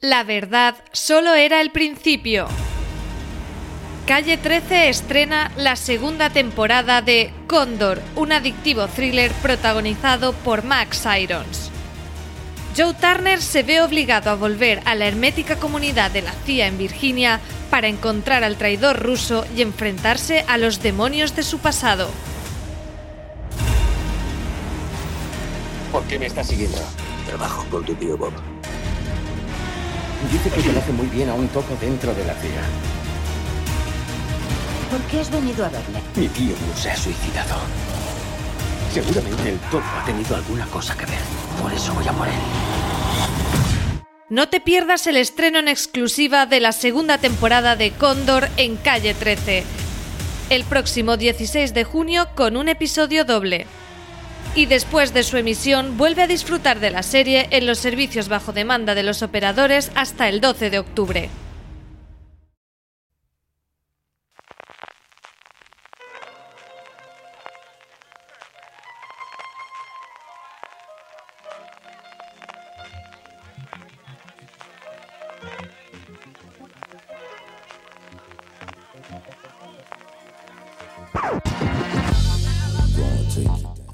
La 0.00 0.22
verdad 0.22 0.76
solo 0.92 1.34
era 1.34 1.60
el 1.60 1.72
principio. 1.72 2.46
Calle 4.06 4.36
13 4.36 4.90
estrena 4.90 5.50
la 5.56 5.74
segunda 5.74 6.30
temporada 6.30 7.02
de 7.02 7.32
Cóndor, 7.48 8.00
un 8.14 8.30
adictivo 8.30 8.86
thriller 8.86 9.32
protagonizado 9.42 10.34
por 10.34 10.62
Max 10.62 11.04
Irons. 11.20 11.72
Joe 12.76 12.94
Turner 12.94 13.42
se 13.42 13.64
ve 13.64 13.82
obligado 13.82 14.30
a 14.30 14.36
volver 14.36 14.82
a 14.84 14.94
la 14.94 15.08
hermética 15.08 15.56
comunidad 15.56 16.12
de 16.12 16.22
la 16.22 16.32
CIA 16.46 16.68
en 16.68 16.78
Virginia 16.78 17.40
para 17.68 17.88
encontrar 17.88 18.44
al 18.44 18.56
traidor 18.56 19.02
ruso 19.02 19.46
y 19.56 19.62
enfrentarse 19.62 20.44
a 20.46 20.58
los 20.58 20.80
demonios 20.80 21.34
de 21.34 21.42
su 21.42 21.58
pasado. 21.58 22.08
¿Por 25.90 26.04
qué 26.04 26.20
me 26.20 26.26
estás 26.26 26.46
siguiendo? 26.46 26.78
Trabajo 27.26 27.66
con 27.68 27.84
tu 27.84 27.94
tío 27.96 28.16
Bob. 28.16 28.57
Dice 30.26 30.50
que 30.50 30.60
conoce 30.62 30.92
muy 30.92 31.06
bien 31.06 31.30
a 31.30 31.34
un 31.34 31.46
topo 31.48 31.76
dentro 31.80 32.12
de 32.12 32.24
la 32.24 32.34
CIA. 32.34 32.62
¿Por 34.90 35.00
qué 35.02 35.20
has 35.20 35.30
venido 35.30 35.64
a 35.64 35.68
verme? 35.68 36.02
Mi 36.16 36.26
tío 36.28 36.54
no 36.66 36.76
se 36.76 36.90
ha 36.90 36.96
suicidado. 36.96 37.56
Seguramente 38.92 39.50
el 39.50 39.58
topo 39.70 39.86
ha 39.96 40.04
tenido 40.04 40.34
alguna 40.34 40.66
cosa 40.66 40.96
que 40.96 41.06
ver. 41.06 41.20
Por 41.62 41.72
eso 41.72 41.94
voy 41.94 42.08
a 42.08 42.12
por 42.12 42.26
él. 42.26 42.34
No 44.28 44.48
te 44.48 44.60
pierdas 44.60 45.06
el 45.06 45.16
estreno 45.16 45.60
en 45.60 45.68
exclusiva 45.68 46.46
de 46.46 46.60
la 46.60 46.72
segunda 46.72 47.18
temporada 47.18 47.76
de 47.76 47.92
Cóndor 47.92 48.48
en 48.56 48.76
Calle 48.76 49.14
13. 49.14 49.64
El 50.50 50.64
próximo 50.64 51.16
16 51.16 51.72
de 51.74 51.84
junio 51.84 52.28
con 52.34 52.56
un 52.56 52.68
episodio 52.68 53.24
doble 53.24 53.66
y 54.58 54.66
después 54.66 55.14
de 55.14 55.22
su 55.22 55.36
emisión 55.36 55.96
vuelve 55.96 56.22
a 56.22 56.26
disfrutar 56.26 56.80
de 56.80 56.90
la 56.90 57.04
serie 57.04 57.46
en 57.52 57.64
los 57.64 57.78
servicios 57.78 58.28
bajo 58.28 58.52
demanda 58.52 58.96
de 58.96 59.04
los 59.04 59.22
operadores 59.22 59.92
hasta 59.94 60.28
el 60.28 60.40
12 60.40 60.70
de 60.70 60.80
octubre. 60.80 61.30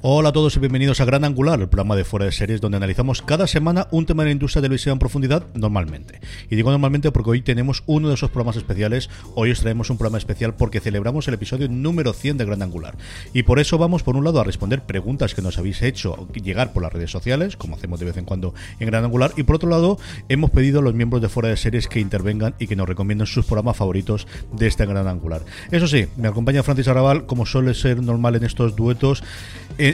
Hola 0.06 0.28
a 0.28 0.32
todos 0.32 0.54
y 0.54 0.60
bienvenidos 0.60 1.00
a 1.00 1.06
Gran 1.06 1.24
Angular, 1.24 1.58
el 1.58 1.70
programa 1.70 1.96
de 1.96 2.04
fuera 2.04 2.26
de 2.26 2.32
series 2.32 2.60
donde 2.60 2.76
analizamos 2.76 3.22
cada 3.22 3.46
semana 3.46 3.88
un 3.90 4.04
tema 4.04 4.22
de 4.22 4.28
la 4.28 4.32
industria 4.32 4.60
de 4.60 4.66
televisión 4.66 4.92
en 4.92 4.98
profundidad 4.98 5.46
normalmente. 5.54 6.20
Y 6.50 6.56
digo 6.56 6.70
normalmente 6.70 7.10
porque 7.10 7.30
hoy 7.30 7.40
tenemos 7.40 7.82
uno 7.86 8.08
de 8.08 8.14
esos 8.14 8.28
programas 8.28 8.56
especiales. 8.56 9.08
Hoy 9.34 9.50
os 9.50 9.60
traemos 9.60 9.88
un 9.88 9.96
programa 9.96 10.18
especial 10.18 10.56
porque 10.56 10.80
celebramos 10.80 11.26
el 11.26 11.32
episodio 11.32 11.70
número 11.70 12.12
100 12.12 12.36
de 12.36 12.44
Gran 12.44 12.60
Angular. 12.60 12.98
Y 13.32 13.44
por 13.44 13.60
eso 13.60 13.78
vamos 13.78 14.02
por 14.02 14.14
un 14.14 14.24
lado 14.24 14.40
a 14.40 14.44
responder 14.44 14.82
preguntas 14.82 15.34
que 15.34 15.40
nos 15.40 15.56
habéis 15.56 15.80
hecho 15.80 16.28
llegar 16.34 16.74
por 16.74 16.82
las 16.82 16.92
redes 16.92 17.10
sociales, 17.10 17.56
como 17.56 17.76
hacemos 17.76 17.98
de 17.98 18.04
vez 18.04 18.18
en 18.18 18.26
cuando 18.26 18.52
en 18.80 18.86
Gran 18.88 19.06
Angular. 19.06 19.32
Y 19.38 19.44
por 19.44 19.56
otro 19.56 19.70
lado, 19.70 19.98
hemos 20.28 20.50
pedido 20.50 20.80
a 20.80 20.82
los 20.82 20.92
miembros 20.92 21.22
de 21.22 21.30
fuera 21.30 21.48
de 21.48 21.56
series 21.56 21.88
que 21.88 22.00
intervengan 22.00 22.54
y 22.58 22.66
que 22.66 22.76
nos 22.76 22.86
recomienden 22.86 23.26
sus 23.26 23.46
programas 23.46 23.78
favoritos 23.78 24.26
de 24.52 24.66
este 24.66 24.84
Gran 24.84 25.08
Angular. 25.08 25.40
Eso 25.70 25.88
sí, 25.88 26.08
me 26.18 26.28
acompaña 26.28 26.62
Francis 26.62 26.88
Arrabal, 26.88 27.24
como 27.24 27.46
suele 27.46 27.72
ser 27.72 28.02
normal 28.02 28.36
en 28.36 28.44
estos 28.44 28.76
duetos 28.76 29.24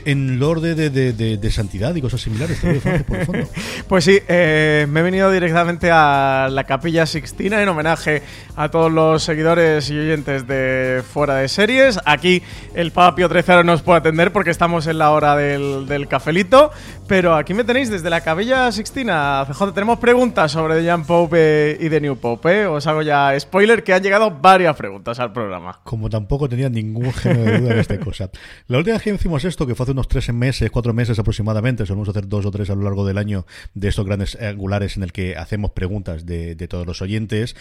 en 0.04 0.38
lord 0.38 0.60
de, 0.62 0.90
de, 0.90 1.50
santidad 1.50 1.94
y 1.94 2.00
cosas 2.00 2.20
similares. 2.20 2.60
pues 3.88 4.04
sí, 4.04 4.18
eh, 4.28 4.86
me 4.88 5.00
he 5.00 5.02
venido 5.02 5.30
directamente 5.30 5.90
a 5.90 6.48
la 6.50 6.64
Capilla 6.64 7.06
Sixtina 7.06 7.62
en 7.62 7.68
homenaje 7.68 8.22
a 8.56 8.68
todos 8.70 8.92
los 8.92 9.22
seguidores 9.22 9.90
y 9.90 9.98
oyentes 9.98 10.46
de 10.46 11.02
Fuera 11.12 11.36
de 11.36 11.48
Series. 11.48 11.98
Aquí 12.04 12.42
el 12.74 12.92
Papio 12.92 13.28
13 13.28 13.64
nos 13.64 13.82
puede 13.82 13.98
atender 13.98 14.32
porque 14.32 14.50
estamos 14.50 14.86
en 14.86 14.98
la 14.98 15.10
hora 15.10 15.36
del, 15.36 15.86
del 15.86 16.08
cafelito, 16.08 16.70
pero 17.06 17.34
aquí 17.34 17.54
me 17.54 17.64
tenéis 17.64 17.90
desde 17.90 18.10
la 18.10 18.20
Capilla 18.20 18.70
Sixtina. 18.70 19.44
CJ, 19.46 19.72
tenemos 19.72 19.98
preguntas 19.98 20.52
sobre 20.52 20.76
The 20.76 20.84
Young 20.84 21.06
Pope 21.06 21.78
y 21.80 21.88
The 21.88 22.00
New 22.00 22.16
Pope. 22.16 22.62
¿eh? 22.62 22.66
Os 22.66 22.86
hago 22.86 23.02
ya 23.02 23.38
spoiler 23.38 23.82
que 23.82 23.92
han 23.92 24.02
llegado 24.02 24.30
varias 24.30 24.76
preguntas 24.76 25.18
al 25.18 25.32
programa. 25.32 25.80
Como 25.84 26.08
tampoco 26.08 26.48
tenía 26.48 26.68
ningún 26.68 27.12
género 27.12 27.44
de 27.44 27.58
duda 27.58 27.72
en 27.72 27.78
esta 27.80 27.98
cosa. 27.98 28.30
La 28.68 28.78
última 28.78 28.94
vez 28.94 29.02
que 29.02 29.14
hicimos 29.14 29.44
esto, 29.44 29.66
que 29.66 29.74
fue 29.74 29.84
hace 29.84 29.89
unos 29.92 30.08
tres 30.08 30.32
meses, 30.32 30.70
cuatro 30.70 30.92
meses 30.92 31.18
aproximadamente, 31.18 31.86
solemos 31.86 32.08
hacer 32.08 32.28
dos 32.28 32.46
o 32.46 32.50
tres 32.50 32.70
a 32.70 32.74
lo 32.74 32.82
largo 32.82 33.06
del 33.06 33.18
año 33.18 33.46
de 33.74 33.88
estos 33.88 34.04
grandes 34.06 34.40
angulares 34.40 34.96
en 34.96 35.02
el 35.02 35.12
que 35.12 35.36
hacemos 35.36 35.72
preguntas 35.72 36.26
de, 36.26 36.54
todos 36.68 36.86
los 36.86 37.02
oyentes. 37.02 37.56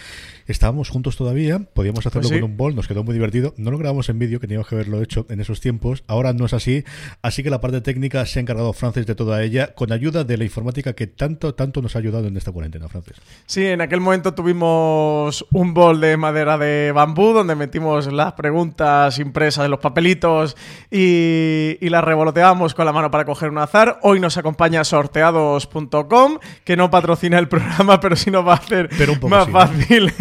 Estábamos 0.46 0.88
juntos 0.88 1.16
todavía, 1.16 1.58
podíamos 1.58 2.06
hacerlo 2.06 2.28
pues 2.28 2.40
con 2.40 2.50
un 2.50 2.56
bol, 2.56 2.74
nos 2.74 2.86
quedó 2.86 3.02
muy 3.04 3.14
divertido. 3.14 3.54
No 3.56 3.70
lo 3.70 3.78
grabamos 3.78 4.08
en 4.08 4.18
vídeo, 4.18 4.40
que 4.40 4.46
teníamos 4.46 4.68
que 4.68 4.74
haberlo 4.74 5.02
hecho 5.02 5.26
en 5.28 5.40
esos 5.40 5.60
tiempos. 5.60 6.04
Ahora 6.06 6.32
no 6.32 6.46
es 6.46 6.54
así, 6.54 6.84
así 7.22 7.42
que 7.42 7.50
la 7.50 7.60
parte 7.60 7.80
técnica 7.80 8.24
se 8.26 8.38
ha 8.38 8.42
encargado 8.42 8.72
Francis 8.72 9.06
de 9.06 9.14
toda 9.14 9.42
ella, 9.42 9.74
con 9.74 9.92
ayuda 9.92 10.24
de 10.24 10.36
la 10.36 10.44
informática 10.44 10.92
que 10.92 11.06
tanto, 11.06 11.54
tanto 11.54 11.82
nos 11.82 11.96
ha 11.96 11.98
ayudado 11.98 12.26
en 12.28 12.36
esta 12.36 12.52
cuarentena, 12.52 12.88
Francis. 12.88 13.16
Sí, 13.46 13.66
en 13.66 13.80
aquel 13.80 14.00
momento 14.00 14.34
tuvimos 14.34 15.46
un 15.52 15.74
bol 15.74 16.00
de 16.00 16.16
madera 16.16 16.58
de 16.58 16.92
bambú 16.92 17.32
donde 17.32 17.54
metimos 17.54 18.12
las 18.12 18.32
preguntas 18.34 19.18
impresas 19.18 19.64
en 19.64 19.70
los 19.70 19.80
papelitos 19.80 20.56
y, 20.90 21.78
y 21.80 21.88
las 21.88 22.04
revoloteábamos 22.20 22.74
con 22.74 22.84
la 22.84 22.92
mano 22.92 23.10
para 23.10 23.24
coger 23.24 23.48
un 23.48 23.56
azar. 23.56 23.98
Hoy 24.02 24.20
nos 24.20 24.36
acompaña 24.36 24.84
sorteados.com, 24.84 26.38
que 26.64 26.76
no 26.76 26.90
patrocina 26.90 27.38
el 27.38 27.48
programa, 27.48 27.98
pero 27.98 28.14
sí 28.14 28.30
nos 28.30 28.46
va 28.46 28.52
a 28.52 28.56
hacer 28.56 28.90
más 29.22 29.48
fácil 29.48 30.12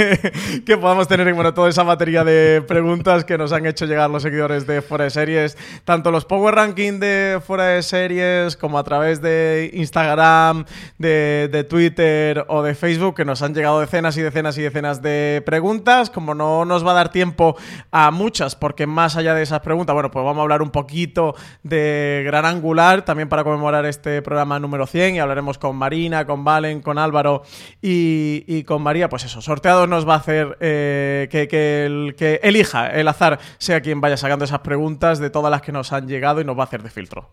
que 0.66 0.78
podamos 0.78 1.10
tener 1.10 1.34
bueno, 1.34 1.54
toda 1.54 1.68
esa 1.68 1.84
batería 1.84 2.24
de 2.24 2.64
preguntas 2.66 3.26
que 3.26 3.38
nos 3.38 3.52
han 3.52 3.66
hecho 3.66 3.86
llegar 3.86 4.10
los 4.10 4.24
seguidores 4.24 4.66
de 4.66 4.82
Fuera 4.82 5.04
de 5.04 5.10
Series, 5.10 5.58
tanto 5.84 6.10
los 6.10 6.24
Power 6.24 6.56
Ranking 6.56 7.00
de 7.00 7.42
Fuera 7.46 7.66
de 7.66 7.84
Series 7.84 8.56
como 8.56 8.80
a 8.80 8.84
través 8.86 9.22
de 9.22 9.70
Instagram, 9.74 10.64
de, 10.98 11.50
de 11.52 11.66
Twitter 11.66 12.46
o 12.48 12.64
de 12.64 12.76
Facebook, 12.76 13.16
que 13.16 13.26
nos 13.26 13.42
han 13.42 13.54
llegado 13.54 13.82
decenas 13.82 14.16
y 14.16 14.22
decenas 14.22 14.58
y 14.58 14.62
decenas 14.62 15.02
de 15.02 15.44
preguntas. 15.46 16.10
Como 16.10 16.34
no 16.34 16.64
nos 16.64 16.86
va 16.86 16.92
a 16.92 16.96
dar 16.96 17.12
tiempo 17.12 17.58
a 17.92 18.10
muchas, 18.12 18.56
porque 18.56 18.88
más 18.88 19.18
allá 19.18 19.34
de 19.36 19.44
esas 19.44 19.60
preguntas, 19.60 19.94
bueno, 19.94 20.10
pues 20.10 20.24
vamos 20.24 20.40
a 20.40 20.44
hablar 20.44 20.62
un 20.62 20.70
poquito 20.70 21.36
de 21.64 21.89
Gran 22.26 22.46
Angular, 22.46 23.04
también 23.04 23.30
para 23.30 23.44
conmemorar 23.44 23.86
este 23.86 24.22
programa 24.22 24.60
número 24.60 24.88
100 24.88 25.16
y 25.16 25.20
hablaremos 25.20 25.58
con 25.58 25.76
Marina, 25.76 26.26
con 26.26 26.44
Valen, 26.44 26.82
con 26.82 26.98
Álvaro 26.98 27.44
y, 27.82 28.64
con 28.64 28.82
María. 28.82 29.10
Pues 29.10 29.26
eso, 29.26 29.42
sorteado 29.42 29.88
nos 29.88 30.08
va 30.08 30.16
a 30.16 30.18
hacer 30.18 30.58
eh, 30.60 31.28
que, 31.32 31.48
que 31.48 32.40
elija 32.44 32.88
el 32.92 33.08
azar 33.08 33.40
sea 33.58 33.82
quien 33.82 34.02
vaya 34.02 34.18
sacando 34.18 34.46
esas 34.46 34.60
preguntas 34.60 35.20
de 35.20 35.30
todas 35.30 35.52
las 35.52 35.62
que 35.62 35.72
nos 35.72 35.94
han 35.94 36.08
llegado 36.08 36.42
y 36.42 36.46
nos 36.46 36.58
va 36.58 36.62
a 36.62 36.66
hacer 36.66 36.84
de 36.84 36.90
filtro. 36.90 37.30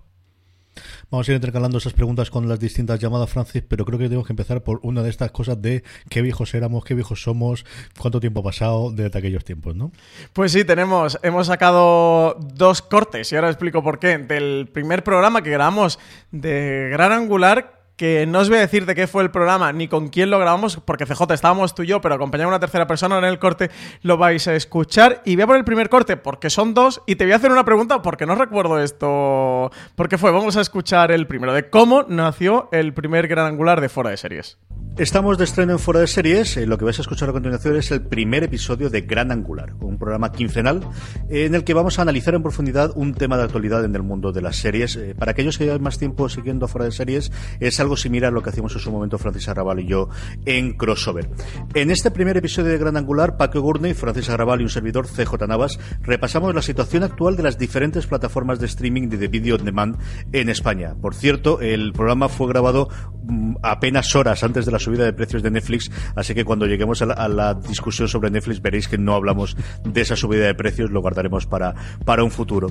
Vamos 1.09 1.29
a 1.29 1.31
ir 1.31 1.37
intercalando 1.37 1.79
esas 1.79 1.93
preguntas 1.93 2.31
con 2.31 2.49
las 2.49 2.59
distintas 2.59 2.99
llamadas, 2.99 3.31
Francis, 3.31 3.63
pero 3.67 3.85
creo 3.85 3.97
que 3.97 4.07
tenemos 4.07 4.27
que 4.27 4.33
empezar 4.33 4.65
por 4.65 4.81
una 4.83 5.05
de 5.05 5.11
estas 5.11 5.31
cosas 5.31 5.63
de 5.63 5.85
qué 6.11 6.21
viejos 6.21 6.53
éramos, 6.55 6.85
qué 6.85 6.95
viejos 6.95 7.23
somos, 7.23 7.65
cuánto 7.97 8.19
tiempo 8.19 8.41
ha 8.41 8.43
pasado 8.43 8.91
desde 8.91 9.17
aquellos 9.17 9.45
tiempos, 9.45 9.77
¿no? 9.77 9.93
Pues 10.33 10.51
sí, 10.51 10.65
tenemos, 10.65 11.17
hemos 11.23 11.47
sacado 11.47 12.37
dos 12.55 12.83
cortes 12.83 13.31
y 13.31 13.37
ahora 13.37 13.51
explico 13.51 13.85
por 13.85 14.01
qué. 14.01 14.19
Del 14.19 14.69
primer 14.73 15.05
programa 15.05 15.43
que 15.43 15.51
grabamos 15.51 16.01
de 16.33 16.89
Gran 16.91 17.13
Angular, 17.13 17.76
que 17.97 18.27
no 18.27 18.41
os 18.41 18.49
voy 18.49 18.59
a 18.59 18.61
decir 18.61 18.87
de 18.87 18.95
qué 18.95 19.07
fue 19.07 19.23
el 19.23 19.31
programa 19.31 19.73
ni 19.73 19.89
con 19.89 20.09
quién 20.09 20.31
lo 20.31 20.39
grabamos, 20.39 20.79
porque 20.85 21.07
CJ 21.07 21.33
estábamos 21.33 21.75
tú 21.75 21.83
y 21.83 21.87
yo, 21.87 22.01
pero 22.01 22.15
acompañado 22.15 22.49
una 22.49 22.61
tercera 22.61 22.87
persona 22.87 23.19
en 23.19 23.25
el 23.25 23.39
corte 23.39 23.71
lo 24.03 24.17
vais 24.19 24.47
a 24.49 24.55
escuchar. 24.55 25.23
Y 25.25 25.37
voy 25.37 25.43
a 25.43 25.47
poner 25.47 25.61
el 25.61 25.65
primer 25.65 25.89
corte 25.89 26.17
porque 26.17 26.51
son 26.51 26.75
dos 26.75 27.03
y 27.07 27.17
te 27.17 27.25
voy 27.25 27.33
a 27.33 27.37
hacer 27.37 27.51
una 27.51 27.65
pregunta 27.65 28.03
porque 28.03 28.27
no 28.27 28.35
recuerdo 28.35 28.81
esto. 28.81 29.71
¿Por 29.95 30.09
qué 30.09 30.19
fue? 30.19 30.31
Vamos 30.31 30.57
a 30.57 30.61
escuchar 30.61 31.11
el 31.11 31.27
primero, 31.27 31.53
de 31.53 31.71
cómo 31.71 32.05
nació 32.09 32.69
el 32.73 32.93
primer 32.93 33.29
gran 33.29 33.47
angular 33.47 33.81
de 33.81 33.89
Fuera 33.89 34.11
de 34.11 34.17
Series. 34.17 34.59
Estamos 34.99 35.37
de 35.37 35.45
estreno 35.45 35.73
en 35.73 35.79
Fuera 35.79 36.01
de 36.01 36.07
Series. 36.07 36.57
Eh, 36.57 36.65
lo 36.65 36.79
que 36.79 36.87
vais 36.87 36.99
a 36.99 37.03
escuchar 37.03 37.29
a 37.29 37.33
continuación 37.33 37.77
es 37.77 37.91
el 37.91 38.01
primer 38.01 38.45
episodio 38.45 38.89
de 38.89 39.03
Gran 39.03 39.31
Angular, 39.31 39.75
un 39.81 39.99
programa 39.99 40.33
quincenal 40.33 40.81
en 41.29 41.55
el 41.55 41.65
que 41.65 41.75
vamos 41.75 41.99
a 41.99 42.03
analizar 42.03 42.35
en 42.35 42.43
profundidad 42.43 42.93
un 42.95 43.13
tema 43.13 43.37
de 43.37 43.43
actualidad 43.43 43.85
en 43.85 43.95
el 43.95 44.03
mundo 44.03 44.33
de 44.33 44.41
las 44.41 44.57
series. 44.57 44.97
Eh, 44.97 45.15
para 45.15 45.33
aquellos 45.33 45.59
que 45.59 45.65
llevan 45.65 45.83
más 45.83 45.99
tiempo 45.99 46.31
siguiendo 46.31 46.67
Fuera 46.67 46.87
de 46.87 46.93
Series, 46.93 47.31
es 47.61 47.79
algo 47.79 47.99
similar 47.99 48.29
a 48.29 48.35
lo 48.35 48.43
que 48.43 48.49
hacíamos 48.49 48.73
en 48.73 48.79
su 48.79 48.91
momento 48.91 49.19
Francis 49.19 49.47
Arrabal 49.49 49.81
y 49.81 49.87
yo 49.87 50.09
en 50.47 50.79
Crossover. 50.79 51.29
En 51.75 51.91
este 51.91 52.11
primer 52.11 52.39
episodio 52.39 52.73
de 52.73 52.79
Gran 52.79 52.97
Angular, 52.97 53.37
Paco 53.37 53.61
Gurney, 53.61 53.93
Francis 53.93 54.31
Arrabal 54.31 54.63
y 54.63 54.65
un 54.65 54.71
servidor 54.71 55.07
CJ 55.09 55.47
Navas 55.47 55.79
repasamos 56.01 56.55
la 56.55 56.63
situación 56.63 57.03
actual 57.03 57.37
de 57.37 57.43
las 57.43 57.59
diferentes 57.59 58.07
plataformas 58.07 58.61
de 58.61 58.67
streaming 58.67 59.11
de 59.11 59.29
video 59.29 59.57
on 59.57 59.65
demand 59.67 59.99
en 60.33 60.49
España. 60.49 60.95
Por 60.95 61.15
cierto, 61.15 61.61
el 61.61 61.93
programa 61.93 62.31
fue 62.31 62.49
grabado 62.49 62.89
mm, 63.25 63.57
apenas 63.63 64.17
horas 64.17 64.43
antes 64.43 64.65
de 64.65 64.73
las 64.73 64.86
subida 64.87 65.05
de 65.05 65.13
precios 65.13 65.43
de 65.43 65.51
Netflix, 65.51 65.91
así 66.15 66.33
que 66.33 66.45
cuando 66.45 66.67
lleguemos 66.67 67.03
a 67.03 67.29
la, 67.29 67.55
discusión 67.55 68.07
sobre 68.07 68.31
Netflix 68.31 68.63
veréis 68.63 68.87
que 68.87 68.99
no 68.99 69.15
hablamos 69.15 69.57
de 69.85 70.01
esa 70.01 70.15
subida 70.15 70.47
de 70.47 70.55
precios, 70.55 70.91
lo 70.91 71.01
guardaremos 71.01 71.47
para, 71.47 71.75
para 72.05 72.23
un 72.23 72.31
futuro. 72.31 72.69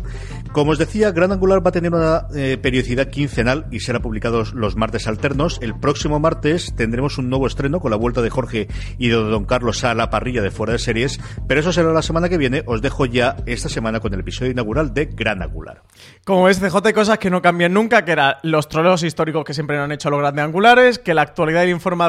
Como 0.53 0.71
os 0.71 0.77
decía, 0.77 1.12
Gran 1.12 1.33
Angular 1.33 1.65
va 1.65 1.69
a 1.69 1.73
tener 1.73 1.94
una 1.94 2.27
eh, 2.33 2.57
periodicidad 2.62 3.09
quincenal 3.09 3.65
y 3.69 3.81
será 3.81 4.00
publicado 4.00 4.44
los 4.53 4.77
martes 4.77 5.07
alternos. 5.07 5.59
El 5.62 5.77
próximo 5.77 6.19
martes 6.19 6.73
tendremos 6.75 7.17
un 7.17 7.29
nuevo 7.29 7.47
estreno 7.47 7.81
con 7.81 7.91
la 7.91 7.97
vuelta 7.97 8.21
de 8.21 8.29
Jorge 8.29 8.67
y 8.97 9.09
de 9.09 9.15
Don 9.15 9.44
Carlos 9.44 9.83
a 9.83 9.94
la 9.94 10.09
parrilla 10.09 10.41
de 10.41 10.51
fuera 10.51 10.73
de 10.73 10.79
series, 10.79 11.19
pero 11.47 11.59
eso 11.59 11.73
será 11.73 11.91
la 11.91 12.01
semana 12.01 12.29
que 12.29 12.38
viene. 12.38 12.63
Os 12.65 12.81
dejo 12.81 13.06
ya 13.06 13.35
esta 13.45 13.67
semana 13.67 14.00
con 14.00 14.13
el 14.13 14.21
episodio 14.21 14.51
inaugural 14.51 14.94
de 14.94 15.06
Gran 15.06 15.41
Angular. 15.41 15.83
Como 16.23 16.45
ves, 16.45 16.59
CJ, 16.59 16.94
cosas 16.94 17.17
que 17.17 17.29
no 17.29 17.41
cambian 17.41 17.73
nunca, 17.73 18.06
que 18.06 18.13
eran 18.13 18.35
los 18.44 18.69
troleos 18.69 19.03
históricos 19.03 19.44
que 19.44 19.53
siempre 19.53 19.77
han 19.77 19.91
hecho 19.91 20.09
los 20.09 20.19
grandes 20.19 20.45
angulares, 20.45 21.00
que 21.00 21.13
la 21.13 21.23
actualidad 21.23 21.63
y 21.63 21.65
la 21.65 21.71
información 21.71 22.04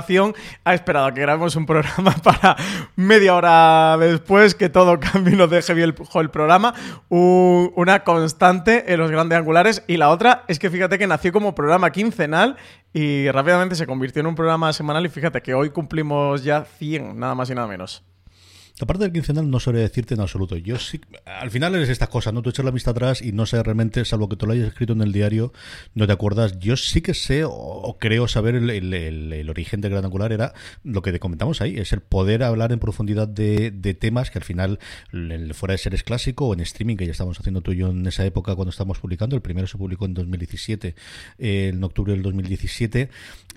ha 0.64 0.74
esperado 0.74 1.06
a 1.06 1.14
que 1.14 1.20
grabemos 1.20 1.56
un 1.56 1.66
programa 1.66 2.14
para 2.22 2.56
media 2.96 3.34
hora 3.34 3.96
después 3.98 4.54
que 4.54 4.68
todo 4.68 4.98
cambie 5.00 5.34
y 5.34 5.36
nos 5.36 5.50
deje 5.50 5.74
bien 5.74 5.94
el, 6.14 6.30
programa. 6.30 6.74
una 7.08 8.04
constante 8.04 8.92
en 8.92 9.00
los 9.00 9.10
grandes 9.10 9.38
angulares. 9.38 9.82
Y 9.86 9.96
la 9.96 10.10
otra 10.10 10.44
es 10.48 10.58
que 10.58 10.70
fíjate 10.70 10.98
que 10.98 11.06
nació 11.06 11.32
como 11.32 11.54
programa 11.54 11.90
quincenal 11.90 12.56
y 12.92 13.30
rápidamente 13.30 13.74
se 13.74 13.86
convirtió 13.86 14.20
en 14.20 14.26
un 14.26 14.34
programa 14.34 14.72
semanal. 14.72 15.06
Y 15.06 15.08
fíjate 15.08 15.42
que 15.42 15.54
hoy 15.54 15.70
cumplimos 15.70 16.42
ya 16.42 16.64
100, 16.64 17.18
nada 17.18 17.34
más 17.34 17.50
y 17.50 17.54
nada 17.54 17.66
menos. 17.66 18.04
La 18.78 18.86
parte 18.86 19.04
del 19.04 19.12
quincenal 19.12 19.48
no 19.48 19.58
sabría 19.58 19.80
decirte 19.80 20.12
en 20.12 20.20
absoluto. 20.20 20.54
Yo 20.58 20.78
sí, 20.78 21.00
al 21.24 21.50
final 21.50 21.74
eres 21.74 21.88
estas 21.88 22.10
cosas, 22.10 22.34
¿no? 22.34 22.42
Tú 22.42 22.50
echas 22.50 22.62
la 22.62 22.70
vista 22.70 22.90
atrás 22.90 23.22
y 23.22 23.32
no 23.32 23.46
sé 23.46 23.62
realmente, 23.62 24.04
salvo 24.04 24.28
que 24.28 24.36
te 24.36 24.44
lo 24.44 24.52
hayas 24.52 24.68
escrito 24.68 24.92
en 24.92 25.00
el 25.00 25.12
diario, 25.12 25.54
no 25.94 26.06
te 26.06 26.12
acuerdas. 26.12 26.58
Yo 26.58 26.76
sí 26.76 27.00
que 27.00 27.14
sé 27.14 27.44
o, 27.46 27.96
creo 27.98 28.28
saber 28.28 28.54
el, 28.56 29.48
origen 29.48 29.80
del 29.80 29.92
Gran 29.92 30.04
Angular 30.04 30.30
era 30.30 30.52
lo 30.84 31.00
que 31.00 31.10
te 31.10 31.18
comentamos 31.18 31.62
ahí, 31.62 31.78
es 31.78 31.94
el 31.94 32.00
poder 32.00 32.42
hablar 32.42 32.70
en 32.70 32.78
profundidad 32.78 33.26
de, 33.26 33.70
temas 33.98 34.30
que 34.30 34.38
al 34.38 34.44
final, 34.44 34.78
fuera 35.54 35.72
de 35.72 35.78
seres 35.78 36.02
clásico 36.02 36.48
o 36.48 36.52
en 36.52 36.60
streaming, 36.60 36.96
que 36.96 37.06
ya 37.06 37.12
estamos 37.12 37.40
haciendo 37.40 37.62
tú 37.62 37.72
y 37.72 37.78
yo 37.78 37.88
en 37.88 38.06
esa 38.06 38.26
época 38.26 38.54
cuando 38.56 38.70
estábamos 38.70 38.98
publicando, 38.98 39.36
el 39.36 39.42
primero 39.42 39.66
se 39.66 39.78
publicó 39.78 40.04
en 40.04 40.12
2017, 40.12 40.94
eh, 41.38 41.70
en 41.72 41.82
octubre 41.82 42.12
del 42.12 42.22
2017. 42.22 43.08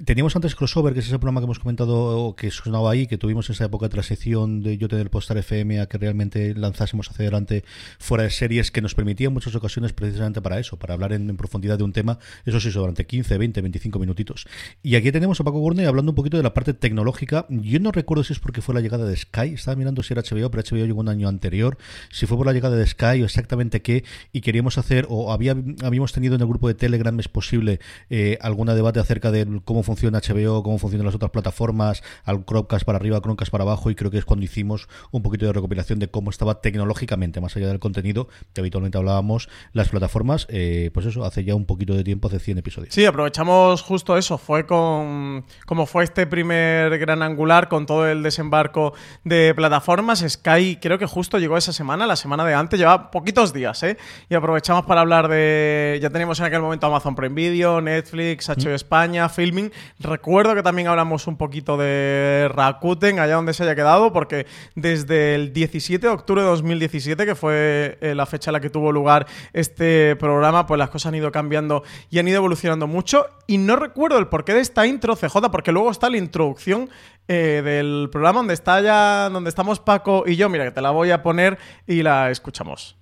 Teníamos 0.05 0.33
antes 0.37 0.55
Crossover, 0.55 0.93
que 0.93 1.01
es 1.01 1.07
ese 1.07 1.19
programa 1.19 1.41
que 1.41 1.45
hemos 1.45 1.59
comentado, 1.59 2.35
que 2.37 2.51
sonaba 2.51 2.91
ahí, 2.91 3.05
que 3.05 3.17
tuvimos 3.17 3.49
esa 3.49 3.65
época 3.65 3.87
de 3.87 3.89
transición 3.89 4.63
de 4.63 4.77
Yo 4.77 4.87
Postar 5.09 5.37
FM 5.37 5.81
a 5.81 5.87
que 5.87 5.97
realmente 5.97 6.53
lanzásemos 6.55 7.09
hacia 7.09 7.23
adelante 7.23 7.63
fuera 7.99 8.23
de 8.23 8.29
series 8.29 8.71
que 8.71 8.81
nos 8.81 8.95
permitía 8.95 9.27
en 9.27 9.33
muchas 9.33 9.55
ocasiones 9.55 9.93
precisamente 9.93 10.41
para 10.41 10.59
eso, 10.59 10.77
para 10.77 10.93
hablar 10.93 11.13
en, 11.13 11.35
profundidad 11.37 11.77
de 11.77 11.83
un 11.83 11.93
tema, 11.93 12.19
eso 12.45 12.59
sí, 12.59 12.69
durante 12.71 13.05
15, 13.05 13.37
20, 13.37 13.61
25 13.61 13.99
minutitos. 13.99 14.45
Y 14.83 14.95
aquí 14.95 15.11
tenemos 15.11 15.39
a 15.39 15.43
Paco 15.43 15.59
Gurney 15.59 15.85
hablando 15.85 16.11
un 16.11 16.15
poquito 16.15 16.37
de 16.37 16.43
la 16.43 16.53
parte 16.53 16.73
tecnológica. 16.73 17.45
Yo 17.49 17.79
no 17.79 17.91
recuerdo 17.91 18.23
si 18.23 18.33
es 18.33 18.39
porque 18.39 18.61
fue 18.61 18.75
la 18.75 18.81
llegada 18.81 19.05
de 19.05 19.15
Sky, 19.15 19.53
estaba 19.53 19.75
mirando 19.75 20.03
si 20.03 20.13
era 20.13 20.21
HBO, 20.21 20.51
pero 20.51 20.63
HBO 20.63 20.85
llegó 20.85 20.99
un 20.99 21.09
año 21.09 21.27
anterior, 21.27 21.77
si 22.11 22.25
fue 22.25 22.37
por 22.37 22.45
la 22.45 22.53
llegada 22.53 22.75
de 22.75 22.85
Sky 22.85 23.21
o 23.21 23.25
exactamente 23.25 23.81
qué, 23.81 24.03
y 24.31 24.41
queríamos 24.41 24.77
hacer, 24.77 25.05
o 25.09 25.31
había, 25.31 25.55
habíamos 25.83 26.13
tenido 26.13 26.35
en 26.35 26.41
el 26.41 26.47
grupo 26.47 26.67
de 26.67 26.73
Telegram, 26.73 27.17
es 27.19 27.27
posible, 27.27 27.79
eh, 28.09 28.37
alguna 28.41 28.75
debate 28.75 28.99
acerca 28.99 29.31
de 29.31 29.61
cómo 29.65 29.83
funciona 29.83 30.19
HBO, 30.19 30.63
cómo 30.63 30.77
funcionan 30.77 31.05
las 31.05 31.15
otras 31.15 31.31
plataformas, 31.31 32.03
al 32.23 32.45
Chromecast 32.45 32.85
para 32.85 32.97
arriba, 32.97 33.21
Chromecast 33.21 33.51
para 33.51 33.63
abajo, 33.63 33.89
y 33.89 33.95
creo 33.95 34.11
que 34.11 34.17
es 34.17 34.25
cuando 34.25 34.45
hicimos 34.45 34.87
un 35.11 35.21
poquito 35.21 35.45
de 35.45 35.53
recopilación 35.53 35.99
de 35.99 36.09
cómo 36.09 36.29
estaba 36.29 36.61
tecnológicamente, 36.61 37.41
más 37.41 37.55
allá 37.55 37.67
del 37.67 37.79
contenido, 37.79 38.27
que 38.53 38.61
habitualmente 38.61 38.97
hablábamos, 38.97 39.49
las 39.73 39.89
plataformas, 39.89 40.47
eh, 40.49 40.91
pues 40.93 41.05
eso, 41.05 41.25
hace 41.25 41.43
ya 41.43 41.55
un 41.55 41.65
poquito 41.65 41.93
de 41.93 42.03
tiempo, 42.03 42.27
hace 42.27 42.39
100 42.39 42.57
episodios. 42.59 42.93
Sí, 42.93 43.05
aprovechamos 43.05 43.81
justo 43.81 44.17
eso, 44.17 44.37
fue 44.37 44.65
con, 44.65 45.45
como 45.65 45.85
fue 45.85 46.03
este 46.03 46.27
primer 46.27 46.97
gran 46.99 47.21
angular 47.21 47.67
con 47.67 47.85
todo 47.85 48.07
el 48.07 48.23
desembarco 48.23 48.93
de 49.23 49.53
plataformas, 49.55 50.25
Sky 50.27 50.77
creo 50.81 50.97
que 50.97 51.05
justo 51.05 51.39
llegó 51.39 51.57
esa 51.57 51.73
semana, 51.73 52.07
la 52.07 52.15
semana 52.15 52.45
de 52.45 52.53
antes, 52.53 52.79
lleva 52.79 53.11
poquitos 53.11 53.53
días, 53.53 53.81
¿eh? 53.83 53.97
Y 54.29 54.35
aprovechamos 54.35 54.85
para 54.85 55.01
hablar 55.01 55.27
de, 55.27 55.99
ya 56.01 56.09
teníamos 56.09 56.39
en 56.39 56.45
aquel 56.45 56.61
momento 56.61 56.87
Amazon 56.87 57.15
Prime 57.15 57.35
Video, 57.35 57.81
Netflix, 57.81 58.49
HBO 58.49 58.73
España, 58.73 59.29
Filming, 59.29 59.71
recuerdo 59.99 60.55
que 60.55 60.63
también 60.63 60.87
hablamos 60.87 61.27
un 61.27 61.37
poquito 61.37 61.77
de 61.77 62.49
Rakuten, 62.53 63.19
allá 63.19 63.35
donde 63.35 63.53
se 63.53 63.63
haya 63.63 63.75
quedado, 63.75 64.13
porque 64.13 64.45
de 64.75 64.88
desde 64.89 65.35
el 65.35 65.53
17 65.53 66.07
de 66.07 66.11
octubre 66.11 66.41
de 66.41 66.47
2017, 66.47 67.25
que 67.25 67.35
fue 67.35 67.97
eh, 68.01 68.15
la 68.15 68.25
fecha 68.25 68.49
en 68.49 68.53
la 68.53 68.59
que 68.59 68.69
tuvo 68.69 68.91
lugar 68.91 69.27
este 69.53 70.15
programa, 70.15 70.65
pues 70.65 70.79
las 70.79 70.89
cosas 70.89 71.09
han 71.09 71.15
ido 71.15 71.31
cambiando 71.31 71.83
y 72.09 72.19
han 72.19 72.27
ido 72.27 72.37
evolucionando 72.37 72.87
mucho. 72.87 73.27
Y 73.45 73.57
no 73.57 73.75
recuerdo 73.75 74.17
el 74.17 74.27
porqué 74.27 74.53
de 74.53 74.61
esta 74.61 74.87
intro 74.87 75.15
CJ, 75.15 75.49
porque 75.51 75.71
luego 75.71 75.91
está 75.91 76.09
la 76.09 76.17
introducción 76.17 76.89
eh, 77.27 77.61
del 77.63 78.09
programa 78.11 78.39
donde 78.39 78.55
está 78.55 78.81
ya, 78.81 79.29
donde 79.29 79.49
estamos 79.49 79.79
Paco 79.79 80.23
y 80.25 80.35
yo. 80.35 80.49
Mira, 80.49 80.65
que 80.65 80.71
te 80.71 80.81
la 80.81 80.91
voy 80.91 81.11
a 81.11 81.21
poner 81.21 81.59
y 81.85 82.01
la 82.01 82.31
escuchamos. 82.31 82.97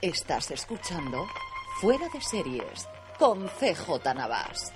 Estás 0.00 0.52
escuchando 0.52 1.26
Fuera 1.80 2.06
de 2.14 2.20
Series 2.20 2.88
con 3.18 3.48
CJ 3.48 4.14
Navas. 4.14 4.72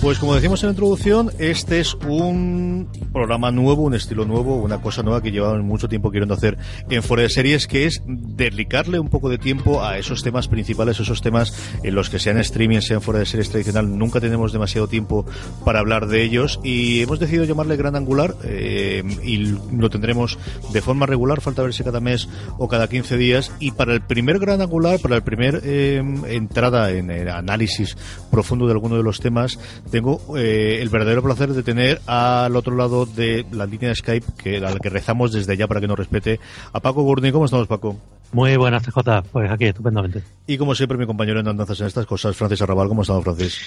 Pues 0.00 0.20
como 0.20 0.36
decimos 0.36 0.62
en 0.62 0.68
la 0.68 0.72
introducción, 0.72 1.32
este 1.38 1.80
es 1.80 1.94
un 1.94 2.88
programa 3.12 3.50
nuevo, 3.50 3.82
un 3.82 3.94
estilo 3.94 4.24
nuevo, 4.24 4.54
una 4.54 4.80
cosa 4.80 5.02
nueva 5.02 5.20
que 5.20 5.32
llevamos 5.32 5.64
mucho 5.64 5.88
tiempo 5.88 6.12
queriendo 6.12 6.34
hacer 6.34 6.56
en 6.88 7.02
Fuera 7.02 7.24
de 7.24 7.30
Series, 7.30 7.66
que 7.66 7.84
es 7.86 8.00
dedicarle 8.06 9.00
un 9.00 9.08
poco 9.08 9.28
de 9.28 9.38
tiempo 9.38 9.82
a 9.82 9.98
esos 9.98 10.22
temas 10.22 10.46
principales, 10.46 11.00
esos 11.00 11.20
temas 11.20 11.52
en 11.82 11.96
los 11.96 12.10
que 12.10 12.20
sean 12.20 12.38
streaming, 12.38 12.78
sean 12.80 13.02
Fuera 13.02 13.18
de 13.18 13.26
Series 13.26 13.50
tradicional, 13.50 13.98
nunca 13.98 14.20
tenemos 14.20 14.52
demasiado 14.52 14.86
tiempo 14.86 15.26
para 15.64 15.80
hablar 15.80 16.06
de 16.06 16.22
ellos 16.22 16.60
y 16.62 17.02
hemos 17.02 17.18
decidido 17.18 17.44
llamarle 17.44 17.76
Gran 17.76 17.96
Angular 17.96 18.36
eh, 18.44 19.02
y 19.24 19.38
lo 19.76 19.90
tendremos 19.90 20.38
de 20.72 20.80
forma 20.80 21.06
regular, 21.06 21.40
falta 21.40 21.62
ver 21.62 21.74
si 21.74 21.82
cada 21.82 21.98
mes 21.98 22.28
o 22.56 22.68
cada 22.68 22.88
15 22.88 23.16
días 23.16 23.50
y 23.58 23.72
para 23.72 23.94
el 23.94 24.00
primer 24.00 24.38
Gran 24.38 24.62
Angular, 24.62 25.00
para 25.00 25.16
el 25.16 25.22
primer 25.22 25.60
eh, 25.64 26.00
entrada 26.28 26.92
en 26.98 27.10
el 27.10 27.28
análisis 27.28 27.96
profundo 28.30 28.66
de 28.66 28.72
alguno 28.72 28.96
de 28.96 29.02
los 29.02 29.20
temas, 29.20 29.58
tengo 29.90 30.20
eh, 30.36 30.78
el 30.80 30.88
verdadero 30.88 31.22
placer 31.22 31.52
de 31.52 31.62
tener 31.62 32.00
al 32.06 32.54
otro 32.56 32.76
lado 32.76 33.06
de 33.06 33.46
la 33.52 33.66
línea 33.66 33.90
de 33.90 33.94
Skype, 33.94 34.26
que 34.42 34.56
al 34.58 34.80
que 34.80 34.90
rezamos 34.90 35.32
desde 35.32 35.56
ya 35.56 35.66
para 35.66 35.80
que 35.80 35.88
nos 35.88 35.98
respete, 35.98 36.40
a 36.72 36.80
Paco 36.80 37.02
Gurney. 37.02 37.32
¿Cómo 37.32 37.46
estamos, 37.46 37.66
Paco? 37.66 37.96
Muy 38.30 38.56
buenas, 38.58 38.82
CJ. 38.82 39.22
Pues 39.32 39.50
aquí, 39.50 39.66
estupendamente. 39.66 40.22
Y 40.46 40.58
como 40.58 40.74
siempre, 40.74 40.98
mi 40.98 41.06
compañero 41.06 41.40
en 41.40 41.48
andanzas 41.48 41.80
en 41.80 41.86
estas 41.86 42.04
cosas, 42.04 42.36
Francis 42.36 42.60
Arrabal. 42.60 42.88
¿Cómo 42.88 43.02
estamos, 43.02 43.24
Francis? 43.24 43.58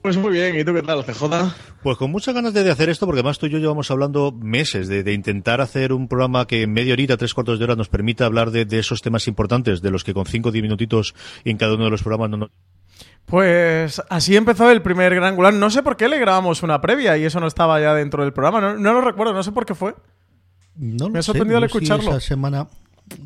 Pues 0.00 0.16
muy 0.16 0.32
bien. 0.32 0.58
¿Y 0.58 0.64
tú 0.64 0.72
qué 0.72 0.82
tal, 0.82 1.04
CJ? 1.04 1.24
Pues 1.82 1.96
con 1.96 2.12
muchas 2.12 2.32
ganas 2.34 2.54
de, 2.54 2.70
hacer 2.70 2.88
esto, 2.90 3.06
porque 3.06 3.20
además 3.20 3.38
tú 3.38 3.46
y 3.46 3.50
yo 3.50 3.58
llevamos 3.58 3.90
hablando 3.90 4.30
meses 4.30 4.86
de, 4.86 5.12
intentar 5.12 5.60
hacer 5.60 5.92
un 5.92 6.06
programa 6.06 6.46
que 6.46 6.62
en 6.62 6.72
media 6.72 6.92
horita, 6.92 7.16
tres 7.16 7.34
cuartos 7.34 7.58
de 7.58 7.64
hora, 7.64 7.74
nos 7.74 7.88
permita 7.88 8.24
hablar 8.24 8.52
de, 8.52 8.66
esos 8.78 9.02
temas 9.02 9.26
importantes, 9.26 9.82
de 9.82 9.90
los 9.90 10.04
que 10.04 10.14
con 10.14 10.26
cinco 10.26 10.50
o 10.50 10.52
diez 10.52 10.62
minutitos 10.62 11.14
en 11.44 11.56
cada 11.56 11.74
uno 11.74 11.84
de 11.84 11.90
los 11.90 12.02
programas 12.02 12.30
no 12.30 12.36
nos 12.36 12.50
pues 13.26 14.02
así 14.10 14.36
empezó 14.36 14.70
el 14.70 14.82
primer 14.82 15.14
gran 15.14 15.30
angular. 15.30 15.54
No 15.54 15.70
sé 15.70 15.82
por 15.82 15.96
qué 15.96 16.08
le 16.08 16.18
grabamos 16.18 16.62
una 16.62 16.80
previa 16.80 17.16
y 17.16 17.24
eso 17.24 17.40
no 17.40 17.46
estaba 17.46 17.80
ya 17.80 17.94
dentro 17.94 18.22
del 18.22 18.32
programa. 18.32 18.74
No, 18.74 18.92
lo 18.92 19.00
recuerdo, 19.00 19.32
no 19.32 19.42
sé 19.42 19.52
por 19.52 19.64
qué 19.66 19.74
fue. 19.74 19.94
No 20.76 21.08
Me 21.08 21.20
ha 21.20 21.22
sorprendido 21.22 21.58
al 21.58 21.64
escucharlo. 21.64 22.10
esa 22.10 22.20
semana 22.20 22.66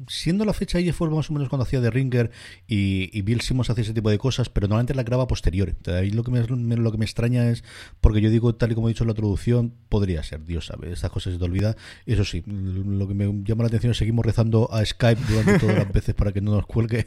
siendo 0.08 0.44
la 0.44 0.52
fecha 0.52 0.78
ahí 0.78 0.90
fue 0.92 1.08
más 1.10 1.30
o 1.30 1.32
menos 1.32 1.48
cuando 1.48 1.62
hacía 1.62 1.80
de 1.80 1.90
Ringer 1.90 2.30
y, 2.66 3.22
Bill 3.22 3.40
Simmons 3.40 3.70
hacía 3.70 3.82
ese 3.82 3.94
tipo 3.94 4.10
de 4.10 4.18
cosas, 4.18 4.48
pero 4.48 4.66
normalmente 4.66 4.94
la 4.94 5.02
graba 5.02 5.26
posterior. 5.26 5.74
ahí 5.86 6.10
lo 6.10 6.24
que 6.24 6.30
me, 6.30 6.76
lo 6.76 6.92
que 6.92 6.98
me 6.98 7.04
extraña 7.04 7.48
es, 7.50 7.64
porque 8.00 8.20
yo 8.20 8.30
digo, 8.30 8.54
tal 8.54 8.72
y 8.72 8.74
como 8.74 8.88
he 8.88 8.92
dicho 8.92 9.04
en 9.04 9.08
la 9.08 9.14
traducción, 9.14 9.74
podría 9.88 10.22
ser, 10.22 10.44
Dios 10.44 10.66
sabe, 10.66 10.92
estas 10.92 11.10
cosas 11.10 11.34
se 11.34 11.38
te 11.38 11.44
olvida. 11.44 11.76
Eso 12.06 12.24
sí, 12.24 12.42
lo 12.46 13.06
que 13.06 13.14
me 13.14 13.44
llama 13.44 13.64
la 13.64 13.68
atención 13.68 13.92
es 13.92 13.98
seguimos 13.98 14.24
rezando 14.24 14.72
a 14.72 14.84
Skype 14.84 15.20
durante 15.28 15.58
todas 15.58 15.76
las 15.76 15.92
veces 15.92 16.14
para 16.14 16.32
que 16.32 16.40
no 16.40 16.52
nos 16.52 16.66
cuelgue 16.66 17.06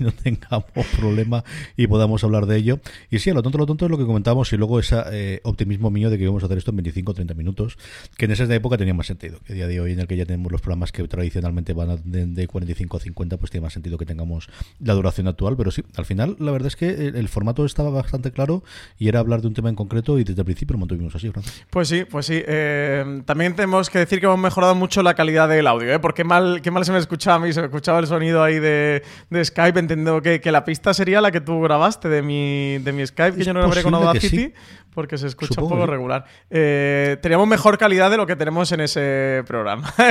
y 0.00 0.04
no 0.04 0.12
tengamos 0.12 0.64
problema 0.98 1.44
y 1.76 1.86
podamos 1.86 2.22
hablar 2.24 2.46
de 2.46 2.56
ello. 2.56 2.80
Y 3.10 3.18
sí, 3.18 3.30
a 3.30 3.34
lo 3.34 3.42
tonto, 3.42 3.58
lo 3.58 3.66
tonto 3.66 3.86
es 3.86 3.90
lo 3.90 3.98
que 3.98 4.06
comentamos 4.06 4.52
y 4.52 4.56
luego 4.56 4.78
ese 4.78 4.96
eh, 5.12 5.40
optimismo 5.44 5.90
mío 5.90 6.10
de 6.10 6.18
que 6.18 6.24
íbamos 6.24 6.42
a 6.42 6.46
hacer 6.46 6.58
esto 6.58 6.70
en 6.70 6.76
25 6.76 7.10
o 7.10 7.14
30 7.14 7.34
minutos, 7.34 7.78
que 8.16 8.26
en 8.26 8.32
esa 8.32 8.52
época 8.54 8.76
tenía 8.76 8.94
más 8.94 9.06
sentido 9.06 9.40
que 9.40 9.52
el 9.52 9.58
día 9.58 9.66
de 9.66 9.80
hoy 9.80 9.92
en 9.92 10.00
el 10.00 10.06
que 10.06 10.16
ya 10.16 10.26
tenemos 10.26 10.52
los 10.52 10.60
programas 10.60 10.92
que 10.92 11.06
tradicionalmente 11.08 11.72
van 11.72 11.90
a 11.90 11.96
de, 12.12 12.46
45 12.46 12.96
a 12.96 13.00
50, 13.00 13.36
pues 13.38 13.50
tiene 13.50 13.64
más 13.64 13.72
sentido 13.72 13.98
que 13.98 14.06
tengamos 14.06 14.48
la 14.80 14.94
duración 14.94 15.28
actual. 15.28 15.56
Pero 15.56 15.70
sí, 15.70 15.82
al 15.96 16.04
final, 16.04 16.36
la 16.38 16.52
verdad 16.52 16.68
es 16.68 16.76
que 16.76 16.88
el, 16.88 17.28
formato 17.28 17.64
estaba 17.64 17.90
bastante 17.90 18.30
claro 18.30 18.62
y 18.98 19.08
era 19.08 19.20
hablar 19.20 19.40
de 19.40 19.48
un 19.48 19.54
tema 19.54 19.68
en 19.68 19.74
concreto 19.74 20.18
y 20.18 20.24
desde 20.24 20.40
el 20.40 20.44
principio 20.44 20.74
lo 20.74 20.80
mantuvimos 20.80 21.14
así, 21.14 21.30
Pues 21.70 21.88
sí, 21.88 22.04
pues 22.04 22.26
sí. 22.26 22.42
Eh, 22.46 23.22
también 23.24 23.56
tenemos 23.56 23.90
que 23.90 23.98
decir 23.98 24.20
que 24.20 24.26
hemos 24.26 24.38
mejorado 24.38 24.74
mucho 24.74 25.02
la 25.02 25.14
calidad 25.14 25.48
del 25.48 25.66
audio, 25.66 25.92
¿eh? 25.92 25.98
porque 25.98 26.24
mal, 26.24 26.60
qué 26.62 26.70
mal 26.70 26.84
se 26.84 26.92
me 26.92 26.98
escuchaba 26.98 27.36
a 27.36 27.40
mí, 27.40 27.52
se 27.52 27.60
me 27.60 27.66
escuchaba 27.66 27.98
el 27.98 28.06
sonido 28.06 28.42
ahí 28.42 28.58
de, 28.58 29.02
Skype, 29.42 29.78
entendiendo 29.78 30.20
que, 30.20 30.40
que, 30.40 30.52
la 30.52 30.64
pista 30.64 30.92
sería 30.94 31.20
la 31.20 31.30
que 31.30 31.40
tú 31.40 31.60
grabaste 31.60 32.08
de 32.08 32.22
mi, 32.22 32.78
de 32.78 32.92
mi 32.92 33.06
Skype, 33.06 33.38
que 33.38 33.44
yo 33.44 33.52
no 33.52 33.60
grabaré 33.60 33.82
con 33.82 33.94
Audacity 33.94 34.52
porque 34.94 35.16
se 35.18 35.26
escucha 35.26 35.60
un 35.60 35.68
poco 35.68 35.86
regular. 35.86 36.24
Eh, 36.50 37.16
teníamos 37.20 37.48
mejor 37.48 37.78
calidad 37.78 38.10
de 38.10 38.16
lo 38.16 38.26
que 38.26 38.36
tenemos 38.36 38.70
en 38.72 38.80
ese 38.80 39.42
programa. 39.46 39.92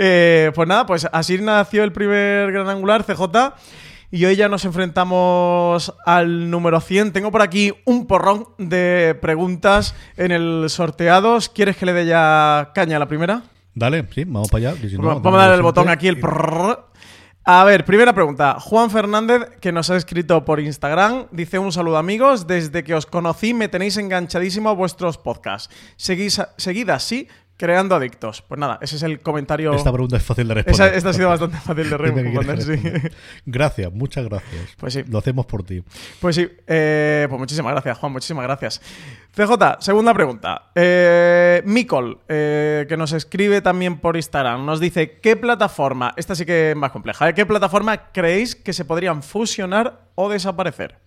Eh, 0.00 0.52
pues 0.54 0.68
nada, 0.68 0.86
pues 0.86 1.08
así 1.12 1.27
nació 1.36 1.84
el 1.84 1.92
primer 1.92 2.50
gran 2.52 2.68
angular, 2.68 3.04
CJ. 3.04 3.54
y 4.10 4.24
hoy 4.24 4.36
ya 4.36 4.48
nos 4.48 4.64
enfrentamos 4.64 5.94
al 6.06 6.50
número 6.50 6.80
100. 6.80 7.12
Tengo 7.12 7.30
por 7.30 7.42
aquí 7.42 7.72
un 7.84 8.06
porrón 8.06 8.46
de 8.56 9.16
preguntas 9.20 9.94
en 10.16 10.32
el 10.32 10.64
sorteados. 10.68 11.48
¿Quieres 11.50 11.76
que 11.76 11.86
le 11.86 11.92
dé 11.92 12.06
ya 12.06 12.70
caña 12.74 12.96
a 12.96 12.98
la 13.00 13.08
primera? 13.08 13.42
Dale, 13.74 14.06
sí, 14.12 14.24
vamos 14.24 14.48
para 14.48 14.70
allá. 14.70 14.80
vamos 14.98 15.34
a 15.34 15.36
darle 15.36 15.56
el 15.56 15.62
botón 15.62 15.88
aquí, 15.88 16.08
el 16.08 16.18
A 17.44 17.64
ver, 17.64 17.84
primera 17.84 18.12
pregunta. 18.12 18.56
Juan 18.58 18.90
Fernández, 18.90 19.42
que 19.60 19.72
nos 19.72 19.90
ha 19.90 19.96
escrito 19.96 20.44
por 20.44 20.58
Instagram, 20.58 21.26
dice 21.30 21.58
un 21.58 21.70
saludo 21.70 21.98
amigos. 21.98 22.46
Desde 22.46 22.82
que 22.82 22.94
os 22.94 23.06
conocí 23.06 23.54
me 23.54 23.68
tenéis 23.68 23.96
enganchadísimo 23.98 24.70
a 24.70 24.72
vuestros 24.72 25.18
podcasts. 25.18 25.72
Seguís, 25.96 26.40
seguid 26.56 26.88
así, 26.90 27.28
Creando 27.58 27.96
adictos. 27.96 28.40
Pues 28.42 28.60
nada, 28.60 28.78
ese 28.80 28.94
es 28.94 29.02
el 29.02 29.18
comentario. 29.18 29.74
Esta 29.74 29.90
pregunta 29.90 30.16
es 30.16 30.22
fácil 30.22 30.46
de 30.46 30.54
responder. 30.54 30.94
esta 30.94 31.10
ha 31.10 31.12
sido 31.12 31.28
bastante 31.28 31.56
fácil 31.56 31.90
de 31.90 31.96
responder, 31.98 32.62
sí. 32.62 32.80
Gracias, 33.44 33.92
muchas 33.92 34.24
gracias. 34.26 34.76
Pues 34.76 34.94
sí. 34.94 35.02
Lo 35.08 35.18
hacemos 35.18 35.44
por 35.44 35.64
ti. 35.64 35.82
Pues 36.20 36.36
sí, 36.36 36.48
eh, 36.68 37.26
pues 37.28 37.36
muchísimas 37.36 37.72
gracias, 37.72 37.98
Juan, 37.98 38.12
muchísimas 38.12 38.44
gracias. 38.44 38.80
CJ, 39.34 39.80
segunda 39.80 40.14
pregunta. 40.14 40.70
Eh, 40.72 41.60
Mikol, 41.66 42.20
eh, 42.28 42.86
que 42.88 42.96
nos 42.96 43.12
escribe 43.12 43.60
también 43.60 43.98
por 43.98 44.14
Instagram, 44.14 44.64
nos 44.64 44.78
dice: 44.78 45.18
¿Qué 45.20 45.34
plataforma, 45.34 46.14
esta 46.16 46.36
sí 46.36 46.46
que 46.46 46.70
es 46.70 46.76
más 46.76 46.92
compleja, 46.92 47.32
¿qué 47.32 47.44
plataforma 47.44 48.12
creéis 48.12 48.54
que 48.54 48.72
se 48.72 48.84
podrían 48.84 49.24
fusionar 49.24 50.06
o 50.14 50.28
desaparecer? 50.28 51.00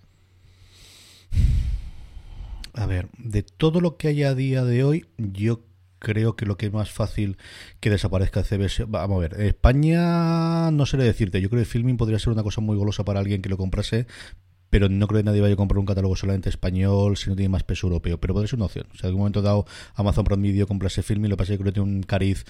A 2.73 2.85
ver, 2.85 3.07
de 3.17 3.43
todo 3.43 3.79
lo 3.79 3.95
que 3.95 4.09
hay 4.09 4.23
a 4.23 4.33
día 4.33 4.65
de 4.65 4.83
hoy, 4.83 5.05
yo 5.17 5.61
creo 6.01 6.35
que 6.35 6.45
lo 6.45 6.57
que 6.57 6.65
es 6.65 6.73
más 6.73 6.91
fácil 6.91 7.37
que 7.79 7.91
desaparezca 7.91 8.43
CBS. 8.43 8.85
Vamos 8.85 9.17
a 9.17 9.19
ver, 9.19 9.41
España 9.41 10.71
no 10.71 10.85
sé 10.85 10.97
decirte. 10.97 11.39
Yo 11.39 11.49
creo 11.49 11.61
que 11.61 11.65
Filming 11.65 11.95
podría 11.95 12.19
ser 12.19 12.33
una 12.33 12.43
cosa 12.43 12.59
muy 12.59 12.75
golosa 12.75 13.05
para 13.05 13.19
alguien 13.19 13.41
que 13.41 13.49
lo 13.49 13.57
comprase, 13.57 14.07
pero 14.71 14.89
no 14.89 15.07
creo 15.07 15.19
que 15.19 15.25
nadie 15.25 15.41
vaya 15.41 15.53
a 15.53 15.57
comprar 15.57 15.77
un 15.77 15.85
catálogo 15.85 16.15
solamente 16.15 16.49
español 16.49 17.17
si 17.17 17.29
no 17.29 17.35
tiene 17.35 17.49
más 17.49 17.63
peso 17.63 17.87
europeo. 17.87 18.19
Pero 18.19 18.33
podría 18.33 18.47
ser 18.49 18.57
una 18.57 18.65
opción. 18.65 18.87
O 18.91 18.97
sea, 18.97 19.01
en 19.01 19.07
algún 19.07 19.19
momento 19.21 19.43
dado 19.43 19.65
Amazon 19.93 20.25
Prime 20.25 20.41
Video 20.41 20.65
comprase 20.65 21.03
Filming, 21.03 21.29
lo 21.29 21.37
que 21.37 21.43
pasa 21.43 21.53
es 21.53 21.59
que 21.59 21.63
creo 21.63 21.73
que 21.73 21.79
tiene 21.79 21.95
un 21.97 22.03
cariz 22.03 22.45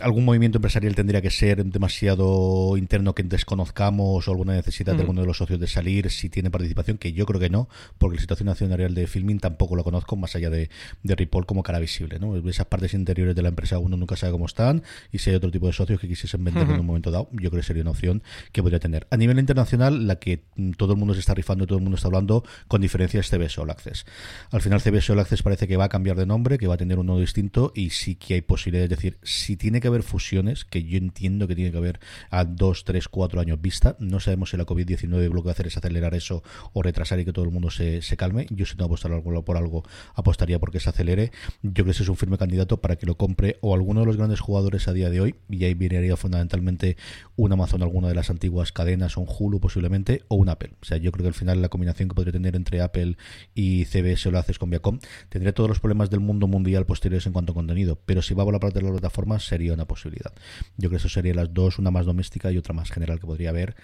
algún 0.00 0.24
movimiento 0.24 0.58
empresarial 0.58 0.94
tendría 0.94 1.20
que 1.20 1.30
ser 1.30 1.64
demasiado 1.64 2.76
interno 2.76 3.14
que 3.14 3.22
desconozcamos 3.22 4.26
o 4.26 4.30
alguna 4.30 4.54
necesidad 4.54 4.94
de 4.94 5.00
alguno 5.00 5.22
de 5.22 5.26
los 5.26 5.38
socios 5.38 5.58
de 5.58 5.66
salir 5.66 6.10
si 6.10 6.28
tiene 6.28 6.50
participación, 6.50 6.98
que 6.98 7.12
yo 7.12 7.26
creo 7.26 7.40
que 7.40 7.50
no, 7.50 7.68
porque 7.98 8.16
la 8.16 8.20
situación 8.20 8.46
nacional 8.46 8.94
de 8.94 9.06
filming 9.06 9.40
tampoco 9.40 9.76
lo 9.76 9.84
conozco, 9.84 10.16
más 10.16 10.34
allá 10.36 10.50
de, 10.50 10.70
de 11.02 11.14
Ripoll 11.14 11.46
como 11.46 11.62
cara 11.62 11.78
visible. 11.78 12.18
¿no? 12.18 12.36
Esas 12.48 12.66
partes 12.66 12.94
interiores 12.94 13.34
de 13.34 13.42
la 13.42 13.48
empresa 13.48 13.78
uno 13.78 13.96
nunca 13.96 14.16
sabe 14.16 14.32
cómo 14.32 14.46
están 14.46 14.82
y 15.12 15.18
si 15.18 15.30
hay 15.30 15.36
otro 15.36 15.50
tipo 15.50 15.66
de 15.66 15.72
socios 15.72 16.00
que 16.00 16.08
quisiesen 16.08 16.44
vender 16.44 16.68
en 16.68 16.80
un 16.80 16.86
momento 16.86 17.10
dado, 17.10 17.28
yo 17.32 17.50
creo 17.50 17.60
que 17.60 17.66
sería 17.66 17.82
una 17.82 17.90
opción 17.90 18.22
que 18.52 18.62
podría 18.62 18.78
tener. 18.78 19.06
A 19.10 19.16
nivel 19.16 19.38
internacional, 19.38 20.06
la 20.06 20.16
que 20.16 20.44
todo 20.76 20.92
el 20.92 20.98
mundo 20.98 21.14
se 21.14 21.20
está 21.20 21.34
rifando, 21.34 21.66
todo 21.66 21.78
el 21.78 21.82
mundo 21.82 21.96
está 21.96 22.08
hablando, 22.08 22.44
con 22.68 22.80
diferencia 22.80 23.20
es 23.20 23.28
CBS 23.28 23.60
All 23.60 23.70
Access. 23.70 24.06
Al 24.50 24.60
final 24.60 24.80
CBS 24.80 25.12
All 25.12 25.18
Access 25.18 25.42
parece 25.42 25.66
que 25.66 25.76
va 25.76 25.84
a 25.84 25.88
cambiar 25.88 26.16
de 26.16 26.26
nombre, 26.26 26.58
que 26.58 26.66
va 26.66 26.74
a 26.74 26.78
tener 26.78 26.98
un 26.98 27.06
nodo 27.06 27.20
distinto 27.20 27.72
y 27.74 27.90
sí 27.90 28.14
que 28.14 28.34
hay 28.34 28.42
posibilidades, 28.42 28.90
es 28.92 28.96
decir, 28.96 29.18
si 29.22 29.56
tiene 29.56 29.67
que 29.80 29.88
haber 29.88 30.02
fusiones, 30.02 30.64
que 30.64 30.82
yo 30.84 30.98
entiendo 30.98 31.46
que 31.46 31.54
tiene 31.54 31.70
que 31.70 31.76
haber 31.76 32.00
a 32.30 32.44
dos, 32.44 32.84
tres, 32.84 33.08
cuatro 33.08 33.40
años 33.40 33.60
vista. 33.60 33.96
No 34.00 34.20
sabemos 34.20 34.50
si 34.50 34.56
la 34.56 34.66
COVID-19 34.66 35.32
lo 35.32 35.42
que 35.42 35.46
va 35.46 35.50
a 35.50 35.52
hacer 35.52 35.66
es 35.66 35.76
acelerar 35.76 36.14
eso 36.14 36.42
o 36.72 36.82
retrasar 36.82 37.20
y 37.20 37.24
que 37.24 37.32
todo 37.32 37.44
el 37.44 37.50
mundo 37.50 37.70
se, 37.70 38.02
se 38.02 38.16
calme. 38.16 38.46
Yo 38.50 38.66
si 38.66 38.76
no 38.76 38.86
apostar 38.86 39.12
por 39.44 39.56
algo, 39.56 39.84
apostaría 40.14 40.58
porque 40.58 40.80
se 40.80 40.90
acelere. 40.90 41.30
Yo 41.62 41.72
creo 41.72 41.84
que 41.86 41.90
ese 41.92 42.02
es 42.02 42.08
un 42.08 42.16
firme 42.16 42.38
candidato 42.38 42.80
para 42.80 42.96
que 42.96 43.06
lo 43.06 43.16
compre 43.16 43.58
o 43.60 43.74
alguno 43.74 44.00
de 44.00 44.06
los 44.06 44.16
grandes 44.16 44.40
jugadores 44.40 44.88
a 44.88 44.92
día 44.92 45.10
de 45.10 45.20
hoy, 45.20 45.34
y 45.48 45.64
ahí 45.64 45.74
vinería 45.74 46.16
fundamentalmente 46.16 46.96
un 47.36 47.52
Amazon, 47.52 47.82
alguna 47.82 48.08
de 48.08 48.14
las 48.14 48.30
antiguas 48.30 48.72
cadenas, 48.72 49.16
o 49.16 49.20
un 49.20 49.28
Hulu 49.28 49.60
posiblemente, 49.60 50.22
o 50.28 50.36
un 50.36 50.48
Apple. 50.48 50.72
O 50.80 50.84
sea, 50.84 50.96
yo 50.96 51.12
creo 51.12 51.24
que 51.24 51.28
al 51.28 51.34
final 51.34 51.62
la 51.62 51.68
combinación 51.68 52.08
que 52.08 52.14
podría 52.14 52.32
tener 52.32 52.56
entre 52.56 52.80
Apple 52.80 53.16
y 53.54 53.84
CBS 53.84 54.30
lo 54.30 54.38
haces 54.38 54.58
con 54.58 54.70
Viacom, 54.70 54.98
tendría 55.28 55.52
todos 55.52 55.68
los 55.68 55.80
problemas 55.80 56.10
del 56.10 56.20
mundo 56.20 56.46
mundial 56.46 56.86
posteriores 56.86 57.26
en 57.26 57.32
cuanto 57.32 57.52
a 57.52 57.54
contenido, 57.54 57.98
pero 58.06 58.22
si 58.22 58.34
va 58.34 58.42
a 58.42 58.52
la 58.52 58.60
parte 58.60 58.78
de 58.78 58.84
las 58.84 58.92
plataformas 58.92 59.44
sería 59.58 59.74
una 59.74 59.86
posibilidad. 59.86 60.32
Yo 60.76 60.88
creo 60.88 60.90
que 60.90 60.96
eso 60.96 61.08
serían 61.08 61.36
las 61.36 61.52
dos, 61.52 61.78
una 61.78 61.90
más 61.90 62.06
doméstica 62.06 62.52
y 62.52 62.58
otra 62.58 62.74
más 62.74 62.92
general 62.92 63.18
que 63.18 63.26
podría 63.26 63.50
haber 63.50 63.74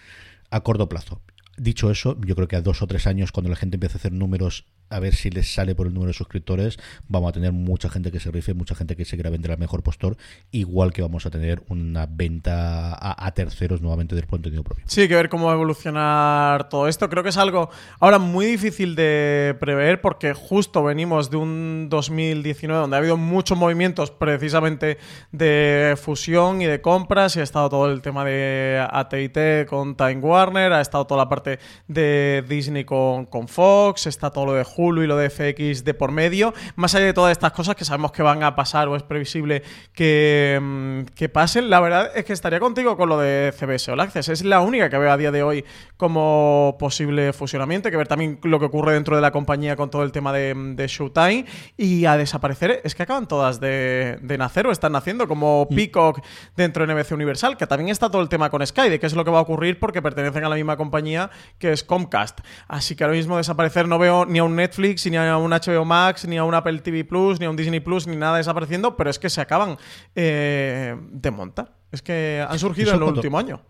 a 0.50 0.60
corto 0.60 0.88
plazo. 0.88 1.20
Dicho 1.56 1.90
eso, 1.90 2.16
yo 2.20 2.36
creo 2.36 2.46
que 2.46 2.56
a 2.56 2.62
dos 2.62 2.80
o 2.80 2.86
tres 2.86 3.06
años, 3.08 3.32
cuando 3.32 3.50
la 3.50 3.56
gente 3.56 3.76
empiece 3.76 3.96
a 3.96 3.98
hacer 3.98 4.12
números 4.12 4.66
a 4.90 5.00
ver 5.00 5.14
si 5.14 5.30
les 5.30 5.52
sale 5.52 5.74
por 5.74 5.86
el 5.86 5.94
número 5.94 6.08
de 6.08 6.14
suscriptores, 6.14 6.78
vamos 7.08 7.30
a 7.30 7.32
tener 7.32 7.52
mucha 7.52 7.88
gente 7.88 8.12
que 8.12 8.20
se 8.20 8.30
rife, 8.30 8.54
mucha 8.54 8.74
gente 8.74 8.96
que 8.96 9.04
se 9.04 9.16
quiera 9.16 9.30
vender 9.30 9.50
al 9.50 9.58
mejor 9.58 9.82
postor, 9.82 10.16
igual 10.52 10.92
que 10.92 11.02
vamos 11.02 11.26
a 11.26 11.30
tener 11.30 11.62
una 11.68 12.06
venta 12.06 12.96
a, 13.00 13.30
terceros 13.34 13.80
nuevamente 13.80 14.14
del 14.14 14.26
contenido 14.26 14.62
propio. 14.62 14.84
Sí, 14.86 15.08
que 15.08 15.16
ver 15.16 15.28
cómo 15.28 15.46
va 15.46 15.52
a 15.52 15.54
evolucionar 15.54 16.68
todo 16.68 16.86
esto. 16.86 17.10
Creo 17.10 17.24
que 17.24 17.30
es 17.30 17.36
algo 17.36 17.70
ahora 17.98 18.18
muy 18.18 18.46
difícil 18.46 18.94
de 18.94 19.56
prever 19.58 20.00
porque 20.00 20.32
justo 20.34 20.84
venimos 20.84 21.30
de 21.30 21.38
un 21.38 21.88
2019 21.90 22.82
donde 22.82 22.96
ha 22.96 22.98
habido 23.00 23.16
muchos 23.16 23.58
movimientos 23.58 24.12
precisamente 24.12 24.98
de 25.32 25.98
fusión 26.00 26.62
y 26.62 26.66
de 26.66 26.80
compras 26.80 27.34
y 27.34 27.40
ha 27.40 27.42
estado 27.42 27.68
todo 27.68 27.90
el 27.90 28.02
tema 28.02 28.24
de 28.24 28.86
AT&T 28.88 29.66
con 29.68 29.96
Time 29.96 30.18
Warner, 30.18 30.72
ha 30.72 30.80
estado 30.80 31.06
toda 31.06 31.24
la 31.24 31.28
parte 31.28 31.58
de 31.88 32.44
Disney 32.48 32.84
con, 32.84 33.26
con 33.26 33.48
Fox, 33.48 34.06
está 34.06 34.30
todo 34.30 34.46
lo 34.46 34.52
de 34.52 34.64
Hulu 34.76 34.83
y 34.92 35.06
lo 35.06 35.16
de 35.16 35.30
FX 35.30 35.84
de 35.84 35.94
por 35.94 36.12
medio, 36.12 36.52
más 36.76 36.94
allá 36.94 37.06
de 37.06 37.14
todas 37.14 37.32
estas 37.32 37.52
cosas 37.52 37.74
que 37.76 37.84
sabemos 37.84 38.12
que 38.12 38.22
van 38.22 38.42
a 38.42 38.54
pasar 38.54 38.88
o 38.88 38.96
es 38.96 39.02
previsible 39.02 39.62
que, 39.92 40.58
mm, 40.60 41.14
que 41.14 41.28
pasen, 41.28 41.70
la 41.70 41.80
verdad 41.80 42.10
es 42.14 42.24
que 42.24 42.32
estaría 42.32 42.60
contigo 42.60 42.96
con 42.96 43.08
lo 43.08 43.18
de 43.18 43.52
CBS 43.58 43.90
All 43.90 44.00
Access. 44.00 44.28
Es 44.28 44.44
la 44.44 44.60
única 44.60 44.90
que 44.90 44.98
veo 44.98 45.10
a 45.10 45.16
día 45.16 45.30
de 45.30 45.42
hoy 45.42 45.64
como 45.96 46.76
posible 46.78 47.32
fusionamiento. 47.32 47.88
Hay 47.88 47.92
que 47.92 47.96
ver 47.96 48.08
también 48.08 48.38
lo 48.42 48.58
que 48.58 48.66
ocurre 48.66 48.92
dentro 48.92 49.16
de 49.16 49.22
la 49.22 49.30
compañía 49.30 49.76
con 49.76 49.90
todo 49.90 50.02
el 50.02 50.12
tema 50.12 50.32
de, 50.32 50.54
de 50.54 50.86
Showtime. 50.86 51.46
Y 51.76 52.04
a 52.04 52.16
desaparecer, 52.16 52.80
es 52.84 52.94
que 52.94 53.02
acaban 53.04 53.26
todas 53.26 53.60
de, 53.60 54.18
de, 54.20 54.38
nacer 54.38 54.66
o 54.66 54.72
están 54.72 54.92
naciendo, 54.92 55.26
como 55.26 55.66
mm. 55.70 55.74
Peacock 55.74 56.20
dentro 56.56 56.86
de 56.86 56.94
NBC 56.94 57.12
Universal, 57.12 57.56
que 57.56 57.66
también 57.66 57.90
está 57.90 58.10
todo 58.10 58.22
el 58.22 58.28
tema 58.28 58.50
con 58.50 58.66
Sky, 58.66 58.88
de 58.88 59.00
qué 59.00 59.06
es 59.06 59.14
lo 59.14 59.24
que 59.24 59.30
va 59.30 59.38
a 59.38 59.42
ocurrir 59.42 59.78
porque 59.78 60.02
pertenecen 60.02 60.44
a 60.44 60.48
la 60.48 60.56
misma 60.56 60.76
compañía 60.76 61.30
que 61.58 61.72
es 61.72 61.84
Comcast. 61.84 62.40
Así 62.68 62.96
que 62.96 63.04
ahora 63.04 63.16
mismo 63.16 63.36
desaparecer 63.36 63.88
no 63.88 63.98
veo 63.98 64.26
ni 64.26 64.38
a 64.38 64.44
un 64.44 64.54
Netflix, 64.64 65.06
ni 65.06 65.16
a 65.16 65.36
un 65.36 65.50
HBO 65.50 65.84
Max, 65.84 66.26
ni 66.26 66.36
a 66.38 66.44
un 66.44 66.54
Apple 66.54 66.78
TV 66.80 67.04
Plus, 67.04 67.38
ni 67.38 67.46
a 67.46 67.50
un 67.50 67.56
Disney 67.56 67.80
Plus, 67.80 68.06
ni 68.06 68.16
nada 68.16 68.38
desapareciendo, 68.38 68.96
pero 68.96 69.10
es 69.10 69.18
que 69.18 69.28
se 69.28 69.40
acaban 69.40 69.76
eh, 70.14 70.96
de 71.10 71.30
montar. 71.30 71.72
Es 71.92 72.02
que 72.02 72.44
han 72.48 72.58
surgido 72.58 72.90
en 72.90 72.96
el 72.96 73.02
último 73.02 73.38
año. 73.38 73.60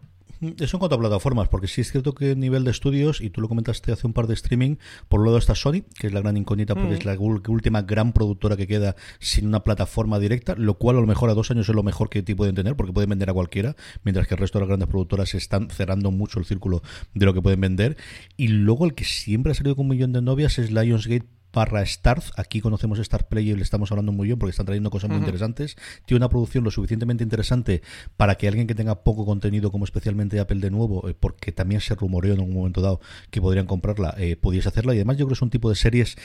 Eso 0.59 0.77
en 0.77 0.79
cuanto 0.79 0.97
a 0.97 0.99
plataformas, 0.99 1.49
porque 1.49 1.69
sí 1.69 1.81
es 1.81 1.91
cierto 1.91 2.15
que 2.15 2.33
a 2.33 2.35
nivel 2.35 2.65
de 2.65 2.71
estudios, 2.71 3.21
y 3.21 3.31
tú 3.31 3.41
lo 3.41 3.49
comentaste 3.49 3.93
hace 3.93 4.07
un 4.07 4.13
par 4.13 4.27
de 4.27 4.35
streaming, 4.35 4.77
por 5.09 5.21
un 5.21 5.27
lado 5.27 5.39
está 5.39 5.55
Sony, 5.55 5.83
que 5.99 6.07
es 6.09 6.13
la 6.13 6.21
gran 6.21 6.37
incógnita, 6.37 6.75
porque 6.75 6.95
es 6.95 7.05
la 7.05 7.17
última 7.19 7.83
gran 7.83 8.13
productora 8.13 8.57
que 8.57 8.67
queda 8.67 8.97
sin 9.19 9.47
una 9.47 9.65
plataforma 9.65 10.19
directa, 10.19 10.55
lo 10.57 10.75
cual 10.75 10.97
a 10.97 11.01
lo 11.01 11.07
mejor 11.07 11.31
a 11.31 11.35
dos 11.35 11.51
años 11.51 11.69
es 11.69 11.75
lo 11.75 11.83
mejor 11.83 12.09
que 12.09 12.23
te 12.23 12.37
pueden 12.37 12.55
tener, 12.55 12.77
porque 12.77 12.93
pueden 12.93 13.11
vender 13.11 13.31
a 13.31 13.33
cualquiera, 13.33 13.77
mientras 14.03 14.27
que 14.27 14.35
el 14.35 14.41
resto 14.41 14.59
de 14.59 14.63
las 14.63 14.69
grandes 14.69 14.89
productoras 14.89 15.35
están 15.35 15.71
cerrando 15.71 16.11
mucho 16.11 16.39
el 16.39 16.45
círculo 16.45 16.83
de 17.15 17.27
lo 17.27 17.35
que 17.35 17.43
pueden 17.43 17.61
vender. 17.61 17.97
Y 18.37 18.49
luego 18.49 18.85
el 18.85 18.95
que 18.95 19.05
siempre 19.05 19.53
ha 19.53 19.55
salido 19.55 19.77
con 19.77 19.87
un 19.87 19.91
millón 19.91 20.13
de 20.13 20.23
novias 20.23 20.59
es 20.59 20.71
Lionsgate 20.71 21.27
barra 21.55 21.85
Starz. 21.87 22.33
Aquí 22.37 22.61
conocemos 22.61 22.99
Star 22.99 23.29
Play 23.29 23.51
y 23.51 23.55
le 23.55 23.63
estamos 23.63 23.91
hablando 23.91 24.13
muy 24.13 24.27
bien 24.27 24.39
porque 24.39 24.51
están 24.51 24.67
trayendo 24.67 24.91
cosas 24.91 25.11
muy 25.11 25.19
interesantes. 25.19 25.77
Tiene 26.05 26.19
una 26.19 26.29
producción 26.29 26.65
lo 26.65 26.71
suficientemente 26.71 27.25
interesante 27.25 27.83
para 28.17 28.35
que 28.35 28.49
alguien 28.49 28.67
que 28.67 28.75
tenga 28.75 29.03
poco 29.03 29.25
contenido, 29.25 29.71
como 29.71 29.85
especialmente 29.85 30.39
Apple 30.41 30.61
de 30.61 30.71
nuevo, 30.71 31.09
eh, 31.09 31.15
porque 31.19 31.53
también 31.53 31.81
se 31.81 31.95
rumoreó 31.95 32.35
en 32.35 32.41
un 32.41 32.53
momento 32.53 32.81
dado 32.81 33.01
que 33.31 33.41
podrían 33.41 33.67
comprarla, 33.67 34.15
eh, 34.19 34.37
pudiese 34.37 34.69
hacerla. 34.69 34.95
Y 34.95 34.99
además 34.99 35.17
yo 35.17 35.27
creo 35.27 35.29
que 35.29 35.35
es 35.35 35.43
un 35.43 35.51
tipo 35.51 35.71
de 35.71 35.77
series 35.77 36.17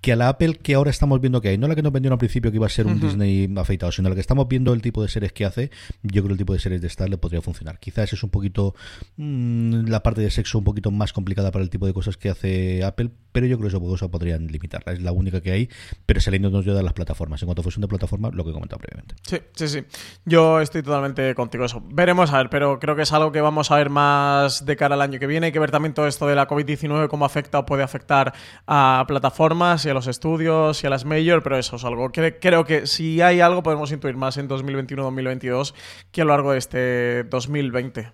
que 0.00 0.12
a 0.12 0.16
la 0.16 0.28
Apple 0.28 0.54
que 0.62 0.74
ahora 0.74 0.90
estamos 0.90 1.20
viendo 1.20 1.40
que 1.40 1.48
hay, 1.48 1.58
no 1.58 1.66
la 1.66 1.74
que 1.74 1.82
nos 1.82 1.92
vendieron 1.92 2.14
al 2.14 2.18
principio 2.18 2.50
que 2.50 2.56
iba 2.56 2.66
a 2.66 2.70
ser 2.70 2.86
un 2.86 3.00
Disney 3.00 3.52
afeitado, 3.56 3.90
sino 3.90 4.08
la 4.08 4.14
que 4.14 4.20
estamos 4.20 4.46
viendo 4.46 4.72
el 4.72 4.80
tipo 4.80 5.02
de 5.02 5.08
series 5.08 5.32
que 5.32 5.44
hace, 5.44 5.70
yo 6.02 6.22
creo 6.22 6.28
que 6.28 6.32
el 6.32 6.38
tipo 6.38 6.52
de 6.52 6.60
series 6.60 6.80
de 6.80 6.86
Star 6.86 7.08
le 7.08 7.18
podría 7.18 7.42
funcionar. 7.42 7.80
Quizás 7.80 8.12
es 8.12 8.22
un 8.22 8.30
poquito 8.30 8.74
mm, 9.16 9.88
la 9.88 10.02
parte 10.02 10.20
de 10.20 10.30
sexo 10.30 10.58
un 10.58 10.64
poquito 10.64 10.90
más 10.90 11.12
complicada 11.12 11.50
para 11.50 11.64
el 11.64 11.70
tipo 11.70 11.86
de 11.86 11.92
cosas 11.92 12.16
que 12.16 12.30
hace 12.30 12.84
Apple, 12.84 13.10
pero 13.32 13.46
yo 13.46 13.58
creo 13.58 13.70
que 13.70 13.94
eso 13.94 14.10
podrían 14.10 14.46
Es 14.86 15.00
la 15.00 15.12
única 15.12 15.40
que 15.40 15.52
hay, 15.52 15.68
pero 16.06 16.20
saliendo 16.20 16.50
de 16.62 16.82
las 16.82 16.92
plataformas. 16.92 17.42
En 17.42 17.46
cuanto 17.46 17.62
a 17.62 17.64
fusión 17.64 17.82
de 17.82 17.88
plataformas, 17.88 18.34
lo 18.34 18.44
que 18.44 18.50
he 18.50 18.52
comentado 18.52 18.78
previamente. 18.78 19.14
Sí, 19.22 19.38
sí, 19.54 19.68
sí. 19.68 19.84
Yo 20.24 20.60
estoy 20.60 20.82
totalmente 20.82 21.34
contigo 21.34 21.64
eso. 21.64 21.82
Veremos 21.86 22.32
a 22.32 22.38
ver, 22.38 22.50
pero 22.50 22.78
creo 22.78 22.96
que 22.96 23.02
es 23.02 23.12
algo 23.12 23.32
que 23.32 23.40
vamos 23.40 23.70
a 23.70 23.76
ver 23.76 23.90
más 23.90 24.64
de 24.64 24.76
cara 24.76 24.94
al 24.94 25.02
año 25.02 25.18
que 25.18 25.26
viene. 25.26 25.46
Hay 25.46 25.52
que 25.52 25.58
ver 25.58 25.70
también 25.70 25.94
todo 25.94 26.06
esto 26.06 26.26
de 26.26 26.34
la 26.34 26.48
COVID-19, 26.48 27.08
cómo 27.08 27.24
afecta 27.24 27.58
o 27.58 27.66
puede 27.66 27.82
afectar 27.82 28.34
a 28.66 29.04
plataformas 29.06 29.84
y 29.84 29.90
a 29.90 29.94
los 29.94 30.06
estudios 30.06 30.82
y 30.82 30.86
a 30.86 30.90
las 30.90 31.04
major, 31.04 31.42
pero 31.42 31.58
eso 31.58 31.76
es 31.76 31.84
algo 31.84 32.10
que 32.10 32.38
creo 32.38 32.64
que 32.64 32.86
si 32.86 33.20
hay 33.20 33.40
algo 33.40 33.62
podemos 33.62 33.92
intuir 33.92 34.16
más 34.16 34.36
en 34.36 34.48
2021-2022 34.48 35.74
que 36.10 36.22
a 36.22 36.24
lo 36.24 36.30
largo 36.32 36.52
de 36.52 36.58
este 36.58 37.24
2020. 37.24 38.12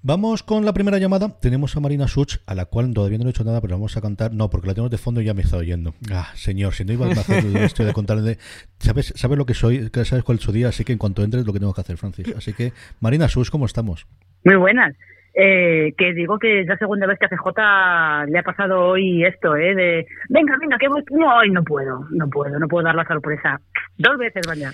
Vamos 0.00 0.44
con 0.44 0.64
la 0.64 0.72
primera 0.72 0.98
llamada. 0.98 1.28
Tenemos 1.40 1.76
a 1.76 1.80
Marina 1.80 2.06
Such, 2.06 2.36
a 2.46 2.54
la 2.54 2.66
cual 2.66 2.94
todavía 2.94 3.18
no 3.18 3.26
he 3.26 3.30
hecho 3.30 3.42
nada, 3.42 3.60
pero 3.60 3.74
vamos 3.74 3.96
a 3.96 4.00
cantar. 4.00 4.32
No, 4.32 4.48
porque 4.48 4.68
la 4.68 4.74
tenemos 4.74 4.92
de 4.92 4.98
fondo 4.98 5.20
y 5.20 5.24
ya 5.24 5.34
me 5.34 5.42
está 5.42 5.56
oyendo. 5.56 5.92
Ah, 6.12 6.28
señor, 6.34 6.72
si 6.74 6.84
no 6.84 6.92
iba 6.92 7.06
a 7.06 7.10
hacer 7.10 7.44
esto 7.56 7.84
de 7.84 7.92
contarle. 7.92 8.36
¿Sabes, 8.78 9.12
¿Sabes 9.16 9.36
lo 9.36 9.44
que 9.44 9.54
soy? 9.54 9.90
¿Sabes 10.04 10.22
cuál 10.22 10.38
es 10.38 10.44
su 10.44 10.52
día? 10.52 10.68
Así 10.68 10.84
que 10.84 10.92
en 10.92 10.98
cuanto 10.98 11.24
entres, 11.24 11.44
lo 11.44 11.52
que 11.52 11.58
tengo 11.58 11.74
que 11.74 11.80
hacer, 11.80 11.96
Francis. 11.96 12.32
Así 12.36 12.52
que, 12.52 12.72
Marina 13.00 13.28
Such, 13.28 13.50
¿cómo 13.50 13.66
estamos? 13.66 14.06
Muy 14.44 14.54
buenas. 14.54 14.94
Eh, 15.34 15.94
que 15.98 16.14
digo 16.14 16.38
que 16.38 16.60
es 16.60 16.68
la 16.68 16.76
segunda 16.78 17.06
vez 17.06 17.18
que 17.18 17.26
a 17.26 17.28
CJ 17.28 18.30
le 18.30 18.38
ha 18.38 18.42
pasado 18.44 18.80
hoy 18.80 19.24
esto, 19.24 19.56
¿eh? 19.56 19.74
De, 19.74 20.06
venga, 20.28 20.56
venga, 20.60 20.78
que 20.78 20.88
voy... 20.88 21.02
No, 21.10 21.36
hoy 21.36 21.50
no 21.50 21.64
puedo, 21.64 22.06
no 22.10 22.30
puedo, 22.30 22.56
no 22.58 22.68
puedo 22.68 22.84
dar 22.84 22.94
la 22.94 23.06
sorpresa. 23.06 23.60
Dos 23.96 24.16
veces, 24.16 24.42
vaya. 24.46 24.72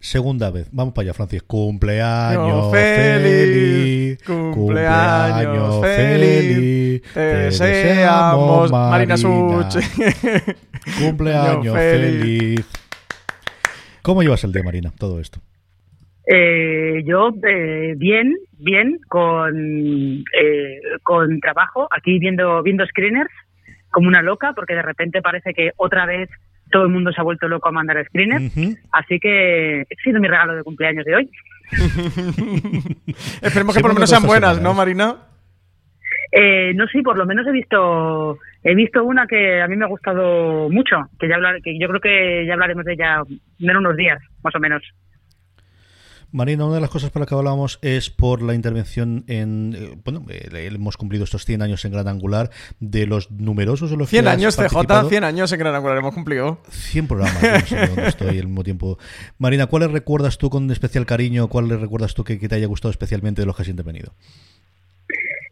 Segunda 0.00 0.50
vez. 0.50 0.68
Vamos 0.72 0.94
para 0.94 1.04
allá, 1.04 1.14
Francis. 1.14 1.42
Cumpleaños 1.42 2.48
No, 2.48 2.70
feliz. 2.70 4.18
feliz, 4.18 4.22
cumpleaños 4.24 5.80
feliz, 5.82 7.02
te 7.12 7.20
deseamos, 7.20 8.70
Marina 8.72 9.16
Such. 9.18 9.76
Cumpleaños 10.98 11.74
feliz. 11.76 12.20
feliz. 12.22 12.66
¿Cómo 14.02 14.22
llevas 14.22 14.42
el 14.44 14.52
día, 14.52 14.62
Marina? 14.62 14.90
Todo 14.98 15.20
esto. 15.20 15.40
Eh, 16.26 17.02
yo 17.04 17.30
eh, 17.46 17.94
bien, 17.98 18.34
bien, 18.58 18.98
con, 19.08 19.52
eh, 20.40 20.80
con 21.02 21.40
trabajo, 21.40 21.88
aquí 21.90 22.18
viendo, 22.18 22.62
viendo 22.62 22.86
screeners, 22.86 23.30
como 23.90 24.08
una 24.08 24.22
loca, 24.22 24.52
porque 24.54 24.74
de 24.74 24.82
repente 24.82 25.20
parece 25.20 25.52
que 25.52 25.72
otra 25.76 26.06
vez 26.06 26.30
todo 26.70 26.84
el 26.84 26.90
mundo 26.90 27.12
se 27.12 27.20
ha 27.20 27.24
vuelto 27.24 27.48
loco 27.48 27.68
a 27.68 27.72
mandar 27.72 28.04
screeners. 28.06 28.56
Ujú. 28.56 28.76
Así 28.92 29.18
que 29.18 29.82
ese 29.82 29.94
ha 29.94 30.04
sido 30.04 30.20
mi 30.20 30.28
regalo 30.28 30.54
de 30.54 30.62
cumpleaños 30.62 31.04
de 31.04 31.16
hoy. 31.16 31.30
Esperemos 33.42 33.74
que 33.74 33.80
por 33.80 33.90
lo 33.90 33.94
menos 33.94 34.10
me 34.10 34.16
sean 34.16 34.26
buenas, 34.26 34.60
¿no, 34.60 34.74
Marina? 34.74 35.16
Eh, 36.32 36.72
no 36.74 36.86
sé, 36.86 37.02
por 37.02 37.18
lo 37.18 37.26
menos 37.26 37.46
he 37.46 37.52
visto 37.52 38.38
he 38.62 38.74
visto 38.74 39.02
una 39.02 39.26
que 39.26 39.60
a 39.60 39.66
mí 39.66 39.76
me 39.76 39.84
ha 39.84 39.88
gustado 39.88 40.68
mucho, 40.68 40.96
que 41.18 41.28
ya 41.28 41.36
hablar, 41.36 41.60
que 41.62 41.78
yo 41.78 41.88
creo 41.88 42.00
que 42.00 42.46
ya 42.46 42.52
hablaremos 42.52 42.84
de 42.84 42.92
ella 42.92 43.22
en 43.58 43.76
unos 43.76 43.96
días, 43.96 44.20
más 44.42 44.54
o 44.54 44.60
menos. 44.60 44.82
Marina, 46.32 46.64
una 46.64 46.76
de 46.76 46.80
las 46.80 46.90
cosas 46.90 47.10
por 47.10 47.20
las 47.20 47.28
que 47.28 47.34
hablábamos 47.34 47.78
es 47.82 48.10
por 48.10 48.42
la 48.42 48.54
intervención 48.54 49.24
en. 49.26 49.74
eh, 49.76 49.98
bueno, 50.04 50.24
eh, 50.28 50.70
hemos 50.72 50.96
cumplido 50.96 51.24
estos 51.24 51.44
100 51.44 51.62
años 51.62 51.84
en 51.84 51.92
Gran 51.92 52.08
Angular, 52.08 52.50
de 52.78 53.06
los 53.06 53.30
numerosos 53.30 53.90
de 53.90 53.96
los 53.96 54.08
100 54.08 54.24
que 54.24 54.30
años, 54.30 54.56
CJ, 54.56 54.62
participado. 54.62 55.08
100 55.08 55.24
años 55.24 55.52
en 55.52 55.58
Gran 55.58 55.74
Angular 55.74 55.98
hemos 55.98 56.14
cumplido. 56.14 56.60
100 56.68 57.08
programas, 57.08 57.42
no 57.42 57.60
sé 57.66 57.86
dónde 57.86 58.08
estoy 58.08 58.38
al 58.38 58.46
mismo 58.46 58.62
tiempo. 58.62 58.98
Marina, 59.38 59.66
¿cuáles 59.66 59.90
recuerdas 59.90 60.38
tú 60.38 60.50
con 60.50 60.70
especial 60.70 61.06
cariño? 61.06 61.48
¿Cuáles 61.48 61.80
recuerdas 61.80 62.14
tú 62.14 62.24
que, 62.24 62.38
que 62.38 62.48
te 62.48 62.54
haya 62.54 62.66
gustado 62.66 62.90
especialmente 62.90 63.42
de 63.42 63.46
los 63.46 63.56
que 63.56 63.62
has 63.62 63.68
intervenido? 63.68 64.12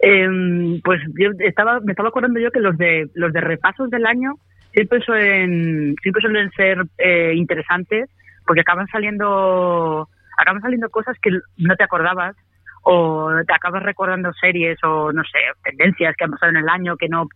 Eh, 0.01 0.81
pues 0.85 1.01
yo 1.19 1.31
estaba, 1.41 1.81
me 1.81 1.93
estaba 1.93 2.11
acordando 2.11 2.39
yo 2.39 2.53
que 2.53 2.61
los 2.61 2.79
de 2.79 3.09
los 3.15 3.33
de 3.33 3.41
repasos 3.41 3.91
del 3.91 4.07
año 4.07 4.35
siempre 4.73 5.01
suelen, 5.01 5.97
siempre 6.03 6.23
suelen 6.23 6.51
ser 6.53 6.87
eh, 6.99 7.33
interesantes 7.35 8.09
porque 8.47 8.61
acaban 8.61 8.87
saliendo, 8.89 10.09
acaban 10.38 10.62
saliendo 10.62 10.88
cosas 10.88 11.16
que 11.21 11.30
no 11.57 11.76
te 11.76 11.85
acordabas 11.85 12.37
o 12.83 13.30
te 13.47 13.52
acabas 13.52 13.83
recordando 13.83 14.33
series 14.40 14.78
o 14.85 15.12
no 15.12 15.23
sé, 15.25 15.38
tendencias 15.62 16.16
que 16.16 16.25
han 16.25 16.30
pasado 16.30 16.50
en 16.50 16.59
el 16.59 16.68
año 16.68 16.97
que 16.97 17.09
no, 17.09 17.28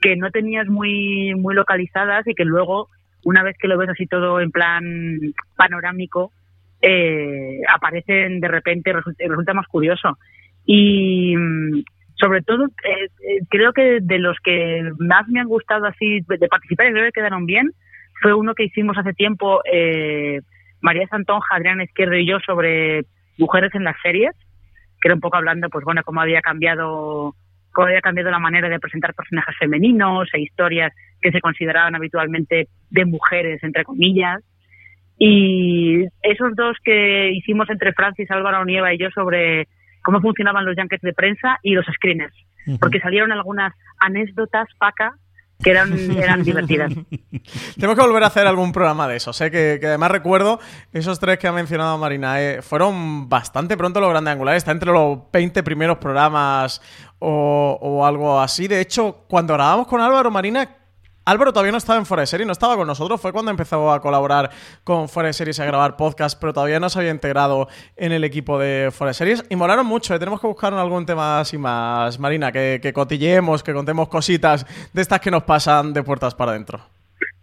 que 0.00 0.16
no 0.16 0.30
tenías 0.30 0.66
muy, 0.66 1.34
muy 1.34 1.54
localizadas 1.54 2.26
y 2.26 2.34
que 2.34 2.44
luego, 2.44 2.88
una 3.24 3.42
vez 3.42 3.56
que 3.58 3.68
lo 3.68 3.78
ves 3.78 3.90
así 3.90 4.06
todo 4.06 4.40
en 4.40 4.50
plan 4.50 5.18
panorámico, 5.56 6.32
eh, 6.82 7.60
aparecen 7.74 8.40
de 8.40 8.48
repente, 8.48 8.92
resulta, 8.92 9.24
resulta 9.26 9.54
más 9.54 9.66
curioso. 9.66 10.18
Y 10.66 11.36
mm, 11.36 11.82
sobre 12.20 12.42
todo, 12.42 12.66
eh, 12.66 13.04
eh, 13.04 13.40
creo 13.48 13.72
que 13.72 13.98
de 14.02 14.18
los 14.18 14.36
que 14.42 14.90
más 14.98 15.28
me 15.28 15.40
han 15.40 15.48
gustado 15.48 15.86
así 15.86 16.20
de, 16.28 16.48
participar 16.48 16.86
y 16.86 16.92
creo 16.92 17.04
que 17.06 17.20
quedaron 17.20 17.46
bien, 17.46 17.70
fue 18.20 18.34
uno 18.34 18.54
que 18.54 18.64
hicimos 18.64 18.98
hace 18.98 19.12
tiempo 19.14 19.60
eh, 19.72 20.40
María 20.80 21.06
Santonja, 21.08 21.56
Adrián 21.56 21.80
Izquierdo 21.80 22.16
y 22.16 22.26
yo 22.26 22.38
sobre 22.40 23.04
mujeres 23.36 23.74
en 23.74 23.84
las 23.84 23.96
series, 24.02 24.32
que 25.00 25.08
era 25.08 25.14
un 25.14 25.20
poco 25.20 25.36
hablando, 25.36 25.68
pues 25.70 25.84
bueno, 25.84 26.02
cómo 26.04 26.20
había 26.20 26.40
cambiado 26.40 27.34
cómo 27.72 27.86
había 27.86 28.00
cambiado 28.00 28.30
la 28.30 28.38
manera 28.38 28.68
de 28.68 28.80
presentar 28.80 29.14
personajes 29.14 29.54
femeninos 29.56 30.28
e 30.32 30.40
historias 30.40 30.92
que 31.20 31.30
se 31.30 31.40
consideraban 31.40 31.94
habitualmente 31.94 32.68
de 32.90 33.04
mujeres, 33.04 33.62
entre 33.62 33.84
comillas. 33.84 34.42
Y 35.16 36.04
esos 36.22 36.56
dos 36.56 36.76
que 36.82 37.30
hicimos 37.32 37.68
entre 37.70 37.92
Francis, 37.92 38.30
Álvaro 38.30 38.64
Nieva 38.64 38.92
y 38.94 38.98
yo 38.98 39.10
sobre 39.10 39.68
cómo 40.02 40.20
funcionaban 40.20 40.64
los 40.64 40.76
junkets 40.76 41.02
de 41.02 41.12
prensa 41.12 41.58
y 41.62 41.74
los 41.74 41.86
screeners, 41.86 42.34
porque 42.80 43.00
salieron 43.00 43.30
algunas 43.32 43.74
anécdotas, 43.98 44.68
paca, 44.78 45.14
que 45.62 45.70
eran, 45.70 45.92
eran 46.16 46.42
divertidas. 46.42 46.92
Tenemos 47.74 47.96
que 47.96 48.06
volver 48.06 48.22
a 48.22 48.28
hacer 48.28 48.46
algún 48.46 48.72
programa 48.72 49.08
de 49.08 49.16
esos, 49.16 49.40
¿eh? 49.40 49.50
que, 49.50 49.78
que 49.80 49.86
además 49.86 50.10
recuerdo 50.10 50.60
esos 50.92 51.18
tres 51.18 51.38
que 51.38 51.48
ha 51.48 51.52
mencionado 51.52 51.98
Marina. 51.98 52.40
eh, 52.40 52.62
fueron 52.62 53.28
bastante 53.28 53.76
pronto 53.76 54.00
los 54.00 54.10
grandes 54.10 54.32
angulares, 54.32 54.60
está 54.60 54.72
entre 54.72 54.92
los 54.92 55.18
20 55.32 55.62
primeros 55.62 55.98
programas 55.98 56.80
o, 57.18 57.78
o 57.80 58.06
algo 58.06 58.40
así. 58.40 58.68
De 58.68 58.80
hecho, 58.80 59.24
cuando 59.28 59.54
grabamos 59.54 59.86
con 59.88 60.00
Álvaro 60.00 60.30
Marina, 60.30 60.77
Álvaro 61.30 61.52
todavía 61.52 61.72
no 61.72 61.78
estaba 61.78 61.98
en 61.98 62.06
Fuera 62.06 62.22
de 62.22 62.26
Series, 62.26 62.46
no 62.46 62.52
estaba 62.52 62.76
con 62.76 62.86
nosotros, 62.86 63.20
fue 63.20 63.32
cuando 63.32 63.50
empezó 63.50 63.92
a 63.92 64.00
colaborar 64.00 64.50
con 64.84 65.08
Fuera 65.08 65.26
de 65.28 65.32
Series 65.32 65.58
y 65.58 65.62
a 65.62 65.66
grabar 65.66 65.96
podcast, 65.96 66.40
pero 66.40 66.52
todavía 66.52 66.80
no 66.80 66.88
se 66.88 66.98
había 66.98 67.10
integrado 67.10 67.68
en 67.96 68.12
el 68.12 68.24
equipo 68.24 68.58
de 68.58 68.90
Fuera 68.92 69.10
de 69.10 69.14
Series. 69.14 69.44
Y 69.50 69.56
molaron 69.56 69.86
mucho, 69.86 70.14
¿eh? 70.14 70.18
tenemos 70.18 70.40
que 70.40 70.46
buscar 70.46 70.72
algún 70.74 71.04
tema 71.06 71.40
así 71.40 71.58
más, 71.58 72.18
Marina, 72.18 72.50
que, 72.52 72.78
que 72.82 72.92
cotilleemos, 72.92 73.62
que 73.62 73.72
contemos 73.74 74.08
cositas 74.08 74.66
de 74.92 75.02
estas 75.02 75.20
que 75.20 75.30
nos 75.30 75.42
pasan 75.44 75.92
de 75.92 76.02
puertas 76.02 76.34
para 76.34 76.52
adentro. 76.52 76.80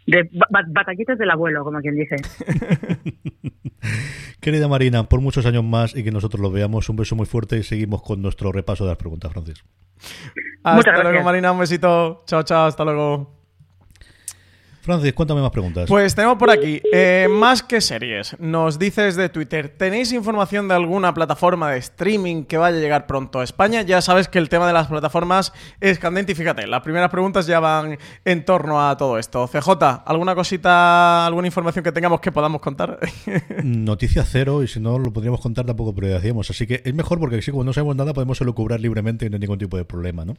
De 0.07 0.23
ba- 0.33 0.45
ba- 0.51 0.63
batallitas 0.67 1.17
del 1.17 1.31
abuelo, 1.31 1.63
como 1.63 1.79
quien 1.79 1.95
dice. 1.95 2.15
Querida 4.39 4.67
Marina, 4.67 5.03
por 5.03 5.21
muchos 5.21 5.45
años 5.45 5.63
más 5.63 5.95
y 5.95 6.03
que 6.03 6.11
nosotros 6.11 6.41
lo 6.41 6.51
veamos, 6.51 6.89
un 6.89 6.95
beso 6.95 7.15
muy 7.15 7.25
fuerte 7.25 7.57
y 7.57 7.63
seguimos 7.63 8.01
con 8.03 8.21
nuestro 8.21 8.51
repaso 8.51 8.83
de 8.83 8.89
las 8.91 8.97
preguntas, 8.97 9.31
Francis. 9.31 9.63
Hasta 10.63 10.91
luego, 10.91 11.01
gracias. 11.03 11.25
Marina, 11.25 11.51
un 11.51 11.59
besito. 11.59 12.23
Chao, 12.27 12.43
chao, 12.43 12.65
hasta 12.67 12.83
luego. 12.83 13.34
Francis, 14.85 15.13
cuéntame 15.13 15.41
más 15.41 15.51
preguntas. 15.51 15.89
Pues 15.89 16.13
tenemos 16.13 16.37
por 16.37 16.51
aquí, 16.51 16.79
eh, 16.93 17.27
más 17.29 17.63
que 17.63 17.81
series, 17.81 18.39
nos 18.39 18.77
dices 18.77 19.15
de 19.15 19.29
Twitter, 19.29 19.69
¿tenéis 19.69 20.11
información 20.11 20.67
de 20.67 20.75
alguna 20.75 21.13
plataforma 21.13 21.71
de 21.71 21.79
streaming 21.79 22.43
que 22.43 22.57
vaya 22.57 22.77
a 22.77 22.79
llegar 22.79 23.07
pronto 23.07 23.39
a 23.39 23.43
España? 23.43 23.81
Ya 23.81 24.01
sabes 24.01 24.27
que 24.27 24.37
el 24.37 24.47
tema 24.47 24.67
de 24.67 24.73
las 24.73 24.87
plataformas 24.87 25.53
es 25.81 25.97
candente 25.97 26.33
y 26.33 26.35
fíjate, 26.35 26.67
las 26.67 26.83
primeras 26.83 27.09
preguntas 27.09 27.47
ya 27.47 27.59
van 27.59 27.97
en 28.23 28.45
torno 28.45 28.87
a 28.87 28.95
todo 28.95 29.17
esto. 29.17 29.47
CJ, 29.47 30.03
¿alguna 30.05 30.35
cosita, 30.35 31.25
alguna 31.25 31.47
información 31.47 31.83
que 31.83 31.91
tengamos 31.91 32.21
que 32.21 32.31
podamos 32.31 32.61
contar? 32.61 32.99
Noticia 33.63 34.23
cero, 34.23 34.61
y 34.61 34.67
si 34.67 34.79
no 34.79 34.99
lo 34.99 35.11
podríamos 35.11 35.41
contar 35.41 35.65
tampoco 35.65 35.95
pero 35.95 36.07
decíamos. 36.09 36.49
Así 36.51 36.67
que 36.67 36.81
es 36.85 36.93
mejor 36.93 37.19
porque 37.19 37.37
así 37.37 37.49
como 37.49 37.63
no 37.63 37.73
sabemos 37.73 37.95
nada 37.95 38.13
podemos 38.13 38.39
elucubrar 38.39 38.79
libremente 38.79 39.25
y 39.25 39.29
no 39.29 39.35
hay 39.35 39.41
ningún 39.41 39.57
tipo 39.57 39.77
de 39.77 39.85
problema, 39.85 40.25
¿no? 40.25 40.35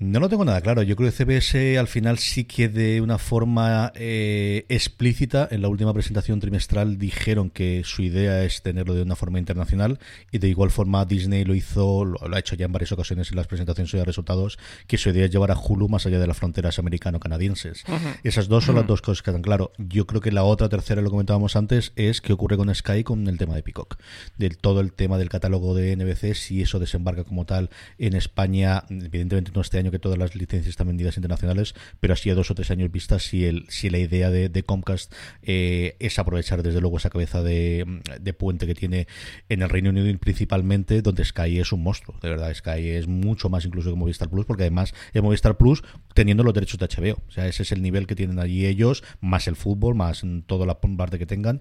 No 0.00 0.18
lo 0.18 0.28
tengo 0.28 0.44
nada 0.44 0.60
claro. 0.60 0.82
Yo 0.82 0.96
creo 0.96 1.10
que 1.10 1.24
CBS 1.24 1.78
al 1.78 1.86
final 1.86 2.18
sí 2.18 2.44
que 2.44 2.68
de 2.68 3.00
una 3.00 3.16
forma 3.18 3.92
eh, 3.94 4.66
explícita 4.68 5.46
en 5.50 5.62
la 5.62 5.68
última 5.68 5.94
presentación 5.94 6.40
trimestral 6.40 6.98
dijeron 6.98 7.48
que 7.48 7.82
su 7.84 8.02
idea 8.02 8.42
es 8.42 8.60
tenerlo 8.62 8.94
de 8.94 9.02
una 9.02 9.14
forma 9.14 9.38
internacional 9.38 10.00
y 10.32 10.38
de 10.38 10.48
igual 10.48 10.72
forma 10.72 11.04
Disney 11.04 11.44
lo 11.44 11.54
hizo, 11.54 12.04
lo, 12.04 12.18
lo 12.26 12.36
ha 12.36 12.38
hecho 12.40 12.56
ya 12.56 12.66
en 12.66 12.72
varias 12.72 12.90
ocasiones 12.90 13.30
en 13.30 13.36
las 13.36 13.46
presentaciones 13.46 13.92
de 13.92 14.04
resultados, 14.04 14.58
que 14.88 14.98
su 14.98 15.10
idea 15.10 15.26
es 15.26 15.30
llevar 15.30 15.52
a 15.52 15.56
Hulu 15.56 15.88
más 15.88 16.06
allá 16.06 16.18
de 16.18 16.26
las 16.26 16.38
fronteras 16.38 16.80
americano-canadienses. 16.80 17.84
Esas 18.24 18.48
dos 18.48 18.64
son 18.64 18.74
las 18.74 18.86
dos 18.88 19.00
cosas 19.00 19.22
que 19.22 19.30
quedan 19.30 19.42
claro. 19.42 19.72
Yo 19.78 20.06
creo 20.06 20.20
que 20.20 20.32
la 20.32 20.42
otra 20.42 20.68
tercera, 20.68 21.02
lo 21.02 21.10
comentábamos 21.10 21.54
antes, 21.54 21.92
es 21.94 22.20
qué 22.20 22.32
ocurre 22.32 22.56
con 22.56 22.74
Sky 22.74 23.04
con 23.04 23.28
el 23.28 23.38
tema 23.38 23.54
de 23.54 23.62
Peacock. 23.62 23.96
Del 24.38 24.58
todo 24.58 24.80
el 24.80 24.92
tema 24.92 25.18
del 25.18 25.28
catálogo 25.28 25.74
de 25.74 25.96
NBC, 25.96 26.34
si 26.34 26.62
eso 26.62 26.80
desembarca 26.80 27.22
como 27.22 27.46
tal 27.46 27.70
en 27.98 28.14
España, 28.14 28.82
evidentemente 28.90 29.52
no 29.54 29.60
este 29.60 29.78
año 29.78 29.83
que 29.90 29.98
todas 29.98 30.18
las 30.18 30.34
licencias 30.34 30.68
están 30.68 30.88
vendidas 30.88 31.16
internacionales, 31.16 31.74
pero 32.00 32.14
así 32.14 32.30
a 32.30 32.34
dos 32.34 32.50
o 32.50 32.54
tres 32.54 32.70
años 32.70 32.90
vistas, 32.90 33.24
si, 33.24 33.44
el, 33.44 33.66
si 33.68 33.90
la 33.90 33.98
idea 33.98 34.30
de, 34.30 34.62
Comcast 34.64 35.12
eh, 35.42 35.96
es 35.98 36.18
aprovechar 36.18 36.62
desde 36.62 36.80
luego 36.80 36.96
esa 36.96 37.10
cabeza 37.10 37.42
de, 37.42 38.00
de 38.20 38.32
puente 38.32 38.66
que 38.66 38.74
tiene 38.74 39.06
en 39.48 39.62
el 39.62 39.68
Reino 39.68 39.90
Unido 39.90 40.18
principalmente, 40.18 41.02
donde 41.02 41.24
Sky 41.24 41.58
es 41.58 41.72
un 41.72 41.82
monstruo, 41.82 42.16
de 42.22 42.30
verdad, 42.30 42.52
Sky 42.54 42.88
es 42.90 43.06
mucho 43.08 43.48
más 43.48 43.64
incluso 43.64 43.90
que 43.90 43.96
Movistar 43.96 44.30
Plus, 44.30 44.46
porque 44.46 44.62
además 44.62 44.94
es 45.12 45.22
Movistar 45.22 45.56
Plus 45.56 45.82
teniendo 46.14 46.44
los 46.44 46.54
derechos 46.54 46.78
de 46.78 46.86
HBO, 46.86 47.22
o 47.28 47.30
sea, 47.30 47.46
ese 47.46 47.62
es 47.62 47.72
el 47.72 47.82
nivel 47.82 48.06
que 48.06 48.14
tienen 48.14 48.38
allí 48.38 48.64
ellos, 48.66 49.02
más 49.20 49.48
el 49.48 49.56
fútbol, 49.56 49.94
más 49.94 50.22
toda 50.46 50.66
la 50.66 50.80
parte 50.80 51.18
que 51.18 51.26
tengan. 51.26 51.60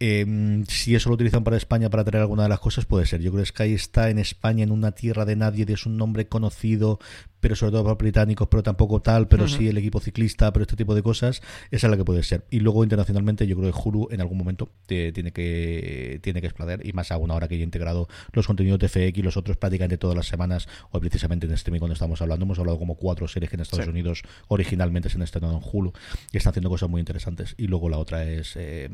Eh, 0.00 0.64
si 0.68 0.94
eso 0.94 1.08
lo 1.08 1.14
utilizan 1.14 1.44
para 1.44 1.56
España 1.56 1.90
para 1.90 2.04
traer 2.04 2.22
alguna 2.22 2.44
de 2.44 2.48
las 2.48 2.60
cosas, 2.60 2.84
puede 2.84 3.06
ser. 3.06 3.20
Yo 3.20 3.30
creo 3.30 3.42
que 3.42 3.48
Sky 3.48 3.74
está 3.74 4.10
en 4.10 4.18
España 4.18 4.64
en 4.64 4.72
una 4.72 4.92
tierra 4.92 5.24
de 5.24 5.36
nadie, 5.36 5.64
es 5.68 5.86
un 5.86 5.96
nombre 5.96 6.28
conocido, 6.28 6.98
pero 7.40 7.53
pero 7.54 7.60
sobre 7.60 7.72
todo 7.72 7.84
para 7.84 7.94
británicos, 7.94 8.48
pero 8.48 8.64
tampoco 8.64 9.00
tal, 9.00 9.28
pero 9.28 9.46
sí 9.46 9.68
el 9.68 9.78
equipo 9.78 10.00
ciclista, 10.00 10.52
pero 10.52 10.64
este 10.64 10.74
tipo 10.74 10.92
de 10.92 11.04
cosas, 11.04 11.40
esa 11.70 11.86
es 11.86 11.90
la 11.90 11.96
que 11.96 12.04
puede 12.04 12.24
ser. 12.24 12.44
Y 12.50 12.58
luego 12.58 12.82
internacionalmente 12.82 13.46
yo 13.46 13.56
creo 13.56 13.72
que 13.72 13.78
Hulu 13.80 14.08
en 14.10 14.20
algún 14.20 14.38
momento 14.38 14.70
tiene 14.86 15.32
que 15.32 16.18
tiene 16.20 16.40
que 16.40 16.48
explotar 16.48 16.84
y 16.84 16.92
más 16.92 17.12
aún 17.12 17.30
ahora 17.30 17.46
que 17.46 17.56
ya 17.56 17.60
he 17.60 17.64
integrado 17.64 18.08
los 18.32 18.48
contenidos 18.48 18.80
de 18.80 18.88
FX 18.88 19.18
y 19.18 19.22
los 19.22 19.36
otros 19.36 19.56
prácticamente 19.56 19.98
todas 19.98 20.16
las 20.16 20.26
semanas, 20.26 20.68
hoy 20.90 21.00
precisamente 21.00 21.46
en 21.46 21.52
streaming 21.52 21.78
cuando 21.78 21.92
estamos 21.92 22.20
hablando, 22.20 22.44
hemos 22.44 22.58
hablado 22.58 22.76
como 22.76 22.96
cuatro 22.96 23.28
series 23.28 23.50
que 23.50 23.56
en 23.56 23.60
Estados 23.60 23.86
Unidos 23.86 24.22
originalmente 24.48 25.08
se 25.08 25.16
han 25.16 25.22
estrenado 25.22 25.56
en 25.56 25.62
Hulu 25.62 25.92
y 26.32 26.38
están 26.38 26.50
haciendo 26.50 26.70
cosas 26.70 26.88
muy 26.88 26.98
interesantes. 26.98 27.54
Y 27.56 27.68
luego 27.68 27.88
la 27.88 27.98
otra 27.98 28.24
es, 28.24 28.54
eh, 28.56 28.88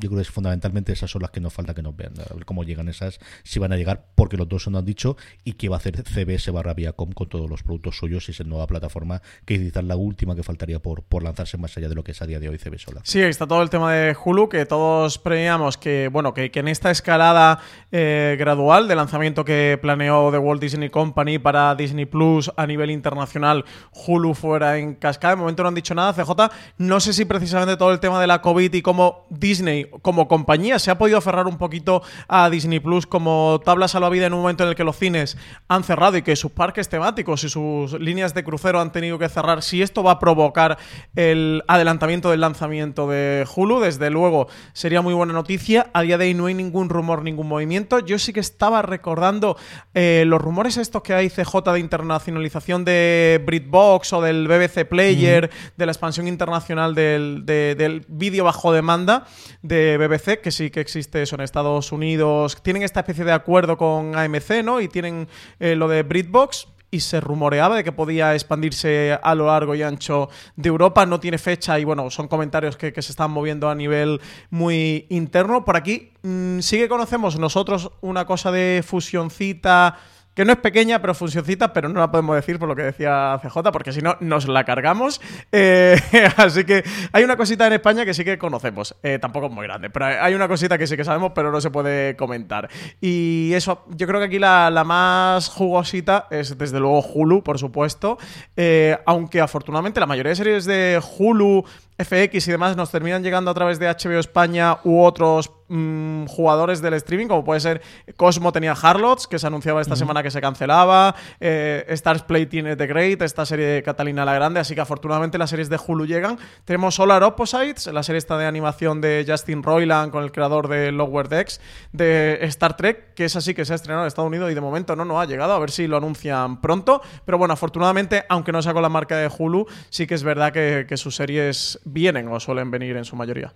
yo 0.00 0.08
creo 0.08 0.16
que 0.16 0.22
es 0.22 0.30
fundamentalmente 0.30 0.92
esas 0.92 1.08
son 1.08 1.22
las 1.22 1.30
que 1.30 1.40
nos 1.40 1.52
falta 1.52 1.72
que 1.72 1.82
nos 1.82 1.96
vean, 1.96 2.14
a 2.18 2.34
ver 2.34 2.44
cómo 2.44 2.64
llegan 2.64 2.88
esas, 2.88 3.20
si 3.44 3.60
van 3.60 3.72
a 3.72 3.76
llegar, 3.76 4.08
porque 4.16 4.36
los 4.36 4.48
dos 4.48 4.64
se 4.64 4.70
nos 4.70 4.80
han 4.80 4.86
dicho, 4.86 5.16
y 5.44 5.52
qué 5.52 5.68
va 5.68 5.76
a 5.76 5.78
hacer 5.78 6.02
CBS 6.02 6.50
barra 6.50 6.74
Viacom 6.74 7.12
con 7.12 7.28
todos 7.28 7.48
los 7.48 7.62
productos 7.62 7.75
suyos, 7.92 8.24
si 8.24 8.32
es 8.32 8.46
nueva 8.46 8.66
plataforma, 8.66 9.22
que 9.44 9.58
quizás 9.58 9.84
la 9.84 9.96
última 9.96 10.34
que 10.34 10.42
faltaría 10.42 10.80
por, 10.80 11.02
por 11.02 11.22
lanzarse 11.22 11.56
más 11.58 11.76
allá 11.76 11.88
de 11.88 11.94
lo 11.94 12.04
que 12.04 12.12
es 12.12 12.22
a 12.22 12.26
día 12.26 12.40
de 12.40 12.48
hoy 12.48 12.58
CBS 12.58 12.84
sola. 12.84 13.00
Sí, 13.04 13.20
está 13.20 13.46
todo 13.46 13.62
el 13.62 13.70
tema 13.70 13.92
de 13.92 14.16
Hulu, 14.22 14.48
que 14.48 14.66
todos 14.66 15.18
premiamos 15.18 15.76
que, 15.78 16.08
bueno, 16.12 16.34
que, 16.34 16.50
que 16.50 16.60
en 16.60 16.68
esta 16.68 16.90
escalada 16.90 17.60
eh, 17.92 18.36
gradual 18.38 18.88
de 18.88 18.96
lanzamiento 18.96 19.44
que 19.44 19.78
planeó 19.80 20.30
The 20.30 20.38
Walt 20.38 20.60
Disney 20.60 20.90
Company 20.90 21.38
para 21.38 21.74
Disney 21.74 22.06
Plus 22.06 22.50
a 22.56 22.66
nivel 22.66 22.90
internacional, 22.90 23.64
Hulu 23.92 24.34
fuera 24.34 24.78
en 24.78 24.94
cascada. 24.94 25.34
De 25.34 25.40
momento 25.40 25.62
no 25.62 25.68
han 25.68 25.74
dicho 25.74 25.94
nada, 25.94 26.12
CJ. 26.12 26.30
No 26.78 27.00
sé 27.00 27.12
si 27.12 27.24
precisamente 27.24 27.76
todo 27.76 27.92
el 27.92 28.00
tema 28.00 28.20
de 28.20 28.26
la 28.26 28.42
COVID 28.42 28.72
y 28.74 28.82
cómo 28.82 29.26
Disney, 29.30 29.86
como 30.02 30.28
compañía, 30.28 30.78
se 30.78 30.90
ha 30.90 30.98
podido 30.98 31.18
aferrar 31.18 31.46
un 31.46 31.58
poquito 31.58 32.02
a 32.28 32.50
Disney 32.50 32.80
Plus 32.80 33.06
como 33.06 33.60
tabla 33.64 33.88
salvavidas 33.88 34.28
en 34.28 34.34
un 34.34 34.40
momento 34.40 34.64
en 34.64 34.70
el 34.70 34.74
que 34.74 34.84
los 34.84 34.96
cines 34.96 35.36
han 35.68 35.84
cerrado 35.84 36.16
y 36.16 36.22
que 36.22 36.36
sus 36.36 36.52
parques 36.52 36.88
temáticos 36.88 37.44
y 37.44 37.48
sus 37.66 38.00
líneas 38.00 38.34
de 38.34 38.44
crucero 38.44 38.80
han 38.80 38.92
tenido 38.92 39.18
que 39.18 39.28
cerrar. 39.28 39.62
Si 39.62 39.82
esto 39.82 40.02
va 40.02 40.12
a 40.12 40.18
provocar 40.18 40.78
el 41.14 41.62
adelantamiento 41.68 42.30
del 42.30 42.40
lanzamiento 42.40 43.08
de 43.08 43.46
Hulu, 43.54 43.80
desde 43.80 44.10
luego 44.10 44.48
sería 44.72 45.02
muy 45.02 45.14
buena 45.14 45.32
noticia. 45.32 45.90
A 45.92 46.02
día 46.02 46.18
de 46.18 46.26
hoy 46.26 46.34
no 46.34 46.46
hay 46.46 46.54
ningún 46.54 46.88
rumor, 46.88 47.22
ningún 47.22 47.48
movimiento. 47.48 47.98
Yo 48.00 48.18
sí 48.18 48.32
que 48.32 48.40
estaba 48.40 48.82
recordando 48.82 49.56
eh, 49.94 50.24
los 50.26 50.40
rumores 50.40 50.76
estos 50.76 51.02
que 51.02 51.14
hay 51.14 51.28
CJ 51.28 51.72
de 51.72 51.80
internacionalización 51.80 52.84
de 52.84 53.42
BritBox 53.44 54.12
o 54.12 54.22
del 54.22 54.48
BBC 54.48 54.86
Player, 54.88 55.50
de 55.76 55.86
la 55.86 55.92
expansión 55.92 56.28
internacional 56.28 56.94
del, 56.94 57.44
del 57.44 58.04
vídeo 58.08 58.44
bajo 58.44 58.72
demanda 58.72 59.26
de 59.62 59.98
BBC, 59.98 60.40
que 60.40 60.50
sí 60.50 60.70
que 60.70 60.80
existe 60.80 61.22
eso 61.22 61.36
en 61.36 61.42
Estados 61.42 61.92
Unidos. 61.92 62.60
Tienen 62.62 62.82
esta 62.82 63.00
especie 63.00 63.24
de 63.24 63.32
acuerdo 63.32 63.76
con 63.76 64.16
AMC, 64.16 64.62
¿no? 64.64 64.80
Y 64.80 64.88
tienen 64.88 65.28
eh, 65.58 65.74
lo 65.76 65.88
de 65.88 66.02
BritBox 66.02 66.68
y 66.90 67.00
se 67.00 67.20
rumoreaba 67.20 67.76
de 67.76 67.84
que 67.84 67.92
podía 67.92 68.34
expandirse 68.34 69.18
a 69.22 69.34
lo 69.34 69.46
largo 69.46 69.74
y 69.74 69.82
ancho 69.82 70.28
de 70.56 70.68
Europa. 70.68 71.06
No 71.06 71.20
tiene 71.20 71.38
fecha 71.38 71.78
y 71.78 71.84
bueno, 71.84 72.10
son 72.10 72.28
comentarios 72.28 72.76
que, 72.76 72.90
se 72.90 73.12
están 73.12 73.30
moviendo 73.30 73.68
a 73.68 73.74
nivel 73.74 74.20
muy 74.50 75.06
interno. 75.10 75.64
Por 75.64 75.76
aquí 75.76 76.12
mmm, 76.22 76.60
sí 76.60 76.78
que 76.78 76.88
conocemos 76.88 77.38
nosotros 77.38 77.90
una 78.00 78.24
cosa 78.24 78.50
de 78.50 78.84
fusioncita 78.86 79.98
que 80.36 80.44
no 80.44 80.52
es 80.52 80.58
pequeña, 80.58 81.00
pero 81.00 81.14
funcioncita, 81.14 81.72
pero 81.72 81.88
no 81.88 81.98
la 81.98 82.10
podemos 82.10 82.36
decir 82.36 82.58
por 82.58 82.68
lo 82.68 82.76
que 82.76 82.82
decía 82.82 83.40
CJ, 83.42 83.72
porque 83.72 83.90
si 83.90 84.02
no, 84.02 84.18
nos 84.20 84.46
la 84.46 84.64
cargamos. 84.64 85.18
Eh, 85.50 85.96
así 86.36 86.64
que 86.64 86.84
hay 87.10 87.24
una 87.24 87.38
cosita 87.38 87.66
en 87.66 87.72
España 87.72 88.04
que 88.04 88.12
sí 88.12 88.22
que 88.22 88.36
conocemos. 88.36 88.94
Eh, 89.02 89.18
tampoco 89.18 89.46
es 89.46 89.52
muy 89.52 89.66
grande, 89.66 89.88
pero 89.88 90.04
hay 90.04 90.34
una 90.34 90.46
cosita 90.46 90.76
que 90.76 90.86
sí 90.86 90.94
que 90.94 91.04
sabemos, 91.04 91.32
pero 91.34 91.50
no 91.50 91.58
se 91.62 91.70
puede 91.70 92.16
comentar. 92.16 92.68
Y 93.00 93.50
eso, 93.54 93.86
yo 93.96 94.06
creo 94.06 94.20
que 94.20 94.26
aquí 94.26 94.38
la, 94.38 94.70
la 94.70 94.84
más 94.84 95.48
jugosita 95.48 96.26
es 96.30 96.58
desde 96.58 96.80
luego 96.80 97.00
Hulu, 97.00 97.42
por 97.42 97.58
supuesto. 97.58 98.18
Eh, 98.56 98.98
aunque 99.06 99.40
afortunadamente 99.40 100.00
la 100.00 100.06
mayoría 100.06 100.30
de 100.30 100.36
series 100.36 100.66
de 100.66 101.00
Hulu 101.18 101.64
FX 101.98 102.46
y 102.48 102.50
demás 102.50 102.76
nos 102.76 102.90
terminan 102.90 103.22
llegando 103.22 103.50
a 103.50 103.54
través 103.54 103.78
de 103.78 103.88
HBO 103.88 104.18
España 104.18 104.78
u 104.84 105.02
otros 105.02 105.50
mmm, 105.68 106.26
jugadores 106.26 106.80
del 106.82 106.94
streaming, 106.94 107.26
como 107.26 107.44
puede 107.44 107.60
ser 107.60 107.82
Cosmo 108.16 108.52
tenía 108.52 108.72
Harlots, 108.72 109.26
que 109.26 109.38
se 109.38 109.46
anunciaba 109.46 109.80
esta 109.80 109.94
mm. 109.94 109.98
semana 109.98 110.22
que 110.22 110.30
se 110.30 110.40
cancelaba, 110.40 111.14
eh, 111.40 111.84
Stars 111.88 112.22
Play 112.22 112.46
tiene 112.46 112.76
The 112.76 112.86
Great, 112.86 113.22
esta 113.22 113.46
serie 113.46 113.66
de 113.66 113.82
Catalina 113.82 114.24
la 114.24 114.34
Grande, 114.34 114.60
así 114.60 114.74
que 114.74 114.80
afortunadamente 114.80 115.38
las 115.38 115.50
series 115.50 115.68
de 115.68 115.78
Hulu 115.84 116.06
llegan. 116.06 116.38
Tenemos 116.64 116.94
Solar 116.94 117.22
Opposites, 117.22 117.86
la 117.86 118.02
serie 118.02 118.18
esta 118.18 118.38
de 118.38 118.46
animación 118.46 119.00
de 119.00 119.24
Justin 119.26 119.62
Roiland 119.62 120.12
con 120.12 120.24
el 120.24 120.32
creador 120.32 120.68
de 120.68 120.92
Lower 120.92 121.28
Decks, 121.28 121.60
de 121.92 122.38
Star 122.42 122.76
Trek, 122.76 123.14
que 123.14 123.24
es 123.26 123.36
así 123.36 123.54
que 123.54 123.64
se 123.64 123.72
ha 123.72 123.76
estrenado 123.76 124.04
en 124.04 124.08
Estados 124.08 124.28
Unidos 124.28 124.50
y 124.50 124.54
de 124.54 124.60
momento 124.60 124.96
no, 124.96 125.04
no 125.04 125.20
ha 125.20 125.26
llegado, 125.26 125.52
a 125.52 125.58
ver 125.58 125.70
si 125.70 125.86
lo 125.86 125.96
anuncian 125.96 126.60
pronto, 126.60 127.02
pero 127.24 127.38
bueno, 127.38 127.54
afortunadamente, 127.54 128.24
aunque 128.28 128.52
no 128.52 128.62
sea 128.62 128.72
con 128.72 128.82
la 128.82 128.88
marca 128.88 129.16
de 129.16 129.30
Hulu, 129.36 129.66
sí 129.90 130.06
que 130.06 130.14
es 130.14 130.22
verdad 130.22 130.52
que, 130.52 130.86
que 130.88 130.96
sus 130.96 131.16
series 131.16 131.80
vienen 131.84 132.28
o 132.28 132.40
suelen 132.40 132.70
venir 132.70 132.96
en 132.96 133.04
su 133.04 133.16
mayoría. 133.16 133.54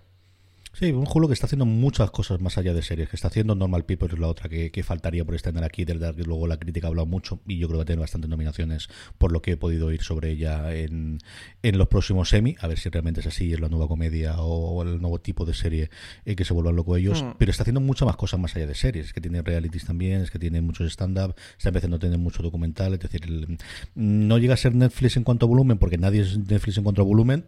Sí, 0.73 0.93
un 0.93 1.05
Hulu 1.13 1.27
que 1.27 1.35
está 1.35 1.47
haciendo 1.47 1.67
muchas 1.67 2.11
cosas 2.13 2.41
más 2.41 2.57
allá 2.57 2.73
de 2.73 2.83
series, 2.83 3.09
que 3.09 3.17
está 3.17 3.29
haciendo 3.29 3.57
Normal 3.57 3.85
People 3.85 4.09
es 4.09 4.19
la 4.19 4.29
otra 4.29 4.49
que, 4.49 4.71
que 4.71 4.83
faltaría 4.85 5.25
por 5.25 5.35
estar 5.35 5.53
aquí, 5.65 5.85
del 5.85 5.99
que 6.15 6.23
luego 6.23 6.47
la 6.47 6.59
crítica 6.59 6.87
ha 6.87 6.91
hablado 6.91 7.07
mucho 7.07 7.41
y 7.47 7.59
yo 7.59 7.67
creo 7.67 7.77
que 7.77 7.79
va 7.79 7.83
a 7.83 7.87
tener 7.87 8.01
bastantes 8.01 8.31
nominaciones 8.31 8.89
por 9.19 9.33
lo 9.33 9.43
que 9.43 9.53
he 9.53 9.57
podido 9.57 9.89
oír 9.89 10.03
sobre 10.03 10.31
ella 10.31 10.73
en, 10.75 11.19
en 11.63 11.79
los 11.79 11.89
próximos 11.89 12.29
semi, 12.29 12.57
a 12.61 12.69
ver 12.69 12.79
si 12.79 12.89
realmente 12.89 13.21
es 13.21 13.27
así, 13.27 13.53
es 13.53 13.61
la 13.61 13.69
nueva 13.69 13.89
comedia 13.89 14.37
o, 14.39 14.83
el 14.83 15.01
nuevo 15.01 15.21
tipo 15.21 15.45
de 15.45 15.55
serie 15.55 15.91
en 16.25 16.37
que 16.37 16.45
se 16.45 16.55
vuelvan 16.55 16.77
locos 16.77 16.99
ellos, 16.99 17.23
mm. 17.23 17.33
pero 17.37 17.51
está 17.51 17.65
haciendo 17.65 17.81
muchas 17.81 18.07
más 18.07 18.17
cosas 18.17 18.39
más 18.39 18.55
allá 18.55 18.69
de 18.69 18.75
series, 18.77 19.07
es 19.07 19.13
que 19.13 19.21
tiene 19.21 19.43
realities 19.43 19.85
también, 19.85 20.23
es 20.23 20.31
que 20.31 20.39
tiene 20.39 20.61
muchos 20.61 20.91
stand-up, 20.93 21.35
está 21.59 21.71
empezando 21.71 21.97
a 21.97 21.99
tener 21.99 22.19
mucho 22.19 22.45
documental, 22.45 22.95
es 22.95 23.01
decir, 23.01 23.23
el, 23.25 23.59
no 23.97 24.39
llega 24.39 24.55
a 24.55 24.57
ser 24.57 24.75
Netflix 24.75 25.17
en 25.17 25.25
cuanto 25.25 25.47
a 25.47 25.49
volumen, 25.49 25.79
porque 25.79 25.99
nadie 25.99 26.23
es 26.23 26.39
Netflix 26.39 26.79
en 26.79 26.85
cuanto 26.85 27.03
a 27.03 27.05
volumen, 27.05 27.45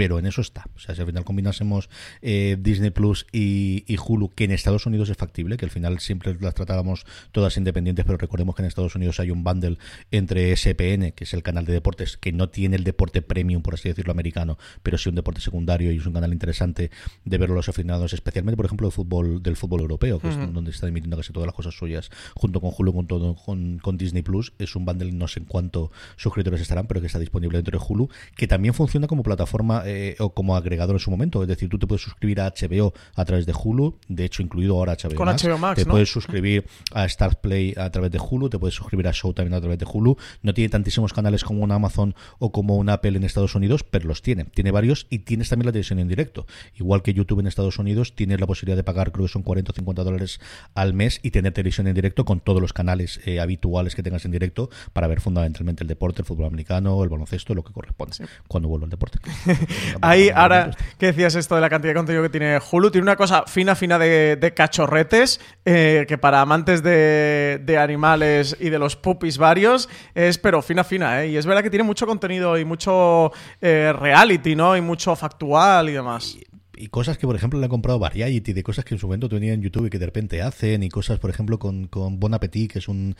pero 0.00 0.18
en 0.18 0.24
eso 0.24 0.40
está. 0.40 0.64
O 0.74 0.78
sea, 0.78 0.94
si 0.94 1.02
al 1.02 1.06
final 1.06 1.26
combinásemos 1.26 1.90
eh, 2.22 2.56
Disney 2.58 2.88
Plus 2.88 3.26
y, 3.32 3.84
y, 3.86 3.98
Hulu, 4.02 4.30
que 4.34 4.44
en 4.44 4.50
Estados 4.50 4.86
Unidos 4.86 5.10
es 5.10 5.18
factible, 5.18 5.58
que 5.58 5.66
al 5.66 5.70
final 5.70 5.98
siempre 6.00 6.34
las 6.40 6.54
tratábamos 6.54 7.04
todas 7.32 7.58
independientes, 7.58 8.06
pero 8.06 8.16
recordemos 8.16 8.54
que 8.54 8.62
en 8.62 8.68
Estados 8.68 8.94
Unidos 8.94 9.20
hay 9.20 9.30
un 9.30 9.44
bundle 9.44 9.76
entre 10.10 10.56
SPN, 10.56 11.12
que 11.12 11.24
es 11.24 11.34
el 11.34 11.42
canal 11.42 11.66
de 11.66 11.74
deportes, 11.74 12.16
que 12.16 12.32
no 12.32 12.48
tiene 12.48 12.76
el 12.76 12.84
deporte 12.84 13.20
premium, 13.20 13.60
por 13.60 13.74
así 13.74 13.90
decirlo, 13.90 14.12
americano, 14.12 14.56
pero 14.82 14.96
sí 14.96 15.10
un 15.10 15.16
deporte 15.16 15.42
secundario 15.42 15.92
y 15.92 15.98
es 15.98 16.06
un 16.06 16.14
canal 16.14 16.32
interesante 16.32 16.90
de 17.26 17.36
ver 17.36 17.50
los 17.50 17.68
aficionados, 17.68 18.14
especialmente, 18.14 18.56
por 18.56 18.64
ejemplo, 18.64 18.86
del 18.86 18.92
fútbol, 18.92 19.42
del 19.42 19.56
fútbol 19.56 19.82
europeo, 19.82 20.18
que 20.18 20.28
uh 20.28 20.30
-huh. 20.30 20.48
es 20.48 20.54
donde 20.54 20.70
está 20.70 20.88
emitiendo 20.88 21.18
casi 21.18 21.34
todas 21.34 21.46
las 21.46 21.54
cosas 21.54 21.74
suyas, 21.74 22.08
junto 22.34 22.62
con 22.62 22.72
Hulu, 22.74 22.94
con, 22.94 23.06
todo, 23.06 23.34
con, 23.34 23.78
con 23.80 23.98
Disney 23.98 24.22
Plus. 24.22 24.54
Es 24.58 24.76
un 24.76 24.86
bundle, 24.86 25.12
no 25.12 25.28
sé 25.28 25.40
en 25.40 25.44
cuánto 25.44 25.92
suscriptores 26.16 26.62
estarán, 26.62 26.86
pero 26.86 27.02
que 27.02 27.06
está 27.08 27.18
disponible 27.18 27.58
dentro 27.58 27.78
de 27.78 27.84
Hulu, 27.86 28.08
que 28.34 28.46
también 28.46 28.72
funciona 28.72 29.06
como 29.06 29.22
plataforma 29.22 29.82
eh, 29.90 30.16
o 30.18 30.32
como 30.32 30.56
agregador 30.56 30.96
en 30.96 31.00
su 31.00 31.10
momento. 31.10 31.42
Es 31.42 31.48
decir, 31.48 31.68
tú 31.68 31.78
te 31.78 31.86
puedes 31.86 32.02
suscribir 32.02 32.40
a 32.40 32.50
HBO 32.50 32.92
a 33.14 33.24
través 33.24 33.46
de 33.46 33.52
Hulu, 33.52 33.98
de 34.08 34.24
hecho, 34.24 34.42
incluido 34.42 34.76
ahora 34.76 34.96
HBO 34.96 35.14
Con 35.16 35.26
Max. 35.26 35.44
HBO 35.44 35.58
Max 35.58 35.76
te 35.76 35.84
¿no? 35.84 35.92
puedes 35.92 36.10
suscribir 36.10 36.66
a 36.92 37.04
Stars 37.06 37.36
Play 37.36 37.74
a 37.76 37.90
través 37.90 38.10
de 38.10 38.18
Hulu, 38.18 38.48
te 38.48 38.58
puedes 38.58 38.74
suscribir 38.74 39.08
a 39.08 39.12
Show 39.12 39.32
también 39.32 39.54
a 39.54 39.60
través 39.60 39.78
de 39.78 39.86
Hulu. 39.90 40.16
No 40.42 40.54
tiene 40.54 40.68
tantísimos 40.68 41.12
canales 41.12 41.44
como 41.44 41.62
una 41.62 41.74
Amazon 41.76 42.14
o 42.38 42.52
como 42.52 42.76
una 42.76 42.94
Apple 42.94 43.16
en 43.16 43.24
Estados 43.24 43.54
Unidos, 43.54 43.84
pero 43.84 44.06
los 44.06 44.22
tiene. 44.22 44.44
Tiene 44.44 44.70
varios 44.70 45.06
y 45.10 45.20
tienes 45.20 45.48
también 45.48 45.66
la 45.66 45.72
televisión 45.72 45.98
en 45.98 46.08
directo. 46.08 46.46
Igual 46.76 47.02
que 47.02 47.14
YouTube 47.14 47.40
en 47.40 47.46
Estados 47.46 47.78
Unidos, 47.78 48.14
tienes 48.14 48.40
la 48.40 48.46
posibilidad 48.46 48.76
de 48.76 48.84
pagar, 48.84 49.12
creo 49.12 49.26
que 49.26 49.32
son 49.32 49.42
40 49.42 49.72
o 49.72 49.74
50 49.74 50.04
dólares 50.04 50.40
al 50.74 50.94
mes 50.94 51.20
y 51.22 51.30
tener 51.30 51.52
televisión 51.52 51.86
en 51.86 51.94
directo 51.94 52.24
con 52.24 52.40
todos 52.40 52.60
los 52.60 52.72
canales 52.72 53.20
eh, 53.24 53.40
habituales 53.40 53.94
que 53.94 54.02
tengas 54.02 54.24
en 54.24 54.30
directo 54.30 54.70
para 54.92 55.06
ver 55.06 55.20
fundamentalmente 55.20 55.84
el 55.84 55.88
deporte, 55.88 56.22
el 56.22 56.26
fútbol 56.26 56.46
americano, 56.46 57.02
el 57.02 57.08
baloncesto, 57.08 57.54
lo 57.54 57.64
que 57.64 57.72
corresponde 57.72 58.14
sí. 58.14 58.24
cuando 58.48 58.68
vuelva 58.68 58.84
al 58.84 58.90
deporte. 58.90 59.18
Ahí, 60.00 60.30
ahora 60.34 60.70
que 60.98 61.06
decías 61.06 61.34
esto 61.34 61.54
de 61.54 61.60
la 61.60 61.70
cantidad 61.70 61.92
de 61.92 61.98
contenido 61.98 62.22
que 62.22 62.30
tiene 62.30 62.58
Hulu, 62.58 62.90
tiene 62.90 63.02
una 63.02 63.16
cosa 63.16 63.44
fina, 63.46 63.74
fina 63.74 63.98
de, 63.98 64.36
de 64.36 64.54
cachorretes, 64.54 65.40
eh, 65.64 66.04
que 66.08 66.18
para 66.18 66.40
amantes 66.40 66.82
de, 66.82 67.76
animales 67.80 68.56
y 68.60 68.68
de 68.70 68.78
los 68.78 68.96
puppies 68.96 69.38
varios 69.38 69.88
es, 70.14 70.38
pero 70.38 70.60
fina, 70.62 70.84
fina, 70.84 71.22
¿eh? 71.22 71.28
Y 71.28 71.36
es 71.36 71.46
verdad 71.46 71.62
que 71.62 71.70
tiene 71.70 71.84
mucho 71.84 72.06
contenido 72.06 72.58
y 72.58 72.64
mucho 72.64 73.32
eh, 73.60 73.92
reality, 73.98 74.54
¿no? 74.54 74.76
Y 74.76 74.80
mucho 74.80 75.14
factual 75.16 75.88
y 75.88 75.92
demás. 75.92 76.36
Y 76.80 76.88
cosas 76.88 77.18
que, 77.18 77.26
por 77.26 77.36
ejemplo, 77.36 77.58
le 77.58 77.66
han 77.66 77.70
comprado 77.70 77.98
Variety, 77.98 78.54
de 78.54 78.62
cosas 78.62 78.84
que 78.84 78.94
en 78.94 78.98
su 78.98 79.06
momento 79.06 79.28
tenía 79.28 79.52
en 79.52 79.60
YouTube 79.60 79.86
y 79.86 79.90
que 79.90 79.98
de 79.98 80.06
repente 80.06 80.40
hacen, 80.40 80.82
y 80.82 80.88
cosas, 80.88 81.18
por 81.18 81.28
ejemplo, 81.28 81.58
con, 81.58 81.86
con 81.88 82.18
Bon 82.18 82.32
Appetit, 82.32 82.72
que 82.72 82.78
es 82.78 82.88
un 82.88 83.16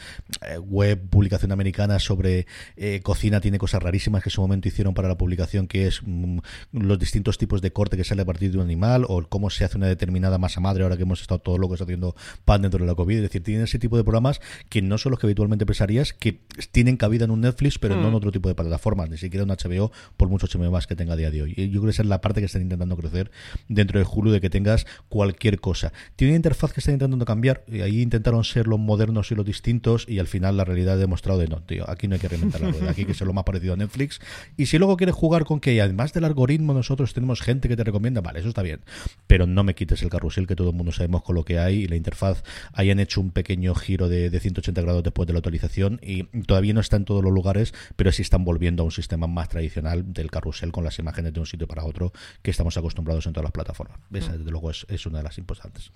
eh, 0.49 0.59
web 0.59 0.99
publicación 1.11 1.53
americana 1.53 1.99
sobre 1.99 2.47
eh, 2.77 3.01
cocina, 3.03 3.41
tiene 3.41 3.59
cosas 3.59 3.83
rarísimas 3.83 4.23
que 4.23 4.31
en 4.31 4.33
su 4.33 4.41
momento 4.41 4.69
hicieron 4.69 4.95
para 4.95 5.09
la 5.09 5.19
publicación, 5.19 5.67
que 5.67 5.87
es 5.87 6.01
mm, 6.05 6.39
los 6.73 6.99
distintos 6.99 7.37
tipos 7.37 7.61
de 7.61 7.71
corte 7.71 7.99
que 7.99 8.05
sale 8.05 8.23
a 8.23 8.25
partir 8.25 8.51
de 8.51 8.57
un 8.57 8.65
animal, 8.65 9.05
o 9.07 9.23
cómo 9.29 9.51
se 9.51 9.65
hace 9.65 9.77
una 9.77 9.89
determinada 9.89 10.39
masa 10.39 10.61
madre, 10.61 10.83
ahora 10.83 10.97
que 10.97 11.03
hemos 11.03 11.21
estado 11.21 11.41
todos 11.41 11.59
locos 11.59 11.83
haciendo 11.83 12.17
pan 12.47 12.63
dentro 12.63 12.81
de 12.81 12.87
la 12.87 12.95
COVID. 12.95 13.17
Es 13.17 13.23
decir, 13.23 13.43
tienen 13.43 13.65
ese 13.65 13.79
tipo 13.79 13.99
de 13.99 14.05
programas 14.05 14.41
que 14.71 14.81
no 14.81 14.97
son 14.97 15.11
los 15.11 15.21
que 15.21 15.27
habitualmente 15.27 15.67
pensarías, 15.67 16.15
que 16.15 16.41
tienen 16.73 16.97
cabida 16.97 17.27
en 17.27 17.31
un 17.31 17.43
Netflix, 17.43 17.79
pero 17.79 17.97
mm. 17.97 18.03
no 18.03 18.09
en 18.09 18.15
otro 18.15 18.33
tipo 18.33 18.49
de 18.49 18.55
plataformas, 18.55 19.11
ni 19.11 19.19
siquiera 19.19 19.45
un 19.45 19.51
HBO, 19.51 19.93
por 20.17 20.31
mucho 20.31 20.47
HBO 20.47 20.71
más 20.71 20.87
que 20.87 20.97
tenga 20.97 21.13
a 21.13 21.17
día 21.17 21.31
de 21.31 21.43
hoy. 21.43 21.55
Y 21.57 21.69
yo 21.69 21.81
creo 21.81 21.85
que 21.85 21.91
esa 21.91 22.03
es 22.03 22.09
la 22.09 22.23
parte 22.23 22.41
que 22.41 22.47
están 22.47 22.63
intentando 22.63 22.97
crecer 22.97 23.31
dentro 23.69 23.99
de 23.99 24.07
Hulu 24.11 24.31
de 24.31 24.41
que 24.41 24.51
tengas 24.51 24.87
cualquier 25.09 25.61
cosa. 25.61 25.93
Tiene 26.17 26.33
una 26.33 26.37
interfaz 26.37 26.73
que 26.73 26.81
está 26.81 26.93
intentando 26.93 27.25
cambiar, 27.25 27.65
y 27.67 27.81
ahí 27.81 28.03
intentaron 28.03 28.45
ser 28.45 28.67
los 28.67 28.79
modernos 28.79 29.31
y 29.31 29.35
los 29.35 29.45
distintos, 29.45 30.07
y 30.09 30.19
al 30.19 30.27
final 30.27 30.57
la 30.57 30.65
realidad 30.65 30.95
ha 30.95 30.99
demostrado 30.99 31.39
de 31.39 31.49
no, 31.49 31.63
tío, 31.63 31.89
aquí 31.89 32.09
no 32.09 32.15
hay 32.15 32.21
que 32.21 32.29
reinventar 32.29 32.61
la 32.61 32.71
rueda, 32.71 32.91
aquí 32.91 33.03
hay 33.03 33.07
que 33.07 33.15
ser 33.15 33.27
lo 33.27 33.33
más 33.33 33.45
parecido 33.45 33.75
a 33.75 33.77
Netflix. 33.77 34.21
Y 34.57 34.67
si 34.67 34.79
luego 34.79 34.97
quieres 34.97 35.15
jugar 35.15 35.45
con 35.45 35.61
que 35.61 35.81
además 35.81 36.13
del 36.13 36.25
algoritmo 36.25 36.75
nosotros 36.75 37.15
tenemos 37.15 37.41
gente 37.41 37.69
que 37.69 37.77
te 37.77 37.85
recomienda, 37.85 38.21
vale, 38.21 38.41
eso 38.41 38.49
está 38.49 38.63
bien, 38.63 38.81
pero 39.27 39.47
no 39.47 39.65
me 39.65 39.75
quites 39.75 40.03
el 40.03 40.11
carrusel 40.11 40.47
que 40.47 40.57
todo 40.57 40.71
el 40.71 40.77
mundo 40.77 40.93
sabemos 40.93 41.23
con 41.23 41.35
lo 41.35 41.45
que 41.45 41.59
hay 41.59 41.83
y 41.83 41.89
la 41.89 41.97
interfaz 41.97 42.43
hayan 42.73 43.01
hecho 43.01 43.21
un 43.21 43.31
pequeño 43.31 43.75
giro 43.75 44.09
de, 44.09 44.31
de 44.31 44.41
180 44.41 44.81
grados 44.83 45.03
después 45.03 45.27
de 45.27 45.33
la 45.33 45.39
actualización 45.39 46.01
y 46.03 46.25
todavía 46.47 46.75
no 46.75 46.81
está 46.81 46.97
en 46.97 47.05
todos 47.05 47.23
los 47.23 47.33
lugares, 47.33 47.75
pero 47.97 48.13
sí 48.13 48.23
están 48.23 48.45
volviendo 48.45 48.83
a 48.83 48.87
un 48.87 48.93
sistema 48.93 49.27
más 49.27 49.49
tradicional 49.49 50.13
del 50.13 50.31
carrusel 50.31 50.73
con 50.73 50.85
las 50.85 50.99
imágenes 50.99 51.33
de 51.33 51.41
un 51.41 51.47
sitio 51.47 51.67
para 51.67 51.85
otro 51.85 52.13
que 52.43 52.51
estamos 52.51 52.77
acostumbrados 52.77 53.27
en 53.27 53.30
todas 53.33 53.45
las 53.45 53.53
plataformas. 53.53 53.99
Esa, 54.13 54.37
desde 54.37 54.51
luego, 54.51 54.71
es, 54.71 54.87
es 54.89 55.07
una 55.07 55.19
de 55.19 55.25
las 55.25 55.39
importantes. 55.39 55.91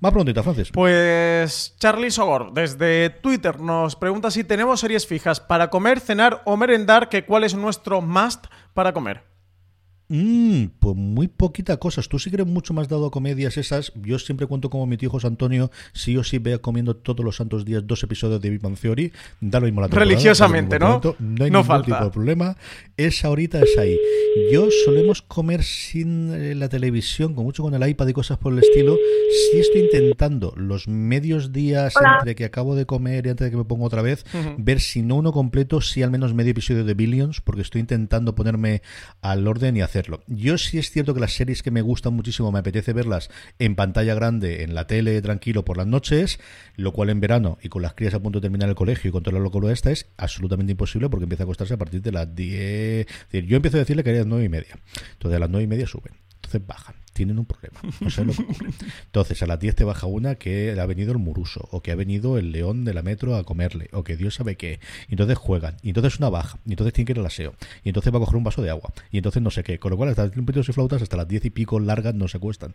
Más 0.00 0.12
preguntita, 0.12 0.42
Francis. 0.42 0.70
Pues 0.72 1.74
Charlie 1.78 2.10
Sogor, 2.10 2.52
desde 2.52 3.10
Twitter, 3.10 3.60
nos 3.60 3.96
pregunta 3.96 4.30
si 4.30 4.44
tenemos 4.44 4.80
series 4.80 5.06
fijas 5.06 5.40
para 5.40 5.70
comer, 5.70 6.00
cenar 6.00 6.42
o 6.44 6.56
merendar, 6.56 7.08
que 7.08 7.24
cuál 7.24 7.44
es 7.44 7.54
nuestro 7.54 8.00
must 8.00 8.46
para 8.74 8.92
comer. 8.92 9.22
Mm, 10.08 10.66
pues 10.78 10.96
muy 10.96 11.28
poquita 11.28 11.76
cosas. 11.76 12.08
Tú 12.08 12.18
sí 12.18 12.30
que 12.30 12.36
eres 12.36 12.46
mucho 12.46 12.72
más 12.72 12.88
dado 12.88 13.06
a 13.06 13.10
comedias 13.10 13.56
esas. 13.58 13.92
Yo 13.94 14.18
siempre 14.18 14.46
cuento 14.46 14.70
como 14.70 14.86
mi 14.86 14.96
tío 14.96 15.10
José 15.10 15.26
Antonio, 15.26 15.70
sí 15.92 16.16
o 16.16 16.24
sí 16.24 16.38
vea 16.38 16.58
comiendo 16.58 16.96
todos 16.96 17.24
los 17.24 17.36
santos 17.36 17.64
días 17.64 17.86
dos 17.86 18.02
episodios 18.02 18.40
de 18.40 18.48
Big 18.50 18.60
Bang 18.60 18.76
Theory. 18.78 19.12
Da 19.40 19.60
lo 19.60 19.66
mismo 19.66 19.82
la 19.82 19.88
temporada, 19.88 20.08
Religiosamente, 20.10 20.78
¿no? 20.78 20.86
momento, 20.86 21.16
No 21.18 21.44
hay 21.44 21.50
No 21.50 21.58
ningún 21.58 21.64
falta. 21.66 21.84
tipo 21.86 22.04
de 22.04 22.10
problema. 22.10 22.56
Esa 22.96 23.28
horita 23.30 23.60
es 23.60 23.76
ahí. 23.78 23.98
Yo 24.52 24.68
solemos 24.84 25.20
comer 25.22 25.62
sin 25.62 26.32
eh, 26.32 26.54
la 26.54 26.68
televisión, 26.68 27.34
con 27.34 27.44
mucho 27.44 27.62
con 27.62 27.74
el 27.74 27.86
iPad 27.88 28.08
y 28.08 28.12
cosas 28.14 28.38
por 28.38 28.52
el 28.52 28.60
estilo. 28.60 28.96
Sí 29.52 29.58
estoy 29.60 29.82
intentando 29.82 30.54
los 30.56 30.88
medios 30.88 31.52
días 31.52 31.92
entre 32.18 32.34
que 32.34 32.44
acabo 32.46 32.74
de 32.74 32.86
comer 32.86 33.26
y 33.26 33.30
antes 33.30 33.44
de 33.46 33.50
que 33.50 33.56
me 33.56 33.64
pongo 33.64 33.84
otra 33.84 34.00
vez, 34.02 34.24
ver 34.56 34.80
si 34.80 35.02
no 35.02 35.16
uno 35.16 35.32
completo, 35.32 35.80
si 35.82 36.02
al 36.02 36.10
menos 36.10 36.32
medio 36.34 36.52
episodio 36.52 36.84
de 36.84 36.94
Billions, 36.94 37.40
porque 37.42 37.62
estoy 37.62 37.80
intentando 37.82 38.34
ponerme 38.34 38.80
al 39.20 39.46
orden 39.46 39.76
y 39.76 39.82
Yo 40.26 40.58
sí 40.58 40.78
es 40.78 40.90
cierto 40.90 41.14
que 41.14 41.20
las 41.20 41.32
series 41.32 41.62
que 41.62 41.70
me 41.70 41.82
gustan 41.82 42.14
muchísimo 42.14 42.52
me 42.52 42.58
apetece 42.58 42.92
verlas 42.92 43.30
en 43.58 43.74
pantalla 43.74 44.14
grande, 44.14 44.62
en 44.62 44.74
la 44.74 44.86
tele, 44.86 45.20
tranquilo 45.22 45.64
por 45.64 45.76
las 45.76 45.86
noches, 45.86 46.38
lo 46.76 46.92
cual 46.92 47.10
en 47.10 47.20
verano 47.20 47.58
y 47.62 47.68
con 47.68 47.82
las 47.82 47.94
crías 47.94 48.14
a 48.14 48.20
punto 48.20 48.40
de 48.40 48.44
terminar 48.44 48.68
el 48.68 48.74
colegio 48.74 49.08
y 49.08 49.12
con 49.12 49.22
toda 49.22 49.38
la 49.38 49.42
locura 49.42 49.72
esta 49.72 49.90
es 49.90 50.06
absolutamente 50.16 50.72
imposible 50.72 51.08
porque 51.08 51.24
empieza 51.24 51.42
a 51.42 51.46
acostarse 51.46 51.74
a 51.74 51.78
partir 51.78 52.02
de 52.02 52.12
las 52.12 52.34
10. 52.34 53.06
Es 53.06 53.06
decir, 53.30 53.46
yo 53.46 53.56
empiezo 53.56 53.76
a 53.76 53.80
decirle 53.80 54.02
que 54.02 54.10
haría 54.10 54.22
las 54.22 54.28
9 54.28 54.44
y 54.44 54.48
media. 54.48 54.78
Entonces 55.12 55.36
a 55.36 55.40
las 55.40 55.50
9 55.50 55.64
y 55.64 55.66
media 55.66 55.86
suben. 55.86 56.14
Entonces 56.36 56.66
bajan. 56.66 56.94
Tienen 57.12 57.38
un 57.38 57.46
problema. 57.46 57.80
No 58.00 58.10
sé 58.10 58.24
lo 58.24 58.32
que 58.32 58.42
ocurre. 58.42 58.70
Entonces 59.06 59.42
a 59.42 59.46
las 59.46 59.58
10 59.58 59.74
te 59.74 59.84
baja 59.84 60.06
una 60.06 60.36
que 60.36 60.78
ha 60.78 60.86
venido 60.86 61.12
el 61.12 61.18
muruso, 61.18 61.68
o 61.70 61.82
que 61.82 61.90
ha 61.90 61.94
venido 61.94 62.38
el 62.38 62.52
león 62.52 62.84
de 62.84 62.94
la 62.94 63.02
metro 63.02 63.36
a 63.36 63.44
comerle, 63.44 63.88
o 63.92 64.04
que 64.04 64.16
Dios 64.16 64.34
sabe 64.34 64.56
qué. 64.56 64.80
Y 65.08 65.12
entonces 65.12 65.36
juegan. 65.38 65.76
Y 65.82 65.88
entonces 65.88 66.18
una 66.18 66.28
baja. 66.28 66.58
Y 66.66 66.70
entonces 66.70 66.92
tiene 66.92 67.06
que 67.06 67.12
ir 67.12 67.18
al 67.18 67.26
aseo. 67.26 67.54
Y 67.84 67.88
entonces 67.88 68.12
va 68.12 68.18
a 68.18 68.20
coger 68.20 68.36
un 68.36 68.44
vaso 68.44 68.62
de 68.62 68.70
agua. 68.70 68.92
Y 69.10 69.18
entonces 69.18 69.42
no 69.42 69.50
sé 69.50 69.62
qué. 69.62 69.78
Con 69.78 69.90
lo 69.90 69.96
cual, 69.96 70.10
hasta 70.10 70.30
trompetos 70.30 70.68
y 70.68 70.72
flautas, 70.72 71.02
hasta 71.02 71.16
las 71.16 71.28
10 71.28 71.46
y 71.46 71.50
pico 71.50 71.80
largas 71.80 72.14
no 72.14 72.28
se 72.28 72.36
acuestan. 72.36 72.74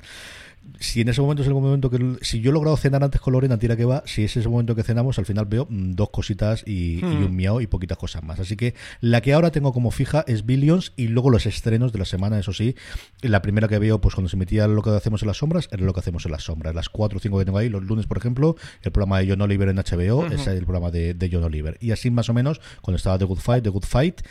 Si 0.79 1.01
en 1.01 1.09
ese 1.09 1.21
momento 1.21 1.41
es 1.41 1.47
el 1.47 1.53
momento 1.53 1.89
que. 1.89 2.17
Si 2.21 2.39
yo 2.39 2.51
he 2.51 2.53
logrado 2.53 2.77
cenar 2.77 3.03
antes 3.03 3.21
con 3.21 3.33
Lorena, 3.33 3.57
tira 3.57 3.75
que 3.75 3.85
va. 3.85 4.03
Si 4.05 4.23
es 4.23 4.35
ese 4.37 4.49
momento 4.49 4.75
que 4.75 4.83
cenamos, 4.83 5.19
al 5.19 5.25
final 5.25 5.45
veo 5.45 5.67
mm, 5.69 5.93
dos 5.93 6.09
cositas 6.09 6.63
y, 6.65 6.99
y 6.99 7.03
un 7.03 7.35
miau 7.35 7.61
y 7.61 7.67
poquitas 7.67 7.97
cosas 7.97 8.23
más. 8.23 8.39
Así 8.39 8.55
que 8.55 8.73
la 9.01 9.21
que 9.21 9.33
ahora 9.33 9.51
tengo 9.51 9.73
como 9.73 9.91
fija 9.91 10.23
es 10.27 10.45
Billions 10.45 10.93
y 10.95 11.07
luego 11.07 11.29
los 11.29 11.45
estrenos 11.45 11.91
de 11.91 11.99
la 11.99 12.05
semana, 12.05 12.39
eso 12.39 12.53
sí. 12.53 12.75
La 13.21 13.41
primera 13.41 13.67
que 13.67 13.79
veo, 13.79 13.99
pues 14.01 14.15
cuando 14.15 14.29
se 14.33 14.35
emitía 14.35 14.67
lo 14.67 14.81
que 14.81 14.89
hacemos 14.89 15.21
en 15.21 15.27
las 15.27 15.37
sombras, 15.37 15.69
era 15.71 15.83
lo 15.83 15.93
que 15.93 15.99
hacemos 15.99 16.25
en 16.25 16.31
las 16.31 16.43
sombras. 16.43 16.73
Las 16.73 16.89
cuatro 16.89 17.17
o 17.17 17.21
cinco 17.21 17.37
que 17.37 17.45
tengo 17.45 17.59
ahí, 17.59 17.69
los 17.69 17.83
lunes, 17.83 18.07
por 18.07 18.17
ejemplo, 18.17 18.55
el 18.81 18.91
programa 18.91 19.19
de 19.19 19.29
John 19.29 19.41
Oliver 19.41 19.69
en 19.69 19.75
HBO, 19.75 20.25
ese 20.25 20.35
es 20.35 20.47
el 20.47 20.65
programa 20.65 20.89
de, 20.89 21.13
de 21.13 21.29
John 21.31 21.43
Oliver. 21.43 21.77
Y 21.79 21.91
así 21.91 22.09
más 22.09 22.29
o 22.29 22.33
menos, 22.33 22.59
cuando 22.81 22.97
estaba 22.97 23.19
The 23.19 23.25
Good 23.25 23.37
Fight, 23.37 23.63
The 23.63 23.69
Good 23.69 23.85
Fight. 23.85 24.21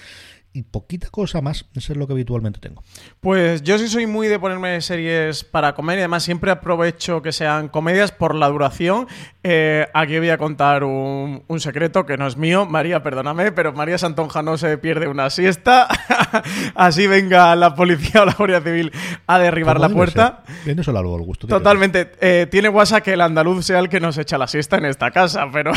Y 0.55 0.65
poquita 0.65 1.09
cosa 1.09 1.41
más, 1.41 1.65
eso 1.75 1.93
es 1.95 1.99
lo 1.99 2.07
que 2.07 2.13
habitualmente 2.13 2.61
tengo. 2.61 2.83
Pues 3.21 3.63
yo 3.63 3.79
sí 3.79 3.89
soy 3.89 4.07
muy 4.07 4.29
de 4.29 4.39
ponerme 4.39 4.79
series 4.83 5.45
para 5.45 5.75
comer 5.75 5.97
y 5.97 6.01
además 6.03 6.25
siempre 6.25 6.51
aprovecho 6.51 7.23
que 7.23 7.33
sean 7.33 7.69
comedias 7.69 8.13
por 8.13 8.35
la 8.35 8.49
duración. 8.49 9.07
Eh, 9.43 9.87
aquí 9.95 10.19
voy 10.19 10.29
a 10.29 10.37
contar 10.37 10.85
un, 10.85 11.43
un 11.49 11.61
secreto 11.61 12.05
que 12.05 12.19
no 12.19 12.27
es 12.27 12.37
mío. 12.37 12.67
María, 12.67 13.03
perdóname, 13.03 13.51
pero 13.53 13.73
María 13.73 13.97
Santonja 13.97 14.43
no 14.43 14.59
se 14.59 14.77
pierde 14.77 15.09
una 15.09 15.31
siesta. 15.31 15.89
Así 16.75 17.07
venga 17.07 17.57
la 17.57 17.75
policía 17.75 18.21
o 18.21 18.27
la 18.27 18.35
Guardia 18.35 18.61
Civil 18.61 18.93
a 19.27 19.39
derribar 19.39 19.81
la 19.81 19.89
puerta. 19.89 20.43
ser. 20.47 20.57
Bien, 20.67 20.79
eso 20.79 20.93
largo 20.93 21.17
al 21.17 21.23
gusto. 21.23 21.47
Totalmente. 21.47 22.13
Eh, 22.21 22.47
tiene 22.51 22.69
WhatsApp 22.69 23.03
que 23.03 23.15
el 23.15 23.23
andaluz 23.23 23.65
sea 23.65 23.79
el 23.79 23.89
que 23.89 24.01
nos 24.01 24.19
echa 24.19 24.37
la 24.37 24.47
siesta 24.47 24.77
en 24.77 24.85
esta 24.85 25.11
casa, 25.13 25.47
pero 25.51 25.73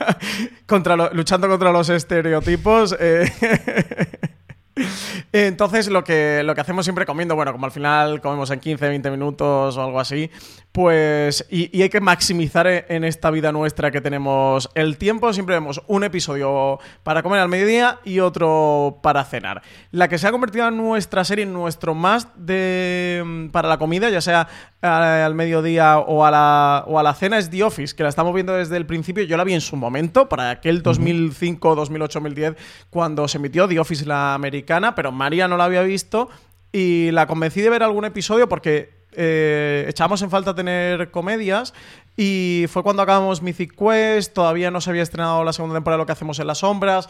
contra 0.66 0.96
lo- 0.96 1.10
luchando 1.14 1.48
contra 1.48 1.72
los 1.72 1.88
estereotipos. 1.88 2.94
eh, 3.00 3.30
Entonces, 5.32 5.88
lo 5.88 6.04
que, 6.04 6.42
lo 6.44 6.54
que 6.54 6.60
hacemos 6.60 6.84
siempre 6.84 7.06
comiendo, 7.06 7.34
bueno, 7.34 7.52
como 7.52 7.66
al 7.66 7.72
final 7.72 8.20
comemos 8.20 8.50
en 8.50 8.60
15, 8.60 8.88
20 8.88 9.10
minutos 9.10 9.76
o 9.76 9.82
algo 9.82 10.00
así, 10.00 10.30
pues. 10.72 11.46
Y, 11.50 11.76
y 11.76 11.82
hay 11.82 11.90
que 11.90 12.00
maximizar 12.00 12.66
e- 12.66 12.86
en 12.88 13.04
esta 13.04 13.30
vida 13.30 13.52
nuestra 13.52 13.90
que 13.90 14.00
tenemos 14.00 14.70
el 14.74 14.96
tiempo. 14.96 15.32
Siempre 15.32 15.54
vemos 15.54 15.82
un 15.86 16.02
episodio 16.02 16.78
para 17.02 17.22
comer 17.22 17.40
al 17.40 17.48
mediodía 17.48 17.98
y 18.04 18.20
otro 18.20 18.98
para 19.02 19.24
cenar. 19.24 19.62
La 19.90 20.08
que 20.08 20.18
se 20.18 20.26
ha 20.26 20.32
convertido 20.32 20.66
en 20.68 20.76
nuestra 20.78 21.24
serie, 21.24 21.44
en 21.44 21.52
nuestro 21.52 21.94
más 21.94 22.28
de 22.36 23.48
para 23.52 23.68
la 23.68 23.78
comida, 23.78 24.08
ya 24.08 24.20
sea 24.20 24.48
eh, 24.80 24.86
al 24.86 25.34
mediodía 25.34 25.98
o 25.98 26.24
a, 26.24 26.30
la, 26.30 26.84
o 26.86 26.98
a 26.98 27.02
la 27.02 27.14
cena, 27.14 27.38
es 27.38 27.50
The 27.50 27.62
Office, 27.62 27.94
que 27.94 28.02
la 28.02 28.08
estamos 28.08 28.34
viendo 28.34 28.54
desde 28.54 28.76
el 28.78 28.86
principio. 28.86 29.24
Yo 29.24 29.36
la 29.36 29.44
vi 29.44 29.52
en 29.52 29.60
su 29.60 29.76
momento, 29.76 30.28
para 30.28 30.50
aquel 30.50 30.82
2005, 30.82 31.74
2008, 31.74 32.18
2010, 32.18 32.56
cuando 32.90 33.28
se 33.28 33.38
emitió 33.38 33.68
The 33.68 33.78
Office 33.78 34.06
la 34.06 34.34
americana, 34.34 34.94
pero 34.94 35.12
María 35.12 35.48
no 35.48 35.56
la 35.56 35.64
había 35.64 35.82
visto 35.82 36.30
y 36.72 37.10
la 37.10 37.26
convencí 37.26 37.60
de 37.60 37.68
ver 37.68 37.82
algún 37.82 38.06
episodio 38.06 38.48
porque 38.48 39.01
eh, 39.12 39.86
echábamos 39.88 40.22
en 40.22 40.30
falta 40.30 40.54
tener 40.54 41.10
comedias 41.10 41.74
y 42.16 42.66
fue 42.68 42.82
cuando 42.82 43.02
acabamos 43.02 43.42
Mythic 43.42 43.74
Quest, 43.76 44.34
todavía 44.34 44.70
no 44.70 44.80
se 44.80 44.90
había 44.90 45.02
estrenado 45.02 45.44
la 45.44 45.52
segunda 45.52 45.76
temporada 45.76 45.98
de 45.98 46.02
lo 46.02 46.06
que 46.06 46.12
hacemos 46.12 46.38
en 46.38 46.46
las 46.46 46.58
sombras, 46.58 47.08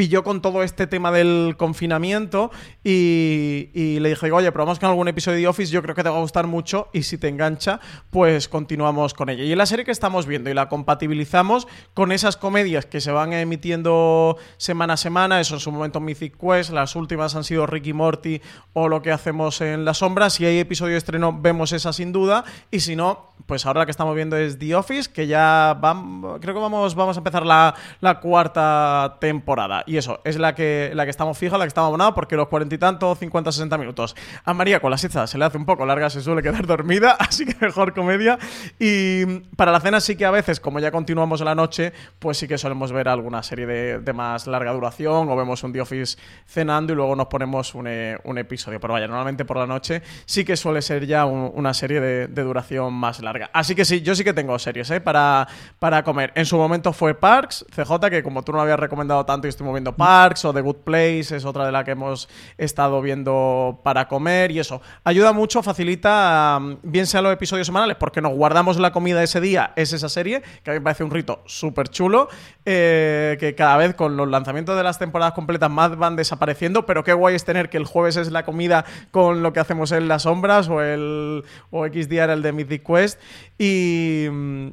pilló 0.00 0.24
con 0.24 0.40
todo 0.40 0.62
este 0.62 0.86
tema 0.86 1.12
del 1.12 1.56
confinamiento 1.58 2.50
y, 2.82 3.98
le 4.00 4.08
dije, 4.08 4.32
oye, 4.32 4.50
probamos 4.50 4.78
con 4.78 4.88
algún 4.88 5.08
episodio 5.08 5.36
de 5.36 5.46
Office, 5.46 5.70
yo 5.70 5.82
creo 5.82 5.94
que 5.94 6.02
te 6.02 6.08
va 6.08 6.16
a 6.16 6.20
gustar 6.22 6.46
mucho 6.46 6.88
y 6.94 7.02
si 7.02 7.18
te 7.18 7.28
engancha, 7.28 7.80
pues 8.08 8.48
continuamos 8.48 9.12
con 9.12 9.28
ella. 9.28 9.44
Y 9.44 9.54
la 9.54 9.66
serie 9.66 9.84
que 9.84 9.90
estamos 9.90 10.24
viendo 10.24 10.48
y 10.48 10.54
la 10.54 10.70
compatibilizamos 10.70 11.68
con 11.92 12.12
esas 12.12 12.38
comedias 12.38 12.86
que 12.86 13.02
se 13.02 13.12
van 13.12 13.34
emitiendo 13.34 14.38
semana 14.56 14.94
a 14.94 14.96
semana, 14.96 15.38
eso 15.38 15.56
en 15.56 15.60
su 15.60 15.70
momento 15.70 16.00
Mythic 16.00 16.38
Quest, 16.38 16.70
las 16.70 16.96
últimas 16.96 17.36
han 17.36 17.44
sido 17.44 17.66
Ricky 17.66 17.92
Morty 17.92 18.40
o 18.72 18.88
lo 18.88 19.02
que 19.02 19.12
hacemos 19.12 19.60
en 19.60 19.84
las 19.84 19.98
sombras, 19.98 20.32
si 20.32 20.46
hay 20.46 20.60
episodio 20.60 20.92
de 20.92 20.98
estreno 20.98 21.38
vemos 21.38 21.72
esa 21.72 21.92
sin 21.92 22.10
duda 22.10 22.44
y 22.70 22.80
si 22.80 22.96
no, 22.96 23.34
pues 23.44 23.66
ahora 23.66 23.80
la 23.80 23.84
que 23.84 23.90
estamos 23.90 24.14
viendo 24.14 24.38
es 24.38 24.58
The 24.58 24.74
Office, 24.76 25.10
que 25.12 25.26
ya 25.26 25.78
vam- 25.78 26.38
creo 26.40 26.54
que 26.54 26.60
vamos, 26.60 26.94
vamos 26.94 27.18
a 27.18 27.20
empezar 27.20 27.44
la, 27.44 27.74
la 28.00 28.18
cuarta 28.20 29.18
temporada. 29.20 29.84
Y 29.90 29.96
eso, 29.96 30.20
es 30.22 30.38
la 30.38 30.54
que, 30.54 30.92
la 30.94 31.02
que 31.02 31.10
estamos 31.10 31.36
fija, 31.36 31.58
la 31.58 31.64
que 31.64 31.68
estamos 31.68 31.88
abonada, 31.88 32.14
porque 32.14 32.36
los 32.36 32.46
cuarenta 32.46 32.76
y 32.76 32.78
tantos, 32.78 33.18
50, 33.18 33.50
60 33.50 33.76
minutos. 33.76 34.14
A 34.44 34.54
María 34.54 34.78
con 34.78 34.88
la 34.92 34.96
siesta 34.96 35.26
se 35.26 35.36
le 35.36 35.44
hace 35.44 35.58
un 35.58 35.66
poco 35.66 35.84
larga, 35.84 36.08
se 36.10 36.20
suele 36.20 36.42
quedar 36.42 36.64
dormida, 36.68 37.16
así 37.18 37.44
que 37.44 37.56
mejor 37.60 37.92
comedia. 37.92 38.38
Y 38.78 39.26
para 39.56 39.72
la 39.72 39.80
cena 39.80 39.98
sí 40.00 40.14
que 40.14 40.24
a 40.24 40.30
veces, 40.30 40.60
como 40.60 40.78
ya 40.78 40.92
continuamos 40.92 41.40
la 41.40 41.56
noche, 41.56 41.92
pues 42.20 42.38
sí 42.38 42.46
que 42.46 42.56
solemos 42.56 42.92
ver 42.92 43.08
alguna 43.08 43.42
serie 43.42 43.66
de, 43.66 43.98
de 43.98 44.12
más 44.12 44.46
larga 44.46 44.72
duración 44.72 45.28
o 45.28 45.34
vemos 45.34 45.64
un 45.64 45.72
The 45.72 45.80
Office 45.80 46.16
cenando 46.46 46.92
y 46.92 46.96
luego 46.96 47.16
nos 47.16 47.26
ponemos 47.26 47.74
un, 47.74 47.88
eh, 47.88 48.16
un 48.22 48.38
episodio. 48.38 48.78
Pero 48.78 48.92
vaya, 48.94 49.08
normalmente 49.08 49.44
por 49.44 49.56
la 49.56 49.66
noche 49.66 50.02
sí 50.24 50.44
que 50.44 50.56
suele 50.56 50.82
ser 50.82 51.04
ya 51.04 51.24
un- 51.26 51.50
una 51.54 51.74
serie 51.74 52.00
de, 52.00 52.28
de 52.28 52.42
duración 52.44 52.94
más 52.94 53.20
larga. 53.20 53.50
Así 53.52 53.74
que 53.74 53.84
sí, 53.84 54.02
yo 54.02 54.14
sí 54.14 54.22
que 54.22 54.32
tengo 54.34 54.56
series 54.60 54.88
¿eh? 54.92 55.00
para, 55.00 55.48
para 55.80 56.04
comer. 56.04 56.30
En 56.36 56.46
su 56.46 56.56
momento 56.56 56.92
fue 56.92 57.14
Parks, 57.14 57.66
CJ, 57.74 58.08
que 58.08 58.22
como 58.22 58.42
tú 58.44 58.52
no 58.52 58.60
habías 58.60 58.78
recomendado 58.78 59.26
tanto 59.26 59.48
y 59.48 59.50
estuvimos 59.50 59.74
Parks 59.84 60.44
o 60.44 60.52
The 60.52 60.60
Good 60.60 60.76
Place, 60.84 61.36
es 61.36 61.44
otra 61.44 61.66
de 61.66 61.72
la 61.72 61.84
que 61.84 61.92
hemos 61.92 62.28
estado 62.58 63.00
viendo 63.02 63.80
para 63.82 64.08
comer 64.08 64.50
y 64.50 64.58
eso. 64.58 64.80
Ayuda 65.04 65.32
mucho, 65.32 65.62
facilita, 65.62 66.60
bien 66.82 67.06
sean 67.06 67.24
los 67.24 67.32
episodios 67.32 67.66
semanales, 67.66 67.96
porque 67.96 68.20
nos 68.20 68.32
guardamos 68.32 68.78
la 68.78 68.92
comida 68.92 69.22
ese 69.22 69.40
día, 69.40 69.72
es 69.76 69.92
esa 69.92 70.08
serie, 70.08 70.42
que 70.62 70.70
a 70.70 70.74
mí 70.74 70.80
me 70.80 70.84
parece 70.84 71.04
un 71.04 71.10
rito 71.10 71.42
súper 71.46 71.88
chulo, 71.88 72.28
eh, 72.64 73.36
que 73.40 73.54
cada 73.54 73.76
vez 73.76 73.94
con 73.94 74.16
los 74.16 74.28
lanzamientos 74.28 74.76
de 74.76 74.82
las 74.82 74.98
temporadas 74.98 75.32
completas 75.34 75.70
más 75.70 75.96
van 75.96 76.16
desapareciendo, 76.16 76.86
pero 76.86 77.04
qué 77.04 77.12
guay 77.12 77.34
es 77.34 77.44
tener 77.44 77.70
que 77.70 77.76
el 77.76 77.84
jueves 77.84 78.16
es 78.16 78.30
la 78.30 78.44
comida 78.44 78.84
con 79.10 79.42
lo 79.42 79.52
que 79.52 79.60
hacemos 79.60 79.92
en 79.92 80.08
las 80.08 80.22
sombras 80.22 80.68
o 80.68 80.82
el 80.82 81.44
o 81.70 81.86
X 81.86 82.08
día 82.08 82.24
era 82.24 82.32
el 82.32 82.42
de 82.42 82.52
Mythic 82.52 82.86
Quest 82.86 83.20
y, 83.58 84.26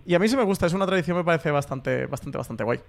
y 0.06 0.16
a 0.16 0.20
mí 0.20 0.28
sí 0.28 0.36
me 0.36 0.44
gusta, 0.44 0.66
es 0.66 0.74
una 0.74 0.86
tradición 0.86 1.18
me 1.18 1.24
parece 1.24 1.52
bastante 1.52 2.06
bastante 2.06 2.38
bastante 2.38 2.64
guay. 2.64 2.80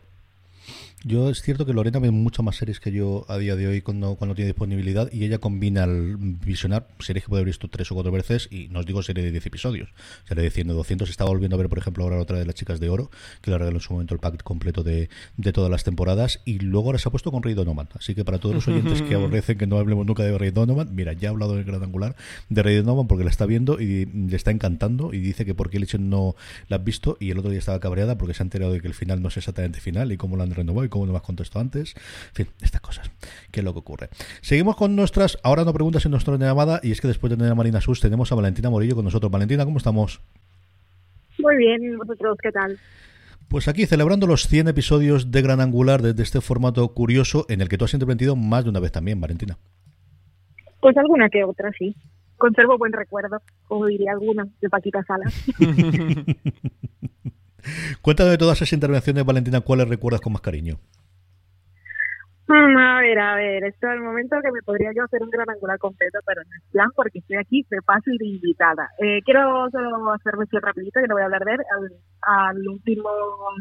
Yo 1.04 1.30
es 1.30 1.42
cierto 1.42 1.64
que 1.64 1.72
Lorena 1.72 2.00
ve 2.00 2.10
mucho 2.10 2.42
más 2.42 2.56
series 2.56 2.80
que 2.80 2.90
yo 2.90 3.24
a 3.28 3.38
día 3.38 3.54
de 3.54 3.68
hoy 3.68 3.82
cuando, 3.82 4.16
cuando 4.16 4.34
tiene 4.34 4.48
disponibilidad 4.48 5.08
y 5.12 5.24
ella 5.24 5.38
combina 5.38 5.84
el 5.84 6.16
visionar 6.16 6.88
series 6.98 7.24
que 7.24 7.28
puede 7.28 7.42
haber 7.42 7.50
visto 7.50 7.68
tres 7.68 7.92
o 7.92 7.94
cuatro 7.94 8.10
veces 8.10 8.48
y 8.50 8.66
no 8.68 8.80
os 8.80 8.86
digo 8.86 9.00
serie 9.04 9.22
de 9.22 9.30
10 9.30 9.46
episodios, 9.46 9.90
serie 10.26 10.42
de 10.42 10.50
100 10.50 10.70
o 10.70 10.74
200. 10.74 11.08
Estaba 11.08 11.30
volviendo 11.30 11.54
a 11.54 11.58
ver, 11.58 11.68
por 11.68 11.78
ejemplo, 11.78 12.02
ahora 12.02 12.18
otra 12.18 12.38
de 12.40 12.44
las 12.44 12.56
chicas 12.56 12.80
de 12.80 12.88
oro, 12.88 13.12
que 13.42 13.52
le 13.52 13.58
regaló 13.58 13.76
en 13.76 13.80
su 13.80 13.92
momento 13.92 14.14
el 14.14 14.20
pack 14.20 14.42
completo 14.42 14.82
de, 14.82 15.08
de 15.36 15.52
todas 15.52 15.70
las 15.70 15.84
temporadas 15.84 16.40
y 16.44 16.58
luego 16.58 16.88
ahora 16.88 16.98
se 16.98 17.08
ha 17.08 17.12
puesto 17.12 17.30
con 17.30 17.44
Rey 17.44 17.54
Donovan. 17.54 17.88
Así 17.94 18.16
que 18.16 18.24
para 18.24 18.38
todos 18.38 18.56
los 18.56 18.66
oyentes 18.66 19.00
que 19.02 19.14
aborrecen 19.14 19.56
que 19.56 19.68
no 19.68 19.78
hablemos 19.78 20.04
nunca 20.04 20.24
de 20.24 20.36
Rey 20.36 20.50
Donovan, 20.50 20.92
mira, 20.96 21.12
ya 21.12 21.28
ha 21.28 21.30
hablado 21.30 21.52
en 21.52 21.60
el 21.60 21.64
gran 21.64 21.80
angular 21.80 22.16
de 22.48 22.62
Rey 22.64 22.74
Donovan 22.74 23.06
porque 23.06 23.22
la 23.22 23.30
está 23.30 23.46
viendo 23.46 23.80
y 23.80 24.06
le 24.06 24.34
está 24.34 24.50
encantando 24.50 25.14
y 25.14 25.20
dice 25.20 25.44
que 25.44 25.54
por 25.54 25.70
qué 25.70 25.78
Lichen 25.78 26.10
no 26.10 26.34
la 26.66 26.78
has 26.78 26.84
visto 26.84 27.16
y 27.20 27.30
el 27.30 27.38
otro 27.38 27.50
día 27.50 27.60
estaba 27.60 27.78
cabreada 27.78 28.18
porque 28.18 28.34
se 28.34 28.42
ha 28.42 28.46
enterado 28.46 28.72
de 28.72 28.80
que 28.80 28.88
el 28.88 28.94
final 28.94 29.22
no 29.22 29.28
es 29.28 29.36
exactamente 29.36 29.78
final 29.78 30.10
y 30.10 30.16
cómo 30.16 30.36
lo 30.36 30.42
han 30.42 30.50
renovado 30.50 30.87
y 30.88 30.90
cómo 30.90 31.06
no 31.06 31.12
me 31.12 31.18
has 31.18 31.24
contestado 31.24 31.60
antes. 31.60 31.94
En 32.30 32.34
fin, 32.34 32.46
estas 32.60 32.80
cosas. 32.80 33.10
¿Qué 33.52 33.60
es 33.60 33.64
lo 33.64 33.72
que 33.72 33.78
ocurre? 33.78 34.08
Seguimos 34.40 34.76
con 34.76 34.96
nuestras, 34.96 35.38
ahora 35.42 35.64
no 35.64 35.72
preguntas 35.72 36.04
en 36.04 36.10
nuestra 36.10 36.36
llamada, 36.36 36.80
y 36.82 36.90
es 36.90 37.00
que 37.00 37.08
después 37.08 37.30
de 37.30 37.36
tener 37.36 37.52
a 37.52 37.54
Marina 37.54 37.80
Sus 37.80 38.00
tenemos 38.00 38.32
a 38.32 38.34
Valentina 38.34 38.70
Morillo 38.70 38.96
con 38.96 39.04
nosotros. 39.04 39.30
Valentina, 39.30 39.64
¿cómo 39.64 39.78
estamos? 39.78 40.20
Muy 41.38 41.56
bien, 41.56 41.96
vosotros, 41.98 42.36
¿qué 42.42 42.50
tal? 42.50 42.78
Pues 43.48 43.68
aquí 43.68 43.86
celebrando 43.86 44.26
los 44.26 44.46
100 44.48 44.68
episodios 44.68 45.30
de 45.30 45.40
Gran 45.40 45.60
Angular 45.60 46.02
desde 46.02 46.22
este 46.22 46.40
formato 46.40 46.86
curioso 46.92 47.46
en 47.48 47.60
el 47.60 47.68
que 47.68 47.78
tú 47.78 47.86
has 47.86 47.94
intervenido 47.94 48.36
más 48.36 48.64
de 48.64 48.70
una 48.70 48.80
vez 48.80 48.92
también, 48.92 49.20
Valentina. 49.20 49.56
Pues 50.80 50.96
alguna 50.96 51.28
que 51.30 51.44
otra, 51.44 51.70
sí. 51.78 51.96
Conservo 52.36 52.78
buen 52.78 52.92
recuerdo, 52.92 53.38
como 53.66 53.86
diría 53.86 54.12
alguna, 54.12 54.46
de 54.60 54.68
Paquita 54.68 55.02
Salas. 55.04 55.34
Cuéntame 58.02 58.30
de 58.30 58.38
todas 58.38 58.58
esas 58.58 58.72
intervenciones, 58.72 59.24
Valentina, 59.24 59.60
¿cuáles 59.60 59.88
recuerdas 59.88 60.20
con 60.20 60.32
más 60.32 60.42
cariño? 60.42 60.78
Mm, 62.48 62.78
a 62.78 63.00
ver, 63.02 63.18
a 63.18 63.34
ver, 63.34 63.62
esto 63.64 63.88
es 63.88 63.92
el 63.92 64.00
momento 64.00 64.36
que 64.42 64.50
me 64.50 64.62
podría 64.62 64.90
yo 64.96 65.04
hacer 65.04 65.22
un 65.22 65.28
gran 65.28 65.50
angular 65.50 65.78
completo, 65.78 66.18
pero 66.24 66.40
no 66.42 66.56
es 66.56 66.64
plan 66.72 66.88
porque 66.96 67.18
estoy 67.18 67.36
aquí 67.36 67.66
de 67.68 67.76
y 68.06 68.18
de 68.18 68.26
invitada. 68.26 68.88
Eh, 68.98 69.20
quiero 69.22 69.68
solo 69.70 70.10
hacer 70.12 70.34
mención 70.38 70.62
rapidito, 70.62 70.98
que 70.98 71.08
no 71.08 71.14
voy 71.14 71.22
a 71.22 71.26
hablar 71.26 71.44
de 71.44 71.52
él, 71.52 71.60
al, 72.22 72.68
último 72.68 73.10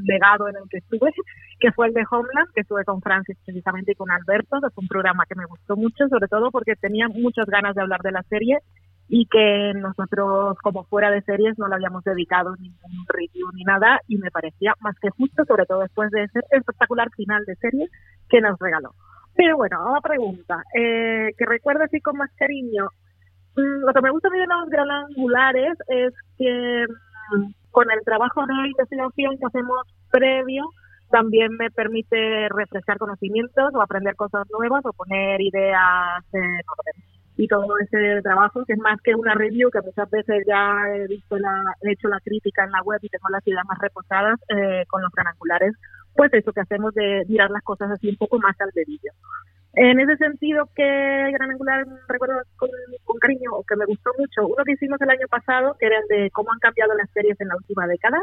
legado 0.05 0.47
en 0.47 0.55
el 0.55 0.69
que 0.69 0.77
estuve, 0.77 1.11
que 1.59 1.73
fue 1.73 1.87
el 1.87 1.93
de 1.95 2.05
Homeland, 2.09 2.47
que 2.55 2.61
estuve 2.61 2.85
con 2.85 3.01
Francis 3.01 3.37
precisamente 3.45 3.91
y 3.91 3.95
con 3.95 4.09
Alberto, 4.09 4.61
que 4.61 4.69
fue 4.73 4.83
un 4.83 4.87
programa 4.87 5.25
que 5.27 5.35
me 5.35 5.45
gustó 5.45 5.75
mucho, 5.75 6.07
sobre 6.07 6.29
todo 6.29 6.49
porque 6.49 6.77
tenía 6.77 7.09
muchas 7.09 7.47
ganas 7.47 7.75
de 7.75 7.81
hablar 7.81 7.99
de 8.03 8.13
la 8.13 8.23
serie 8.29 8.59
y 9.09 9.25
que 9.27 9.73
nosotros 9.75 10.57
como 10.61 10.83
fuera 10.85 11.11
de 11.11 11.21
series 11.21 11.57
no 11.57 11.67
le 11.67 11.75
habíamos 11.75 12.03
dedicado 12.03 12.55
ningún 12.57 13.05
review 13.07 13.49
ni 13.53 13.63
nada 13.63 14.01
y 14.07 14.17
me 14.17 14.31
parecía 14.31 14.73
más 14.81 14.95
que 14.99 15.09
justo, 15.11 15.45
sobre 15.45 15.65
todo 15.65 15.81
después 15.81 16.11
de 16.11 16.23
ese 16.23 16.39
espectacular 16.51 17.09
final 17.15 17.45
de 17.45 17.55
serie 17.55 17.87
que 18.29 18.41
nos 18.41 18.59
regaló. 18.59 18.93
Pero 19.35 19.55
bueno, 19.55 19.93
la 19.93 20.01
pregunta, 20.01 20.63
eh, 20.77 21.31
que 21.37 21.45
recuerdo 21.45 21.83
así 21.83 22.01
con 22.01 22.17
más 22.17 22.31
cariño, 22.35 22.89
mm, 23.55 23.85
lo 23.85 23.93
que 23.93 24.01
me 24.01 24.11
gusta 24.11 24.29
de 24.29 24.45
los 24.45 24.69
gran 24.69 24.89
angulares 24.89 25.77
es 25.87 26.13
que 26.37 26.85
mm, 27.31 27.51
con 27.71 27.89
el 27.91 28.03
trabajo 28.03 28.45
de 28.45 28.69
investigación 28.69 29.37
que 29.37 29.45
hacemos 29.45 29.81
previo, 30.11 30.65
también 31.09 31.55
me 31.57 31.71
permite 31.71 32.49
refrescar 32.49 32.97
conocimientos 32.97 33.73
o 33.73 33.81
aprender 33.81 34.15
cosas 34.15 34.45
nuevas 34.51 34.85
o 34.85 34.91
poner 34.91 35.39
ideas 35.39 36.23
en 36.33 36.41
orden 36.43 37.16
y 37.37 37.47
todo 37.47 37.77
ese 37.79 38.21
trabajo, 38.23 38.65
que 38.65 38.73
es 38.73 38.79
más 38.79 38.99
que 39.01 39.13
una 39.13 39.35
review, 39.35 39.69
que 39.69 39.81
muchas 39.81 40.09
veces 40.09 40.43
ya 40.47 40.73
he 40.89 41.07
visto 41.07 41.37
la, 41.37 41.63
he 41.81 41.91
hecho 41.91 42.07
la 42.07 42.19
crítica 42.19 42.63
en 42.63 42.71
la 42.71 42.81
web 42.81 42.99
y 43.03 43.09
tengo 43.09 43.29
las 43.29 43.45
ideas 43.45 43.63
más 43.67 43.77
reposadas 43.79 44.39
eh, 44.49 44.83
con 44.87 45.03
los 45.03 45.11
granangulares, 45.11 45.73
pues 46.15 46.33
eso 46.33 46.51
que 46.51 46.61
hacemos 46.61 46.95
de 46.95 47.23
mirar 47.29 47.51
las 47.51 47.61
cosas 47.61 47.91
así 47.91 48.09
un 48.09 48.17
poco 48.17 48.39
más 48.39 48.59
al 48.59 48.71
dedillo. 48.73 49.11
En 49.73 49.99
ese 49.99 50.17
sentido, 50.17 50.67
que 50.75 51.31
Gran 51.31 51.51
Angular 51.51 51.85
recuerdo 52.07 52.41
con, 52.55 52.69
cariño 53.21 53.51
o 53.53 53.63
que 53.63 53.75
me 53.75 53.85
gustó 53.85 54.09
mucho, 54.17 54.47
uno 54.47 54.63
que 54.65 54.71
hicimos 54.71 54.99
el 55.01 55.11
año 55.11 55.27
pasado, 55.29 55.75
que 55.79 55.85
era 55.85 55.99
el 55.99 56.07
de 56.07 56.31
cómo 56.31 56.51
han 56.51 56.59
cambiado 56.59 56.95
las 56.95 57.09
series 57.11 57.39
en 57.39 57.49
la 57.49 57.55
última 57.55 57.85
década, 57.85 58.17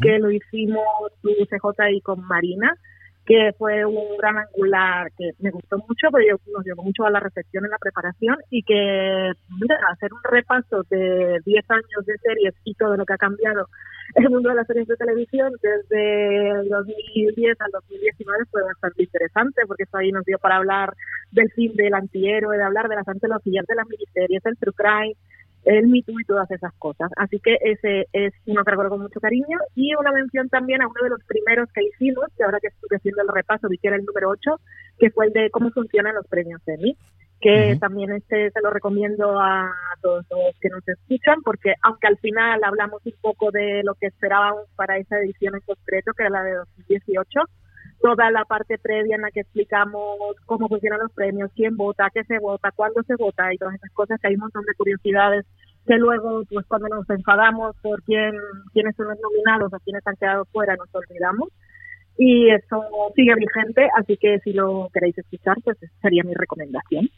que 0.00 0.18
lo 0.20 0.30
hicimos 0.30 0.84
con 1.20 1.32
CJ 1.34 1.90
y 1.90 2.00
con 2.00 2.24
Marina, 2.26 2.72
que 3.26 3.52
fue 3.58 3.84
un 3.84 4.16
gran 4.18 4.36
angular 4.38 5.10
que 5.16 5.30
me 5.38 5.50
gustó 5.50 5.78
mucho, 5.78 6.08
pero 6.12 6.38
nos 6.52 6.64
llevó 6.64 6.82
mucho 6.82 7.04
a 7.04 7.10
la 7.10 7.20
recepción 7.20 7.64
en 7.64 7.70
la 7.70 7.78
preparación 7.78 8.36
y 8.50 8.62
que 8.62 9.32
hacer 9.90 10.12
un 10.12 10.20
repaso 10.24 10.82
de 10.90 11.40
10 11.44 11.70
años 11.70 12.06
de 12.06 12.18
series 12.18 12.54
y 12.64 12.74
todo 12.74 12.96
lo 12.96 13.06
que 13.06 13.14
ha 13.14 13.18
cambiado 13.18 13.68
el 14.14 14.30
mundo 14.30 14.50
de 14.50 14.54
las 14.54 14.66
series 14.66 14.86
de 14.86 14.96
televisión 14.96 15.52
desde 15.62 16.50
el 16.60 16.68
2010 16.68 17.60
al 17.60 17.70
2019 17.72 18.44
fue 18.50 18.62
bastante 18.62 19.02
interesante 19.02 19.62
porque 19.66 19.84
eso 19.84 19.96
ahí 19.96 20.12
nos 20.12 20.24
dio 20.24 20.38
para 20.38 20.56
hablar 20.56 20.94
del 21.32 21.50
fin 21.52 21.74
del 21.74 21.94
antihéroe, 21.94 22.56
de 22.56 22.62
hablar 22.62 22.88
de 22.88 22.96
las 22.96 23.08
antologías 23.08 23.66
de 23.66 23.74
las 23.74 23.86
miniseries, 23.88 24.44
el 24.44 24.56
true 24.58 24.74
crime, 24.74 25.16
el 25.64 25.88
Me 25.88 25.98
y 25.98 26.24
todas 26.26 26.50
esas 26.50 26.72
cosas. 26.78 27.10
Así 27.16 27.40
que 27.40 27.56
ese 27.60 28.06
es 28.12 28.32
uno 28.46 28.64
que 28.64 28.70
recuerdo 28.70 28.92
con 28.92 29.02
mucho 29.02 29.20
cariño 29.20 29.58
y 29.74 29.94
una 29.94 30.12
mención 30.12 30.48
también 30.48 30.82
a 30.82 30.86
uno 30.88 31.02
de 31.02 31.10
los 31.10 31.24
primeros 31.24 31.68
que 31.72 31.84
hicimos, 31.84 32.26
que 32.36 32.44
ahora 32.44 32.60
que 32.60 32.68
estuve 32.68 32.96
haciendo 32.96 33.22
el 33.22 33.28
repaso 33.28 33.68
vi 33.68 33.78
que 33.78 33.88
era 33.88 33.96
el 33.96 34.04
número 34.04 34.30
8, 34.30 34.60
que 34.98 35.10
fue 35.10 35.26
el 35.26 35.32
de 35.32 35.50
cómo 35.50 35.70
funcionan 35.70 36.14
los 36.14 36.26
premios 36.26 36.60
Emmy, 36.66 36.96
que 37.40 37.76
también 37.78 38.12
este 38.12 38.50
se 38.50 38.60
lo 38.62 38.70
recomiendo 38.70 39.38
a 39.38 39.70
todos 40.00 40.24
los 40.30 40.58
que 40.60 40.68
nos 40.70 40.86
escuchan, 40.88 41.42
porque 41.44 41.74
aunque 41.82 42.06
al 42.06 42.18
final 42.18 42.60
hablamos 42.64 43.04
un 43.04 43.14
poco 43.20 43.50
de 43.50 43.82
lo 43.84 43.94
que 43.94 44.06
esperábamos 44.06 44.66
para 44.76 44.98
esa 44.98 45.18
edición 45.18 45.54
en 45.54 45.60
concreto, 45.60 46.12
que 46.16 46.22
era 46.22 46.30
la 46.30 46.42
de 46.42 46.54
2018, 46.54 47.40
toda 48.04 48.30
la 48.30 48.44
parte 48.44 48.76
previa 48.76 49.16
en 49.16 49.22
la 49.22 49.30
que 49.30 49.40
explicamos 49.40 50.36
cómo 50.44 50.68
funcionan 50.68 51.00
los 51.00 51.12
premios, 51.12 51.50
quién 51.56 51.74
vota, 51.74 52.10
qué 52.12 52.22
se 52.24 52.38
vota, 52.38 52.70
cuándo 52.70 53.02
se 53.04 53.16
vota 53.16 53.50
y 53.50 53.56
todas 53.56 53.76
esas 53.76 53.90
cosas, 53.92 54.20
que 54.20 54.28
hay 54.28 54.34
un 54.34 54.40
montón 54.40 54.62
de 54.66 54.74
curiosidades 54.74 55.46
que 55.86 55.94
luego, 55.96 56.42
pues 56.50 56.66
cuando 56.66 56.88
nos 56.88 57.08
enfadamos 57.08 57.74
por 57.80 58.02
quién, 58.02 58.34
quiénes 58.74 58.94
son 58.94 59.08
los 59.08 59.18
nominados 59.18 59.72
o 59.72 59.78
quiénes 59.80 60.06
han 60.06 60.16
quedado 60.16 60.44
fuera, 60.52 60.76
nos 60.76 60.94
olvidamos. 60.94 61.48
Y 62.18 62.50
eso 62.50 62.84
sigue 63.16 63.34
vigente, 63.36 63.88
así 63.98 64.18
que 64.18 64.38
si 64.40 64.52
lo 64.52 64.90
queréis 64.92 65.16
escuchar, 65.16 65.56
pues 65.64 65.78
sería 66.02 66.24
mi 66.24 66.34
recomendación. 66.34 67.08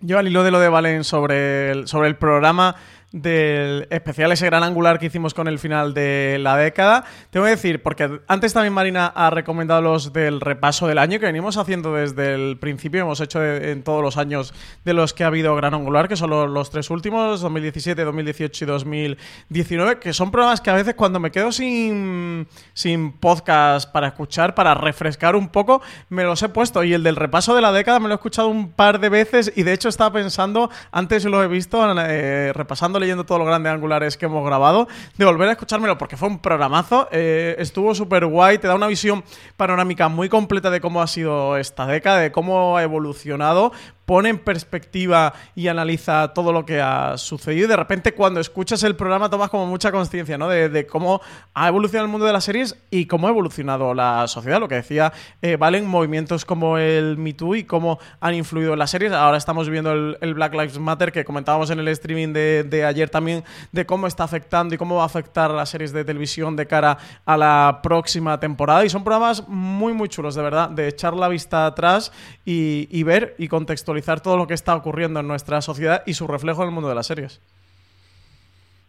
Yo 0.00 0.18
al 0.18 0.28
hilo 0.28 0.42
de 0.42 0.52
lo 0.52 0.60
de 0.60 0.70
Valen 0.70 1.04
sobre 1.04 1.70
el, 1.70 1.86
sobre 1.86 2.08
el 2.08 2.16
programa, 2.16 2.76
del 3.12 3.88
especial, 3.90 4.30
ese 4.32 4.44
gran 4.46 4.62
angular 4.62 4.98
que 4.98 5.06
hicimos 5.06 5.32
con 5.32 5.48
el 5.48 5.58
final 5.58 5.94
de 5.94 6.38
la 6.40 6.56
década. 6.58 7.04
Tengo 7.30 7.46
que 7.46 7.52
decir, 7.52 7.82
porque 7.82 8.20
antes 8.28 8.52
también 8.52 8.74
Marina 8.74 9.06
ha 9.06 9.30
recomendado 9.30 9.80
los 9.80 10.12
del 10.12 10.42
repaso 10.42 10.86
del 10.86 10.98
año 10.98 11.18
que 11.18 11.24
venimos 11.24 11.56
haciendo 11.56 11.94
desde 11.94 12.34
el 12.34 12.58
principio, 12.58 13.00
hemos 13.00 13.20
hecho 13.20 13.42
en 13.42 13.82
todos 13.82 14.02
los 14.02 14.18
años 14.18 14.52
de 14.84 14.92
los 14.92 15.14
que 15.14 15.24
ha 15.24 15.28
habido 15.28 15.56
gran 15.56 15.72
angular, 15.72 16.06
que 16.06 16.16
son 16.16 16.30
los, 16.30 16.70
tres 16.70 16.90
últimos, 16.90 17.40
2017, 17.40 18.04
2018 18.04 18.64
y 18.64 18.68
2019, 18.68 19.98
que 19.98 20.12
son 20.12 20.30
programas 20.30 20.60
que 20.60 20.68
a 20.68 20.74
veces 20.74 20.94
cuando 20.94 21.18
me 21.18 21.30
quedo 21.30 21.50
sin, 21.50 22.46
sin 22.74 23.12
podcast 23.12 23.90
para 23.90 24.08
escuchar, 24.08 24.54
para 24.54 24.74
refrescar 24.74 25.34
un 25.34 25.48
poco, 25.48 25.80
me 26.10 26.24
los 26.24 26.42
he 26.42 26.50
puesto. 26.50 26.84
Y 26.84 26.92
el 26.92 27.02
del 27.02 27.16
repaso 27.16 27.54
de 27.54 27.62
la 27.62 27.72
década 27.72 28.00
me 28.00 28.08
lo 28.08 28.14
he 28.14 28.16
escuchado 28.16 28.48
un 28.48 28.70
par 28.70 29.00
de 29.00 29.08
veces 29.08 29.50
y 29.56 29.62
de 29.62 29.72
hecho 29.72 29.88
estaba 29.88 30.12
pensando, 30.12 30.70
antes 30.92 31.24
lo 31.24 31.42
he 31.42 31.48
visto 31.48 31.82
eh, 31.98 32.52
repasando 32.54 32.97
leyendo 32.98 33.24
todos 33.24 33.38
los 33.38 33.48
grandes 33.48 33.72
angulares 33.72 34.16
que 34.16 34.26
hemos 34.26 34.44
grabado, 34.44 34.88
de 35.16 35.24
volver 35.24 35.48
a 35.48 35.52
escuchármelo 35.52 35.98
porque 35.98 36.16
fue 36.16 36.28
un 36.28 36.38
programazo. 36.38 37.08
Eh, 37.10 37.56
estuvo 37.58 37.94
súper 37.94 38.26
guay, 38.26 38.58
te 38.58 38.66
da 38.66 38.74
una 38.74 38.86
visión 38.86 39.24
panorámica 39.56 40.08
muy 40.08 40.28
completa 40.28 40.70
de 40.70 40.80
cómo 40.80 41.02
ha 41.02 41.06
sido 41.06 41.56
esta 41.56 41.86
década, 41.86 42.18
de 42.18 42.32
cómo 42.32 42.76
ha 42.76 42.82
evolucionado 42.82 43.72
pone 44.08 44.30
en 44.30 44.38
perspectiva 44.38 45.34
y 45.54 45.68
analiza 45.68 46.32
todo 46.32 46.50
lo 46.50 46.64
que 46.64 46.80
ha 46.80 47.18
sucedido 47.18 47.66
y 47.66 47.68
de 47.68 47.76
repente 47.76 48.14
cuando 48.14 48.40
escuchas 48.40 48.82
el 48.82 48.96
programa 48.96 49.28
tomas 49.28 49.50
como 49.50 49.66
mucha 49.66 49.92
conciencia 49.92 50.38
¿no? 50.38 50.48
de, 50.48 50.86
cómo 50.86 51.20
ha 51.52 51.68
evolucionado 51.68 52.06
el 52.06 52.10
mundo 52.10 52.24
de 52.24 52.32
las 52.32 52.44
series 52.44 52.78
y 52.90 53.04
cómo 53.04 53.26
ha 53.26 53.30
evolucionado 53.30 53.92
la 53.92 54.26
sociedad. 54.26 54.60
Lo 54.60 54.68
que 54.68 54.76
decía 54.76 55.12
eh, 55.42 55.56
Valen, 55.56 55.86
movimientos 55.86 56.46
como 56.46 56.78
el 56.78 57.18
Me 57.18 57.34
Too 57.34 57.56
y 57.56 57.64
cómo 57.64 57.98
han 58.18 58.32
influido 58.32 58.72
en 58.72 58.78
las 58.78 58.90
series. 58.90 59.12
Ahora 59.12 59.36
estamos 59.36 59.68
viendo 59.68 59.92
el, 59.92 60.34
Black 60.34 60.54
Lives 60.54 60.78
Matter 60.78 61.12
que 61.12 61.26
comentábamos 61.26 61.68
en 61.68 61.78
el 61.78 61.88
streaming 61.88 62.32
de, 62.32 62.84
ayer 62.86 63.10
también 63.10 63.44
de 63.72 63.84
cómo 63.84 64.06
está 64.06 64.24
afectando 64.24 64.74
y 64.74 64.78
cómo 64.78 64.94
va 64.96 65.02
a 65.02 65.06
afectar 65.06 65.50
las 65.50 65.68
series 65.68 65.92
de 65.92 66.02
televisión 66.06 66.56
de 66.56 66.66
cara 66.66 66.96
a 67.26 67.36
la 67.36 67.80
próxima 67.82 68.40
temporada. 68.40 68.86
Y 68.86 68.88
son 68.88 69.04
programas 69.04 69.46
muy, 69.46 69.92
muy 69.92 70.08
chulos, 70.08 70.34
de 70.34 70.40
verdad, 70.40 70.70
de 70.70 70.88
echar 70.88 71.12
la 71.12 71.28
vista 71.28 71.66
atrás 71.66 72.10
y 72.46 73.02
ver 73.02 73.34
y 73.36 73.48
contextualizar 73.48 73.97
todo 74.20 74.36
lo 74.36 74.46
que 74.46 74.54
está 74.54 74.74
ocurriendo 74.74 75.20
en 75.20 75.28
nuestra 75.28 75.60
sociedad 75.60 76.02
y 76.06 76.14
su 76.14 76.26
reflejo 76.26 76.62
en 76.62 76.68
el 76.68 76.74
mundo 76.74 76.88
de 76.88 76.94
las 76.94 77.06
series. 77.06 77.40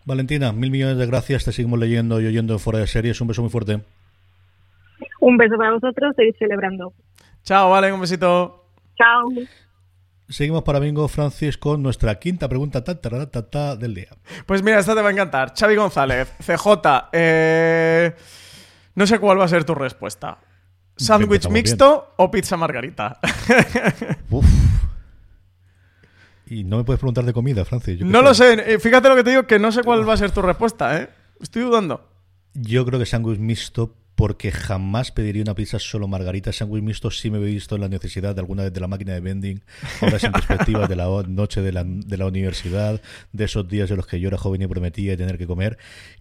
Valentina, 0.06 0.52
mil 0.52 0.72
millones 0.72 0.98
de 0.98 1.06
gracias. 1.06 1.46
Te 1.46 1.52
seguimos 1.52 1.80
leyendo 1.80 2.20
y 2.20 2.26
oyendo 2.26 2.58
fuera 2.60 2.80
de 2.80 2.88
series. 2.88 3.22
Un 3.22 3.28
beso 3.28 3.42
muy 3.42 3.52
fuerte. 3.52 3.82
Un 5.20 5.38
beso 5.38 5.58
para 5.58 5.72
vosotros. 5.72 6.16
Seguir 6.16 6.36
celebrando. 6.40 6.94
Chao, 7.44 7.70
Valen. 7.70 7.94
Un 7.94 8.02
besito. 8.02 8.66
Chao. 8.98 9.30
Seguimos 10.30 10.64
para 10.64 10.80
Bingo 10.80 11.08
Francis 11.08 11.58
con 11.58 11.82
nuestra 11.82 12.20
quinta 12.20 12.48
pregunta 12.48 12.84
ta, 12.84 13.76
del 13.76 13.96
día. 13.96 14.10
Pues 14.46 14.62
mira, 14.62 14.80
esta 14.80 14.96
te 14.96 15.02
va 15.02 15.10
a 15.10 15.12
encantar. 15.12 15.54
Xavi 15.58 15.76
González, 15.76 16.32
CJ. 16.40 17.10
Eh, 17.12 18.16
no 18.96 19.08
sé 19.08 19.20
cuál 19.20 19.40
va 19.40 19.46
a 19.46 19.48
ser 19.48 19.64
tu 19.64 19.74
respuesta. 19.74 20.38
¿Sándwich 20.96 21.50
mixto 21.50 22.14
o 22.18 22.30
pizza 22.30 22.58
margarita? 22.58 23.20
Uf. 24.30 24.46
Y 26.50 26.64
no 26.64 26.78
me 26.78 26.84
puedes 26.84 27.00
preguntar 27.00 27.26
de 27.26 27.34
comida, 27.34 27.64
Francis. 27.66 28.02
no 28.02 28.22
lo 28.22 28.34
sé. 28.34 28.74
eh, 28.74 28.80
Fíjate 28.80 29.08
lo 29.10 29.16
que 29.16 29.24
te 29.24 29.30
digo, 29.32 29.44
que 29.48 29.60
no 29.60 29.72
sé 29.72 29.84
cuál 29.84 30.08
va 30.08 30.14
a 30.14 30.18
ser 30.18 30.32
tu 30.32 30.42
respuesta, 30.42 31.00
¿eh? 31.00 31.10
Estoy 31.40 31.62
dudando. 31.64 32.08
Yo 32.54 32.86
creo 32.86 33.00
que 33.00 33.06
sándwich 33.06 33.40
mixto 33.40 33.96
porque 34.20 34.52
jamás 34.52 35.14
pediría 35.14 35.44
una 35.44 35.56
pizza 35.56 35.80
solo 35.80 36.06
margarita. 36.06 36.52
Sándwich 36.52 36.84
mixto 36.84 37.10
sí 37.10 37.32
me 37.32 37.38
he 37.38 37.42
visto 37.42 37.76
en 37.76 37.82
la 37.82 37.88
necesidad 37.88 38.36
de 38.36 38.42
alguna 38.42 38.64
vez 38.64 38.74
de 38.74 38.82
la 38.82 38.90
máquina 38.90 39.14
de 39.14 39.22
vending, 39.22 39.62
horas 40.02 40.22
en 40.26 40.34
perspectiva 40.34 40.88
de 40.88 40.98
la 40.98 41.06
noche 41.26 41.62
de 41.62 41.72
la, 41.72 41.86
de 41.86 42.18
la 42.18 42.26
universidad, 42.26 43.02
de 43.32 43.46
esos 43.46 43.70
días 43.70 43.90
en 43.92 43.96
los 43.96 44.08
que 44.08 44.20
yo 44.20 44.28
era 44.28 44.38
joven 44.38 44.62
y 44.62 44.68
prometía 44.68 45.16
tener 45.16 45.38
que 45.38 45.48
comer. 45.48 45.78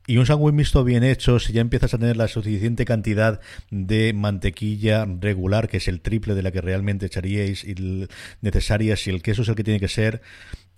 Y 0.06 0.18
un 0.18 0.26
sándwich 0.26 0.54
mixto 0.54 0.84
bien 0.84 1.02
hecho, 1.02 1.40
si 1.40 1.52
ya 1.52 1.60
empiezas 1.60 1.92
a 1.92 1.98
tener 1.98 2.16
la 2.16 2.28
suficiente 2.28 2.84
cantidad 2.84 3.40
de 3.72 4.12
mantequilla 4.12 5.04
regular, 5.04 5.68
que 5.68 5.78
es 5.78 5.88
el 5.88 6.00
triple 6.00 6.36
de 6.36 6.42
la 6.44 6.52
que 6.52 6.60
realmente 6.60 7.06
echaríais 7.06 7.64
y 7.64 8.06
necesaria, 8.42 8.96
si 8.96 9.10
el 9.10 9.22
queso 9.22 9.42
es 9.42 9.48
el 9.48 9.56
que 9.56 9.64
tiene 9.64 9.80
que 9.80 9.88
ser, 9.88 10.22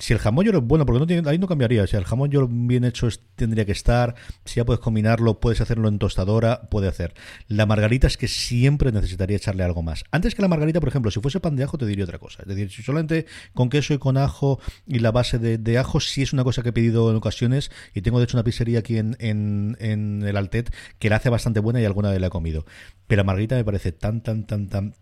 si 0.01 0.15
el 0.15 0.19
jamón 0.19 0.47
york 0.47 0.59
es 0.59 0.65
bueno, 0.65 0.87
porque 0.87 1.23
ahí 1.27 1.39
no 1.39 1.47
cambiaría. 1.47 1.87
Si 1.87 1.95
el 1.95 2.05
jamón 2.05 2.31
york 2.31 2.49
bien 2.51 2.85
hecho 2.85 3.07
tendría 3.37 3.67
que 3.67 3.73
estar. 3.73 4.15
Si 4.47 4.57
ya 4.57 4.65
puedes 4.65 4.81
combinarlo, 4.81 5.41
puedes 5.41 5.61
hacerlo 5.61 5.89
en 5.89 5.99
tostadora, 5.99 6.63
puede 6.71 6.89
hacer. 6.89 7.13
La 7.49 7.67
margarita 7.67 8.07
es 8.07 8.17
que 8.17 8.27
siempre 8.27 8.93
necesitaría 8.93 9.37
echarle 9.37 9.63
algo 9.63 9.83
más. 9.83 10.05
Antes 10.11 10.35
que 10.35 10.41
la 10.41 10.49
margarita, 10.49 10.81
por 10.81 10.89
ejemplo, 10.89 11.11
si 11.11 11.21
fuese 11.21 11.39
pan 11.39 11.55
de 11.55 11.65
ajo, 11.65 11.77
te 11.77 11.85
diría 11.85 12.05
otra 12.05 12.19
cosa. 12.19 12.43
Es 12.43 12.49
decir, 12.49 12.71
si 12.71 12.83
solamente 12.83 13.27
con 13.53 13.69
queso 13.69 13.93
y 13.93 13.99
con 13.99 14.17
ajo 14.17 14.59
y 14.87 15.01
la 15.01 15.13
base 15.13 15.39
de, 15.39 15.59
de 15.59 15.79
ajo, 15.79 16.01
sí 16.01 16.23
es 16.23 16.33
una 16.33 16.45
cosa 16.45 16.63
que 16.63 16.71
he 16.71 16.73
pedido 16.73 17.11
en 17.11 17.17
ocasiones. 17.17 17.71
Y 17.95 18.01
tengo 18.01 18.19
de 18.19 18.25
hecho 18.25 18.39
una 18.39 18.45
pizzería 18.45 18.79
aquí 18.79 18.97
en, 18.97 19.77
el 19.79 20.37
Altet 20.37 20.75
que 20.99 21.11
la 21.11 21.17
hace 21.17 21.29
bastante 21.29 21.61
buena 21.61 21.81
y 21.81 21.85
alguna 21.85 22.11
vez 22.11 22.21
la 22.21 22.29
he 22.29 22.31
comido. 22.31 22.65
Pero 23.07 23.21
la 23.21 23.25
margarita 23.25 23.55
me 23.55 23.65
parece 23.65 23.93
tan, 23.93 24.23
tan, 24.23 24.47
tan, 24.47 24.69
tan 24.69 24.95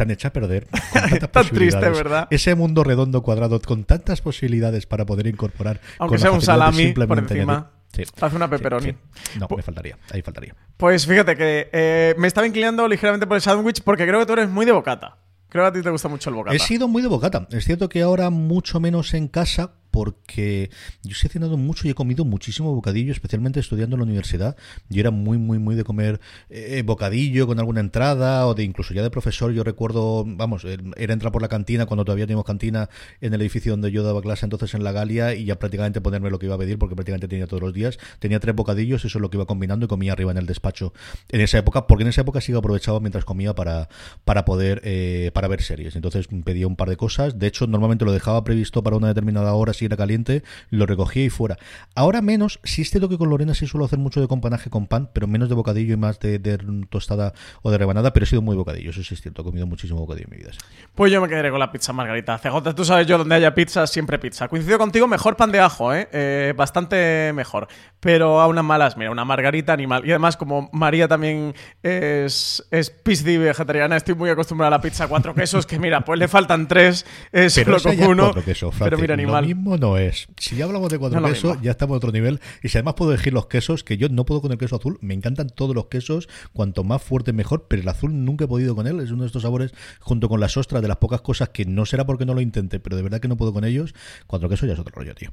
tan 0.00 0.10
hecha 0.10 0.28
a 0.28 0.32
perder, 0.32 0.66
con 0.66 1.28
Tan 1.30 1.46
triste. 1.48 1.90
¿verdad? 1.90 2.26
Ese 2.30 2.54
mundo 2.54 2.82
redondo 2.84 3.22
cuadrado 3.22 3.60
con 3.60 3.84
tantas 3.84 4.22
posibilidades 4.22 4.86
para 4.86 5.04
poder 5.04 5.26
incorporar. 5.26 5.78
Aunque 5.98 6.14
con 6.14 6.18
sea 6.20 6.30
un 6.32 6.40
salami 6.40 6.92
por 6.92 7.18
encima. 7.18 7.52
añadir- 7.54 7.80
Sí. 7.92 8.04
Haz 8.20 8.32
una 8.34 8.46
Sí, 8.46 8.50
pepperoni. 8.52 8.86
sí. 8.92 9.38
No, 9.40 9.48
me 9.56 9.62
faltaría. 9.62 9.98
Ahí 10.12 10.22
faltaría. 10.22 10.54
Pues 10.76 11.06
fíjate 11.06 11.36
que 11.36 11.68
eh, 11.72 12.14
me 12.18 12.28
estaba 12.28 12.46
inclinando 12.46 12.86
ligeramente 12.86 13.26
por 13.26 13.34
el 13.34 13.42
sándwich 13.42 13.82
porque 13.82 14.06
creo 14.06 14.20
que 14.20 14.26
tú 14.26 14.32
eres 14.34 14.48
muy 14.48 14.64
de 14.64 14.70
bocata. 14.72 15.18
Creo 15.48 15.64
que 15.64 15.68
a 15.68 15.72
ti 15.72 15.82
te 15.82 15.90
gusta 15.90 16.06
mucho 16.08 16.30
el 16.30 16.36
bocata. 16.36 16.54
He 16.54 16.60
sido 16.60 16.86
muy 16.86 17.02
de 17.02 17.08
bocata. 17.08 17.48
Es 17.50 17.64
cierto 17.64 17.88
que 17.88 18.02
ahora 18.02 18.30
mucho 18.30 18.78
menos 18.78 19.12
en 19.14 19.26
casa 19.26 19.72
porque 19.90 20.70
yo 21.02 21.12
he 21.12 21.28
cenado 21.28 21.56
mucho 21.56 21.86
y 21.86 21.90
he 21.90 21.94
comido 21.94 22.24
muchísimo 22.24 22.74
bocadillo, 22.74 23.12
especialmente 23.12 23.60
estudiando 23.60 23.96
en 23.96 24.00
la 24.00 24.04
universidad. 24.04 24.56
Yo 24.88 25.00
era 25.00 25.10
muy, 25.10 25.38
muy, 25.38 25.58
muy 25.58 25.74
de 25.74 25.84
comer 25.84 26.20
eh, 26.48 26.82
bocadillo 26.84 27.46
con 27.46 27.58
alguna 27.58 27.80
entrada 27.80 28.46
o 28.46 28.54
de 28.54 28.64
incluso 28.64 28.94
ya 28.94 29.02
de 29.02 29.10
profesor. 29.10 29.52
Yo 29.52 29.64
recuerdo, 29.64 30.24
vamos, 30.26 30.64
era 30.64 31.12
entrar 31.12 31.32
por 31.32 31.42
la 31.42 31.48
cantina 31.48 31.86
cuando 31.86 32.04
todavía 32.04 32.26
teníamos 32.26 32.44
cantina 32.44 32.88
en 33.20 33.34
el 33.34 33.40
edificio 33.40 33.72
donde 33.72 33.90
yo 33.90 34.02
daba 34.02 34.20
clase 34.22 34.46
entonces 34.46 34.74
en 34.74 34.84
la 34.84 34.92
Galia 34.92 35.34
y 35.34 35.44
ya 35.44 35.58
prácticamente 35.58 36.00
ponerme 36.00 36.30
lo 36.30 36.38
que 36.38 36.46
iba 36.46 36.54
a 36.54 36.58
pedir 36.58 36.78
porque 36.78 36.94
prácticamente 36.94 37.28
tenía 37.28 37.46
todos 37.46 37.62
los 37.62 37.72
días. 37.72 37.98
Tenía 38.18 38.40
tres 38.40 38.54
bocadillos, 38.54 39.04
eso 39.04 39.18
es 39.18 39.22
lo 39.22 39.30
que 39.30 39.36
iba 39.36 39.46
combinando 39.46 39.86
y 39.86 39.88
comía 39.88 40.12
arriba 40.12 40.30
en 40.32 40.38
el 40.38 40.46
despacho 40.46 40.92
en 41.28 41.40
esa 41.40 41.58
época, 41.58 41.86
porque 41.86 42.02
en 42.02 42.08
esa 42.08 42.22
época 42.22 42.40
sí 42.40 42.52
que 42.52 42.58
aprovechaba 42.58 43.00
mientras 43.00 43.24
comía 43.24 43.54
para, 43.54 43.88
para 44.24 44.44
poder 44.44 44.80
eh, 44.84 45.30
para 45.34 45.48
ver 45.48 45.62
series. 45.62 45.96
Entonces 45.96 46.28
pedía 46.44 46.66
un 46.66 46.76
par 46.76 46.88
de 46.88 46.96
cosas. 46.96 47.38
De 47.38 47.46
hecho, 47.46 47.66
normalmente 47.66 48.04
lo 48.04 48.12
dejaba 48.12 48.44
previsto 48.44 48.82
para 48.82 48.96
una 48.96 49.08
determinada 49.08 49.52
hora 49.54 49.72
si 49.80 49.86
era 49.86 49.96
caliente, 49.96 50.42
lo 50.70 50.86
recogía 50.86 51.24
y 51.24 51.30
fuera. 51.30 51.56
Ahora 51.94 52.20
menos, 52.22 52.60
sí 52.64 52.82
es 52.82 52.90
cierto 52.90 53.08
que 53.08 53.18
con 53.18 53.30
Lorena 53.30 53.54
sí 53.54 53.66
suelo 53.66 53.86
hacer 53.86 53.98
mucho 53.98 54.20
de 54.20 54.28
companaje 54.28 54.70
con 54.70 54.86
pan, 54.86 55.08
pero 55.12 55.26
menos 55.26 55.48
de 55.48 55.54
bocadillo 55.54 55.94
y 55.94 55.96
más 55.96 56.20
de, 56.20 56.38
de 56.38 56.58
tostada 56.90 57.32
o 57.62 57.70
de 57.70 57.78
rebanada, 57.78 58.12
pero 58.12 58.24
he 58.24 58.26
sido 58.26 58.42
muy 58.42 58.56
bocadillo, 58.56 58.90
eso 58.90 59.02
sí 59.02 59.14
es 59.14 59.22
cierto, 59.22 59.42
he 59.42 59.44
comido 59.44 59.66
muchísimo 59.66 59.98
bocadillo 60.00 60.26
en 60.30 60.36
mi 60.36 60.42
vida. 60.42 60.52
sí. 60.52 60.58
Pues 60.94 61.10
yo 61.10 61.20
me 61.20 61.28
quedaré 61.28 61.50
con 61.50 61.58
la 61.60 61.72
pizza 61.72 61.92
margarita. 61.94 62.38
CJ, 62.38 62.74
tú 62.74 62.84
sabes 62.84 63.06
yo, 63.06 63.16
donde 63.16 63.34
haya 63.34 63.54
pizza, 63.54 63.86
siempre 63.86 64.18
pizza. 64.18 64.48
Coincido 64.48 64.78
contigo, 64.78 65.08
mejor 65.08 65.36
pan 65.36 65.50
de 65.50 65.60
ajo, 65.60 65.94
¿eh? 65.94 66.08
Eh, 66.12 66.52
bastante 66.54 67.32
mejor. 67.34 67.68
Pero 68.00 68.40
a 68.40 68.46
unas 68.46 68.64
malas, 68.64 68.96
mira, 68.98 69.10
una 69.10 69.24
margarita 69.24 69.72
animal. 69.72 70.04
Y 70.04 70.10
además, 70.10 70.36
como 70.36 70.68
María 70.72 71.08
también 71.08 71.54
es, 71.82 72.66
es 72.70 72.90
pisci 72.90 73.38
vegetariana, 73.38 73.96
estoy 73.96 74.14
muy 74.14 74.28
acostumbrada 74.28 74.68
a 74.68 74.78
la 74.78 74.80
pizza 74.82 75.08
cuatro 75.08 75.34
quesos, 75.34 75.64
que 75.64 75.78
mira, 75.78 76.02
pues 76.02 76.18
le 76.18 76.28
faltan 76.28 76.68
tres, 76.68 77.06
es 77.32 77.54
Pero 77.54 77.78
solo 77.78 77.96
con 77.96 78.08
uno. 78.08 78.32
pero 78.78 78.98
mira, 78.98 79.16
Lo 79.16 79.22
animal. 79.22 79.44
Mismo 79.70 79.86
no 79.88 79.98
es. 79.98 80.28
Si 80.38 80.56
ya 80.56 80.64
hablamos 80.64 80.90
de 80.90 80.98
cuatro 80.98 81.20
No 81.20 81.28
quesos, 81.28 81.60
ya 81.62 81.72
estamos 81.72 81.94
a 81.94 81.96
otro 81.98 82.12
nivel. 82.12 82.40
Y 82.62 82.68
si 82.68 82.78
además 82.78 82.94
puedo 82.94 83.12
elegir 83.12 83.32
los 83.32 83.46
quesos, 83.46 83.84
que 83.84 83.96
yo 83.96 84.08
no 84.08 84.24
puedo 84.24 84.40
con 84.42 84.52
el 84.52 84.58
queso 84.58 84.76
azul, 84.76 84.98
me 85.00 85.14
encantan 85.14 85.48
todos 85.48 85.74
los 85.74 85.86
quesos, 85.86 86.28
cuanto 86.52 86.84
más 86.84 87.02
fuerte 87.02 87.32
mejor, 87.32 87.66
pero 87.68 87.82
el 87.82 87.88
azul 87.88 88.24
nunca 88.24 88.44
he 88.44 88.48
podido 88.48 88.74
con 88.74 88.86
él. 88.86 89.00
Es 89.00 89.10
uno 89.10 89.22
de 89.22 89.28
estos 89.28 89.42
sabores, 89.42 89.72
junto 90.00 90.28
con 90.28 90.40
las 90.40 90.56
ostras, 90.56 90.82
de 90.82 90.88
las 90.88 90.98
pocas 90.98 91.20
cosas 91.20 91.50
que 91.50 91.64
no 91.64 91.86
será 91.86 92.04
porque 92.04 92.26
no 92.26 92.34
lo 92.34 92.40
intente, 92.40 92.80
pero 92.80 92.96
de 92.96 93.02
verdad 93.02 93.20
que 93.20 93.28
no 93.28 93.36
puedo 93.36 93.52
con 93.52 93.64
ellos. 93.64 93.94
Cuatro 94.26 94.48
quesos 94.48 94.66
ya 94.66 94.74
es 94.74 94.80
otro 94.80 94.94
rollo, 94.94 95.14
tío. 95.14 95.32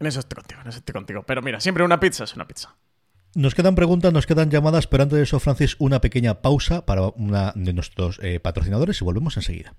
En 0.00 0.06
eso 0.06 0.20
estoy 0.20 0.36
contigo, 0.36 0.60
en 0.62 0.68
eso 0.68 0.78
estoy 0.78 0.92
contigo. 0.92 1.24
Pero 1.26 1.42
mira, 1.42 1.60
siempre 1.60 1.84
una 1.84 1.98
pizza 1.98 2.24
es 2.24 2.34
una 2.34 2.46
pizza. 2.46 2.76
Nos 3.34 3.54
quedan 3.54 3.74
preguntas, 3.74 4.12
nos 4.12 4.26
quedan 4.26 4.50
llamadas, 4.50 4.86
pero 4.86 5.02
antes 5.02 5.16
de 5.16 5.22
eso, 5.22 5.38
Francis, 5.38 5.76
una 5.78 6.00
pequeña 6.00 6.40
pausa 6.40 6.86
para 6.86 7.02
una 7.08 7.52
de 7.54 7.72
nuestros 7.72 8.18
eh, 8.22 8.40
patrocinadores 8.40 9.00
y 9.00 9.04
volvemos 9.04 9.36
enseguida. 9.36 9.74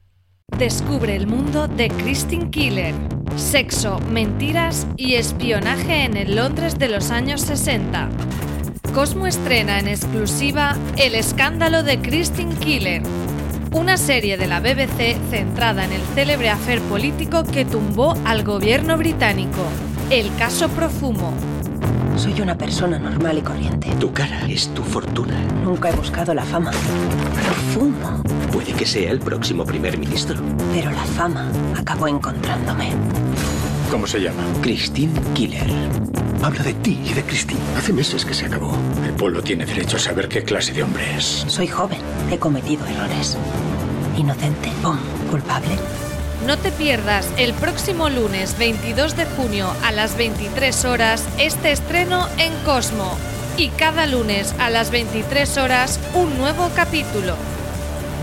Descubre 0.58 1.16
el 1.16 1.28
mundo 1.28 1.68
de 1.68 1.90
Christine 1.90 2.50
Killer. 2.50 2.94
Sexo, 3.36 4.00
mentiras 4.12 4.88
y 4.98 5.16
espionaje 5.16 6.04
en 6.04 6.18
el 6.18 6.36
Londres 6.36 6.78
de 6.78 6.90
los 6.90 7.12
años 7.12 7.42
60. 7.42 8.10
Cosmo 8.94 9.28
estrena 9.28 9.80
en 9.80 9.88
exclusiva 9.88 10.76
El 10.98 11.16
escándalo 11.16 11.84
de 11.84 12.00
Christine 12.00 12.56
Killer. 12.56 13.04
Una 13.72 13.98
serie 13.98 14.38
de 14.38 14.48
la 14.48 14.60
BBC 14.60 15.18
centrada 15.30 15.86
en 15.86 15.94
el 15.94 16.02
célebre 16.16 16.50
afer 16.50 16.82
político 16.82 17.44
que 17.44 17.66
tumbó 17.66 18.16
al 18.26 18.44
gobierno 18.44 18.98
británico. 18.98 19.64
El 20.10 20.36
caso 20.36 20.68
Profumo. 20.70 21.34
Soy 22.20 22.42
una 22.42 22.58
persona 22.58 23.00
normal 23.00 23.38
y 23.38 23.42
corriente. 23.42 23.96
Tu 23.98 24.12
cara 24.12 24.46
es 24.46 24.68
tu 24.74 24.84
fortuna. 24.84 25.42
Nunca 25.64 25.90
he 25.90 25.94
buscado 25.94 26.34
la 26.34 26.44
fama. 26.44 26.72
Profumo. 26.72 28.22
Puede 28.52 28.74
que 28.74 28.86
sea 28.86 29.10
el 29.12 29.20
próximo 29.20 29.64
primer 29.64 29.98
ministro. 29.98 30.36
Pero 30.74 30.92
la 30.92 31.06
fama 31.06 31.50
acabó 31.78 32.10
encontrándome. 32.10 32.92
¿Cómo 33.90 34.06
se 34.06 34.20
llama? 34.20 34.44
Christine 34.62 35.18
Killer. 35.34 35.72
Habla 36.44 36.62
de 36.64 36.74
ti 36.74 37.00
y 37.06 37.14
de 37.14 37.24
Christine. 37.24 37.62
Hace 37.78 37.94
meses 37.94 38.26
que 38.26 38.34
se 38.34 38.48
acabó. 38.48 38.76
El 39.06 39.14
pueblo 39.14 39.42
tiene 39.42 39.66
derecho 39.66 39.96
a 39.96 40.02
saber 40.02 40.28
qué 40.28 40.44
clase 40.44 40.74
de 40.74 40.84
hombre 40.84 41.16
es. 41.16 41.46
Soy 41.48 41.68
joven. 41.68 42.00
He 42.30 42.38
cometido 42.38 42.86
errores. 42.86 43.38
Inocente. 44.18 44.74
¡Pum! 44.84 44.98
Culpable. 45.32 45.78
No 46.46 46.58
te 46.58 46.72
pierdas 46.72 47.30
el 47.38 47.54
próximo 47.54 48.10
lunes 48.10 48.58
22 48.58 49.18
de 49.18 49.26
junio 49.26 49.74
a 49.84 49.92
las 49.92 50.16
23 50.18 50.86
horas 50.86 51.28
este 51.38 51.72
estreno 51.74 52.28
en 52.38 52.54
Cosmo 52.64 53.18
y 53.58 53.68
cada 53.70 54.08
lunes 54.08 54.56
a 54.58 54.70
las 54.70 54.90
23 54.90 55.58
horas 55.58 56.00
un 56.14 56.38
nuevo 56.38 56.70
capítulo. 56.76 57.36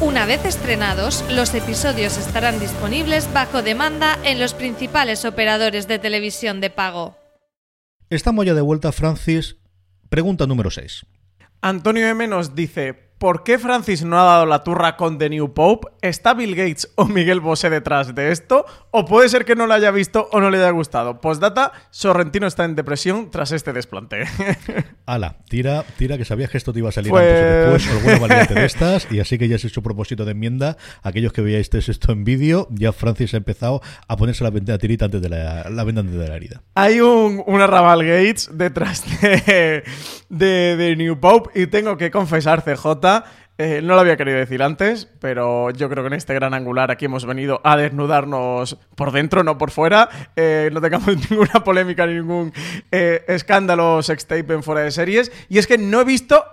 Una 0.01 0.25
vez 0.25 0.45
estrenados, 0.47 1.25
los 1.31 1.55
episodios 1.55 2.17
estarán 2.17 2.59
disponibles 2.59 3.31
bajo 3.35 3.61
demanda 3.63 4.19
en 4.25 4.39
los 4.39 4.55
principales 4.55 5.27
operadores 5.27 5.87
de 5.87 5.99
televisión 5.99 6.63
de 6.63 6.71
pago. 6.71 7.19
Estamos 8.09 8.47
ya 8.47 8.55
de 8.55 8.63
vuelta, 8.63 8.93
Francis. 8.93 9.57
Pregunta 10.09 10.47
número 10.47 10.71
6. 10.71 11.05
Antonio 11.61 12.09
M 12.09 12.27
nos 12.29 12.55
dice: 12.55 13.06
¿Por 13.19 13.45
qué 13.45 13.59
Francis 13.59 14.05
no 14.05 14.21
ha 14.21 14.25
dado 14.25 14.45
la 14.45 14.63
turra 14.63 14.97
con 14.99 15.17
The 15.17 15.31
New 15.31 15.55
Pope? 15.55 15.89
¿Está 16.03 16.35
Bill 16.35 16.55
Gates 16.55 16.93
o 16.97 17.07
Miguel 17.07 17.41
Bosé 17.41 17.71
detrás 17.71 18.15
de 18.15 18.31
esto? 18.31 18.67
¿O 18.91 19.07
puede 19.07 19.31
ser 19.31 19.47
que 19.47 19.57
no 19.57 19.67
lo 19.67 19.73
haya 19.73 19.91
visto 19.91 20.29
o 20.33 20.41
no 20.41 20.51
le 20.51 20.59
haya 20.59 20.69
gustado? 20.71 21.19
Postdata: 21.23 21.73
Sorrentino 21.91 22.47
está 22.47 22.67
en 22.67 22.75
depresión 22.77 23.31
tras 23.31 23.53
este 23.53 23.73
desplante. 23.73 24.25
Ala, 25.07 25.39
tira, 25.49 25.83
tira, 25.97 26.19
que 26.19 26.27
sabías 26.27 26.51
que 26.51 26.59
esto 26.59 26.75
te 26.75 26.81
iba 26.81 26.91
a 26.91 26.93
salir 26.93 27.11
Pues- 27.11 27.25
antes 27.25 27.41
o 27.41 27.73
después, 27.73 27.89
o 27.89 27.99
alguna 28.11 28.19
variante 28.29 28.55
de 28.55 28.65
estas, 28.67 29.09
y 29.11 29.19
así 29.21 29.39
que 29.39 29.49
ya 29.49 29.57
has 29.57 29.65
hecho 29.65 29.83
propósito 29.83 30.27
de 30.27 30.33
enmienda. 30.33 30.77
Aquellos 31.03 31.33
que 31.33 31.41
veáis 31.41 31.71
esto 31.73 32.13
en 32.13 32.25
vídeo, 32.25 32.69
ya 32.71 32.93
Francis 32.93 33.33
ha 33.33 33.39
empezado 33.39 33.81
a 34.09 34.17
ponerse 34.17 34.45
la 34.45 34.51
venda 34.51 34.77
tirita 34.77 35.07
antes 35.07 35.23
de 35.23 35.29
la, 35.31 35.71
la 35.71 35.85
venda 35.85 36.03
antes 36.03 36.17
de 36.19 36.29
la 36.29 36.37
herida. 36.37 36.63
Hay 36.75 37.01
un, 37.01 37.43
un 37.47 37.61
arrabal 37.63 38.05
Gates 38.05 38.51
detrás 38.53 39.05
de, 39.23 39.85
de, 40.29 40.77
de 40.77 40.97
New 40.97 41.19
Pope 41.19 41.63
y 41.63 41.67
tengo 41.67 41.97
que 41.97 42.11
confesar, 42.11 42.63
CJ, 42.63 43.06
eh, 43.59 43.81
no 43.83 43.95
lo 43.95 44.01
había 44.01 44.19
querido 44.19 44.37
decir 44.37 44.63
antes, 44.63 45.09
pero 45.19 45.71
yo 45.71 45.89
creo 45.89 46.05
que 46.05 46.09
en 46.09 46.13
este 46.13 46.35
gran 46.35 46.53
angular 46.53 46.91
aquí 46.91 47.07
hemos 47.07 47.25
venido 47.25 47.61
a 47.65 47.77
desnudarnos 47.77 48.79
por 48.95 49.13
dentro, 49.13 49.45
no 49.45 49.57
por 49.57 49.71
fuera. 49.71 50.11
Eh, 50.37 50.69
no 50.73 50.81
tengamos 50.81 51.09
ninguna 51.31 51.65
polémica 51.65 52.07
ni 52.07 52.15
ningún 52.15 52.53
eh, 52.91 53.25
escándalo 53.29 54.03
sextape 54.03 54.53
en 54.53 54.63
fuera 54.63 54.83
de 54.83 54.91
series. 54.91 55.33
Y 55.49 55.59
es 55.59 55.67
que 55.67 55.79
no 55.79 56.03
he 56.03 56.05
visto 56.05 56.45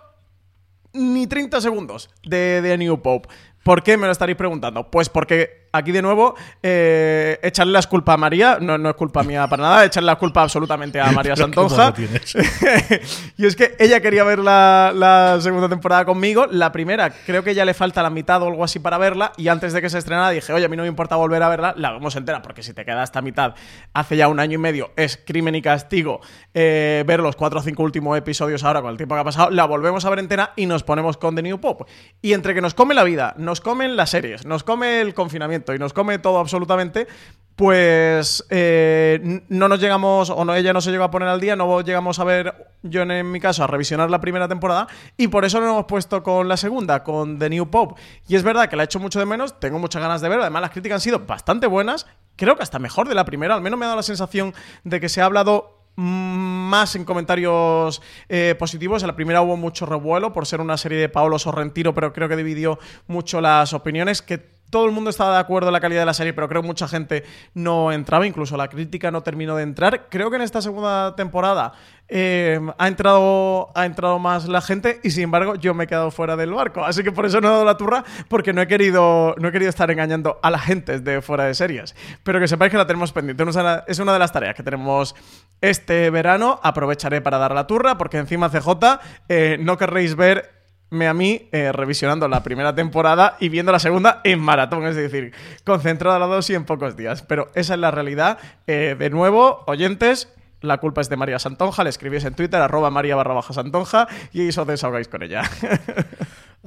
ni 0.93 1.27
30 1.27 1.59
segundos 1.59 2.09
de, 2.23 2.61
de 2.61 2.77
New 2.77 3.01
Pope. 3.01 3.27
¿Por 3.63 3.83
qué 3.83 3.97
me 3.97 4.05
lo 4.05 4.11
estaréis 4.11 4.37
preguntando? 4.37 4.89
Pues 4.89 5.09
porque 5.09 5.63
aquí 5.73 5.91
de 5.91 6.03
nuevo, 6.03 6.35
eh, 6.61 7.39
echarle 7.41 7.73
las 7.73 7.87
culpas 7.87 8.13
a 8.13 8.17
María, 8.17 8.59
no, 8.61 8.77
no 8.77 8.89
es 8.89 8.95
culpa 8.95 9.23
mía 9.23 9.47
para 9.47 9.63
nada, 9.63 9.85
echarle 9.85 10.05
la 10.05 10.17
culpa 10.17 10.43
absolutamente 10.43 11.01
a 11.01 11.11
María 11.11 11.35
Santonja. 11.35 11.93
y 13.37 13.45
es 13.45 13.55
que 13.55 13.75
ella 13.79 13.99
quería 13.99 14.23
ver 14.23 14.39
la, 14.39 14.91
la, 14.95 15.41
segunda 15.41 15.67
temporada 15.67 16.05
conmigo. 16.05 16.45
La 16.45 16.71
primera, 16.71 17.09
creo 17.09 17.43
que 17.43 17.55
ya 17.55 17.65
le 17.65 17.73
falta 17.73 18.03
la 18.03 18.11
mitad 18.11 18.41
o 18.43 18.47
algo 18.47 18.63
así 18.63 18.79
para 18.79 18.99
verla. 18.99 19.33
Y 19.35 19.47
antes 19.47 19.73
de 19.73 19.81
que 19.81 19.89
se 19.89 19.97
estrenara, 19.97 20.29
dije, 20.29 20.53
oye, 20.53 20.65
a 20.65 20.69
mí 20.69 20.77
no 20.77 20.83
me 20.83 20.89
importa 20.89 21.15
volver 21.15 21.41
a 21.41 21.49
verla, 21.49 21.73
la 21.75 21.91
vemos 21.91 22.15
entera, 22.15 22.41
porque 22.43 22.61
si 22.61 22.73
te 22.73 22.85
queda 22.85 23.03
esta 23.03 23.23
mitad 23.23 23.55
hace 23.93 24.15
ya 24.15 24.27
un 24.27 24.39
año 24.39 24.55
y 24.55 24.59
medio, 24.59 24.91
es 24.95 25.19
crimen 25.25 25.55
y 25.55 25.61
castigo 25.61 26.21
eh, 26.53 27.03
ver 27.07 27.19
los 27.19 27.35
cuatro 27.35 27.59
o 27.59 27.63
cinco 27.63 27.81
últimos 27.81 28.15
episodios 28.15 28.63
ahora 28.63 28.81
con 28.81 28.91
el 28.91 28.97
tiempo 28.97 29.15
que 29.15 29.21
ha 29.21 29.23
pasado, 29.23 29.49
la 29.49 29.65
volvemos 29.65 30.05
a 30.05 30.09
ver 30.11 30.19
entera 30.19 30.53
y 30.55 30.67
nos 30.67 30.83
ponemos 30.83 31.17
con 31.17 31.35
The 31.35 31.41
New 31.41 31.59
Pop. 31.59 31.87
Y 32.21 32.33
entre 32.33 32.53
que 32.53 32.61
nos 32.61 32.75
come 32.75 32.93
la 32.93 33.03
vida, 33.03 33.33
nos 33.53 33.61
comen 33.61 33.95
las 33.95 34.09
series, 34.09 34.47
nos 34.47 34.63
come 34.63 34.99
el 34.99 35.13
confinamiento 35.13 35.75
y 35.75 35.77
nos 35.77 35.93
come 35.93 36.17
todo 36.17 36.39
absolutamente, 36.39 37.07
pues 37.55 38.43
eh, 38.49 39.43
no 39.47 39.67
nos 39.67 39.79
llegamos, 39.79 40.31
o 40.31 40.43
no, 40.43 40.55
ella 40.55 40.73
no 40.73 40.81
se 40.81 40.89
llegó 40.89 41.03
a 41.03 41.11
poner 41.11 41.29
al 41.29 41.39
día, 41.39 41.55
no 41.55 41.81
llegamos 41.81 42.17
a 42.17 42.23
ver, 42.23 42.73
yo 42.81 43.03
en 43.03 43.29
mi 43.29 43.39
caso, 43.39 43.63
a 43.63 43.67
revisionar 43.67 44.09
la 44.09 44.19
primera 44.19 44.47
temporada, 44.47 44.87
y 45.17 45.27
por 45.27 45.45
eso 45.45 45.59
nos 45.59 45.69
hemos 45.69 45.85
puesto 45.85 46.23
con 46.23 46.47
la 46.47 46.57
segunda, 46.57 47.03
con 47.03 47.37
The 47.37 47.51
New 47.51 47.69
Pop. 47.69 47.95
Y 48.27 48.37
es 48.37 48.41
verdad 48.41 48.69
que 48.69 48.75
la 48.75 48.81
he 48.81 48.85
hecho 48.85 48.99
mucho 48.99 49.19
de 49.19 49.27
menos, 49.27 49.59
tengo 49.59 49.77
muchas 49.77 50.01
ganas 50.01 50.19
de 50.21 50.29
ver, 50.29 50.39
además 50.39 50.63
las 50.63 50.71
críticas 50.71 50.95
han 50.95 51.01
sido 51.01 51.19
bastante 51.19 51.67
buenas, 51.67 52.07
creo 52.35 52.55
que 52.55 52.63
hasta 52.63 52.79
mejor 52.79 53.07
de 53.07 53.13
la 53.13 53.23
primera, 53.23 53.53
al 53.53 53.61
menos 53.61 53.77
me 53.77 53.85
ha 53.85 53.89
dado 53.89 53.97
la 53.97 54.01
sensación 54.03 54.55
de 54.83 54.99
que 54.99 55.09
se 55.09 55.21
ha 55.21 55.25
hablado 55.25 55.82
más 55.95 56.95
en 56.95 57.05
comentarios 57.05 58.01
eh, 58.29 58.55
positivos. 58.57 59.03
En 59.03 59.07
la 59.07 59.15
primera 59.15 59.41
hubo 59.41 59.57
mucho 59.57 59.85
revuelo 59.85 60.33
por 60.33 60.45
ser 60.45 60.61
una 60.61 60.77
serie 60.77 60.97
de 60.97 61.09
Paolo 61.09 61.37
Sorrentino, 61.39 61.93
pero 61.93 62.13
creo 62.13 62.29
que 62.29 62.35
dividió 62.35 62.79
mucho 63.07 63.41
las 63.41 63.73
opiniones. 63.73 64.21
Que 64.21 64.52
todo 64.69 64.85
el 64.85 64.91
mundo 64.91 65.09
estaba 65.09 65.33
de 65.33 65.39
acuerdo 65.39 65.69
en 65.69 65.73
la 65.73 65.79
calidad 65.79 66.01
de 66.01 66.05
la 66.07 66.13
serie, 66.13 66.33
pero 66.33 66.49
creo 66.49 66.61
que 66.61 66.67
mucha 66.67 66.87
gente 66.87 67.23
no 67.53 67.91
entraba, 67.91 68.25
incluso 68.25 68.57
la 68.57 68.69
crítica 68.69 69.11
no 69.11 69.21
terminó 69.21 69.55
de 69.55 69.63
entrar. 69.63 70.07
Creo 70.09 70.29
que 70.29 70.37
en 70.37 70.41
esta 70.41 70.61
segunda 70.61 71.15
temporada 71.15 71.73
eh, 72.09 72.59
ha, 72.77 72.87
entrado, 72.87 73.71
ha 73.75 73.85
entrado 73.85 74.19
más 74.19 74.47
la 74.47 74.61
gente 74.61 74.99
y 75.03 75.11
sin 75.11 75.23
embargo 75.23 75.55
yo 75.55 75.73
me 75.73 75.85
he 75.85 75.87
quedado 75.87 76.11
fuera 76.11 76.35
del 76.35 76.53
barco. 76.53 76.83
Así 76.83 77.03
que 77.03 77.11
por 77.11 77.25
eso 77.25 77.39
no 77.39 77.47
he 77.47 77.51
dado 77.51 77.65
la 77.65 77.77
turra, 77.77 78.03
porque 78.27 78.51
no 78.51 78.61
he 78.61 78.67
querido, 78.67 79.35
no 79.37 79.47
he 79.47 79.51
querido 79.51 79.69
estar 79.69 79.89
engañando 79.91 80.39
a 80.41 80.49
la 80.49 80.59
gente 80.59 80.99
de 80.99 81.21
fuera 81.21 81.45
de 81.45 81.53
series. 81.53 81.95
Pero 82.23 82.39
que 82.39 82.47
sepáis 82.47 82.71
que 82.71 82.77
la 82.77 82.87
tenemos 82.87 83.11
pendiente. 83.11 83.43
Es 83.87 83.99
una 83.99 84.13
de 84.13 84.19
las 84.19 84.31
tareas 84.31 84.55
que 84.55 84.63
tenemos 84.63 85.15
este 85.61 86.09
verano. 86.09 86.59
Aprovecharé 86.61 87.21
para 87.21 87.37
dar 87.37 87.53
la 87.53 87.67
turra, 87.67 87.97
porque 87.97 88.17
encima 88.17 88.49
CJ 88.49 88.99
eh, 89.29 89.57
no 89.59 89.77
querréis 89.77 90.15
ver 90.15 90.52
a 91.01 91.13
mí 91.13 91.47
eh, 91.51 91.71
revisionando 91.71 92.27
la 92.27 92.43
primera 92.43 92.75
temporada 92.75 93.37
y 93.39 93.49
viendo 93.49 93.71
la 93.71 93.79
segunda 93.79 94.21
en 94.23 94.39
maratón, 94.39 94.85
es 94.85 94.95
decir, 94.95 95.33
concentrado 95.63 96.15
a 96.15 96.19
las 96.19 96.29
dos 96.29 96.49
y 96.49 96.55
en 96.55 96.65
pocos 96.65 96.95
días. 96.95 97.21
Pero 97.23 97.49
esa 97.55 97.73
es 97.73 97.79
la 97.79 97.91
realidad. 97.91 98.37
Eh, 98.67 98.95
de 98.97 99.09
nuevo, 99.09 99.63
oyentes, 99.67 100.29
la 100.61 100.77
culpa 100.77 101.01
es 101.01 101.09
de 101.09 101.17
María 101.17 101.39
Santonja, 101.39 101.83
le 101.83 101.89
escribís 101.89 102.23
en 102.25 102.35
Twitter, 102.35 102.61
arroba 102.61 102.89
María 102.89 103.15
barra 103.15 103.33
baja 103.33 103.53
Santonja, 103.53 104.07
y 104.31 104.47
os 104.47 104.67
desahogáis 104.67 105.07
con 105.07 105.23
ella. 105.23 105.43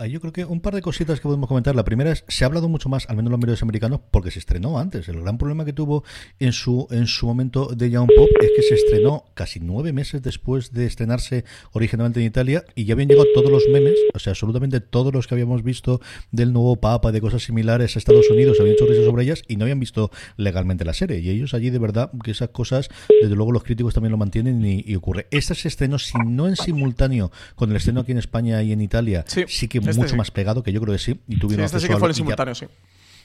Yo 0.04 0.20
creo 0.20 0.30
que 0.30 0.44
un 0.44 0.60
par 0.60 0.74
de 0.74 0.82
cositas 0.82 1.20
que 1.20 1.22
podemos 1.22 1.48
comentar. 1.48 1.74
La 1.74 1.84
primera 1.84 2.12
es, 2.12 2.22
se 2.28 2.44
ha 2.44 2.48
hablado 2.48 2.68
mucho 2.68 2.90
más, 2.90 3.08
al 3.08 3.16
menos 3.16 3.30
en 3.30 3.32
los 3.32 3.40
medios 3.40 3.62
americanos, 3.62 4.00
porque 4.10 4.30
se 4.30 4.38
estrenó 4.38 4.78
antes. 4.78 5.08
El 5.08 5.22
gran 5.22 5.38
problema 5.38 5.64
que 5.64 5.72
tuvo 5.72 6.04
en 6.38 6.52
su, 6.52 6.86
en 6.90 7.06
su 7.06 7.26
momento 7.26 7.68
de 7.74 7.88
Young 7.90 8.10
Pop 8.14 8.28
es 8.42 8.50
que 8.54 8.62
se 8.62 8.74
estrenó 8.74 9.24
casi 9.32 9.58
nueve 9.58 9.94
meses 9.94 10.20
después 10.20 10.74
de 10.74 10.84
estrenarse 10.84 11.46
originalmente 11.72 12.20
en 12.20 12.26
Italia 12.26 12.62
y 12.74 12.84
ya 12.84 12.92
habían 12.92 13.08
llegado 13.08 13.26
todos 13.34 13.50
los 13.50 13.64
memes, 13.72 13.94
o 14.12 14.18
sea, 14.18 14.32
absolutamente 14.32 14.80
todos 14.80 15.14
los 15.14 15.26
que 15.26 15.34
habíamos 15.34 15.62
visto 15.62 16.02
del 16.30 16.52
nuevo 16.52 16.76
Papa, 16.76 17.10
de 17.10 17.22
cosas 17.22 17.44
similares 17.44 17.96
a 17.96 17.98
Estados 17.98 18.28
Unidos, 18.30 18.58
habían 18.60 18.74
hecho 18.74 18.84
risas 18.84 19.06
sobre 19.06 19.24
ellas 19.24 19.44
y 19.48 19.56
no 19.56 19.64
habían 19.64 19.80
visto 19.80 20.10
legalmente 20.36 20.84
la 20.84 20.92
serie. 20.92 21.20
Y 21.20 21.30
ellos 21.30 21.54
allí, 21.54 21.70
de 21.70 21.78
verdad, 21.78 22.10
que 22.22 22.32
esas 22.32 22.50
cosas, 22.50 22.90
desde 23.22 23.34
luego 23.34 23.50
los 23.50 23.64
críticos 23.64 23.94
también 23.94 24.12
lo 24.12 24.18
mantienen 24.18 24.62
y, 24.62 24.94
ocurre. 24.94 25.26
Esta 25.30 25.54
se 25.54 25.68
estrenó, 25.68 25.98
si 25.98 26.18
no 26.18 26.48
en 26.48 26.56
simultáneo 26.56 27.32
con 27.54 27.70
el 27.70 27.76
estreno 27.76 28.00
aquí 28.00 28.12
en 28.12 28.18
España 28.18 28.62
y 28.62 28.72
en 28.72 28.82
Italia, 28.82 29.24
sí 29.26 29.68
que 29.68 29.85
este 29.90 30.02
mucho 30.02 30.16
más 30.16 30.30
pegado, 30.30 30.62
que 30.62 30.72
yo 30.72 30.80
creo 30.80 30.94
que 30.94 30.98
sí. 30.98 31.20
Y 31.28 31.38
tuvieron 31.38 31.68
sí, 31.68 31.76
este 31.76 31.86
sí 31.86 31.92
que 31.92 31.98
fue 31.98 32.08
el 32.08 32.14
simultáneo, 32.14 32.54
sí 32.54 32.66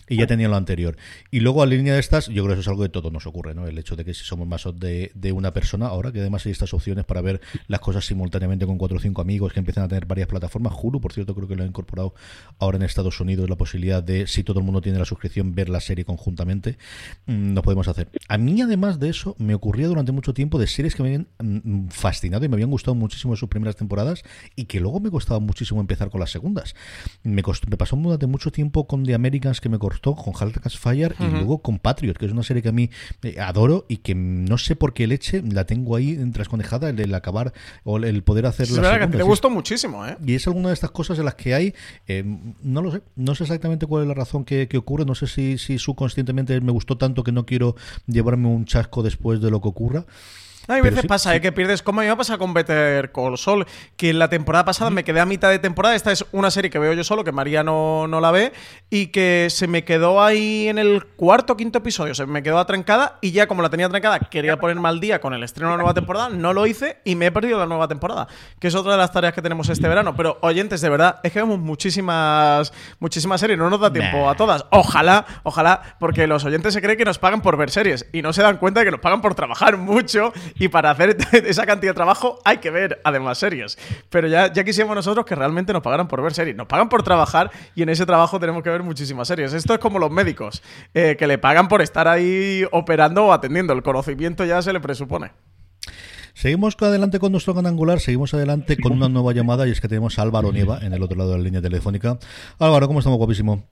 y 0.07 0.17
ya 0.17 0.27
tenía 0.27 0.47
lo 0.47 0.55
anterior. 0.55 0.97
Y 1.29 1.39
luego 1.39 1.63
a 1.63 1.65
línea 1.65 1.93
de 1.93 1.99
estas, 1.99 2.27
yo 2.27 2.43
creo 2.43 2.47
que 2.47 2.53
eso 2.53 2.61
es 2.61 2.67
algo 2.67 2.83
que 2.83 2.89
todo 2.89 3.11
nos 3.11 3.25
ocurre, 3.27 3.53
¿no? 3.53 3.67
El 3.67 3.77
hecho 3.77 3.95
de 3.95 4.05
que 4.05 4.13
si 4.13 4.23
somos 4.23 4.47
más 4.47 4.67
de, 4.75 5.11
de 5.15 5.31
una 5.31 5.53
persona, 5.53 5.87
ahora 5.87 6.11
que 6.11 6.19
además 6.19 6.45
hay 6.45 6.51
estas 6.51 6.73
opciones 6.73 7.05
para 7.05 7.21
ver 7.21 7.41
las 7.67 7.79
cosas 7.79 8.05
simultáneamente 8.05 8.65
con 8.65 8.77
cuatro 8.77 8.97
o 8.97 8.99
cinco 8.99 9.21
amigos 9.21 9.53
que 9.53 9.59
empiezan 9.59 9.83
a 9.85 9.87
tener 9.87 10.05
varias 10.05 10.27
plataformas. 10.27 10.73
Hulu, 10.81 11.01
por 11.01 11.13
cierto, 11.13 11.33
creo 11.35 11.47
que 11.47 11.55
lo 11.55 11.63
ha 11.63 11.65
incorporado 11.65 12.13
ahora 12.59 12.77
en 12.77 12.83
Estados 12.83 13.19
Unidos 13.19 13.49
la 13.49 13.55
posibilidad 13.55 14.03
de, 14.03 14.27
si 14.27 14.43
todo 14.43 14.59
el 14.59 14.65
mundo 14.65 14.81
tiene 14.81 14.99
la 14.99 15.05
suscripción, 15.05 15.55
ver 15.55 15.69
la 15.69 15.79
serie 15.79 16.05
conjuntamente. 16.05 16.77
Mm, 17.25 17.53
no 17.53 17.61
podemos 17.61 17.87
hacer. 17.87 18.09
A 18.27 18.37
mí, 18.37 18.61
además 18.61 18.99
de 18.99 19.09
eso, 19.09 19.35
me 19.39 19.55
ocurría 19.55 19.87
durante 19.87 20.11
mucho 20.11 20.33
tiempo 20.33 20.59
de 20.59 20.67
series 20.67 20.95
que 20.95 21.03
me 21.03 21.09
habían 21.09 21.27
mm, 21.39 21.89
fascinado 21.89 22.45
y 22.45 22.49
me 22.49 22.55
habían 22.55 22.71
gustado 22.71 22.95
muchísimo 22.95 23.35
sus 23.35 23.49
primeras 23.49 23.75
temporadas 23.75 24.23
y 24.55 24.65
que 24.65 24.79
luego 24.79 24.99
me 24.99 25.09
costaba 25.09 25.39
muchísimo 25.39 25.81
empezar 25.81 26.09
con 26.09 26.19
las 26.19 26.31
segundas. 26.31 26.75
Me, 27.23 27.43
costó, 27.43 27.67
me 27.69 27.77
pasó 27.77 27.95
durante 27.95 28.27
mucho 28.27 28.51
tiempo 28.51 28.87
con 28.87 29.03
The 29.03 29.13
Americans 29.13 29.61
que 29.61 29.69
me 29.69 29.77
costó, 29.91 30.15
con 30.15 30.33
Halcas 30.39 30.77
Fire 30.77 31.15
y 31.19 31.23
luego 31.25 31.61
con 31.61 31.79
Patriot, 31.79 32.17
que 32.17 32.25
es 32.25 32.31
una 32.31 32.43
serie 32.43 32.63
que 32.63 32.69
a 32.69 32.71
mí 32.71 32.89
eh, 33.23 33.39
adoro 33.39 33.85
y 33.87 33.97
que 33.97 34.15
no 34.15 34.57
sé 34.57 34.75
por 34.75 34.93
qué 34.93 35.07
leche 35.07 35.41
la 35.41 35.65
tengo 35.65 35.95
ahí 35.95 36.17
trasconejada, 36.31 36.89
el, 36.89 36.99
el 36.99 37.13
acabar 37.13 37.53
o 37.83 37.97
el 37.97 38.23
poder 38.23 38.45
hacer 38.45 38.67
es 38.67 38.75
verdad 38.75 38.99
que 38.99 39.17
te 39.17 39.23
gustó 39.23 39.49
muchísimo, 39.49 40.05
¿eh? 40.05 40.17
Y 40.25 40.35
es 40.35 40.47
alguna 40.47 40.69
de 40.69 40.73
estas 40.73 40.91
cosas 40.91 41.19
en 41.19 41.25
las 41.25 41.35
que 41.35 41.53
hay, 41.53 41.73
eh, 42.07 42.23
no 42.61 42.81
lo 42.81 42.91
sé, 42.91 43.01
no 43.15 43.35
sé 43.35 43.43
exactamente 43.43 43.85
cuál 43.85 44.03
es 44.03 44.07
la 44.07 44.13
razón 44.13 44.45
que, 44.45 44.67
ocurre, 44.77 45.05
no 45.05 45.15
sé 45.15 45.27
si, 45.27 45.57
si 45.57 45.77
subconscientemente 45.77 46.59
me 46.61 46.71
gustó 46.71 46.97
tanto 46.97 47.23
que 47.23 47.31
no 47.31 47.45
quiero 47.45 47.75
llevarme 48.07 48.47
un 48.47 48.65
chasco 48.65 49.03
después 49.03 49.41
de 49.41 49.51
lo 49.51 49.61
que 49.61 49.67
ocurra. 49.67 50.05
Hay 50.67 50.81
veces 50.81 51.05
pasa, 51.05 51.35
¿eh? 51.35 51.41
que 51.41 51.51
pierdes. 51.51 51.81
Como 51.81 52.01
a 52.01 52.03
mí 52.03 52.09
me 52.09 52.15
pasa 52.15 52.37
con 52.37 52.53
Better 52.53 53.11
Call 53.11 53.37
Saul, 53.37 53.65
que 53.97 54.13
la 54.13 54.29
temporada 54.29 54.63
pasada 54.63 54.89
me 54.91 55.03
quedé 55.03 55.19
a 55.19 55.25
mitad 55.25 55.49
de 55.49 55.59
temporada. 55.59 55.95
Esta 55.95 56.11
es 56.11 56.25
una 56.31 56.51
serie 56.51 56.69
que 56.69 56.79
veo 56.79 56.93
yo 56.93 57.03
solo, 57.03 57.23
que 57.23 57.31
María 57.31 57.63
no, 57.63 58.07
no 58.07 58.21
la 58.21 58.31
ve, 58.31 58.53
y 58.89 59.07
que 59.07 59.47
se 59.49 59.67
me 59.67 59.83
quedó 59.83 60.21
ahí 60.23 60.67
en 60.67 60.77
el 60.77 61.05
cuarto 61.05 61.53
o 61.53 61.57
quinto 61.57 61.79
episodio. 61.79 62.13
Se 62.13 62.25
me 62.25 62.43
quedó 62.43 62.59
atrancada 62.59 63.17
y 63.21 63.31
ya 63.31 63.47
como 63.47 63.61
la 63.61 63.69
tenía 63.69 63.87
atrancada, 63.87 64.19
quería 64.19 64.57
ponerme 64.57 64.87
al 64.87 64.99
día 64.99 65.19
con 65.19 65.33
el 65.33 65.43
estreno 65.43 65.69
de 65.69 65.77
la 65.77 65.83
nueva 65.83 65.93
temporada. 65.93 66.29
No 66.29 66.53
lo 66.53 66.67
hice 66.67 66.99
y 67.05 67.15
me 67.15 67.27
he 67.27 67.31
perdido 67.31 67.57
la 67.57 67.65
nueva 67.65 67.87
temporada, 67.87 68.27
que 68.59 68.67
es 68.67 68.75
otra 68.75 68.91
de 68.91 68.97
las 68.99 69.11
tareas 69.11 69.33
que 69.33 69.41
tenemos 69.41 69.67
este 69.69 69.87
verano. 69.87 70.15
Pero 70.15 70.37
oyentes, 70.41 70.81
de 70.81 70.89
verdad, 70.89 71.19
es 71.23 71.31
que 71.31 71.39
vemos 71.39 71.59
muchísimas, 71.59 72.71
muchísimas 72.99 73.41
series. 73.41 73.57
No 73.57 73.69
nos 73.69 73.79
da 73.79 73.91
tiempo 73.91 74.29
a 74.29 74.35
todas. 74.35 74.65
Ojalá, 74.69 75.25
ojalá, 75.43 75.97
porque 75.99 76.27
los 76.27 76.45
oyentes 76.45 76.73
se 76.73 76.81
creen 76.81 76.97
que 76.97 77.05
nos 77.05 77.17
pagan 77.17 77.41
por 77.41 77.57
ver 77.57 77.71
series 77.71 78.05
y 78.13 78.21
no 78.21 78.31
se 78.31 78.43
dan 78.43 78.57
cuenta 78.57 78.81
de 78.81 78.85
que 78.85 78.91
nos 78.91 78.99
pagan 78.99 79.21
por 79.21 79.33
trabajar 79.33 79.77
mucho 79.77 80.31
y 80.59 80.67
para 80.67 80.91
hacer 80.91 81.17
esa 81.45 81.65
cantidad 81.65 81.91
de 81.91 81.95
trabajo 81.95 82.39
hay 82.45 82.57
que 82.57 82.71
ver 82.71 83.01
además 83.03 83.37
series. 83.37 83.77
Pero 84.09 84.27
ya, 84.27 84.51
ya 84.51 84.63
quisiéramos 84.63 84.95
nosotros 84.95 85.25
que 85.25 85.35
realmente 85.35 85.73
nos 85.73 85.81
pagaran 85.81 86.07
por 86.07 86.21
ver 86.21 86.33
series. 86.33 86.55
Nos 86.55 86.67
pagan 86.67 86.89
por 86.89 87.03
trabajar 87.03 87.51
y 87.75 87.83
en 87.83 87.89
ese 87.89 88.05
trabajo 88.05 88.39
tenemos 88.39 88.63
que 88.63 88.69
ver 88.69 88.83
muchísimas 88.83 89.27
series. 89.27 89.53
Esto 89.53 89.73
es 89.73 89.79
como 89.79 89.99
los 89.99 90.11
médicos, 90.11 90.63
eh, 90.93 91.15
que 91.17 91.27
le 91.27 91.37
pagan 91.37 91.67
por 91.67 91.81
estar 91.81 92.07
ahí 92.07 92.63
operando 92.71 93.27
o 93.27 93.33
atendiendo. 93.33 93.73
El 93.73 93.83
conocimiento 93.83 94.45
ya 94.45 94.61
se 94.61 94.73
le 94.73 94.79
presupone. 94.79 95.31
Seguimos 96.33 96.77
adelante 96.81 97.19
con 97.19 97.31
nuestro 97.31 97.53
gran 97.53 97.67
angular, 97.67 97.99
seguimos 97.99 98.33
adelante 98.33 98.77
con 98.77 98.93
una 98.93 99.09
nueva 99.09 99.33
llamada 99.33 99.67
y 99.67 99.71
es 99.71 99.81
que 99.81 99.87
tenemos 99.87 100.17
a 100.17 100.21
Álvaro 100.21 100.51
Nieva 100.51 100.79
en 100.81 100.93
el 100.93 101.03
otro 101.03 101.17
lado 101.17 101.31
de 101.31 101.37
la 101.37 101.43
línea 101.43 101.61
telefónica. 101.61 102.17
Álvaro, 102.57 102.87
¿cómo 102.87 102.99
estamos, 102.99 103.17
guapísimo? 103.17 103.63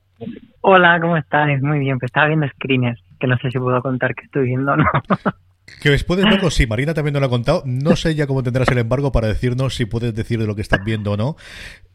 Hola, 0.61 0.99
¿cómo 0.99 1.15
estás? 1.15 1.47
Muy 1.61 1.79
bien, 1.79 1.97
pues 1.99 2.09
estaba 2.09 2.27
viendo 2.27 2.47
screeners, 2.49 3.01
que 3.19 3.27
no 3.27 3.37
sé 3.37 3.49
si 3.49 3.59
puedo 3.59 3.81
contar 3.81 4.13
que 4.13 4.25
estoy 4.25 4.45
viendo 4.45 4.73
o 4.73 4.77
no. 4.77 4.85
Que 5.81 5.95
puedes 6.05 6.25
verlo, 6.25 6.49
sí, 6.49 6.67
Marina 6.67 6.93
también 6.93 7.13
nos 7.13 7.21
lo 7.21 7.27
ha 7.27 7.29
contado. 7.29 7.63
No 7.65 7.95
sé 7.95 8.15
ya 8.15 8.27
cómo 8.27 8.43
tendrás 8.43 8.69
el 8.69 8.79
embargo 8.79 9.11
para 9.11 9.27
decirnos 9.27 9.75
si 9.75 9.85
puedes 9.85 10.13
decir 10.13 10.39
de 10.39 10.47
lo 10.47 10.55
que 10.55 10.61
estás 10.61 10.83
viendo 10.83 11.13
o 11.13 11.17
no. 11.17 11.35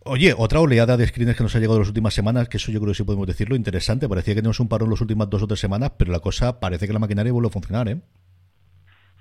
Oye, 0.05 0.35
otra 0.37 0.61
oleada 0.61 0.97
de 0.97 1.07
screens 1.07 1.37
que 1.37 1.43
nos 1.43 1.55
ha 1.55 1.59
llegado 1.59 1.77
en 1.77 1.83
las 1.83 1.89
últimas 1.89 2.15
semanas, 2.15 2.49
que 2.49 2.57
eso 2.57 2.73
yo 2.73 2.81
creo 2.81 2.93
que 2.93 2.97
sí 2.97 3.05
podemos 3.05 3.27
decirlo, 3.27 3.57
interesante. 3.57 4.09
Parecía 4.09 4.35
que 4.35 4.41
tenemos 4.41 4.61
un 4.61 4.69
paro 4.69 4.85
en 4.85 4.91
las 4.91 5.01
últimas 5.01 5.29
dos 5.29 5.43
o 5.43 5.47
tres 5.47 5.61
semanas, 5.61 5.93
pero 5.99 6.13
la 6.13 6.21
cosa 6.21 6.61
parece 6.61 6.87
que 6.87 6.93
la 6.93 6.99
maquinaria 6.99 7.33
vuelve 7.33 7.49
a 7.49 7.53
funcionar, 7.53 7.89
¿eh? 7.89 7.97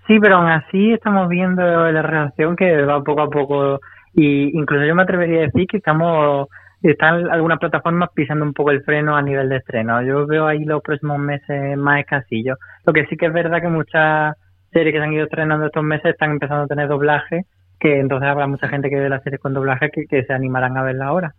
Sí, 0.07 0.19
pero 0.19 0.37
aún 0.37 0.49
así 0.49 0.91
estamos 0.91 1.29
viendo 1.29 1.61
la 1.61 2.01
relación 2.01 2.55
que 2.55 2.83
va 2.83 3.03
poco 3.03 3.21
a 3.21 3.29
poco. 3.29 3.79
Y 4.13 4.57
incluso 4.57 4.85
yo 4.85 4.95
me 4.95 5.03
atrevería 5.03 5.39
a 5.39 5.45
decir 5.45 5.65
que 5.67 5.77
estamos 5.77 6.47
están 6.83 7.29
algunas 7.31 7.59
plataformas 7.59 8.09
pisando 8.13 8.43
un 8.43 8.53
poco 8.53 8.71
el 8.71 8.83
freno 8.83 9.15
a 9.15 9.21
nivel 9.21 9.47
de 9.49 9.57
estreno. 9.57 10.01
Yo 10.01 10.27
veo 10.27 10.45
ahí 10.45 10.65
los 10.65 10.81
próximos 10.81 11.17
meses 11.17 11.77
más 11.77 12.01
escasillos. 12.01 12.57
Lo 12.85 12.91
que 12.91 13.05
sí 13.05 13.15
que 13.15 13.27
es 13.27 13.33
verdad 13.33 13.61
que 13.61 13.69
muchas 13.69 14.35
series 14.73 14.93
que 14.93 14.99
se 14.99 15.05
han 15.05 15.13
ido 15.13 15.25
estrenando 15.25 15.67
estos 15.67 15.83
meses 15.83 16.11
están 16.11 16.31
empezando 16.31 16.63
a 16.63 16.67
tener 16.67 16.87
doblaje, 16.87 17.45
que 17.79 17.99
entonces 17.99 18.27
habrá 18.27 18.47
mucha 18.47 18.67
gente 18.67 18.89
que 18.89 18.95
ve 18.99 19.09
las 19.09 19.23
series 19.23 19.41
con 19.41 19.53
doblaje 19.53 19.89
que, 19.91 20.23
se 20.23 20.33
animarán 20.33 20.77
a 20.77 20.83
verla 20.83 21.05
ahora. 21.05 21.35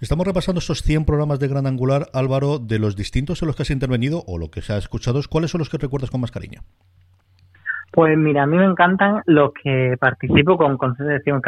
Estamos 0.00 0.26
repasando 0.26 0.58
estos 0.58 0.82
100 0.82 1.06
programas 1.06 1.40
de 1.40 1.48
Gran 1.48 1.66
Angular, 1.66 2.06
Álvaro, 2.12 2.58
de 2.58 2.78
los 2.78 2.96
distintos 2.96 3.42
en 3.42 3.46
los 3.46 3.56
que 3.56 3.62
has 3.62 3.70
intervenido 3.70 4.22
o 4.26 4.38
lo 4.38 4.50
que 4.50 4.60
se 4.60 4.74
ha 4.74 4.76
escuchado, 4.76 5.20
¿cuáles 5.28 5.50
son 5.50 5.60
los 5.60 5.70
que 5.70 5.78
recuerdas 5.78 6.10
con 6.10 6.20
más 6.20 6.30
cariño? 6.30 6.60
Pues 7.92 8.18
mira, 8.18 8.42
a 8.42 8.46
mí 8.46 8.58
me 8.58 8.66
encantan 8.66 9.22
los 9.24 9.52
que 9.54 9.96
participo 9.98 10.58
con 10.58 10.76
Concepción, 10.76 11.40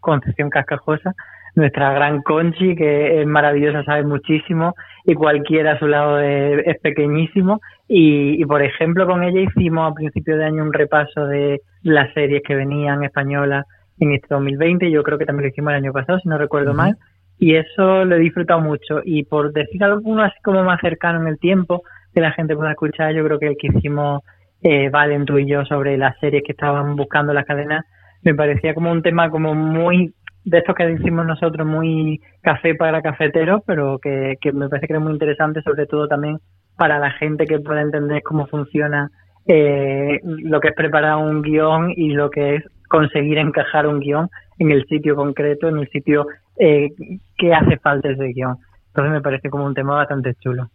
Concepción 0.00 0.50
Cascajosa, 0.50 1.14
nuestra 1.56 1.92
gran 1.92 2.22
Conchi, 2.22 2.76
que 2.76 3.20
es 3.20 3.26
maravillosa, 3.26 3.82
sabe 3.82 4.04
muchísimo, 4.04 4.74
y 5.04 5.14
cualquiera 5.14 5.72
a 5.72 5.78
su 5.78 5.88
lado 5.88 6.20
es, 6.20 6.62
es 6.66 6.78
pequeñísimo. 6.80 7.60
Y, 7.88 8.40
y, 8.40 8.44
por 8.44 8.62
ejemplo, 8.62 9.06
con 9.06 9.24
ella 9.24 9.40
hicimos 9.40 9.90
a 9.90 9.94
principio 9.94 10.36
de 10.36 10.44
año 10.44 10.62
un 10.62 10.72
repaso 10.72 11.26
de 11.26 11.62
las 11.82 12.12
series 12.12 12.42
que 12.46 12.54
venían 12.54 13.02
españolas 13.04 13.64
en 13.98 14.12
este 14.12 14.28
2020. 14.30 14.90
Yo 14.90 15.02
creo 15.02 15.18
que 15.18 15.24
también 15.24 15.44
lo 15.44 15.48
hicimos 15.48 15.70
el 15.70 15.78
año 15.78 15.92
pasado, 15.92 16.18
si 16.18 16.28
no 16.28 16.38
recuerdo 16.38 16.74
mal. 16.74 16.96
Y 17.38 17.54
eso 17.54 18.04
lo 18.04 18.16
he 18.16 18.20
disfrutado 18.20 18.60
mucho. 18.60 19.00
Y 19.04 19.24
por 19.24 19.52
decir 19.52 19.82
alguno 19.82 20.22
así 20.22 20.36
como 20.42 20.62
más 20.62 20.80
cercano 20.80 21.20
en 21.22 21.28
el 21.28 21.38
tiempo, 21.38 21.82
que 22.14 22.20
la 22.20 22.32
gente 22.32 22.54
pueda 22.54 22.72
escuchar, 22.72 23.14
yo 23.14 23.24
creo 23.24 23.38
que 23.38 23.48
el 23.48 23.56
que 23.56 23.68
hicimos 23.68 24.22
eh, 24.62 24.88
Valen, 24.90 25.24
tú 25.24 25.38
y 25.38 25.46
yo, 25.46 25.64
sobre 25.64 25.96
las 25.96 26.18
series 26.18 26.42
que 26.44 26.52
estaban 26.52 26.96
buscando 26.96 27.32
las 27.32 27.46
cadenas, 27.46 27.84
me 28.22 28.34
parecía 28.34 28.74
como 28.74 28.90
un 28.90 29.02
tema 29.02 29.30
como 29.30 29.54
muy 29.54 30.12
de 30.46 30.58
estos 30.58 30.76
que 30.76 30.86
decimos 30.86 31.26
nosotros 31.26 31.66
muy 31.66 32.20
café 32.40 32.76
para 32.76 33.02
cafeteros, 33.02 33.62
pero 33.66 33.98
que, 33.98 34.36
que 34.40 34.52
me 34.52 34.68
parece 34.68 34.86
que 34.86 34.94
es 34.94 35.00
muy 35.00 35.12
interesante, 35.12 35.60
sobre 35.60 35.86
todo 35.86 36.06
también 36.06 36.38
para 36.76 37.00
la 37.00 37.10
gente 37.10 37.46
que 37.46 37.58
pueda 37.58 37.82
entender 37.82 38.22
cómo 38.22 38.46
funciona 38.46 39.10
eh, 39.48 40.20
lo 40.22 40.60
que 40.60 40.68
es 40.68 40.74
preparar 40.74 41.16
un 41.16 41.42
guion 41.42 41.92
y 41.96 42.10
lo 42.10 42.30
que 42.30 42.56
es 42.56 42.64
conseguir 42.88 43.38
encajar 43.38 43.88
un 43.88 43.98
guion 43.98 44.28
en 44.58 44.70
el 44.70 44.86
sitio 44.86 45.16
concreto, 45.16 45.68
en 45.68 45.78
el 45.78 45.88
sitio 45.88 46.26
eh, 46.58 46.90
que 47.36 47.52
hace 47.52 47.78
falta 47.78 48.10
ese 48.10 48.32
guion. 48.32 48.56
Entonces 48.88 49.12
me 49.12 49.22
parece 49.22 49.50
como 49.50 49.66
un 49.66 49.74
tema 49.74 49.96
bastante 49.96 50.34
chulo. 50.36 50.68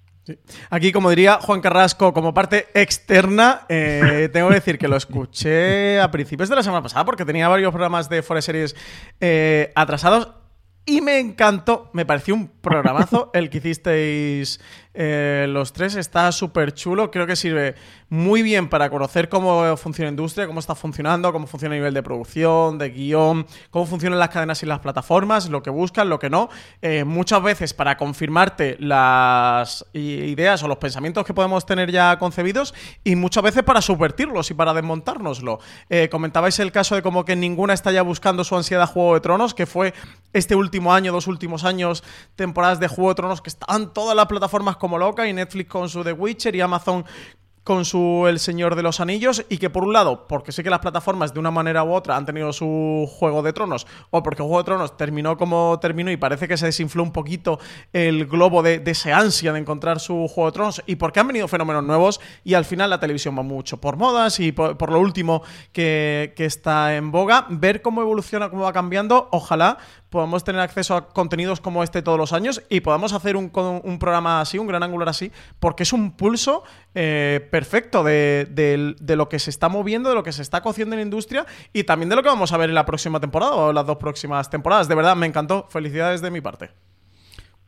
Aquí, 0.70 0.92
como 0.92 1.10
diría 1.10 1.40
Juan 1.42 1.62
Carrasco, 1.62 2.14
como 2.14 2.34
parte 2.34 2.68
externa, 2.74 3.66
eh, 3.70 4.30
tengo 4.32 4.50
que 4.50 4.56
decir 4.56 4.78
que 4.78 4.88
lo 4.88 4.98
escuché 4.98 6.00
a 6.00 6.12
principios 6.12 6.50
de 6.50 6.56
la 6.56 6.64
semana 6.64 6.84
pasada 6.84 7.06
porque 7.06 7.26
tenía 7.26 7.48
varios 7.48 7.72
programas 7.72 8.10
de 8.10 8.22
Forest 8.22 8.46
Series 8.46 8.76
eh, 9.20 9.72
atrasados 9.76 10.30
y 10.86 11.02
me 11.02 11.20
encantó, 11.20 11.90
me 11.94 12.06
pareció 12.06 12.34
un 12.34 12.48
programazo 12.48 13.30
el 13.34 13.50
que 13.50 13.60
hicisteis 13.60 14.60
eh, 14.94 15.46
los 15.50 15.74
tres, 15.74 15.96
está 15.96 16.32
súper 16.32 16.74
chulo, 16.74 17.12
creo 17.12 17.26
que 17.26 17.36
sirve 17.36 17.76
muy 18.10 18.42
bien 18.42 18.68
para 18.68 18.90
conocer 18.90 19.30
cómo 19.30 19.78
funciona 19.78 20.08
la 20.08 20.12
industria, 20.12 20.46
cómo 20.46 20.60
está 20.60 20.76
funcionando, 20.76 21.32
cómo 21.32 21.48
funciona 21.48 21.76
a 21.76 21.78
nivel 21.78 21.94
de 21.94 22.04
producción, 22.04 22.78
de 22.78 22.90
guion, 22.90 23.48
cómo 23.70 23.86
funcionan 23.86 24.20
las 24.20 24.28
cadenas 24.28 24.62
y 24.64 24.66
las 24.66 24.80
plataformas, 24.80 25.50
lo 25.50 25.64
que 25.64 25.70
buscan, 25.70 26.10
lo 26.10 26.20
que 26.20 26.30
no. 26.30 26.50
Eh, 26.82 27.06
muchas 27.06 27.42
veces 27.42 27.74
para 27.74 27.96
confirmarte 27.96 28.76
las 28.80 29.86
ideas 29.94 30.62
o 30.64 30.68
los 30.68 30.78
pensamientos 30.78 31.26
que 31.26 31.34
podemos 31.34 31.66
tener 31.66 31.90
ya 31.90 32.20
concebidos 32.20 32.74
y 33.06 33.16
muchas 33.16 33.44
veces 33.44 33.64
para 33.64 33.82
subvertirlos 33.82 34.52
y 34.52 34.56
para 34.56 34.74
desmontárnoslo. 34.74 35.60
Eh, 35.90 36.10
comentabais 36.10 36.60
el 36.60 36.74
caso 36.74 36.96
de 36.96 37.02
como 37.02 37.24
que 37.24 37.38
ninguna 37.38 37.74
está 37.74 37.94
ya 37.94 38.02
buscando 38.02 38.44
su 38.44 38.58
ansiedad 38.58 38.88
Juego 38.88 39.14
de 39.14 39.22
Tronos, 39.22 39.54
que 39.54 39.66
fue 39.66 39.94
este 40.34 40.56
último 40.56 40.94
año, 40.94 41.14
dos 41.14 41.28
últimos 41.28 41.64
años, 41.64 42.04
temporadas 42.36 42.82
de 42.82 42.90
Juego 42.90 43.10
de 43.10 43.16
Tronos 43.16 43.42
que 43.42 43.50
estaban 43.50 43.94
todas 43.94 44.18
las 44.18 44.26
plataformas 44.26 44.76
como 44.82 44.98
loca 44.98 45.28
y 45.28 45.34
Netflix 45.34 45.70
con 45.70 45.88
su 45.90 46.04
The 46.04 46.12
Witcher 46.12 46.56
y 46.56 46.62
Amazon 46.62 47.06
con 47.64 47.86
su 47.86 48.26
El 48.28 48.40
Señor 48.40 48.76
de 48.76 48.82
los 48.82 49.00
Anillos 49.00 49.46
y 49.48 49.60
que 49.60 49.70
por 49.70 49.84
un 49.84 49.94
lado, 49.94 50.26
porque 50.28 50.52
sé 50.52 50.64
que 50.64 50.72
las 50.72 50.80
plataformas 50.80 51.36
de 51.36 51.40
una 51.40 51.52
manera 51.52 51.84
u 51.84 51.94
otra 51.94 52.18
han 52.18 52.26
tenido 52.26 52.52
su 52.52 53.08
Juego 53.08 53.44
de 53.44 53.54
Tronos 53.54 53.86
o 54.10 54.24
porque 54.24 54.42
Juego 54.42 54.58
de 54.58 54.64
Tronos 54.64 54.98
terminó 54.98 55.38
como 55.38 55.78
terminó 55.80 56.10
y 56.10 56.18
parece 56.18 56.48
que 56.48 56.58
se 56.58 56.66
desinfló 56.66 57.04
un 57.04 57.12
poquito 57.12 57.60
el 57.94 58.26
globo 58.26 58.64
de, 58.64 58.80
de 58.80 59.14
ansia 59.14 59.54
de 59.54 59.60
encontrar 59.60 60.00
su 60.00 60.28
Juego 60.28 60.50
de 60.50 60.54
Tronos 60.54 60.82
y 60.88 60.96
porque 60.96 61.20
han 61.20 61.28
venido 61.28 61.48
fenómenos 61.48 61.84
nuevos 61.84 62.20
y 62.44 62.56
al 62.56 62.66
final 62.66 62.90
la 62.90 63.00
televisión 63.00 63.38
va 63.38 63.44
mucho 63.44 63.78
por 63.78 63.96
modas 63.96 64.40
y 64.40 64.52
por, 64.52 64.92
lo 64.92 65.00
último 65.00 65.44
que 65.72 66.34
está 66.38 66.96
en 66.96 67.12
boga, 67.12 67.46
ver 67.50 67.84
cómo 67.84 68.02
evoluciona, 68.02 68.50
cómo 68.50 68.64
va 68.64 68.74
cambiando, 68.74 69.30
ojalá 69.32 69.78
podamos 70.12 70.44
tener 70.44 70.62
acceso 70.62 70.96
a 70.96 71.08
contenidos 71.08 71.62
como 71.62 71.84
este 71.84 72.02
todos 72.02 72.18
los 72.18 72.34
años 72.34 72.62
y 72.70 72.82
podamos 72.82 73.14
hacer 73.14 73.38
un, 73.38 73.50
un 73.84 73.98
programa 73.98 74.42
así, 74.42 74.60
un 74.60 74.68
gran 74.68 74.84
angular 74.84 75.10
así, 75.10 75.32
porque 75.60 75.84
es 75.84 75.94
un 75.94 76.12
pulso 76.12 76.64
eh, 76.94 77.48
perfecto 77.50 78.04
de, 78.04 78.46
de, 78.52 78.94
de, 79.00 79.16
lo 79.16 79.30
que 79.30 79.40
se 79.40 79.50
está 79.50 79.70
moviendo, 79.70 80.10
de 80.10 80.16
lo 80.16 80.24
que 80.24 80.34
se 80.34 80.42
está 80.42 80.62
cociendo 80.62 80.96
en 80.96 81.00
la 81.00 81.04
industria 81.04 81.46
y 81.72 81.86
también 81.86 82.10
de 82.10 82.18
lo 82.18 82.24
que 82.24 82.30
vamos 82.30 82.52
a 82.52 82.58
ver 82.58 82.70
en 82.70 82.76
la 82.76 82.86
próxima 82.86 83.22
temporada 83.22 83.56
o 83.56 83.74
las 83.74 83.86
dos 83.86 83.98
próximas 83.98 84.50
temporadas. 84.50 84.90
De 84.90 84.96
verdad, 84.96 85.16
me 85.16 85.28
encantó. 85.28 85.66
Felicidades 85.70 86.22
de 86.22 86.30
mi 86.30 86.42
parte. 86.42 86.91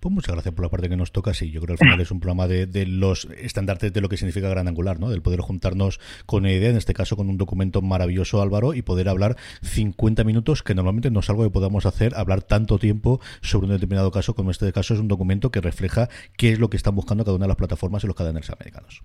Pues 0.03 0.13
muchas 0.13 0.33
gracias 0.35 0.53
por 0.53 0.65
la 0.65 0.69
parte 0.69 0.89
que 0.89 0.97
nos 0.97 1.13
toca. 1.13 1.33
Sí, 1.33 1.49
yo 1.49 1.61
creo 1.61 1.77
que 1.77 1.85
al 1.85 1.87
final 1.87 2.01
es 2.01 2.11
un 2.11 2.19
programa 2.19 2.49
de, 2.49 2.65
de, 2.65 2.85
los 2.85 3.25
estandartes 3.37 3.93
de 3.93 4.01
lo 4.01 4.09
que 4.09 4.17
significa 4.17 4.49
Gran 4.49 4.67
Angular, 4.67 4.99
¿no? 4.99 5.09
Del 5.09 5.21
poder 5.21 5.39
juntarnos 5.39 6.01
con 6.25 6.43
una 6.43 6.51
idea, 6.51 6.69
en 6.71 6.75
este 6.75 6.93
caso 6.93 7.15
con 7.15 7.29
un 7.29 7.37
documento 7.37 7.81
maravilloso, 7.81 8.41
Álvaro, 8.41 8.73
y 8.73 8.81
poder 8.81 9.07
hablar 9.07 9.37
50 9.61 10.25
minutos, 10.25 10.61
que 10.61 10.75
normalmente 10.75 11.09
no 11.09 11.21
es 11.21 11.29
algo 11.29 11.45
que 11.45 11.51
podamos 11.51 11.85
hacer, 11.85 12.15
hablar 12.17 12.41
tanto 12.41 12.79
tiempo 12.79 13.21
sobre 13.41 13.67
un 13.67 13.71
determinado 13.71 14.11
caso, 14.11 14.35
como 14.35 14.51
este 14.51 14.73
caso 14.73 14.93
es 14.93 14.99
un 14.99 15.07
documento 15.07 15.51
que 15.51 15.61
refleja 15.61 16.09
qué 16.35 16.51
es 16.51 16.59
lo 16.59 16.69
que 16.69 16.75
están 16.75 16.95
buscando 16.95 17.23
cada 17.23 17.37
una 17.37 17.45
de 17.45 17.51
las 17.51 17.57
plataformas 17.57 18.03
y 18.03 18.07
los 18.07 18.15
cadenas 18.17 18.49
americanos. 18.49 19.03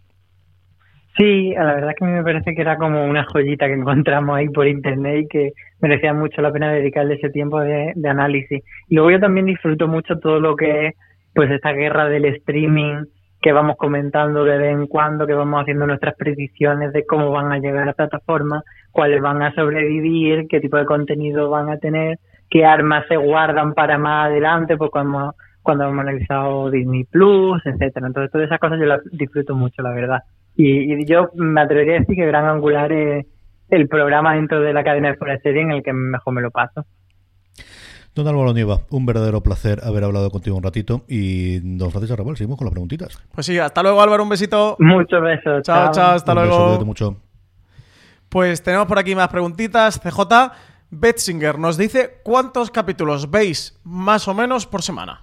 Sí, 1.18 1.52
la 1.52 1.74
verdad 1.74 1.90
es 1.90 1.96
que 1.96 2.04
a 2.04 2.08
me 2.08 2.22
parece 2.22 2.54
que 2.54 2.60
era 2.60 2.76
como 2.76 3.04
una 3.04 3.24
joyita 3.24 3.66
que 3.66 3.72
encontramos 3.74 4.36
ahí 4.36 4.48
por 4.50 4.68
internet 4.68 5.24
y 5.24 5.28
que 5.28 5.52
merecía 5.80 6.14
mucho 6.14 6.40
la 6.40 6.52
pena 6.52 6.72
dedicarle 6.72 7.14
ese 7.14 7.30
tiempo 7.30 7.58
de, 7.60 7.92
de 7.96 8.08
análisis. 8.08 8.62
Y 8.88 8.94
luego 8.94 9.10
yo 9.10 9.18
también 9.18 9.46
disfruto 9.46 9.88
mucho 9.88 10.20
todo 10.20 10.38
lo 10.38 10.54
que 10.54 10.86
es 10.86 10.94
pues 11.34 11.50
esta 11.50 11.72
guerra 11.72 12.08
del 12.08 12.24
streaming 12.26 13.04
que 13.40 13.52
vamos 13.52 13.76
comentando 13.76 14.44
de 14.44 14.58
vez 14.58 14.72
en 14.72 14.86
cuando, 14.86 15.26
que 15.26 15.34
vamos 15.34 15.60
haciendo 15.60 15.86
nuestras 15.88 16.14
predicciones 16.14 16.92
de 16.92 17.04
cómo 17.04 17.32
van 17.32 17.50
a 17.50 17.58
llegar 17.58 17.82
a 17.82 17.86
la 17.86 17.92
plataforma, 17.94 18.62
cuáles 18.92 19.20
van 19.20 19.42
a 19.42 19.52
sobrevivir, 19.54 20.46
qué 20.48 20.60
tipo 20.60 20.76
de 20.76 20.86
contenido 20.86 21.50
van 21.50 21.68
a 21.68 21.78
tener, 21.78 22.18
qué 22.48 22.64
armas 22.64 23.04
se 23.08 23.16
guardan 23.16 23.74
para 23.74 23.98
más 23.98 24.26
adelante, 24.26 24.76
pues 24.76 24.90
cuando, 24.90 25.34
cuando 25.62 25.84
hemos 25.84 26.00
analizado 26.00 26.70
Disney 26.70 27.04
Plus, 27.04 27.60
etcétera. 27.66 28.06
Entonces 28.06 28.30
todas 28.30 28.46
esas 28.46 28.60
cosas 28.60 28.78
yo 28.78 28.86
las 28.86 29.00
disfruto 29.12 29.56
mucho, 29.56 29.82
la 29.82 29.90
verdad. 29.90 30.20
Y, 30.60 30.92
y, 30.92 31.04
yo 31.06 31.30
me 31.34 31.60
atrevería 31.60 31.94
a 31.94 31.98
decir 32.00 32.16
que 32.16 32.26
Gran 32.26 32.44
Angular 32.44 32.90
es 32.90 33.26
el 33.70 33.86
programa 33.86 34.34
dentro 34.34 34.60
de 34.60 34.72
la 34.72 34.82
cadena 34.82 35.10
de 35.10 35.16
Fuera 35.16 35.38
Serie 35.38 35.62
en 35.62 35.70
el 35.70 35.84
que 35.84 35.92
mejor 35.92 36.34
me 36.34 36.42
lo 36.42 36.50
paso. 36.50 36.84
Don 38.12 38.26
Álvaro 38.26 38.52
Nieva, 38.52 38.80
un 38.90 39.06
verdadero 39.06 39.40
placer 39.40 39.78
haber 39.84 40.02
hablado 40.02 40.32
contigo 40.32 40.56
un 40.56 40.64
ratito. 40.64 41.04
Y 41.06 41.60
don 41.60 41.92
Francisco 41.92 42.14
Arrabal, 42.14 42.36
seguimos 42.36 42.58
con 42.58 42.64
las 42.64 42.72
preguntitas. 42.72 43.24
Pues 43.32 43.46
sí, 43.46 43.56
hasta 43.56 43.84
luego 43.84 44.02
Álvaro, 44.02 44.24
un 44.24 44.30
besito. 44.30 44.74
Muchos 44.80 45.22
besos. 45.22 45.62
Chao, 45.62 45.92
chao, 45.92 45.92
chao 45.92 46.16
hasta 46.16 46.32
un 46.32 46.38
luego. 46.38 46.72
Beso, 46.72 46.84
mucho. 46.84 47.16
Pues 48.28 48.60
tenemos 48.60 48.88
por 48.88 48.98
aquí 48.98 49.14
más 49.14 49.28
preguntitas. 49.28 50.00
CJ 50.00 50.20
Betzinger 50.90 51.56
nos 51.56 51.76
dice 51.76 52.18
cuántos 52.24 52.72
capítulos 52.72 53.30
veis 53.30 53.78
más 53.84 54.26
o 54.26 54.34
menos 54.34 54.66
por 54.66 54.82
semana. 54.82 55.22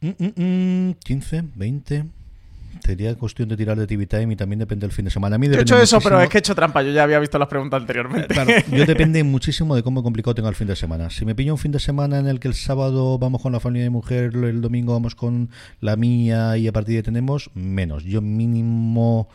Mm, 0.00 0.10
mm, 0.18 0.88
mm, 0.90 0.94
15, 1.04 1.42
20 1.56 2.21
sería 2.82 3.14
cuestión 3.14 3.48
de 3.48 3.56
tirar 3.56 3.78
de 3.78 3.86
TV 3.86 4.06
Time 4.06 4.32
y 4.32 4.36
también 4.36 4.58
depende 4.58 4.86
del 4.86 4.92
fin 4.92 5.04
de 5.04 5.10
semana. 5.10 5.36
A 5.36 5.38
mí 5.38 5.48
Yo 5.48 5.54
he 5.54 5.62
hecho 5.62 5.76
eso, 5.76 5.96
muchísimo... 5.96 6.00
pero 6.02 6.20
es 6.20 6.28
que 6.28 6.38
he 6.38 6.40
hecho 6.40 6.54
trampa. 6.54 6.82
Yo 6.82 6.90
ya 6.90 7.04
había 7.04 7.18
visto 7.18 7.38
las 7.38 7.48
preguntas 7.48 7.80
anteriormente. 7.80 8.28
Claro, 8.28 8.50
yo 8.70 8.86
depende 8.86 9.22
muchísimo 9.24 9.76
de 9.76 9.82
cómo 9.82 10.02
complicado 10.02 10.34
tenga 10.34 10.48
el 10.48 10.54
fin 10.54 10.66
de 10.66 10.76
semana. 10.76 11.10
Si 11.10 11.24
me 11.24 11.34
pillo 11.34 11.52
un 11.52 11.58
fin 11.58 11.72
de 11.72 11.80
semana 11.80 12.18
en 12.18 12.26
el 12.26 12.40
que 12.40 12.48
el 12.48 12.54
sábado 12.54 13.18
vamos 13.18 13.42
con 13.42 13.52
la 13.52 13.60
familia 13.60 13.84
de 13.84 13.90
mujer, 13.90 14.32
el 14.34 14.60
domingo 14.60 14.92
vamos 14.92 15.14
con 15.14 15.50
la 15.80 15.96
mía 15.96 16.56
y 16.56 16.68
a 16.68 16.72
partir 16.72 16.94
de 16.94 16.98
ahí 16.98 17.02
tenemos 17.02 17.50
menos. 17.54 18.04
Yo 18.04 18.20
mínimo 18.20 19.28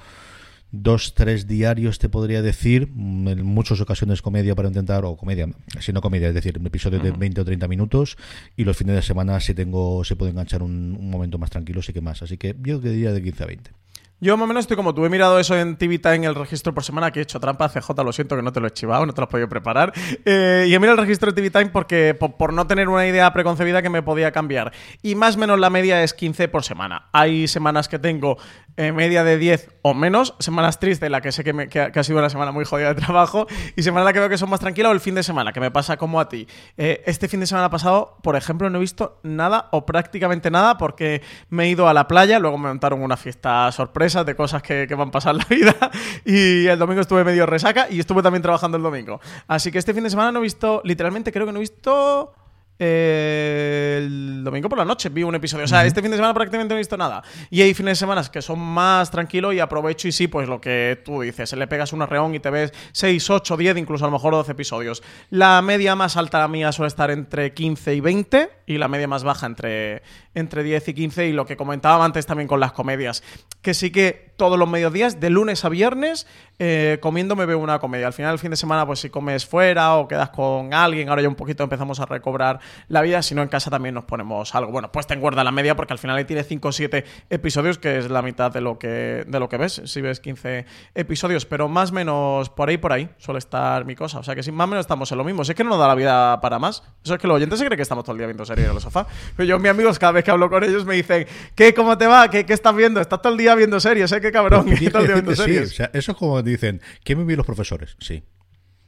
dos, 0.83 1.13
tres 1.13 1.47
diarios, 1.47 1.99
te 1.99 2.09
podría 2.09 2.41
decir, 2.41 2.83
en 2.95 3.45
muchas 3.45 3.81
ocasiones 3.81 4.21
comedia 4.21 4.55
para 4.55 4.67
intentar, 4.67 5.05
o 5.05 5.15
comedia, 5.15 5.47
si 5.79 5.93
no 5.93 6.01
comedia, 6.01 6.29
es 6.29 6.33
decir, 6.33 6.57
un 6.57 6.67
episodio 6.67 6.99
de 6.99 7.11
20 7.11 7.41
o 7.41 7.45
30 7.45 7.67
minutos, 7.67 8.17
y 8.55 8.63
los 8.63 8.77
fines 8.77 8.95
de 8.95 9.01
semana 9.01 9.39
si 9.39 9.53
tengo, 9.53 10.03
se 10.03 10.15
puede 10.15 10.31
enganchar 10.31 10.63
un, 10.63 10.97
un 10.99 11.09
momento 11.09 11.37
más 11.37 11.49
tranquilo, 11.49 11.81
sí 11.81 11.93
que 11.93 12.01
más. 12.01 12.21
Así 12.21 12.37
que 12.37 12.55
yo 12.61 12.79
diría 12.79 13.11
de 13.11 13.21
15 13.21 13.43
a 13.43 13.47
20. 13.47 13.71
Yo 14.19 14.35
más 14.35 14.45
o 14.45 14.47
menos 14.47 14.63
estoy 14.63 14.75
como 14.75 14.95
tú. 14.95 15.05
He 15.05 15.09
mirado 15.09 15.39
eso 15.39 15.55
en 15.55 15.77
TV 15.77 15.99
Time, 15.99 16.25
el 16.25 16.33
registro 16.33 16.73
por 16.73 16.83
semana, 16.83 17.11
que 17.11 17.19
he 17.19 17.21
hecho 17.21 17.39
trampa. 17.39 17.69
CJ, 17.69 18.03
lo 18.03 18.11
siento 18.11 18.35
que 18.35 18.41
no 18.41 18.51
te 18.51 18.59
lo 18.59 18.65
he 18.67 18.71
chivado, 18.71 19.05
no 19.05 19.13
te 19.13 19.21
lo 19.21 19.25
has 19.25 19.29
podido 19.29 19.47
preparar. 19.47 19.93
Eh, 20.25 20.65
y 20.67 20.73
he 20.73 20.79
mirado 20.79 20.99
el 20.99 21.05
registro 21.05 21.31
de 21.31 21.35
TV 21.35 21.51
Time 21.51 21.67
porque, 21.67 22.15
por, 22.19 22.35
por, 22.35 22.51
no 22.51 22.65
tener 22.65 22.89
una 22.89 23.05
idea 23.05 23.31
preconcebida 23.31 23.83
que 23.83 23.89
me 23.89 24.01
podía 24.01 24.31
cambiar. 24.31 24.73
Y 25.03 25.13
más 25.13 25.35
o 25.35 25.39
menos 25.39 25.59
la 25.59 25.69
media 25.69 26.03
es 26.03 26.15
15 26.15 26.47
por 26.47 26.63
semana. 26.63 27.09
Hay 27.11 27.47
semanas 27.47 27.87
que 27.87 27.99
tengo 27.99 28.39
eh, 28.77 28.91
media 28.91 29.23
de 29.23 29.37
10 29.37 29.69
o 29.81 29.93
menos. 29.93 30.35
Semanas 30.39 30.79
tristes, 30.79 31.11
la 31.11 31.21
que 31.21 31.31
sé 31.31 31.43
que, 31.43 31.91
ha 31.93 32.03
sido 32.03 32.19
una 32.19 32.29
semana 32.29 32.51
muy 32.51 32.65
jodida 32.65 32.93
de 32.93 33.01
trabajo. 33.01 33.47
Y 33.75 33.83
semanas 33.83 34.05
la 34.05 34.13
que 34.13 34.19
veo 34.19 34.29
que 34.29 34.37
son 34.37 34.49
más 34.49 34.59
tranquilas 34.59 34.89
o 34.89 34.93
el 34.93 34.99
fin 34.99 35.15
de 35.15 35.23
semana, 35.23 35.53
que 35.53 35.59
me 35.59 35.71
pasa 35.71 35.97
como 35.97 36.19
a 36.19 36.29
ti. 36.29 36.47
Eh, 36.77 37.03
este 37.05 37.27
fin 37.27 37.39
de 37.39 37.47
semana 37.47 37.69
pasado, 37.69 38.17
por 38.23 38.35
ejemplo, 38.35 38.69
no 38.69 38.77
he 38.77 38.81
visto 38.81 39.19
nada 39.23 39.67
o 39.71 39.85
prácticamente 39.85 40.49
nada 40.49 40.77
porque 40.77 41.21
me 41.49 41.65
he 41.65 41.69
ido 41.69 41.87
a 41.89 41.93
la 41.93 42.07
playa. 42.07 42.39
Luego 42.39 42.57
me 42.57 42.69
montaron 42.69 43.01
una 43.01 43.17
fiesta 43.17 43.71
sorpresa 43.71 44.23
de 44.23 44.35
cosas 44.35 44.61
que 44.63 44.77
que 44.87 44.95
van 44.95 45.09
a 45.09 45.11
pasar 45.11 45.35
en 45.35 45.39
la 45.39 45.45
vida. 45.49 45.91
Y 46.25 46.67
el 46.67 46.79
domingo 46.79 47.01
estuve 47.01 47.23
medio 47.23 47.45
resaca 47.45 47.87
y 47.89 47.99
estuve 47.99 48.23
también 48.23 48.41
trabajando 48.41 48.77
el 48.77 48.83
domingo. 48.83 49.19
Así 49.47 49.71
que 49.71 49.77
este 49.77 49.93
fin 49.93 50.03
de 50.03 50.09
semana 50.09 50.31
no 50.31 50.39
he 50.39 50.43
visto, 50.43 50.81
literalmente 50.83 51.31
creo 51.31 51.45
que 51.45 51.51
no 51.51 51.59
he 51.59 51.61
visto 51.61 52.33
eh, 52.79 53.95
el 53.97 54.43
domingo 54.43 54.69
por 54.69 54.77
la 54.77 54.85
noche 54.85 55.09
vi 55.09 55.23
un 55.23 55.35
episodio. 55.35 55.65
O 55.65 55.67
sea, 55.67 55.85
este 55.85 56.01
fin 56.01 56.11
de 56.11 56.17
semana 56.17 56.33
prácticamente 56.33 56.73
no 56.73 56.77
he 56.77 56.79
visto 56.79 56.97
nada. 56.97 57.23
Y 57.49 57.61
hay 57.61 57.73
fines 57.73 57.91
de 57.91 57.95
semana 57.95 58.23
que 58.31 58.41
son 58.41 58.59
más 58.59 59.11
tranquilos 59.11 59.53
y 59.53 59.59
aprovecho 59.59 60.07
y 60.07 60.11
sí, 60.11 60.27
pues 60.27 60.47
lo 60.47 60.61
que 60.61 61.01
tú 61.03 61.21
dices, 61.21 61.53
le 61.53 61.67
pegas 61.67 61.93
un 61.93 62.01
arreón 62.01 62.35
y 62.35 62.39
te 62.39 62.49
ves 62.49 62.73
6, 62.91 63.29
8, 63.29 63.57
10, 63.57 63.77
incluso 63.77 64.05
a 64.05 64.07
lo 64.07 64.11
mejor 64.11 64.33
12 64.33 64.51
episodios. 64.51 65.03
La 65.29 65.61
media 65.61 65.95
más 65.95 66.17
alta 66.17 66.39
la 66.39 66.47
mía 66.47 66.71
suele 66.71 66.87
estar 66.87 67.11
entre 67.11 67.53
15 67.53 67.95
y 67.95 67.99
20 67.99 68.49
y 68.67 68.77
la 68.77 68.87
media 68.87 69.07
más 69.07 69.23
baja 69.23 69.45
entre, 69.45 70.03
entre 70.35 70.63
10 70.63 70.89
y 70.89 70.93
15 70.93 71.27
y 71.27 71.33
lo 71.33 71.45
que 71.45 71.57
comentaba 71.57 72.03
antes 72.03 72.25
también 72.25 72.47
con 72.47 72.59
las 72.59 72.73
comedias, 72.73 73.23
que 73.61 73.73
sí 73.73 73.91
que 73.91 74.27
todos 74.37 74.59
los 74.59 74.69
mediodías, 74.69 75.19
de 75.19 75.29
lunes 75.29 75.65
a 75.65 75.69
viernes, 75.69 76.27
eh, 76.59 76.99
comiendo 77.01 77.35
me 77.35 77.45
veo 77.45 77.57
una 77.59 77.79
comedia. 77.79 78.07
Al 78.07 78.13
final 78.13 78.33
del 78.33 78.39
fin 78.39 78.51
de 78.51 78.57
semana, 78.57 78.85
pues 78.85 78.99
si 78.99 79.09
comes 79.09 79.45
fuera 79.45 79.95
o 79.95 80.07
quedas 80.07 80.29
con 80.29 80.73
alguien, 80.73 81.09
ahora 81.09 81.23
ya 81.23 81.27
un 81.27 81.35
poquito 81.35 81.63
empezamos 81.63 81.99
a 81.99 82.05
recobrar 82.05 82.59
la 82.87 83.01
vida, 83.01 83.21
si 83.21 83.35
no 83.35 83.41
en 83.41 83.49
casa 83.49 83.69
también 83.69 83.95
nos 83.95 84.05
ponemos 84.05 84.53
algo. 84.55 84.71
Bueno, 84.71 84.91
pues 84.91 85.07
te 85.07 85.13
engorda 85.13 85.43
la 85.43 85.51
media 85.51 85.75
porque 85.75 85.93
al 85.93 85.99
final 85.99 86.17
ahí 86.17 86.25
tiene 86.25 86.43
5 86.43 86.67
o 86.67 86.71
7 86.71 87.05
episodios, 87.29 87.77
que 87.77 87.97
es 87.97 88.09
la 88.09 88.21
mitad 88.21 88.51
de 88.51 88.61
lo 88.61 88.79
que, 88.79 89.25
de 89.27 89.39
lo 89.39 89.49
que 89.49 89.57
ves, 89.57 89.81
si 89.85 90.01
ves 90.01 90.19
15 90.19 90.65
episodios, 90.95 91.45
pero 91.45 91.67
más 91.67 91.91
o 91.91 91.93
menos 91.93 92.49
por 92.49 92.69
ahí, 92.69 92.77
por 92.77 92.93
ahí 92.93 93.09
suele 93.17 93.39
estar 93.39 93.85
mi 93.85 93.95
cosa. 93.95 94.19
O 94.19 94.23
sea 94.23 94.35
que 94.35 94.43
sí, 94.43 94.51
más 94.51 94.65
o 94.65 94.67
menos 94.67 94.83
estamos 94.83 95.11
en 95.11 95.17
lo 95.17 95.23
mismo. 95.23 95.43
Si 95.43 95.51
es 95.51 95.55
que 95.55 95.63
no 95.63 95.71
nos 95.71 95.79
da 95.79 95.87
la 95.87 95.95
vida 95.95 96.41
para 96.41 96.59
más. 96.59 96.83
Eso 97.03 97.15
es 97.15 97.21
que 97.21 97.27
los 97.27 97.35
oyentes 97.35 97.59
se 97.59 97.65
creen 97.65 97.77
que 97.77 97.83
estamos 97.83 98.03
todo 98.03 98.13
el 98.13 98.19
día 98.19 98.27
viendo 98.27 98.45
series 98.45 98.67
en 98.67 98.75
el 98.75 98.81
sofá. 98.81 99.07
Pero 99.35 99.47
yo, 99.47 99.59
mis 99.59 99.71
amigos, 99.71 99.99
cada 99.99 100.13
vez 100.13 100.23
que 100.23 100.31
hablo 100.31 100.49
con 100.49 100.63
ellos 100.63 100.85
me 100.85 100.95
dicen, 100.95 101.27
¿qué? 101.55 101.73
¿Cómo 101.73 101.97
te 101.97 102.07
va? 102.07 102.29
¿Qué, 102.29 102.45
qué 102.45 102.53
estás 102.53 102.75
viendo? 102.75 102.99
Estás 102.99 103.21
todo 103.21 103.33
el 103.33 103.37
día 103.37 103.55
viendo 103.55 103.79
series, 103.79 104.11
¿eh? 104.11 104.21
Qué 104.21 104.31
cabrón. 104.31 104.65
Pues 104.65 104.79
todo 104.91 105.01
el 105.01 105.07
día 105.07 105.15
viendo 105.15 105.31
sí, 105.31 105.41
series. 105.43 105.71
o 105.71 105.75
sea, 105.75 105.89
eso 105.93 106.11
es 106.11 106.17
como 106.17 106.41
dicen, 106.41 106.81
¿qué 107.03 107.15
me 107.15 107.23
vi 107.23 107.35
los 107.35 107.45
profesores? 107.45 107.95
Sí. 107.99 108.23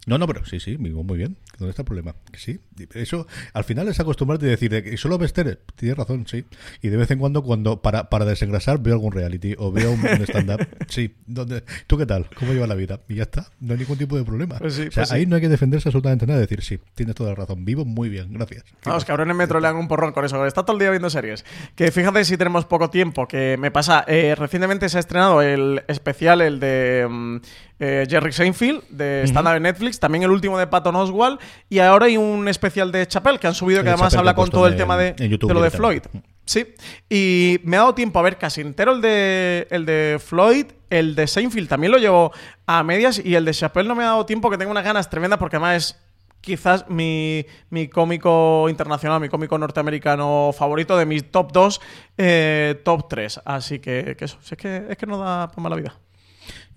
No, 0.07 0.17
no, 0.17 0.25
pero 0.27 0.43
sí, 0.45 0.59
sí, 0.59 0.77
digo, 0.79 1.03
muy 1.03 1.17
bien. 1.17 1.37
¿Dónde 1.57 1.71
está 1.71 1.81
el 1.81 1.85
problema? 1.85 2.15
Que 2.31 2.39
sí. 2.39 2.59
Eso, 2.93 3.27
al 3.53 3.63
final 3.63 3.87
es 3.89 3.99
acostumbrarte 3.99 4.45
a 4.45 4.49
decir, 4.49 4.71
que 4.83 4.97
solo 4.97 5.17
ves 5.17 5.33
tele. 5.33 5.59
Tienes 5.75 5.97
razón, 5.97 6.25
sí. 6.25 6.45
Y 6.81 6.87
de 6.87 6.97
vez 6.97 7.11
en 7.11 7.19
cuando, 7.19 7.43
cuando 7.43 7.81
para, 7.81 8.09
para 8.09 8.25
desengrasar, 8.25 8.79
veo 8.79 8.93
algún 8.93 9.11
reality 9.11 9.55
o 9.57 9.71
veo 9.71 9.91
un, 9.91 9.99
un 9.99 10.21
stand-up. 10.23 10.67
Sí. 10.87 11.13
¿Dónde, 11.27 11.63
¿Tú 11.85 11.97
qué 11.97 12.05
tal? 12.05 12.27
¿Cómo 12.35 12.53
lleva 12.53 12.65
la 12.65 12.75
vida? 12.75 13.01
Y 13.07 13.15
ya 13.15 13.23
está. 13.23 13.51
No 13.59 13.73
hay 13.73 13.79
ningún 13.79 13.97
tipo 13.97 14.17
de 14.17 14.23
problema. 14.23 14.57
Pues 14.57 14.73
sí, 14.75 14.81
o 14.87 14.91
sea, 14.91 15.03
pues 15.03 15.11
ahí 15.11 15.21
sí. 15.23 15.27
no 15.27 15.35
hay 15.35 15.41
que 15.41 15.49
defenderse 15.49 15.89
absolutamente 15.89 16.25
nada. 16.25 16.39
Decir, 16.39 16.63
sí, 16.63 16.79
tienes 16.95 17.13
toda 17.15 17.31
la 17.31 17.35
razón. 17.35 17.65
Vivo 17.65 17.85
muy 17.85 18.09
bien, 18.09 18.33
gracias. 18.33 18.63
Vamos, 18.85 19.05
cabrones 19.05 19.35
me 19.35 19.45
trolean 19.47 19.75
un 19.75 19.87
porrón 19.87 20.13
con 20.13 20.23
eso. 20.25 20.43
Está 20.45 20.63
todo 20.63 20.77
el 20.77 20.79
día 20.79 20.89
viendo 20.89 21.09
series. 21.09 21.45
Que 21.75 21.91
fíjate 21.91 22.23
si 22.25 22.37
tenemos 22.37 22.65
poco 22.65 22.89
tiempo. 22.89 23.27
Que 23.27 23.57
me 23.59 23.69
pasa. 23.69 24.05
eh, 24.07 24.33
recientemente 24.35 24.87
se 24.89 24.97
ha 24.97 25.01
estrenado 25.01 25.41
el 25.41 25.83
especial, 25.87 26.41
el 26.41 26.59
de 26.59 27.05
mm, 27.09 27.37
eh, 27.79 28.05
Jerry 28.09 28.31
Seinfeld, 28.31 28.83
de 28.89 29.23
stand-up 29.25 29.55
en 29.55 29.63
Netflix. 29.63 29.99
También 29.99 30.23
el 30.23 30.31
último 30.31 30.57
de 30.57 30.67
Patton 30.67 30.95
Oswald. 30.95 31.39
Y 31.69 31.79
ahora 31.79 32.07
hay 32.07 32.17
un 32.17 32.47
especial 32.47 32.91
de 32.91 33.07
Chappelle 33.07 33.39
que 33.39 33.47
han 33.47 33.55
subido, 33.55 33.79
que 33.79 33.85
de 33.85 33.91
además 33.91 34.15
habla 34.15 34.35
con 34.35 34.49
todo 34.49 34.67
el 34.67 34.75
tema 34.75 34.97
de, 34.97 35.15
lo 35.41 35.61
de 35.61 35.71
Floyd. 35.71 36.01
Sí. 36.45 36.65
Y 37.09 37.59
me 37.63 37.77
ha 37.77 37.81
dado 37.81 37.95
tiempo 37.95 38.19
a 38.19 38.21
ver 38.23 38.37
casi 38.37 38.61
entero 38.61 38.93
el 38.93 39.01
de, 39.01 39.67
el 39.69 39.85
de 39.85 40.19
Floyd. 40.23 40.65
El 40.89 41.15
de 41.15 41.27
Seinfeld 41.27 41.69
también 41.69 41.91
lo 41.91 41.99
llevo 41.99 42.33
a 42.65 42.83
medias. 42.83 43.21
Y 43.23 43.35
el 43.35 43.45
de 43.45 43.53
Chappelle 43.53 43.87
no 43.87 43.95
me 43.95 44.03
ha 44.03 44.07
dado 44.07 44.25
tiempo, 44.25 44.49
que 44.49 44.57
tengo 44.57 44.71
unas 44.71 44.83
ganas 44.83 45.09
tremendas 45.09 45.39
porque 45.39 45.55
además 45.57 45.77
es 45.77 46.09
quizás 46.41 46.89
mi, 46.89 47.45
mi 47.69 47.87
cómico 47.87 48.67
internacional, 48.69 49.19
mi 49.19 49.29
cómico 49.29 49.57
norteamericano 49.57 50.51
favorito 50.57 50.97
de 50.97 51.05
mis 51.05 51.31
top 51.31 51.51
2, 51.51 51.81
eh, 52.17 52.81
top 52.83 53.07
3. 53.07 53.41
Así 53.45 53.79
que, 53.79 54.15
que 54.17 54.25
eso, 54.25 54.37
si 54.41 54.55
es 54.55 54.57
que, 54.57 54.85
es 54.89 54.97
que 54.97 55.05
no 55.05 55.17
da 55.17 55.49
por 55.49 55.61
mala 55.61 55.75
vida. 55.75 55.95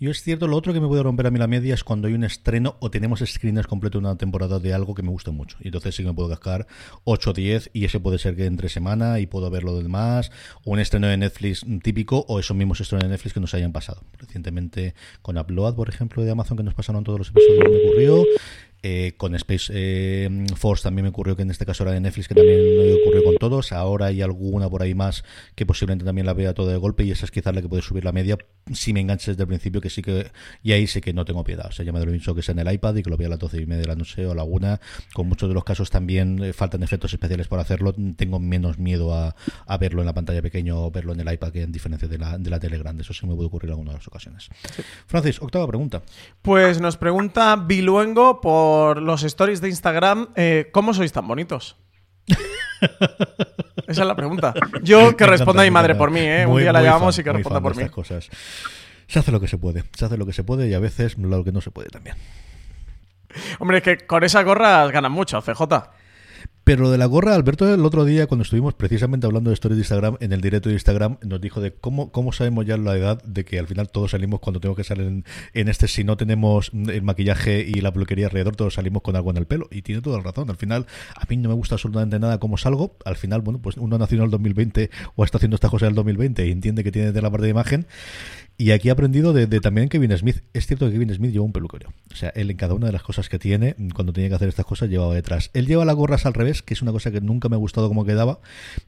Yo 0.02 0.10
es 0.10 0.20
cierto, 0.20 0.48
lo 0.48 0.56
otro 0.56 0.72
que 0.72 0.80
me 0.80 0.88
puede 0.88 1.04
romper 1.04 1.28
a 1.28 1.30
mí 1.30 1.38
la 1.38 1.46
media 1.46 1.74
es 1.74 1.84
cuando 1.84 2.08
hay 2.08 2.14
un 2.14 2.24
estreno 2.24 2.74
o 2.80 2.90
tenemos 2.90 3.20
screeners 3.24 3.68
completo 3.68 4.00
de 4.00 4.04
una 4.04 4.16
temporada 4.16 4.58
de 4.58 4.74
algo 4.74 4.96
que 4.96 5.02
me 5.04 5.10
gusta 5.10 5.30
mucho. 5.30 5.56
Y 5.60 5.68
entonces 5.68 5.94
sí 5.94 6.02
que 6.02 6.08
me 6.08 6.12
puedo 6.12 6.28
cascar 6.28 6.66
8 7.04 7.30
o 7.30 7.32
10 7.32 7.70
y 7.72 7.84
ese 7.84 8.00
puede 8.00 8.18
ser 8.18 8.34
que 8.34 8.46
entre 8.46 8.68
semana 8.68 9.20
y 9.20 9.28
puedo 9.28 9.48
ver 9.48 9.62
lo 9.62 9.78
demás. 9.80 10.32
O 10.64 10.72
un 10.72 10.80
estreno 10.80 11.06
de 11.06 11.16
Netflix 11.18 11.64
típico 11.84 12.24
o 12.26 12.40
esos 12.40 12.56
mismos 12.56 12.80
estrenos 12.80 13.04
de 13.04 13.10
Netflix 13.10 13.32
que 13.32 13.38
nos 13.38 13.54
hayan 13.54 13.70
pasado. 13.70 14.02
Recientemente 14.18 14.96
con 15.22 15.38
Upload, 15.38 15.76
por 15.76 15.88
ejemplo, 15.88 16.24
de 16.24 16.32
Amazon 16.32 16.56
que 16.56 16.64
nos 16.64 16.74
pasaron 16.74 17.04
todos 17.04 17.20
los 17.20 17.28
episodios 17.28 17.70
me 17.70 17.76
ocurrió. 17.76 18.24
Eh, 18.84 19.14
con 19.16 19.34
Space 19.36 19.72
eh, 19.72 20.46
Force 20.56 20.82
también 20.82 21.04
me 21.04 21.10
ocurrió 21.10 21.36
que 21.36 21.42
en 21.42 21.50
este 21.52 21.64
caso 21.64 21.84
era 21.84 21.92
de 21.92 22.00
Netflix, 22.00 22.26
que 22.26 22.34
también 22.34 22.58
me 22.58 22.94
ocurrió 22.94 23.22
con 23.22 23.36
todos. 23.36 23.70
Ahora 23.70 24.06
hay 24.06 24.22
alguna 24.22 24.68
por 24.68 24.82
ahí 24.82 24.94
más 24.94 25.22
que 25.54 25.64
posiblemente 25.64 26.04
también 26.04 26.26
la 26.26 26.34
vea 26.34 26.52
todo 26.52 26.68
de 26.68 26.76
golpe 26.76 27.04
y 27.04 27.12
esa 27.12 27.24
es 27.24 27.30
quizás 27.30 27.54
la 27.54 27.62
que 27.62 27.68
puede 27.68 27.82
subir 27.82 28.04
la 28.04 28.12
media 28.12 28.36
si 28.72 28.92
me 28.92 29.00
enganches 29.00 29.28
desde 29.28 29.42
el 29.42 29.48
principio, 29.48 29.80
que 29.80 29.90
sí 29.90 30.02
que. 30.02 30.30
Y 30.62 30.72
ahí 30.72 30.86
sí 30.86 31.00
que 31.00 31.12
no 31.12 31.24
tengo 31.24 31.44
piedad. 31.44 31.66
O 31.68 31.72
sea, 31.72 31.84
ya 31.84 31.92
me 31.92 32.04
lo 32.04 32.10
he 32.10 32.12
dicho 32.12 32.34
que 32.34 32.40
es 32.40 32.48
en 32.48 32.58
el 32.58 32.72
iPad 32.72 32.96
y 32.96 33.02
que 33.02 33.10
lo 33.10 33.16
vea 33.16 33.28
a 33.28 33.30
las 33.30 33.38
12 33.38 33.60
y 33.60 33.66
media 33.66 33.82
de 33.82 33.88
la 33.88 33.96
noche 33.96 34.26
o 34.26 34.32
a 34.32 34.34
la 34.34 34.44
una. 34.44 34.80
Con 35.12 35.28
muchos 35.28 35.48
de 35.48 35.54
los 35.54 35.64
casos 35.64 35.90
también 35.90 36.42
eh, 36.42 36.52
faltan 36.52 36.82
efectos 36.82 37.12
especiales 37.12 37.48
para 37.48 37.62
hacerlo. 37.62 37.94
Tengo 38.16 38.38
menos 38.38 38.78
miedo 38.78 39.14
a, 39.14 39.34
a 39.66 39.78
verlo 39.78 40.02
en 40.02 40.06
la 40.06 40.14
pantalla 40.14 40.42
pequeña 40.42 40.76
o 40.76 40.90
verlo 40.90 41.12
en 41.12 41.20
el 41.20 41.32
iPad 41.32 41.52
que 41.52 41.62
en 41.62 41.72
diferencia 41.72 42.08
de 42.08 42.18
la, 42.18 42.38
de 42.38 42.50
la 42.50 42.58
tele 42.58 42.78
grande. 42.78 43.02
Eso 43.02 43.12
sí 43.12 43.26
me 43.26 43.34
puede 43.34 43.46
ocurrir 43.46 43.68
en 43.68 43.72
alguna 43.72 43.92
de 43.92 43.98
las 43.98 44.08
ocasiones. 44.08 44.48
Francis, 45.06 45.40
octava 45.40 45.66
pregunta. 45.66 46.02
Pues 46.40 46.80
nos 46.80 46.96
pregunta 46.96 47.56
Biluengo 47.56 48.40
por 48.40 48.71
los 49.00 49.22
stories 49.22 49.60
de 49.60 49.68
Instagram, 49.68 50.28
eh, 50.36 50.70
¿cómo 50.72 50.94
sois 50.94 51.12
tan 51.12 51.26
bonitos? 51.26 51.76
Esa 53.86 54.02
es 54.02 54.06
la 54.06 54.16
pregunta. 54.16 54.54
Yo 54.82 55.16
que 55.16 55.26
responda 55.26 55.62
mi 55.62 55.68
me 55.68 55.72
madre 55.72 55.94
por 55.94 56.10
mí, 56.10 56.20
¿eh? 56.20 56.46
Un 56.46 56.60
día 56.60 56.72
la 56.72 56.82
llamamos 56.82 57.16
fan, 57.16 57.22
y 57.22 57.24
que 57.24 57.32
responda 57.32 57.60
por 57.60 57.76
mí. 57.76 57.88
cosas. 57.88 58.28
Se 59.06 59.18
hace 59.18 59.32
lo 59.32 59.40
que 59.40 59.48
se 59.48 59.58
puede, 59.58 59.84
se 59.96 60.04
hace 60.04 60.16
lo 60.16 60.26
que 60.26 60.32
se 60.32 60.44
puede 60.44 60.68
y 60.68 60.74
a 60.74 60.78
veces 60.78 61.18
lo 61.18 61.44
que 61.44 61.52
no 61.52 61.60
se 61.60 61.70
puede 61.70 61.90
también. 61.90 62.16
Hombre, 63.58 63.78
es 63.78 63.82
que 63.82 63.98
con 64.06 64.24
esas 64.24 64.44
gorras 64.44 64.90
ganan 64.90 65.12
mucho, 65.12 65.40
CJ. 65.40 65.62
Pero 66.64 66.92
de 66.92 66.98
la 66.98 67.06
gorra, 67.06 67.34
Alberto, 67.34 67.72
el 67.72 67.84
otro 67.84 68.04
día, 68.04 68.28
cuando 68.28 68.44
estuvimos 68.44 68.74
precisamente 68.74 69.26
hablando 69.26 69.50
de 69.50 69.54
stories 69.54 69.78
de 69.78 69.80
Instagram, 69.80 70.16
en 70.20 70.32
el 70.32 70.40
directo 70.40 70.68
de 70.68 70.76
Instagram, 70.76 71.18
nos 71.22 71.40
dijo 71.40 71.60
de 71.60 71.72
cómo, 71.72 72.12
cómo 72.12 72.32
sabemos 72.32 72.64
ya 72.64 72.76
la 72.76 72.96
edad 72.96 73.20
de 73.24 73.44
que 73.44 73.58
al 73.58 73.66
final 73.66 73.90
todos 73.90 74.12
salimos 74.12 74.38
cuando 74.38 74.60
tengo 74.60 74.76
que 74.76 74.84
salir 74.84 75.24
en, 75.54 75.68
este, 75.68 75.88
si 75.88 76.04
no 76.04 76.16
tenemos 76.16 76.70
el 76.72 77.02
maquillaje 77.02 77.64
y 77.66 77.80
la 77.80 77.92
peluquería 77.92 78.26
alrededor, 78.26 78.54
todos 78.54 78.74
salimos 78.74 79.02
con 79.02 79.16
algo 79.16 79.30
en 79.30 79.38
el 79.38 79.46
pelo. 79.46 79.66
Y 79.72 79.82
tiene 79.82 80.02
toda 80.02 80.18
la 80.18 80.22
razón. 80.22 80.50
Al 80.50 80.56
final, 80.56 80.86
a 81.16 81.24
mí 81.28 81.36
no 81.36 81.48
me 81.48 81.56
gusta 81.56 81.74
absolutamente 81.74 82.20
nada 82.20 82.38
cómo 82.38 82.56
salgo. 82.56 82.96
Al 83.04 83.16
final, 83.16 83.40
bueno, 83.40 83.60
pues 83.60 83.76
uno 83.76 83.98
nació 83.98 84.18
en 84.18 84.24
el 84.24 84.30
2020 84.30 84.90
o 85.16 85.24
está 85.24 85.38
haciendo 85.38 85.56
estas 85.56 85.70
cosas 85.70 85.86
en 85.86 85.90
el 85.90 85.96
2020 85.96 86.46
y 86.46 86.52
entiende 86.52 86.84
que 86.84 86.92
tiene 86.92 87.10
de 87.10 87.22
la 87.22 87.30
parte 87.30 87.46
de 87.46 87.50
imagen. 87.50 87.86
Y 88.62 88.70
aquí 88.70 88.90
he 88.90 88.90
aprendido 88.92 89.32
de, 89.32 89.48
de 89.48 89.58
también 89.58 89.88
Kevin 89.88 90.16
Smith. 90.16 90.44
Es 90.52 90.68
cierto 90.68 90.86
que 90.86 90.92
Kevin 90.92 91.12
Smith 91.12 91.32
lleva 91.32 91.44
un 91.44 91.52
peluquero. 91.52 91.92
O 92.12 92.14
sea, 92.14 92.28
él 92.28 92.48
en 92.48 92.56
cada 92.56 92.74
una 92.74 92.86
de 92.86 92.92
las 92.92 93.02
cosas 93.02 93.28
que 93.28 93.40
tiene, 93.40 93.74
cuando 93.92 94.12
tenía 94.12 94.28
que 94.28 94.36
hacer 94.36 94.48
estas 94.48 94.64
cosas, 94.64 94.88
llevaba 94.88 95.16
detrás. 95.16 95.50
Él 95.52 95.66
lleva 95.66 95.84
las 95.84 95.96
gorras 95.96 96.26
al 96.26 96.32
revés, 96.32 96.62
que 96.62 96.72
es 96.74 96.80
una 96.80 96.92
cosa 96.92 97.10
que 97.10 97.20
nunca 97.20 97.48
me 97.48 97.56
ha 97.56 97.58
gustado 97.58 97.88
cómo 97.88 98.04
quedaba. 98.04 98.38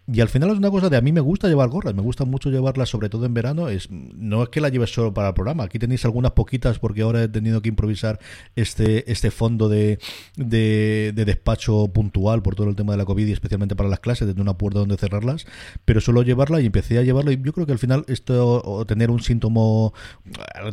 Y 0.06 0.20
al 0.20 0.28
final 0.28 0.50
es 0.50 0.58
una 0.58 0.70
cosa 0.70 0.90
de 0.90 0.96
a 0.96 1.00
mí 1.00 1.10
me 1.10 1.20
gusta 1.20 1.48
llevar 1.48 1.70
gorras. 1.70 1.92
Me 1.92 2.02
gusta 2.02 2.24
mucho 2.24 2.50
llevarlas, 2.50 2.88
sobre 2.88 3.08
todo 3.08 3.26
en 3.26 3.34
verano. 3.34 3.68
Es, 3.68 3.90
no 3.90 4.44
es 4.44 4.48
que 4.50 4.60
la 4.60 4.68
lleves 4.68 4.94
solo 4.94 5.12
para 5.12 5.30
el 5.30 5.34
programa. 5.34 5.64
Aquí 5.64 5.80
tenéis 5.80 6.04
algunas 6.04 6.30
poquitas 6.30 6.78
porque 6.78 7.02
ahora 7.02 7.24
he 7.24 7.28
tenido 7.28 7.60
que 7.60 7.68
improvisar 7.68 8.20
este, 8.54 9.10
este 9.10 9.32
fondo 9.32 9.68
de, 9.68 9.98
de, 10.36 11.10
de 11.16 11.24
despacho 11.24 11.88
puntual 11.88 12.42
por 12.42 12.54
todo 12.54 12.68
el 12.68 12.76
tema 12.76 12.92
de 12.92 12.98
la 12.98 13.06
COVID 13.06 13.26
y 13.26 13.32
especialmente 13.32 13.74
para 13.74 13.88
las 13.88 13.98
clases, 13.98 14.28
desde 14.28 14.40
una 14.40 14.56
puerta 14.56 14.78
donde 14.78 14.96
cerrarlas. 14.98 15.46
Pero 15.84 16.00
solo 16.00 16.22
llevarla 16.22 16.60
y 16.60 16.66
empecé 16.66 16.96
a 16.98 17.02
llevarla. 17.02 17.32
Y 17.32 17.42
yo 17.42 17.52
creo 17.52 17.66
que 17.66 17.72
al 17.72 17.80
final 17.80 18.04
esto, 18.06 18.62
o 18.64 18.86
tener 18.86 19.10
un 19.10 19.20
síntoma, 19.20 19.63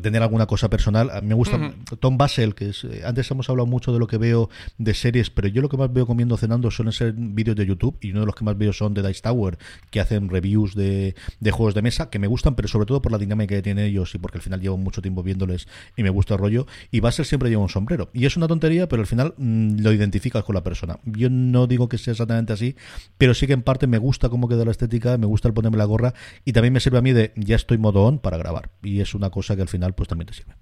tener 0.02 0.22
alguna 0.22 0.46
cosa 0.46 0.70
personal, 0.70 1.10
a 1.12 1.22
mí 1.22 1.28
me 1.28 1.36
gusta. 1.36 1.74
Tom 2.00 2.18
Basel, 2.18 2.56
que 2.56 2.70
es, 2.70 2.84
eh, 2.84 3.04
antes 3.06 3.30
hemos 3.32 3.50
hablado 3.50 3.68
mucho 3.68 3.94
de 3.94 4.00
lo 4.00 4.08
que 4.08 4.18
veo 4.18 4.50
de 4.78 4.94
series, 4.94 5.30
pero 5.30 5.48
yo 5.48 5.62
lo 5.62 5.70
que 5.70 5.78
más 5.78 5.92
veo 5.92 6.06
comiendo 6.06 6.38
cenando 6.38 6.72
suelen 6.72 6.94
ser 6.94 7.14
vídeos 7.16 7.56
de 7.56 7.66
YouTube 7.66 7.98
y 8.02 8.12
uno 8.12 8.22
de 8.22 8.26
los 8.26 8.36
que 8.36 8.44
más 8.44 8.58
veo 8.58 8.74
son 8.74 8.94
de 8.94 9.02
Dice 9.02 9.22
Tower, 9.22 9.58
que 9.89 10.00
hacen 10.00 10.30
reviews 10.30 10.76
de, 10.76 11.16
de 11.39 11.52
juegos 11.52 11.74
de 11.74 11.82
mesa, 11.82 12.10
que 12.10 12.20
me 12.20 12.28
gustan, 12.28 12.56
pero 12.56 12.68
sobre 12.68 12.86
todo 12.86 13.02
por 13.02 13.12
la 13.12 13.18
dinámica 13.18 13.56
que 13.56 13.62
tienen 13.62 13.86
ellos 13.86 14.14
y 14.16 14.18
porque 14.18 14.38
al 14.38 14.42
final 14.42 14.62
llevo 14.62 14.78
mucho 14.78 15.02
tiempo 15.02 15.24
viéndoles 15.24 15.68
y 15.96 16.04
me 16.04 16.10
gusta 16.10 16.36
el 16.36 16.39
rollo. 16.39 16.68
Y 16.92 17.00
Basel 17.00 17.26
siempre 17.26 17.50
lleva 17.50 17.62
un 17.62 17.70
sombrero. 17.70 18.10
Y 18.14 18.26
es 18.26 18.38
una 18.38 18.48
tontería, 18.48 18.88
pero 18.88 19.02
al 19.02 19.08
final 19.08 19.34
mm, 19.38 19.80
lo 19.82 19.92
identificas 19.92 20.44
con 20.44 20.56
la 20.56 20.64
persona. 20.64 21.00
Yo 21.06 21.30
no 21.30 21.68
digo 21.68 21.89
que 21.89 21.98
sea 21.98 22.12
exactamente 22.12 22.54
así, 22.54 22.76
pero 23.18 23.34
sí 23.34 23.48
que 23.48 23.54
en 23.54 23.62
parte 23.62 23.88
me 23.88 23.98
gusta 23.98 24.30
cómo 24.30 24.48
queda 24.48 24.66
la 24.66 24.72
estética, 24.72 25.18
me 25.18 25.26
gusta 25.26 25.48
el 25.48 25.54
ponerme 25.54 25.78
la 25.78 25.86
gorra 25.86 26.14
y 26.46 26.54
también 26.54 26.74
me 26.74 26.80
sirve 26.80 26.98
a 26.98 27.02
mí 27.02 27.14
de 27.14 27.34
ya 27.36 27.56
estoy 27.56 27.78
modo 27.78 28.04
on 28.04 28.20
para 28.20 28.38
grabar. 28.38 28.71
Y 28.84 29.02
es 29.02 29.14
una 29.14 29.30
cosa 29.30 29.56
que 29.56 29.62
al 29.62 29.70
final 29.70 29.94
pues 29.94 30.10
también 30.10 30.28
te 30.28 30.34
sirve. 30.34 30.56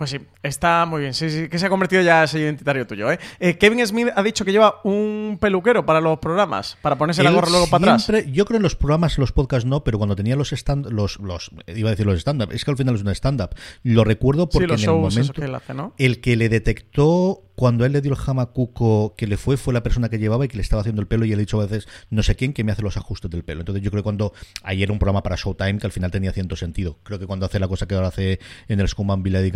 Pues 0.00 0.08
sí, 0.08 0.18
está 0.42 0.86
muy 0.86 1.02
bien. 1.02 1.12
Sí, 1.12 1.28
sí, 1.28 1.50
que 1.50 1.58
se 1.58 1.66
ha 1.66 1.68
convertido 1.68 2.00
ya 2.00 2.22
en 2.22 2.28
sello 2.28 2.44
identitario 2.44 2.86
tuyo, 2.86 3.12
¿eh? 3.12 3.18
Eh, 3.38 3.58
Kevin 3.58 3.86
Smith 3.86 4.08
ha 4.16 4.22
dicho 4.22 4.46
que 4.46 4.50
lleva 4.50 4.76
un 4.82 5.36
peluquero 5.38 5.84
para 5.84 6.00
los 6.00 6.18
programas, 6.20 6.78
para 6.80 6.96
ponerse 6.96 7.22
la 7.22 7.30
gorra 7.30 7.50
luego 7.50 7.66
para 7.66 7.96
atrás. 7.96 8.10
Yo 8.32 8.46
creo 8.46 8.56
en 8.56 8.62
los 8.62 8.76
programas, 8.76 9.18
en 9.18 9.20
los 9.20 9.32
podcasts 9.32 9.66
no, 9.66 9.84
pero 9.84 9.98
cuando 9.98 10.16
tenía 10.16 10.36
los 10.36 10.54
stand, 10.54 10.86
los, 10.86 11.20
los 11.20 11.50
iba 11.66 11.90
a 11.90 11.92
decir 11.92 12.06
los 12.06 12.18
stand-up, 12.18 12.50
es 12.50 12.64
que 12.64 12.70
al 12.70 12.78
final 12.78 12.94
es 12.94 13.02
un 13.02 13.10
stand-up. 13.10 13.50
Lo 13.82 14.02
recuerdo 14.04 14.48
porque 14.48 14.78
sí, 14.78 14.84
en 14.84 14.90
el 14.90 14.96
momento 14.96 15.34
que 15.34 15.44
él 15.44 15.54
hace, 15.54 15.74
¿no? 15.74 15.92
el 15.98 16.22
que 16.22 16.34
le 16.34 16.48
detectó 16.48 17.49
cuando 17.60 17.84
él 17.84 17.92
le 17.92 18.00
dio 18.00 18.10
el 18.10 18.16
jamacuco 18.16 19.14
que 19.18 19.26
le 19.26 19.36
fue, 19.36 19.58
fue 19.58 19.74
la 19.74 19.82
persona 19.82 20.08
que 20.08 20.18
llevaba 20.18 20.46
y 20.46 20.48
que 20.48 20.56
le 20.56 20.62
estaba 20.62 20.80
haciendo 20.80 21.02
el 21.02 21.06
pelo 21.06 21.26
y 21.26 21.32
él 21.32 21.38
ha 21.38 21.40
dicho 21.40 21.60
a 21.60 21.66
veces, 21.66 21.86
no 22.08 22.22
sé 22.22 22.34
quién, 22.34 22.54
que 22.54 22.64
me 22.64 22.72
hace 22.72 22.80
los 22.80 22.96
ajustes 22.96 23.30
del 23.30 23.44
pelo. 23.44 23.60
Entonces 23.60 23.84
yo 23.84 23.90
creo 23.90 24.02
que 24.02 24.04
cuando 24.04 24.32
ayer 24.62 24.84
era 24.84 24.94
un 24.94 24.98
programa 24.98 25.22
para 25.22 25.36
Showtime 25.36 25.78
que 25.78 25.86
al 25.86 25.92
final 25.92 26.10
tenía 26.10 26.32
cierto 26.32 26.56
sentido. 26.56 26.96
Creo 27.02 27.18
que 27.18 27.26
cuando 27.26 27.44
hace 27.44 27.60
la 27.60 27.68
cosa 27.68 27.86
que 27.86 27.96
ahora 27.96 28.08
hace 28.08 28.40
en 28.66 28.80
el 28.80 28.88
Scuman 28.88 29.22
Villa 29.22 29.42
de 29.42 29.52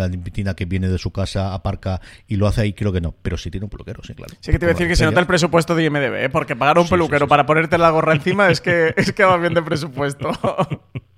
que 0.54 0.64
viene 0.66 0.90
de 0.90 0.98
su 0.98 1.12
casa, 1.12 1.54
aparca 1.54 2.02
y 2.28 2.36
lo 2.36 2.46
hace 2.46 2.60
ahí, 2.60 2.74
creo 2.74 2.92
que 2.92 3.00
no. 3.00 3.14
Pero 3.22 3.38
sí 3.38 3.50
tiene 3.50 3.64
un 3.64 3.70
peluquero, 3.70 4.02
sí, 4.04 4.12
claro. 4.12 4.34
Sí 4.38 4.52
que 4.52 4.58
te 4.58 4.66
iba 4.66 4.72
a 4.72 4.74
decir 4.74 4.86
que 4.86 4.96
se 4.96 5.06
nota 5.06 5.20
el 5.20 5.26
presupuesto 5.26 5.74
de 5.74 5.84
IMDB, 5.84 6.24
¿eh? 6.24 6.28
porque 6.28 6.56
pagar 6.56 6.78
un 6.78 6.86
peluquero 6.86 7.26
para 7.26 7.46
ponerte 7.46 7.78
la 7.78 7.88
gorra 7.88 8.12
encima 8.12 8.50
es 8.50 8.60
que, 8.60 8.92
es 8.98 9.12
que 9.12 9.24
va 9.24 9.38
bien 9.38 9.54
de 9.54 9.62
presupuesto. 9.62 10.30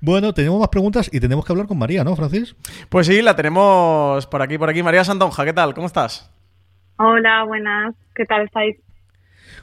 Bueno, 0.00 0.32
tenemos 0.32 0.60
más 0.60 0.68
preguntas 0.68 1.10
y 1.12 1.20
tenemos 1.20 1.44
que 1.44 1.52
hablar 1.52 1.66
con 1.66 1.78
María, 1.78 2.04
¿no, 2.04 2.14
Francis? 2.16 2.54
Pues 2.88 3.06
sí, 3.06 3.22
la 3.22 3.36
tenemos 3.36 4.26
por 4.26 4.42
aquí, 4.42 4.58
por 4.58 4.68
aquí. 4.68 4.82
María 4.82 5.04
Santonja, 5.04 5.44
¿qué 5.44 5.52
tal? 5.52 5.74
¿Cómo 5.74 5.86
estás? 5.86 6.30
Hola, 6.98 7.44
buenas. 7.44 7.94
¿Qué 8.14 8.24
tal 8.24 8.42
estáis? 8.42 8.76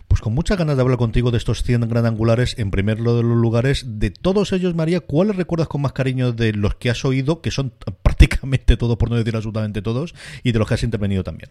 Pues 0.07 0.21
con 0.21 0.33
muchas 0.33 0.57
ganas 0.57 0.75
de 0.75 0.81
hablar 0.81 0.97
contigo 0.97 1.31
de 1.31 1.37
estos 1.37 1.63
100 1.63 1.89
gran 1.89 2.05
angulares, 2.05 2.57
en 2.59 2.71
primer 2.71 2.97
de 2.97 3.03
los 3.03 3.23
lugares. 3.23 3.99
De 3.99 4.11
todos 4.11 4.53
ellos, 4.53 4.75
María, 4.75 4.99
¿cuáles 4.99 5.35
recuerdas 5.35 5.67
con 5.67 5.81
más 5.81 5.93
cariño 5.93 6.31
de 6.31 6.53
los 6.53 6.75
que 6.75 6.89
has 6.89 7.03
oído, 7.05 7.41
que 7.41 7.51
son 7.51 7.73
prácticamente 8.03 8.77
todos, 8.77 8.97
por 8.97 9.09
no 9.09 9.15
decir 9.15 9.35
absolutamente 9.35 9.81
todos, 9.81 10.15
y 10.43 10.51
de 10.51 10.59
los 10.59 10.67
que 10.67 10.75
has 10.75 10.83
intervenido 10.83 11.23
también? 11.23 11.49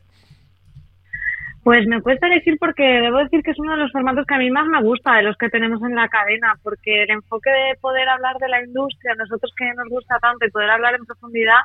Pues 1.64 1.86
me 1.86 2.02
cuesta 2.02 2.28
decir 2.28 2.58
porque 2.60 2.82
debo 2.82 3.18
decir 3.20 3.42
que 3.42 3.52
es 3.52 3.58
uno 3.58 3.72
de 3.72 3.78
los 3.78 3.90
formatos 3.90 4.26
que 4.26 4.34
a 4.34 4.38
mí 4.38 4.50
más 4.50 4.66
me 4.66 4.82
gusta 4.82 5.16
de 5.16 5.22
los 5.22 5.34
que 5.38 5.48
tenemos 5.48 5.82
en 5.82 5.94
la 5.94 6.08
cadena, 6.08 6.54
porque 6.62 7.04
el 7.04 7.10
enfoque 7.10 7.48
de 7.48 7.78
poder 7.80 8.06
hablar 8.06 8.36
de 8.36 8.50
la 8.50 8.62
industria, 8.62 9.14
nosotros 9.14 9.50
que 9.56 9.72
nos 9.72 9.88
gusta 9.88 10.18
tanto 10.20 10.44
y 10.44 10.50
poder 10.50 10.68
hablar 10.68 10.94
en 10.94 11.06
profundidad, 11.06 11.60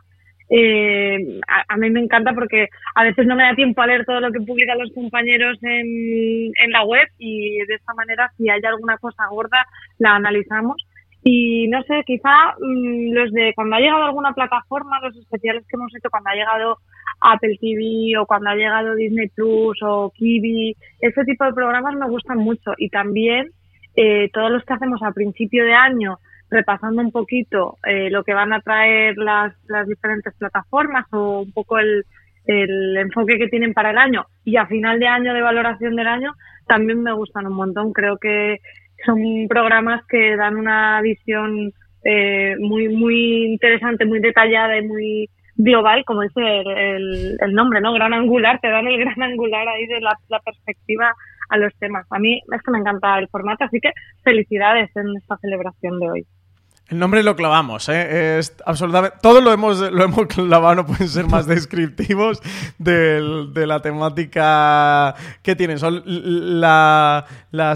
eh, 0.50 1.42
a, 1.68 1.76
mí 1.76 1.90
me 1.92 2.00
encanta 2.00 2.34
porque 2.34 2.70
a 2.96 3.04
veces 3.04 3.28
no 3.28 3.36
me 3.36 3.44
da 3.44 3.54
tiempo 3.56 3.82
a 3.82 3.88
leer 3.88 4.06
todo 4.06 4.22
lo 4.22 4.32
que 4.32 4.40
publican 4.40 4.80
los 4.80 4.92
compañeros 4.94 5.60
en, 5.62 6.52
en 6.56 6.72
la 6.72 6.86
web 6.86 7.08
y 7.20 7.58
de 7.68 7.76
esta 7.76 7.94
manera 7.94 8.32
si 8.38 8.50
hay 8.50 8.62
alguna 8.66 8.98
cosa 8.98 9.28
gorda 9.30 9.66
la 9.98 10.16
analizamos. 10.16 10.78
Y 11.24 11.68
no 11.68 11.84
sé, 11.84 12.04
quizá 12.06 12.56
mm, 12.60 13.12
los 13.12 13.32
de 13.32 13.54
cuando 13.56 13.76
ha 13.76 13.80
llegado 13.80 14.04
alguna 14.04 14.34
plataforma, 14.34 15.02
los 15.02 15.16
especiales 15.18 15.66
que 15.68 15.76
hemos 15.76 15.94
hecho 15.96 16.10
cuando 16.10 16.30
ha 16.30 16.36
llegado 16.36 16.78
Apple 17.22 17.58
TV 17.60 18.18
o 18.18 18.26
cuando 18.26 18.50
ha 18.50 18.56
llegado 18.56 18.96
Disney 18.96 19.28
Plus 19.30 19.78
o 19.84 20.12
Kiwi, 20.16 20.76
ese 21.02 21.24
tipo 21.26 21.46
de 21.46 21.54
programas 21.54 21.96
me 21.96 22.08
gustan 22.08 22.38
mucho. 22.38 22.72
Y 22.78 22.90
también 22.90 23.52
eh, 23.96 24.30
todos 24.32 24.52
los 24.52 24.64
que 24.64 24.74
hacemos 24.74 25.02
a 25.04 25.12
principio 25.12 25.66
de 25.66 25.74
año, 25.74 26.20
repasando 26.50 27.02
un 27.02 27.12
poquito 27.12 27.78
eh, 27.86 28.10
lo 28.10 28.24
que 28.24 28.34
van 28.34 28.54
a 28.54 28.62
traer 28.62 29.18
las, 29.18 29.54
las 29.68 29.88
diferentes 29.88 30.34
plataformas 30.36 31.06
o 31.12 31.42
un 31.42 31.52
poco 31.52 31.78
el, 31.80 32.06
el 32.46 32.98
enfoque 32.98 33.38
que 33.38 33.48
tienen 33.48 33.74
para 33.74 33.92
el 33.92 33.98
año 33.98 34.26
y 34.44 34.58
a 34.58 34.66
final 34.66 35.00
de 35.00 35.08
año 35.08 35.34
de 35.34 35.42
valoración 35.42 35.96
del 35.96 36.08
año 36.08 36.34
también 36.68 37.04
me 37.04 37.14
gustan 37.14 37.46
un 37.46 37.54
montón. 37.54 37.94
Creo 37.94 38.18
que 38.18 38.60
son 39.06 39.48
programas 39.48 40.06
que 40.08 40.36
dan 40.36 40.58
una 40.58 41.02
visión 41.02 41.72
eh, 42.04 42.56
muy 42.60 42.90
muy 42.90 43.46
interesante, 43.46 44.06
muy 44.06 44.20
detallada 44.20 44.78
y 44.78 44.88
muy 44.88 45.30
global, 45.56 46.04
como 46.06 46.22
dice 46.22 46.42
el, 46.42 47.38
el, 47.40 47.54
nombre, 47.54 47.82
¿no? 47.82 47.94
Gran 47.94 48.14
angular, 48.14 48.60
te 48.62 48.70
dan 48.70 48.88
el 48.88 48.98
gran 48.98 49.22
angular 49.22 49.68
ahí 49.68 49.86
de 49.88 50.00
la, 50.00 50.14
la 50.30 50.40
perspectiva 50.40 51.14
a 51.50 51.58
los 51.58 51.76
temas. 51.80 52.06
A 52.12 52.20
mí 52.20 52.42
es 52.52 52.62
que 52.62 52.72
me 52.72 52.80
encanta 52.80 53.20
el 53.20 53.28
formato, 53.28 53.66
así 53.66 53.80
que 53.82 53.92
felicidades 54.24 54.90
en 54.96 55.18
esta 55.18 55.38
celebración 55.38 56.00
de 56.00 56.10
hoy. 56.10 56.26
El 56.90 56.98
nombre 56.98 57.22
lo 57.22 57.36
clavamos, 57.36 57.88
¿eh? 57.88 58.40
Es 58.40 58.56
absolutamente. 58.66 59.18
Todos 59.22 59.44
lo 59.44 59.54
hemos, 59.54 59.80
lo 59.80 60.04
hemos 60.04 60.26
clavado, 60.26 60.74
no 60.74 60.86
pueden 60.88 61.08
ser 61.08 61.28
más 61.28 61.46
descriptivos 61.48 62.42
de 62.80 63.66
la 63.68 63.80
temática 63.80 65.14
que 65.44 65.56
tienen. 65.56 65.78
Son 65.78 66.02
la, 66.06 67.26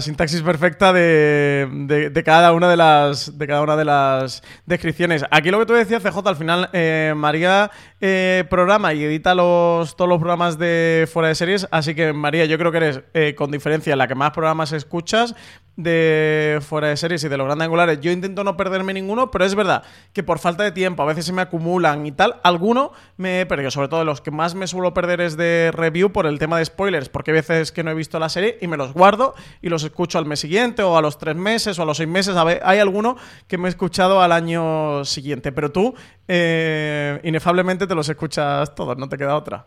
sintaxis 0.00 0.42
perfecta 0.42 0.92
de, 0.92 2.22
cada 2.24 2.52
una 2.52 2.68
de 2.68 2.76
las 2.76 3.38
de 3.38 3.46
cada 3.46 3.62
una 3.62 3.76
de 3.76 3.84
las 3.84 4.42
descripciones. 4.66 5.24
Aquí 5.30 5.52
lo 5.52 5.60
que 5.60 5.66
tú 5.66 5.74
decías, 5.74 6.02
CJ, 6.02 6.28
al 6.28 6.36
final, 6.36 6.68
eh, 6.72 7.14
María 7.16 7.70
eh, 8.00 8.44
programa 8.50 8.94
y 8.94 9.04
edita 9.04 9.34
los, 9.34 9.96
todos 9.96 10.08
los 10.08 10.18
programas 10.18 10.58
de 10.58 11.08
fuera 11.12 11.28
de 11.28 11.36
series. 11.36 11.68
Así 11.70 11.94
que, 11.94 12.12
María, 12.12 12.46
yo 12.46 12.58
creo 12.58 12.72
que 12.72 12.78
eres, 12.78 13.00
eh, 13.14 13.36
con 13.36 13.52
diferencia, 13.52 13.94
la 13.94 14.08
que 14.08 14.16
más 14.16 14.32
programas 14.32 14.72
escuchas 14.72 15.36
de 15.76 16.60
fuera 16.62 16.88
de 16.88 16.96
series 16.96 17.24
y 17.24 17.28
de 17.28 17.36
los 17.36 17.46
grandes 17.46 17.66
angulares. 17.66 18.00
Yo 18.00 18.10
intento 18.10 18.44
no 18.44 18.56
perderme 18.56 18.94
ninguno, 18.94 19.30
pero 19.30 19.44
es 19.44 19.54
verdad 19.54 19.82
que 20.12 20.22
por 20.22 20.38
falta 20.38 20.62
de 20.62 20.72
tiempo 20.72 21.02
a 21.02 21.06
veces 21.06 21.24
se 21.24 21.32
me 21.32 21.42
acumulan 21.42 22.06
y 22.06 22.12
tal. 22.12 22.40
Alguno 22.42 22.92
me 23.16 23.40
he 23.40 23.46
perdido, 23.46 23.70
sobre 23.70 23.88
todo 23.88 24.04
los 24.04 24.20
que 24.20 24.30
más 24.30 24.54
me 24.54 24.66
suelo 24.66 24.94
perder 24.94 25.20
es 25.20 25.36
de 25.36 25.70
review 25.72 26.12
por 26.12 26.26
el 26.26 26.38
tema 26.38 26.58
de 26.58 26.64
spoilers, 26.64 27.08
porque 27.08 27.32
hay 27.32 27.36
veces 27.36 27.72
que 27.72 27.82
no 27.82 27.90
he 27.90 27.94
visto 27.94 28.18
la 28.18 28.28
serie 28.28 28.58
y 28.60 28.66
me 28.66 28.76
los 28.76 28.92
guardo 28.92 29.34
y 29.62 29.68
los 29.68 29.82
escucho 29.84 30.18
al 30.18 30.26
mes 30.26 30.40
siguiente 30.40 30.82
o 30.82 30.96
a 30.96 31.02
los 31.02 31.18
tres 31.18 31.36
meses 31.36 31.78
o 31.78 31.82
a 31.82 31.84
los 31.84 31.96
seis 31.96 32.08
meses. 32.08 32.36
A 32.36 32.44
ver, 32.44 32.60
hay 32.64 32.78
alguno 32.78 33.16
que 33.48 33.58
me 33.58 33.68
he 33.68 33.70
escuchado 33.70 34.20
al 34.20 34.32
año 34.32 35.04
siguiente, 35.04 35.52
pero 35.52 35.72
tú 35.72 35.94
eh, 36.28 37.20
inefablemente 37.24 37.86
te 37.86 37.94
los 37.94 38.08
escuchas 38.08 38.74
todos, 38.74 38.96
no 38.96 39.08
te 39.08 39.18
queda 39.18 39.36
otra. 39.36 39.66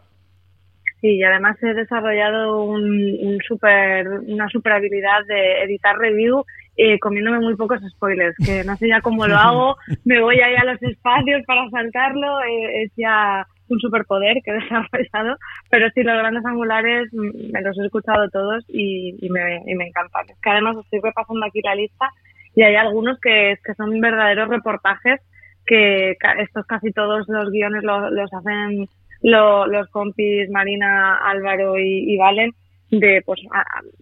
Sí, 1.01 1.17
y 1.17 1.23
además 1.23 1.61
he 1.61 1.73
desarrollado 1.73 2.63
un, 2.63 3.37
super, 3.47 4.07
una 4.07 4.49
super 4.49 4.73
habilidad 4.73 5.25
de 5.27 5.63
editar 5.63 5.95
review 5.97 6.43
eh, 6.75 6.97
comiéndome 6.99 7.39
muy 7.39 7.55
pocos 7.55 7.79
spoilers, 7.89 8.35
que 8.43 8.63
no 8.63 8.75
sé 8.77 8.87
ya 8.87 9.01
cómo 9.01 9.27
lo 9.27 9.35
hago, 9.37 9.77
me 10.05 10.21
voy 10.21 10.39
ahí 10.39 10.55
a 10.55 10.65
los 10.65 10.81
espacios 10.81 11.43
para 11.45 11.69
saltarlo, 11.69 12.41
eh, 12.41 12.83
es 12.83 12.91
ya 12.95 13.45
un 13.69 13.79
superpoder 13.79 14.37
que 14.43 14.51
he 14.51 14.53
desarrollado, 14.61 15.37
pero 15.69 15.89
sí, 15.91 16.03
los 16.03 16.17
grandes 16.17 16.45
angulares 16.45 17.09
mm, 17.13 17.51
me 17.51 17.61
los 17.61 17.77
he 17.77 17.85
escuchado 17.85 18.29
todos 18.29 18.63
y, 18.67 19.15
y, 19.21 19.29
me, 19.29 19.61
y 19.65 19.75
me 19.75 19.87
encantan. 19.87 20.25
Es 20.29 20.39
que 20.41 20.49
además 20.49 20.77
estoy 20.77 20.99
repasando 21.03 21.45
aquí 21.45 21.61
la 21.63 21.75
lista 21.75 22.09
y 22.55 22.63
hay 22.63 22.75
algunos 22.75 23.19
que, 23.19 23.55
que 23.63 23.73
son 23.75 23.99
verdaderos 24.01 24.49
reportajes 24.49 25.21
que 25.65 26.17
estos 26.39 26.65
casi 26.65 26.91
todos 26.91 27.27
los 27.27 27.51
guiones 27.51 27.83
los 27.83 28.33
hacen 28.33 28.87
los 29.21 29.87
compis 29.89 30.49
Marina, 30.49 31.17
Álvaro 31.17 31.77
y, 31.77 32.15
Valen 32.17 32.51
de 32.89 33.21
pues 33.25 33.41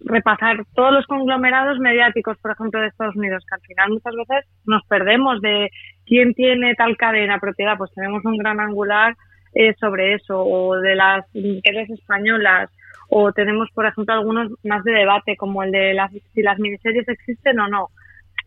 repasar 0.04 0.58
todos 0.76 0.94
los 0.94 1.08
conglomerados 1.08 1.80
mediáticos, 1.80 2.38
por 2.38 2.52
ejemplo, 2.52 2.80
de 2.80 2.88
Estados 2.88 3.16
Unidos, 3.16 3.44
que 3.50 3.56
al 3.56 3.62
final 3.62 3.90
muchas 3.90 4.14
veces 4.16 4.46
nos 4.66 4.84
perdemos 4.86 5.42
de 5.42 5.72
quién 6.06 6.36
tiene 6.36 6.76
tal 6.76 6.96
cadena 6.96 7.40
propiedad, 7.40 7.78
pues 7.80 7.92
tenemos 7.96 8.24
un 8.26 8.38
gran 8.38 8.60
angular 8.60 9.16
eh, 9.56 9.74
sobre 9.80 10.14
eso, 10.14 10.40
o 10.40 10.76
de 10.76 10.96
las 10.96 11.26
mujeres 11.34 11.90
españolas, 11.90 12.70
o 13.10 13.32
tenemos, 13.32 13.70
por 13.74 13.86
ejemplo, 13.86 14.14
algunos 14.14 14.52
más 14.64 14.84
de 14.84 14.92
debate, 14.92 15.36
como 15.36 15.64
el 15.64 15.72
de 15.72 15.94
las, 15.94 16.12
si 16.12 16.42
las 16.42 16.60
miniseries 16.60 17.08
existen 17.08 17.60
o 17.60 17.68
no. 17.68 17.90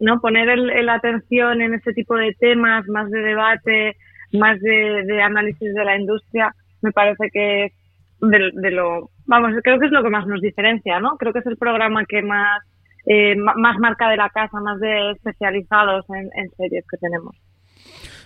¿no? 0.00 0.20
Poner 0.20 0.48
el, 0.48 0.88
atención 0.88 1.60
en 1.60 1.74
ese 1.74 1.92
tipo 1.92 2.16
de 2.16 2.34
temas, 2.34 2.86
más 2.88 3.10
de 3.10 3.20
debate, 3.20 3.96
más 4.32 4.60
de, 4.60 5.22
análisis 5.22 5.74
de 5.74 5.84
la 5.84 5.96
industria, 5.96 6.52
me 6.82 6.92
parece 6.92 7.30
que 7.32 7.64
es 7.66 7.72
de, 8.20 8.70
lo, 8.70 9.10
vamos, 9.26 9.52
creo 9.62 9.78
que 9.78 9.86
es 9.86 9.92
lo 9.92 10.02
que 10.02 10.10
más 10.10 10.26
nos 10.26 10.40
diferencia, 10.40 11.00
¿no? 11.00 11.16
Creo 11.16 11.32
que 11.32 11.38
es 11.40 11.46
el 11.46 11.56
programa 11.56 12.04
que 12.04 12.22
más, 12.22 12.62
eh, 13.06 13.36
más 13.36 13.78
marca 13.78 14.08
de 14.10 14.16
la 14.16 14.28
casa, 14.30 14.60
más 14.60 14.80
de 14.80 15.12
especializados 15.12 16.04
en 16.10 16.50
series 16.56 16.84
que 16.90 16.98
tenemos 16.98 17.36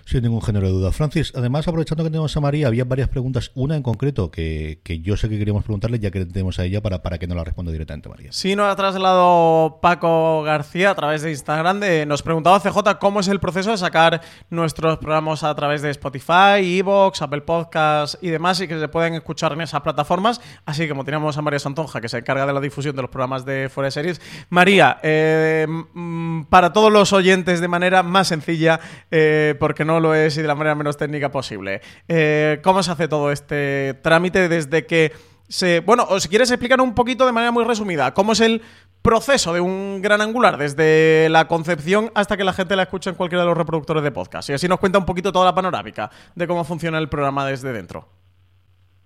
sin 0.04 0.22
ningún 0.22 0.42
género 0.42 0.66
de 0.66 0.72
duda. 0.72 0.92
Francis, 0.92 1.32
además, 1.34 1.66
aprovechando 1.68 2.04
que 2.04 2.10
tenemos 2.10 2.36
a 2.36 2.40
María, 2.40 2.66
había 2.66 2.84
varias 2.84 3.08
preguntas, 3.08 3.50
una 3.54 3.76
en 3.76 3.82
concreto 3.82 4.30
que, 4.30 4.80
que 4.82 5.00
yo 5.00 5.16
sé 5.16 5.28
que 5.28 5.38
queríamos 5.38 5.64
preguntarle, 5.64 5.98
ya 5.98 6.10
que 6.10 6.24
tenemos 6.24 6.58
a 6.58 6.64
ella 6.64 6.80
para, 6.80 7.02
para 7.02 7.18
que 7.18 7.26
nos 7.26 7.36
la 7.36 7.44
responda 7.44 7.72
directamente 7.72 8.08
María. 8.08 8.32
Sí, 8.32 8.56
nos 8.56 8.70
ha 8.70 8.76
trasladado 8.76 9.78
Paco 9.80 10.42
García 10.42 10.90
a 10.90 10.94
través 10.94 11.22
de 11.22 11.30
Instagram. 11.30 11.80
De, 11.80 12.06
nos 12.06 12.22
preguntaba 12.22 12.60
CJ 12.60 12.98
cómo 13.00 13.20
es 13.20 13.28
el 13.28 13.40
proceso 13.40 13.70
de 13.70 13.78
sacar 13.78 14.20
nuestros 14.50 14.98
programas 14.98 15.44
a 15.44 15.54
través 15.54 15.82
de 15.82 15.90
Spotify, 15.90 16.78
Evox, 16.78 17.22
Apple 17.22 17.42
Podcasts 17.42 18.18
y 18.20 18.28
demás, 18.28 18.60
y 18.60 18.68
que 18.68 18.78
se 18.78 18.88
pueden 18.88 19.14
escuchar 19.14 19.52
en 19.52 19.60
esas 19.62 19.80
plataformas. 19.80 20.40
Así 20.64 20.88
como 20.88 21.04
tenemos 21.04 21.36
a 21.36 21.42
María 21.42 21.58
Santonja, 21.58 22.00
que 22.00 22.08
se 22.08 22.18
encarga 22.18 22.46
de 22.46 22.52
la 22.52 22.60
difusión 22.60 22.94
de 22.96 23.02
los 23.02 23.10
programas 23.10 23.44
de 23.44 23.68
Fuera 23.68 23.86
de 23.86 23.90
Series. 23.92 24.20
María, 24.50 24.98
eh, 25.02 25.66
mm, 25.68 26.44
para 26.44 26.72
todos 26.72 26.92
los 26.92 27.12
oyentes 27.12 27.60
de 27.60 27.68
manera 27.68 28.02
más 28.02 28.28
sencilla, 28.28 28.80
eh, 29.10 29.54
porque 29.58 29.84
no 29.84 30.00
lo 30.02 30.14
es 30.14 30.36
y 30.36 30.42
de 30.42 30.48
la 30.48 30.54
manera 30.54 30.74
menos 30.74 30.96
técnica 30.96 31.30
posible. 31.30 31.80
Eh, 32.08 32.60
¿Cómo 32.62 32.82
se 32.82 32.92
hace 32.92 33.08
todo 33.08 33.32
este 33.32 33.94
trámite 34.02 34.48
desde 34.48 34.84
que 34.86 35.12
se... 35.48 35.80
Bueno, 35.80 36.04
o 36.08 36.20
si 36.20 36.28
quieres 36.28 36.50
explicar 36.50 36.80
un 36.80 36.94
poquito 36.94 37.24
de 37.24 37.32
manera 37.32 37.52
muy 37.52 37.64
resumida, 37.64 38.12
¿cómo 38.12 38.32
es 38.32 38.40
el 38.40 38.62
proceso 39.02 39.52
de 39.52 39.60
un 39.60 40.00
gran 40.02 40.20
angular 40.20 40.58
desde 40.58 41.28
la 41.30 41.48
concepción 41.48 42.10
hasta 42.14 42.36
que 42.36 42.44
la 42.44 42.52
gente 42.52 42.76
la 42.76 42.84
escucha 42.84 43.10
en 43.10 43.16
cualquiera 43.16 43.42
de 43.42 43.48
los 43.48 43.56
reproductores 43.56 44.02
de 44.02 44.12
podcast? 44.12 44.50
Y 44.50 44.52
así 44.52 44.68
nos 44.68 44.78
cuenta 44.78 44.98
un 44.98 45.06
poquito 45.06 45.32
toda 45.32 45.46
la 45.46 45.54
panorámica 45.54 46.10
de 46.34 46.46
cómo 46.46 46.64
funciona 46.64 46.98
el 46.98 47.08
programa 47.08 47.46
desde 47.46 47.72
dentro. 47.72 48.08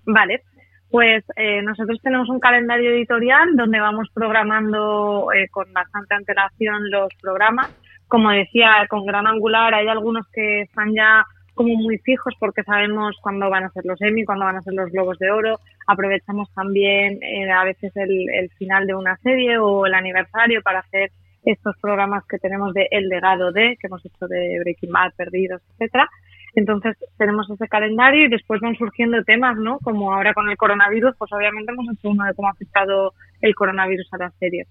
Vale, 0.05 0.43
pues 0.91 1.25
eh, 1.37 1.63
nosotros 1.63 1.99
tenemos 2.03 2.29
un 2.29 2.39
calendario 2.39 2.91
editorial 2.91 3.57
donde 3.57 3.81
vamos 3.81 4.09
programando 4.15 5.29
eh, 5.33 5.49
con 5.51 5.73
bastante 5.73 6.15
antelación 6.15 6.91
los 6.91 7.09
programas 7.21 7.71
como 8.09 8.31
decía, 8.31 8.87
con 8.89 9.05
gran 9.05 9.27
angular 9.27 9.75
hay 9.75 9.89
algunos 9.89 10.27
que 10.33 10.63
están 10.63 10.95
ya 10.95 11.25
como 11.55 11.75
muy 11.75 11.99
fijos 11.99 12.35
porque 12.39 12.63
sabemos 12.63 13.17
cuándo 13.23 13.49
van 13.49 13.65
a 13.65 13.71
ser 13.71 13.85
los 13.87 14.01
Emmy, 14.03 14.25
cuándo 14.25 14.45
van 14.45 14.57
a 14.57 14.63
ser 14.63 14.75
los 14.75 14.93
Globos 14.93 15.19
de 15.19 15.31
Oro. 15.31 15.59
Aprovechamos 15.87 16.53
también 16.53 17.19
eh, 17.23 17.51
a 17.51 17.65
veces 17.65 17.97
el, 17.97 18.29
el 18.29 18.51
final 18.51 18.87
de 18.87 18.95
una 18.95 19.17
serie 19.19 19.59
o 19.59 19.87
el 19.87 19.95
aniversario 19.95 20.61
para 20.63 20.81
hacer 20.81 21.11
estos 21.47 21.77
programas 21.81 22.25
que 22.27 22.39
tenemos 22.39 22.75
de 22.75 22.89
El 22.91 23.09
legado 23.09 23.53
de, 23.53 23.77
que 23.81 23.87
hemos 23.87 24.05
hecho 24.05 24.27
de 24.27 24.59
Breaking 24.61 24.93
Bad, 24.93 25.13
Perdidos, 25.17 25.63
etcétera. 25.73 26.09
Entonces 26.55 26.97
tenemos 27.17 27.49
ese 27.51 27.69
calendario 27.69 28.25
y 28.25 28.29
después 28.29 28.61
van 28.61 28.77
surgiendo 28.77 29.23
temas, 29.25 29.57
¿no? 29.57 29.79
Como 29.79 30.13
ahora 30.13 30.35
con 30.35 30.49
el 30.51 30.57
coronavirus, 30.57 31.15
pues 31.19 31.33
obviamente 31.33 31.73
hemos 31.73 31.87
hecho 31.93 32.11
uno 32.11 32.25
de 32.25 32.35
cómo 32.35 32.49
ha 32.49 32.53
afectado 32.53 33.15
el 33.41 33.55
coronavirus 33.55 34.09
a 34.13 34.19
la 34.19 34.31
serie. 34.39 34.67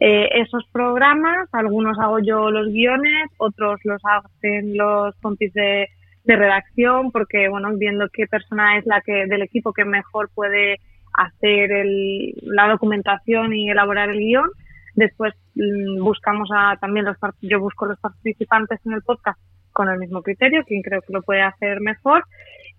Eh, 0.00 0.28
esos 0.32 0.64
programas, 0.72 1.48
algunos 1.52 1.98
hago 1.98 2.20
yo 2.20 2.50
los 2.50 2.68
guiones, 2.68 3.30
otros 3.38 3.80
los 3.84 4.00
hacen 4.04 4.76
los 4.76 5.14
compis 5.20 5.52
de, 5.54 5.88
de 6.24 6.36
redacción, 6.36 7.10
porque 7.10 7.48
bueno, 7.48 7.70
viendo 7.76 8.08
qué 8.12 8.26
persona 8.26 8.78
es 8.78 8.86
la 8.86 9.00
que 9.00 9.26
del 9.26 9.42
equipo 9.42 9.72
que 9.72 9.84
mejor 9.84 10.30
puede 10.34 10.76
hacer 11.14 11.72
el, 11.72 12.34
la 12.42 12.68
documentación 12.68 13.54
y 13.54 13.70
elaborar 13.70 14.10
el 14.10 14.18
guion. 14.18 14.48
Después 14.94 15.34
mm, 15.54 16.02
buscamos 16.02 16.48
a 16.54 16.76
también 16.80 17.04
los 17.04 17.16
yo 17.40 17.60
busco 17.60 17.86
los 17.86 17.98
participantes 17.98 18.78
en 18.86 18.92
el 18.92 19.02
podcast 19.02 19.38
con 19.72 19.88
el 19.88 19.98
mismo 19.98 20.22
criterio, 20.22 20.64
quien 20.64 20.82
creo 20.82 21.02
que 21.02 21.12
lo 21.12 21.22
puede 21.22 21.42
hacer 21.42 21.80
mejor. 21.80 22.24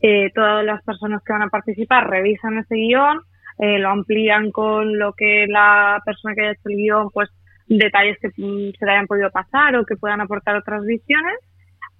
Eh, 0.01 0.31
todas 0.33 0.63
las 0.63 0.83
personas 0.83 1.21
que 1.23 1.33
van 1.33 1.43
a 1.43 1.49
participar 1.49 2.09
revisan 2.09 2.57
ese 2.57 2.75
guion, 2.75 3.19
eh, 3.59 3.77
lo 3.77 3.89
amplían 3.89 4.51
con 4.51 4.97
lo 4.97 5.11
que 5.13 5.45
la 5.47 6.01
persona 6.05 6.33
que 6.33 6.41
haya 6.41 6.51
hecho 6.51 6.69
el 6.69 6.77
guion, 6.77 7.09
pues 7.11 7.29
detalles 7.67 8.17
que 8.19 8.29
mm, 8.29 8.71
se 8.79 8.85
le 8.85 8.91
hayan 8.91 9.07
podido 9.07 9.29
pasar 9.31 9.75
o 9.75 9.85
que 9.85 9.97
puedan 9.97 10.21
aportar 10.21 10.55
otras 10.55 10.85
visiones. 10.85 11.37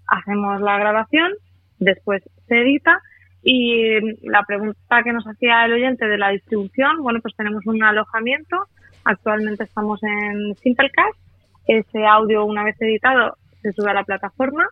Hacemos 0.08 0.62
la 0.62 0.80
grabación, 0.80 1.34
después 1.78 2.24
se 2.48 2.62
edita 2.62 3.02
y 3.44 4.00
mm, 4.00 4.30
la 4.32 4.44
pregunta 4.44 5.04
que 5.04 5.12
nos 5.12 5.26
hacía 5.28 5.66
el 5.66 5.74
oyente 5.74 6.08
de 6.08 6.18
la 6.18 6.30
distribución, 6.30 7.04
bueno, 7.04 7.20
pues 7.22 7.36
tenemos 7.36 7.66
un 7.68 7.84
alojamiento. 7.84 8.56
Actualmente 9.04 9.66
estamos 9.66 10.02
en 10.04 10.56
Simplecast. 10.56 11.18
Ese 11.68 12.06
audio, 12.06 12.46
una 12.46 12.64
vez 12.64 12.82
editado, 12.82 13.36
se 13.62 13.74
sube 13.74 13.92
a 13.92 13.94
la 13.94 14.06
plataforma 14.06 14.66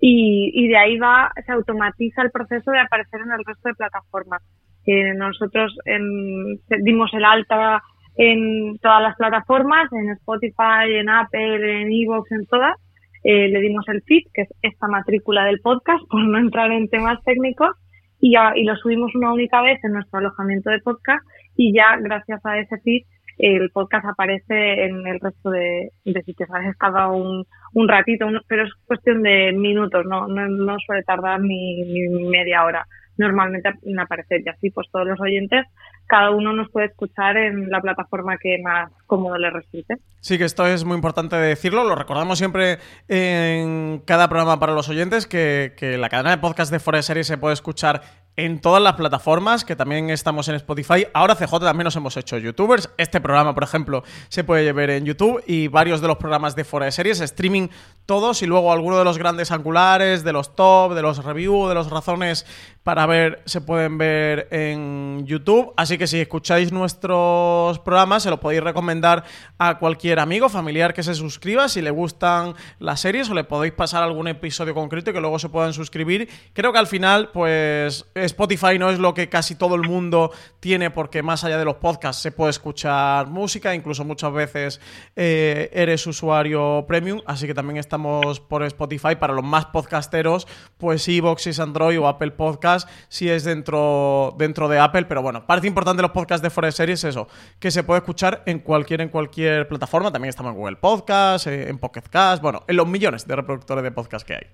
y, 0.00 0.50
y 0.52 0.68
de 0.68 0.76
ahí 0.76 0.98
va, 0.98 1.32
se 1.46 1.52
automatiza 1.52 2.22
el 2.22 2.32
proceso 2.32 2.72
de 2.72 2.80
aparecer 2.80 3.20
en 3.20 3.30
el 3.30 3.44
resto 3.44 3.68
de 3.68 3.74
plataformas. 3.76 4.42
Eh, 4.86 5.14
nosotros 5.14 5.76
em, 5.86 6.58
dimos 6.82 7.12
el 7.14 7.24
alta 7.24 7.82
en 8.16 8.78
todas 8.78 9.02
las 9.02 9.16
plataformas, 9.16 9.92
en 9.92 10.10
Spotify, 10.10 10.92
en 10.92 11.08
Apple, 11.08 11.82
en 11.82 11.92
Evox, 11.92 12.30
en 12.32 12.46
todas. 12.46 12.76
Eh, 13.24 13.48
le 13.48 13.60
dimos 13.60 13.88
el 13.88 14.02
feed, 14.02 14.24
que 14.32 14.42
es 14.42 14.48
esta 14.62 14.86
matrícula 14.86 15.44
del 15.44 15.60
podcast, 15.60 16.02
por 16.10 16.22
no 16.22 16.38
entrar 16.38 16.70
en 16.72 16.88
temas 16.88 17.22
técnicos, 17.24 17.76
y, 18.20 18.34
lo 18.64 18.76
subimos 18.76 19.14
una 19.14 19.32
única 19.32 19.60
vez 19.60 19.82
en 19.84 19.92
nuestro 19.92 20.18
alojamiento 20.18 20.70
de 20.70 20.78
podcast 20.78 21.22
y 21.56 21.74
ya 21.74 21.96
gracias 22.00 22.40
a 22.46 22.58
ese 22.58 22.78
feed 22.78 23.02
el 23.36 23.68
podcast 23.70 24.06
aparece 24.06 24.84
en 24.84 25.06
el 25.06 25.20
resto 25.20 25.50
de, 25.50 25.90
sitios. 26.24 26.48
Veces 26.48 26.78
tarda 26.78 27.08
un, 27.08 27.44
un 27.74 27.88
ratito, 27.88 28.26
un- 28.26 28.40
pero 28.46 28.64
es 28.64 28.72
cuestión 28.86 29.22
de 29.22 29.52
minutos, 29.52 30.06
no, 30.06 30.26
no, 30.28 30.76
suele 30.86 31.02
tardar 31.02 31.40
ni 31.40 31.82
media 32.30 32.64
hora 32.64 32.86
normalmente 33.16 33.70
en 33.82 33.98
aparecer 34.00 34.42
y 34.44 34.48
así 34.48 34.70
pues 34.70 34.88
todos 34.90 35.06
los 35.06 35.20
oyentes 35.20 35.66
cada 36.06 36.30
uno 36.30 36.52
nos 36.52 36.70
puede 36.70 36.86
escuchar 36.86 37.36
en 37.36 37.70
la 37.70 37.80
plataforma 37.80 38.36
que 38.38 38.58
más 38.62 38.90
cómodo 39.06 39.38
le 39.38 39.50
resulte. 39.50 39.96
Sí, 40.20 40.38
que 40.38 40.44
esto 40.44 40.66
es 40.66 40.84
muy 40.84 40.96
importante 40.96 41.36
decirlo. 41.36 41.84
Lo 41.84 41.94
recordamos 41.94 42.38
siempre 42.38 42.78
en 43.08 44.02
cada 44.04 44.28
programa 44.28 44.58
para 44.60 44.74
los 44.74 44.88
oyentes 44.88 45.26
que, 45.26 45.74
que 45.76 45.98
la 45.98 46.08
cadena 46.08 46.30
de 46.30 46.38
podcast 46.38 46.70
de 46.70 46.78
Fuera 46.78 46.98
de 46.98 47.02
Series 47.02 47.26
se 47.26 47.38
puede 47.38 47.54
escuchar 47.54 48.02
en 48.36 48.60
todas 48.60 48.82
las 48.82 48.94
plataformas, 48.94 49.64
que 49.64 49.76
también 49.76 50.10
estamos 50.10 50.48
en 50.48 50.56
Spotify. 50.56 51.06
Ahora 51.14 51.36
CJ 51.36 51.60
también 51.60 51.84
nos 51.84 51.96
hemos 51.96 52.16
hecho 52.16 52.36
youtubers. 52.36 52.90
Este 52.98 53.20
programa, 53.20 53.54
por 53.54 53.62
ejemplo, 53.62 54.02
se 54.28 54.42
puede 54.42 54.72
ver 54.72 54.90
en 54.90 55.04
YouTube 55.04 55.42
y 55.46 55.68
varios 55.68 56.00
de 56.00 56.08
los 56.08 56.16
programas 56.16 56.56
de 56.56 56.64
Fuera 56.64 56.86
de 56.86 56.92
Series, 56.92 57.20
streaming 57.20 57.68
todos 58.06 58.42
y 58.42 58.46
luego 58.46 58.72
algunos 58.72 58.98
de 58.98 59.04
los 59.04 59.18
grandes 59.18 59.52
angulares, 59.52 60.24
de 60.24 60.32
los 60.32 60.56
top, 60.56 60.94
de 60.94 61.02
los 61.02 61.24
review, 61.24 61.68
de 61.68 61.74
los 61.74 61.90
razones 61.90 62.44
para 62.84 63.06
ver, 63.06 63.42
se 63.46 63.62
pueden 63.62 63.96
ver 63.96 64.46
en 64.50 65.24
YouTube. 65.24 65.72
Así 65.74 65.96
que 65.96 66.06
si 66.06 66.20
escucháis 66.20 66.70
nuestros 66.70 67.78
programas, 67.78 68.22
se 68.22 68.30
los 68.30 68.38
podéis 68.38 68.62
recomendar 68.62 69.24
a 69.58 69.78
cualquier 69.78 70.20
amigo, 70.20 70.50
familiar 70.50 70.92
que 70.92 71.02
se 71.02 71.14
suscriba. 71.14 71.70
Si 71.70 71.80
le 71.80 71.90
gustan 71.90 72.54
las 72.78 73.00
series 73.00 73.30
o 73.30 73.34
le 73.34 73.44
podéis 73.44 73.72
pasar 73.72 74.02
algún 74.02 74.28
episodio 74.28 74.74
concreto 74.74 75.10
y 75.10 75.14
que 75.14 75.20
luego 75.20 75.38
se 75.38 75.48
puedan 75.48 75.72
suscribir. 75.72 76.28
Creo 76.52 76.74
que 76.74 76.78
al 76.78 76.86
final, 76.86 77.30
pues 77.32 78.04
Spotify 78.14 78.78
no 78.78 78.90
es 78.90 78.98
lo 78.98 79.14
que 79.14 79.30
casi 79.30 79.54
todo 79.54 79.76
el 79.76 79.82
mundo 79.88 80.30
tiene, 80.60 80.90
porque 80.90 81.22
más 81.22 81.42
allá 81.42 81.56
de 81.56 81.64
los 81.64 81.76
podcasts 81.76 82.20
se 82.20 82.32
puede 82.32 82.50
escuchar 82.50 83.28
música, 83.28 83.74
incluso 83.74 84.04
muchas 84.04 84.32
veces 84.34 84.80
eh, 85.16 85.70
eres 85.72 86.06
usuario 86.06 86.84
premium, 86.86 87.22
así 87.24 87.46
que 87.46 87.54
también 87.54 87.78
estamos 87.78 88.40
por 88.40 88.62
Spotify 88.64 89.16
para 89.18 89.32
los 89.32 89.44
más 89.44 89.64
podcasteros, 89.66 90.46
pues 90.76 91.08
Evox 91.08 91.58
Android 91.58 91.98
o 91.98 92.08
Apple 92.08 92.32
Podcast 92.32 92.73
si 93.08 93.30
es 93.30 93.44
dentro, 93.44 94.34
dentro 94.38 94.68
de 94.68 94.78
Apple, 94.78 95.06
pero 95.08 95.22
bueno, 95.22 95.46
parte 95.46 95.66
importante 95.66 95.98
de 95.98 96.02
los 96.02 96.10
podcasts 96.10 96.42
de 96.42 96.50
Fuera 96.50 96.66
de 96.66 96.72
Series 96.72 97.04
es 97.04 97.10
eso, 97.10 97.28
que 97.60 97.70
se 97.70 97.84
puede 97.84 97.98
escuchar 97.98 98.42
en 98.46 98.58
cualquier, 98.58 99.00
en 99.00 99.08
cualquier 99.08 99.68
plataforma, 99.68 100.12
también 100.12 100.30
estamos 100.30 100.52
en 100.52 100.58
Google 100.58 100.76
Podcast, 100.76 101.46
eh, 101.46 101.68
en 101.68 101.78
Pocket 101.78 102.02
Cast, 102.10 102.42
bueno, 102.42 102.62
en 102.68 102.76
los 102.76 102.86
millones 102.86 103.26
de 103.26 103.36
reproductores 103.36 103.84
de 103.84 103.92
podcast 103.92 104.26
que 104.26 104.34
hay. 104.34 104.46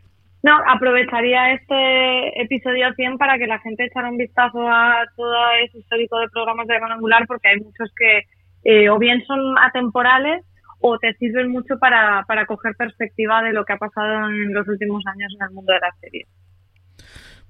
No, 0.42 0.56
aprovecharía 0.66 1.52
este 1.52 2.42
episodio 2.42 2.92
100 2.94 3.18
para 3.18 3.36
que 3.36 3.46
la 3.46 3.58
gente 3.58 3.84
echara 3.84 4.08
un 4.08 4.16
vistazo 4.16 4.66
a 4.66 5.04
todo 5.14 5.34
ese 5.62 5.78
histórico 5.78 6.18
de 6.18 6.28
programas 6.30 6.66
de 6.66 6.76
Gran 6.76 6.92
Angular 6.92 7.26
porque 7.26 7.48
hay 7.48 7.60
muchos 7.60 7.92
que 7.94 8.22
eh, 8.64 8.88
o 8.88 8.98
bien 8.98 9.22
son 9.26 9.58
atemporales 9.58 10.44
o 10.80 10.98
te 10.98 11.12
sirven 11.14 11.50
mucho 11.50 11.78
para, 11.78 12.24
para 12.26 12.46
coger 12.46 12.74
perspectiva 12.74 13.42
de 13.42 13.52
lo 13.52 13.64
que 13.64 13.74
ha 13.74 13.78
pasado 13.78 14.28
en 14.28 14.54
los 14.54 14.66
últimos 14.66 15.04
años 15.06 15.34
en 15.38 15.46
el 15.46 15.54
mundo 15.54 15.74
de 15.74 15.80
las 15.80 15.98
series. 16.00 16.28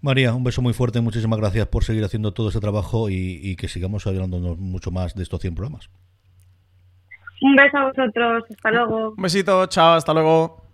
María, 0.02 0.34
un 0.34 0.44
beso 0.44 0.62
muy 0.62 0.72
fuerte, 0.72 1.00
muchísimas 1.00 1.38
gracias 1.38 1.66
por 1.68 1.84
seguir 1.84 2.04
haciendo 2.04 2.32
todo 2.32 2.48
este 2.48 2.60
trabajo 2.60 3.10
y, 3.10 3.40
y 3.42 3.56
que 3.56 3.68
sigamos 3.68 4.06
hablándonos 4.06 4.58
mucho 4.58 4.90
más 4.90 5.14
de 5.14 5.22
estos 5.22 5.40
100 5.40 5.54
programas. 5.54 5.90
Un 7.42 7.56
beso 7.56 7.76
a 7.76 7.84
vosotros, 7.86 8.44
hasta 8.50 8.70
luego. 8.70 9.10
Un 9.10 9.22
besito, 9.22 9.66
chao, 9.66 9.94
hasta 9.94 10.12
luego. 10.12 10.69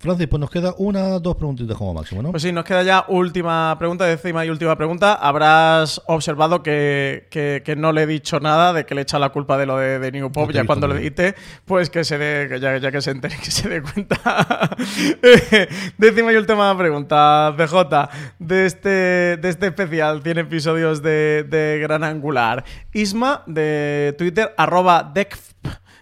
Francis, 0.00 0.28
pues 0.28 0.40
nos 0.40 0.50
queda 0.50 0.74
una, 0.78 1.18
dos 1.18 1.36
preguntitas 1.36 1.76
como 1.76 1.92
máximo, 1.92 2.22
¿no? 2.22 2.30
Pues 2.30 2.42
sí, 2.42 2.52
nos 2.52 2.64
queda 2.64 2.82
ya 2.82 3.04
última 3.08 3.76
pregunta, 3.78 4.06
décima 4.06 4.46
y 4.46 4.48
última 4.48 4.74
pregunta. 4.74 5.12
Habrás 5.14 6.00
observado 6.06 6.62
que, 6.62 7.28
que- 7.30 7.62
que 7.62 7.76
no 7.76 7.92
le 7.92 8.04
he 8.04 8.06
dicho 8.06 8.40
nada 8.40 8.72
de 8.72 8.86
que 8.86 8.94
le 8.94 9.02
echa 9.02 9.18
la 9.18 9.28
culpa 9.28 9.58
de 9.58 9.66
lo 9.66 9.76
de, 9.76 9.98
de 9.98 10.10
New 10.10 10.32
Pop, 10.32 10.46
No 10.48 10.52
ya 10.54 10.64
cuando 10.64 10.88
lo 10.88 10.96
edite, 10.96 11.34
pues 11.66 11.90
que 11.90 12.02
se 12.04 12.16
dé, 12.16 12.48
que 12.48 12.58
ya, 12.60 12.78
ya 12.78 12.90
que 12.90 13.02
se 13.02 13.10
entere, 13.10 13.36
que 13.36 13.50
se 13.50 13.68
dé 13.68 13.82
cuenta. 13.82 14.16
Décima 15.98 16.32
y 16.32 16.36
última 16.36 16.76
pregunta, 16.78 17.54
PJ, 17.56 18.08
de 18.38 18.66
este, 18.66 18.88
de 19.36 19.48
este 19.48 19.66
especial, 19.66 20.22
100 20.22 20.38
episodios 20.38 21.02
de, 21.02 21.44
de 21.48 21.78
Gran 21.82 22.04
Angular. 22.04 22.64
Isma, 22.92 23.42
de 23.46 24.14
Twitter, 24.16 24.54
arroba 24.56 25.10
decf, 25.14 25.52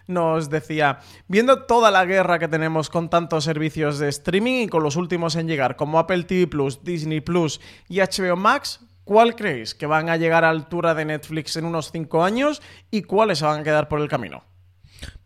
nos 0.08 0.50
decía, 0.50 0.98
viendo 1.28 1.64
toda 1.66 1.90
la 1.90 2.04
guerra 2.04 2.38
que 2.38 2.48
tenemos 2.48 2.90
con 2.90 3.08
tantos 3.10 3.44
servicios 3.44 3.98
de 3.98 4.08
streaming 4.08 4.64
y 4.64 4.68
con 4.68 4.82
los 4.82 4.96
últimos 4.96 5.36
en 5.36 5.46
llegar, 5.46 5.76
como 5.76 5.98
Apple 5.98 6.24
TV 6.24 6.48
Plus, 6.48 6.82
Disney 6.82 7.20
Plus 7.20 7.60
y 7.88 8.00
HBO 8.00 8.36
Max, 8.36 8.80
¿cuál 9.04 9.36
creéis 9.36 9.74
que 9.74 9.86
van 9.86 10.08
a 10.08 10.16
llegar 10.16 10.44
a 10.44 10.50
altura 10.50 10.94
de 10.94 11.04
Netflix 11.04 11.56
en 11.56 11.66
unos 11.66 11.92
5 11.92 12.24
años 12.24 12.60
y 12.90 13.02
cuáles 13.02 13.38
se 13.38 13.44
van 13.44 13.60
a 13.60 13.64
quedar 13.64 13.88
por 13.88 14.00
el 14.00 14.08
camino? 14.08 14.42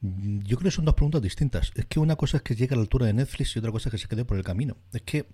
Yo 0.03 0.59
creo 0.59 0.71
que 0.71 0.75
son 0.75 0.85
dos 0.85 0.95
preguntas 0.95 1.23
distintas. 1.23 1.73
Es 1.75 1.87
que 1.87 2.01
una 2.01 2.17
cosa 2.17 2.39
es 2.39 2.43
que 2.43 2.55
llegue 2.55 2.75
a 2.75 2.77
la 2.77 2.83
altura 2.83 3.07
de 3.07 3.13
Netflix 3.15 3.55
y 3.55 3.61
otra 3.61 3.71
cosa 3.71 3.89
es 3.89 3.93
que 3.93 3.99
se 3.99 4.09
quede 4.09 4.25
por 4.25 4.37
el 4.37 4.45
camino. 4.45 4.77
Es 4.93 5.03
que 5.03 5.27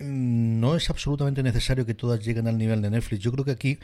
mm, 0.00 0.60
no 0.60 0.74
es 0.74 0.88
absolutamente 0.90 1.42
necesario 1.42 1.84
que 1.84 1.94
todas 1.94 2.24
lleguen 2.24 2.48
al 2.48 2.58
nivel 2.58 2.82
de 2.82 2.90
Netflix. 2.90 3.22
Yo 3.22 3.30
creo 3.32 3.44
que 3.44 3.52
aquí 3.52 3.78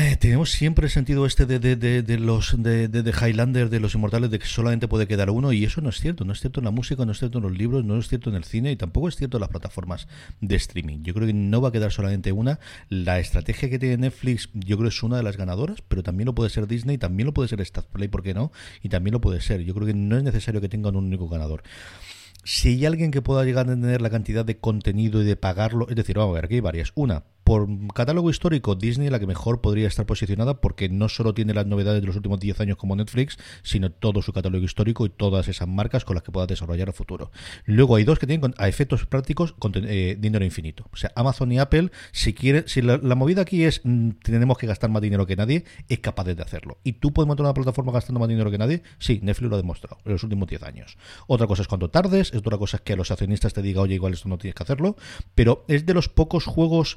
eh, 0.00 0.16
tenemos 0.16 0.50
siempre 0.50 0.86
el 0.86 0.90
sentido 0.90 1.26
este 1.26 1.46
de, 1.46 1.58
de, 1.58 1.76
de, 2.02 2.18
los 2.18 2.60
de, 2.62 2.88
de, 2.88 3.02
de 3.02 3.10
Highlander, 3.10 3.68
de 3.68 3.80
los 3.80 3.94
inmortales, 3.94 4.30
de 4.30 4.38
que 4.38 4.46
solamente 4.46 4.88
puede 4.88 5.06
quedar 5.06 5.30
uno, 5.30 5.52
y 5.52 5.64
eso 5.64 5.80
no 5.80 5.90
es 5.90 6.00
cierto. 6.00 6.24
No 6.24 6.32
es 6.32 6.40
cierto 6.40 6.60
en 6.60 6.64
la 6.64 6.70
música, 6.70 7.04
no 7.04 7.12
es 7.12 7.18
cierto 7.18 7.38
en 7.38 7.44
los 7.44 7.52
libros, 7.52 7.84
no 7.84 7.98
es 7.98 8.08
cierto 8.08 8.30
en 8.30 8.36
el 8.36 8.44
cine, 8.44 8.72
y 8.72 8.76
tampoco 8.76 9.08
es 9.08 9.16
cierto 9.16 9.36
en 9.36 9.42
las 9.42 9.50
plataformas 9.50 10.08
de 10.40 10.56
streaming. 10.56 11.02
Yo 11.02 11.14
creo 11.14 11.26
que 11.26 11.34
no 11.34 11.60
va 11.60 11.68
a 11.68 11.72
quedar 11.72 11.92
solamente 11.92 12.32
una. 12.32 12.58
La 12.88 13.18
estrategia 13.18 13.68
que 13.68 13.78
tiene 13.78 13.98
Netflix, 13.98 14.48
yo 14.54 14.76
creo 14.76 14.88
que 14.88 14.94
es 14.94 15.02
una 15.02 15.18
de 15.18 15.22
las 15.22 15.36
ganadoras, 15.36 15.82
pero 15.86 16.02
también 16.02 16.26
lo 16.26 16.34
puede 16.34 16.50
ser 16.50 16.66
Disney, 16.66 16.98
también 16.98 17.26
lo 17.26 17.34
puede 17.34 17.48
ser 17.48 17.60
Play, 17.92 18.08
¿por 18.08 18.22
qué 18.22 18.34
no? 18.34 18.52
Y 18.82 18.88
también 18.88 19.12
lo 19.12 19.20
puede 19.20 19.40
ser. 19.40 19.60
Yo 19.62 19.74
creo 19.74 19.86
que 19.86 19.94
no 19.94 20.16
es 20.16 20.22
necesario 20.22 20.60
que 20.60 20.68
tengan 20.68 20.96
un 20.96 21.04
único 21.04 21.28
ganador 21.28 21.62
si 22.44 22.68
hay 22.68 22.86
alguien 22.86 23.10
que 23.10 23.22
pueda 23.22 23.44
llegar 23.44 23.66
a 23.66 23.70
tener 23.70 24.00
la 24.00 24.10
cantidad 24.10 24.44
de 24.44 24.58
contenido 24.58 25.22
y 25.22 25.26
de 25.26 25.36
pagarlo, 25.36 25.88
es 25.88 25.96
decir, 25.96 26.16
vamos 26.16 26.32
a 26.32 26.34
ver, 26.36 26.44
aquí 26.46 26.54
hay 26.54 26.60
varias. 26.60 26.92
Una, 26.94 27.24
por 27.50 27.66
catálogo 27.92 28.30
histórico, 28.30 28.76
Disney 28.76 29.08
es 29.08 29.10
la 29.10 29.18
que 29.18 29.26
mejor 29.26 29.60
podría 29.60 29.88
estar 29.88 30.06
posicionada 30.06 30.60
porque 30.60 30.88
no 30.88 31.08
solo 31.08 31.34
tiene 31.34 31.52
las 31.52 31.66
novedades 31.66 32.00
de 32.00 32.06
los 32.06 32.14
últimos 32.14 32.38
10 32.38 32.60
años 32.60 32.76
como 32.76 32.94
Netflix, 32.94 33.38
sino 33.64 33.90
todo 33.90 34.22
su 34.22 34.32
catálogo 34.32 34.64
histórico 34.64 35.04
y 35.04 35.08
todas 35.08 35.48
esas 35.48 35.66
marcas 35.66 36.04
con 36.04 36.14
las 36.14 36.22
que 36.22 36.30
pueda 36.30 36.46
desarrollar 36.46 36.90
a 36.90 36.92
futuro. 36.92 37.32
Luego 37.64 37.96
hay 37.96 38.04
dos 38.04 38.20
que 38.20 38.28
tienen 38.28 38.54
a 38.56 38.68
efectos 38.68 39.04
prácticos 39.04 39.52
con 39.54 39.72
eh, 39.74 40.16
dinero 40.16 40.44
infinito. 40.44 40.86
O 40.92 40.96
sea, 40.96 41.10
Amazon 41.16 41.50
y 41.50 41.58
Apple, 41.58 41.90
si 42.12 42.34
quieren, 42.34 42.68
si 42.68 42.82
la, 42.82 42.98
movida 43.16 43.42
aquí 43.42 43.64
es 43.64 43.80
mm, 43.82 44.10
tenemos 44.22 44.56
que 44.56 44.68
gastar 44.68 44.90
más 44.90 45.02
dinero 45.02 45.26
que 45.26 45.34
nadie, 45.34 45.64
es 45.88 45.98
capaz 45.98 46.26
de 46.26 46.40
hacerlo. 46.40 46.78
¿Y 46.84 46.92
tú 46.92 47.12
puedes 47.12 47.26
montar 47.26 47.46
una 47.46 47.54
plataforma 47.54 47.90
gastando 47.90 48.20
más 48.20 48.28
dinero 48.28 48.52
que 48.52 48.58
nadie? 48.58 48.84
Sí, 49.00 49.18
Netflix 49.24 49.50
lo 49.50 49.56
ha 49.56 49.60
demostrado 49.60 49.98
en 50.04 50.12
los 50.12 50.22
últimos 50.22 50.48
10 50.48 50.62
años. 50.62 50.98
Otra 51.26 51.48
cosa 51.48 51.62
es 51.62 51.68
cuando 51.68 51.90
tardes, 51.90 52.32
otra 52.32 52.58
cosa 52.58 52.76
es 52.76 52.82
que 52.82 52.92
a 52.92 52.96
los 52.96 53.10
accionistas 53.10 53.54
te 53.54 53.60
diga, 53.60 53.80
oye, 53.80 53.96
igual 53.96 54.12
esto 54.12 54.28
no 54.28 54.38
tienes 54.38 54.54
que 54.54 54.62
hacerlo, 54.62 54.94
pero 55.34 55.64
es 55.66 55.84
de 55.84 55.94
los 55.94 56.08
pocos 56.08 56.44
juegos 56.44 56.96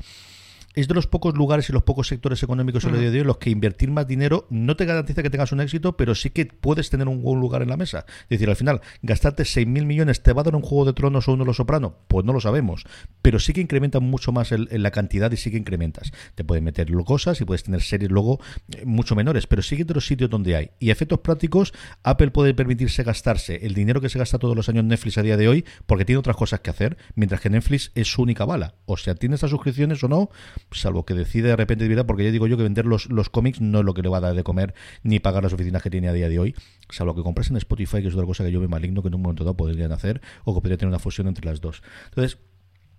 es 0.74 0.88
de 0.88 0.94
los 0.94 1.08
pocos 1.08 1.36
lugares 1.36 1.70
y 1.70 1.74
los 1.74 1.84
pocos 1.84 2.08
sectores 2.08 2.42
económicos 2.44 2.84
en 2.86 2.96
el 2.96 3.02
día 3.02 3.12
de 3.12 3.20
hoy 3.20 3.26
los 3.26 3.38
que 3.38 3.50
invertir 3.50 3.92
más 3.92 4.08
dinero 4.08 4.48
no 4.50 4.76
te 4.76 4.86
garantiza 4.86 5.22
que 5.22 5.30
tengas 5.30 5.52
un 5.52 5.62
éxito, 5.62 5.96
pero 5.98 6.16
sí 6.16 6.30
que 6.30 6.46
puedes 6.46 6.90
tener 6.90 7.08
un 7.08 7.22
buen 7.22 7.40
lugar 7.40 7.62
en 7.62 7.70
la 7.70 7.78
mesa. 7.78 8.06
Es 8.24 8.30
decir, 8.30 8.50
al 8.50 8.56
final, 8.56 8.82
gastarte 9.02 9.44
6.000 9.44 9.86
millones, 9.86 10.24
¿te 10.24 10.34
va 10.34 10.42
a 10.42 10.44
dar 10.46 10.56
un 10.56 10.62
juego 10.62 10.86
de 10.86 10.94
tronos 10.94 11.28
o 11.28 11.34
uno 11.34 11.44
de 11.44 11.48
los 11.48 11.58
soprano? 11.58 11.96
Pues 12.08 12.26
no 12.26 12.34
lo 12.34 12.40
sabemos, 12.40 12.86
pero 13.22 13.40
sí 13.40 13.54
que 13.54 13.62
incrementa 13.62 14.00
mucho 14.00 14.32
más 14.32 14.52
en 14.52 14.84
la 14.84 14.92
cantidad 14.92 15.32
y 15.32 15.38
sí 15.38 15.52
que 15.52 15.58
incrementas. 15.58 16.12
Te 16.36 16.44
pueden 16.44 16.64
meter 16.64 16.92
cosas 17.04 17.42
y 17.42 17.46
puedes 17.46 17.64
tener 17.64 17.82
series 17.82 18.12
luego 18.12 18.40
eh, 18.76 18.86
mucho 18.86 19.16
menores, 19.16 19.48
pero 19.48 19.62
sigue 19.62 19.86
de 19.86 19.94
los 19.94 20.06
sitios 20.06 20.30
donde 20.30 20.56
hay. 20.56 20.72
Y 20.80 20.92
efectos 20.92 21.20
prácticos, 21.20 21.74
Apple 22.04 22.32
puede 22.32 22.54
permitirse 22.54 23.04
gastarse 23.04 23.66
el 23.66 23.74
dinero 23.74 24.02
que 24.02 24.10
se 24.10 24.20
gasta 24.20 24.38
todos 24.40 24.56
los 24.56 24.70
años 24.70 24.86
Netflix 24.86 25.18
a 25.18 25.22
día 25.22 25.38
de 25.38 25.48
hoy 25.48 25.66
porque 25.86 26.06
tiene 26.06 26.20
otras 26.20 26.36
cosas 26.36 26.60
que 26.62 26.70
hacer, 26.70 26.98
mientras 27.16 27.42
que 27.42 27.50
Netflix 27.50 27.92
es 27.96 28.08
su 28.08 28.22
única 28.22 28.46
bala. 28.46 28.76
O 28.86 28.98
sea, 28.98 29.16
tiene 29.16 29.36
estas 29.36 29.52
suscripciones 29.52 30.04
o 30.04 30.08
no, 30.08 30.30
salvo 30.74 31.06
que 31.06 31.14
decide 31.14 31.50
de 31.50 31.56
repente 31.56 31.88
vida, 31.88 32.06
porque 32.06 32.24
ya 32.24 32.32
digo 32.32 32.48
yo 32.48 32.58
que 32.58 32.64
vender 32.64 32.86
los, 32.86 33.10
los 33.10 33.30
cómics 33.30 33.62
no 33.62 33.80
es 33.80 33.86
lo 33.86 33.94
que 33.94 34.02
le 34.02 34.10
va 34.10 34.18
a 34.18 34.22
dar 34.22 34.36
de 34.36 34.44
comer 34.44 34.74
ni 35.04 35.20
pagar 35.20 35.44
las 35.44 35.54
oficinas 35.54 35.82
que 35.82 35.90
tiene 35.90 36.10
a 36.10 36.14
día 36.14 36.30
de 36.30 36.40
hoy, 36.40 36.56
salvo 36.90 37.16
que 37.16 37.24
compres 37.24 37.50
en 37.50 37.58
Spotify, 37.58 38.02
que 38.02 38.08
es 38.08 38.14
otra 38.14 38.26
cosa 38.26 38.44
que 38.44 38.52
yo 38.52 38.60
me 38.60 38.68
maligno 38.68 39.02
que 39.02 39.08
en 39.08 39.16
un 39.16 39.22
momento 39.22 39.44
dado 39.44 39.58
podrían 39.58 39.92
hacer, 39.92 40.22
o 40.44 40.54
que 40.54 40.62
podría 40.62 40.78
tener 40.78 40.90
una 40.90 41.00
fusión 41.00 41.28
entre 41.28 41.46
las 41.46 41.62
dos. 41.62 41.84
Entonces, 42.06 42.40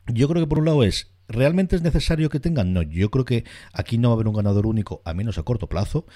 yo 0.07 0.29
creo 0.29 0.43
que 0.43 0.49
por 0.49 0.59
un 0.59 0.66
lado 0.66 0.85
es 0.85 1.14
¿Realmente 1.27 1.75
es 1.75 1.83
necesario 1.83 2.29
que 2.29 2.39
tengan? 2.39 2.75
No, 2.75 2.83
yo 2.83 3.11
creo 3.11 3.25
que 3.25 3.45
aquí 3.72 3.97
no 3.97 4.09
va 4.09 4.12
a 4.12 4.16
haber 4.16 4.29
un 4.29 4.35
ganador 4.35 4.66
único, 4.66 5.01
a 5.05 5.14
menos 5.14 5.39
a 5.39 5.43
corto 5.43 5.68
plazo 5.68 6.07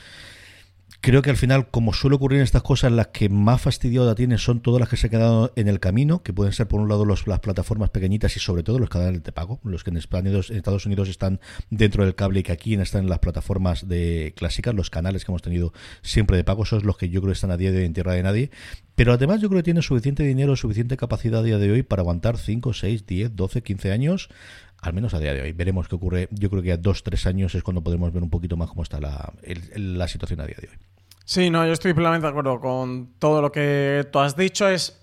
creo 1.01 1.23
que 1.23 1.31
al 1.31 1.37
final, 1.37 1.69
como 1.71 1.93
suele 1.93 2.17
ocurrir 2.17 2.39
en 2.39 2.45
estas 2.45 2.63
cosas, 2.63 2.93
las 2.93 3.09
que 3.09 3.29
más 3.29 3.61
fastidiada 3.61 4.15
tienen 4.15 4.39
son 4.39 4.61
todas 4.61 4.81
las 4.81 4.89
que 4.89 4.97
se 4.97 5.07
han 5.07 5.11
quedado 5.11 5.53
en 5.57 5.69
el 5.69 5.81
camino, 5.81 6.23
que 6.23 6.33
pueden 6.33 6.53
ser 6.53 6.67
por 6.69 6.81
un 6.81 6.89
lado 6.89 7.05
las 7.05 7.23
plataformas 7.41 7.91
pequeñitas 7.91 8.37
y 8.37 8.41
sobre 8.41 8.63
todo 8.63 8.79
los 8.79 8.89
canales 8.89 9.23
de 9.23 9.33
pago, 9.33 9.61
los 9.65 9.85
que 9.85 9.91
en 9.91 9.97
Estados 9.97 10.87
Unidos 10.87 11.09
están 11.09 11.41
dentro 11.71 12.05
del 12.05 12.15
cable 12.15 12.41
y 12.41 12.43
que 12.43 12.53
aquí 12.53 12.75
están 12.75 13.05
en 13.05 13.11
las 13.11 13.21
plataformas 13.21 13.89
de 13.89 14.35
clásicas, 14.37 14.75
los 14.75 14.91
canales 14.91 15.25
que 15.25 15.31
hemos 15.31 15.43
tenido 15.43 15.73
siempre 16.03 16.37
de 16.37 16.45
pago, 16.45 16.65
son 16.65 16.85
los 16.85 16.97
que 16.97 17.09
yo 17.09 17.21
creo 17.21 17.33
que 17.33 17.37
están 17.37 17.51
a 17.51 17.57
día 17.57 17.71
de 17.71 17.79
hoy 17.79 17.85
en 17.85 17.95
tierra 17.95 18.13
de 18.15 18.23
nadie. 18.23 18.51
Pero 18.95 19.13
además 19.13 19.41
yo 19.41 19.49
creo 19.49 19.61
que 19.61 19.65
tienen 19.65 19.83
suficiente 19.83 20.25
dinero, 20.25 20.57
suficiente 20.57 20.97
capacidad 20.97 21.41
a 21.41 21.45
día 21.45 21.59
de 21.59 21.71
hoy 21.71 21.83
para 21.85 22.03
aguantar 22.03 22.37
5, 22.37 22.73
6, 22.73 23.07
10, 23.07 23.37
12, 23.37 23.63
15 23.63 23.93
años 23.93 24.29
al 24.81 24.93
menos 24.93 25.15
a 25.15 25.19
día 25.19 25.35
de 25.35 25.43
hoy. 25.43 25.53
Veremos 25.53 25.89
qué 25.89 25.97
ocurre. 25.97 26.29
Yo 26.31 26.51
creo 26.51 26.63
que 26.63 26.73
a 26.73 26.77
dos, 26.77 27.03
tres 27.03 27.27
años 27.27 27.55
es 27.55 27.63
cuando 27.63 27.83
podemos 27.83 28.13
ver 28.13 28.23
un 28.23 28.31
poquito 28.31 28.57
más 28.57 28.69
cómo 28.69 28.83
está 28.83 29.01
la, 29.01 29.33
la 29.75 30.09
situación 30.09 30.41
a 30.41 30.47
día 30.47 30.57
de 30.61 30.69
hoy. 30.69 30.75
Sí, 31.25 31.51
no, 31.51 31.67
yo 31.67 31.73
estoy 31.73 31.93
plenamente 31.93 32.27
de 32.27 32.31
acuerdo 32.31 32.61
con 32.61 33.15
todo 33.19 33.43
lo 33.43 33.53
que 33.53 34.07
tú 34.11 34.19
has 34.19 34.37
dicho. 34.37 34.69
Es 34.69 34.99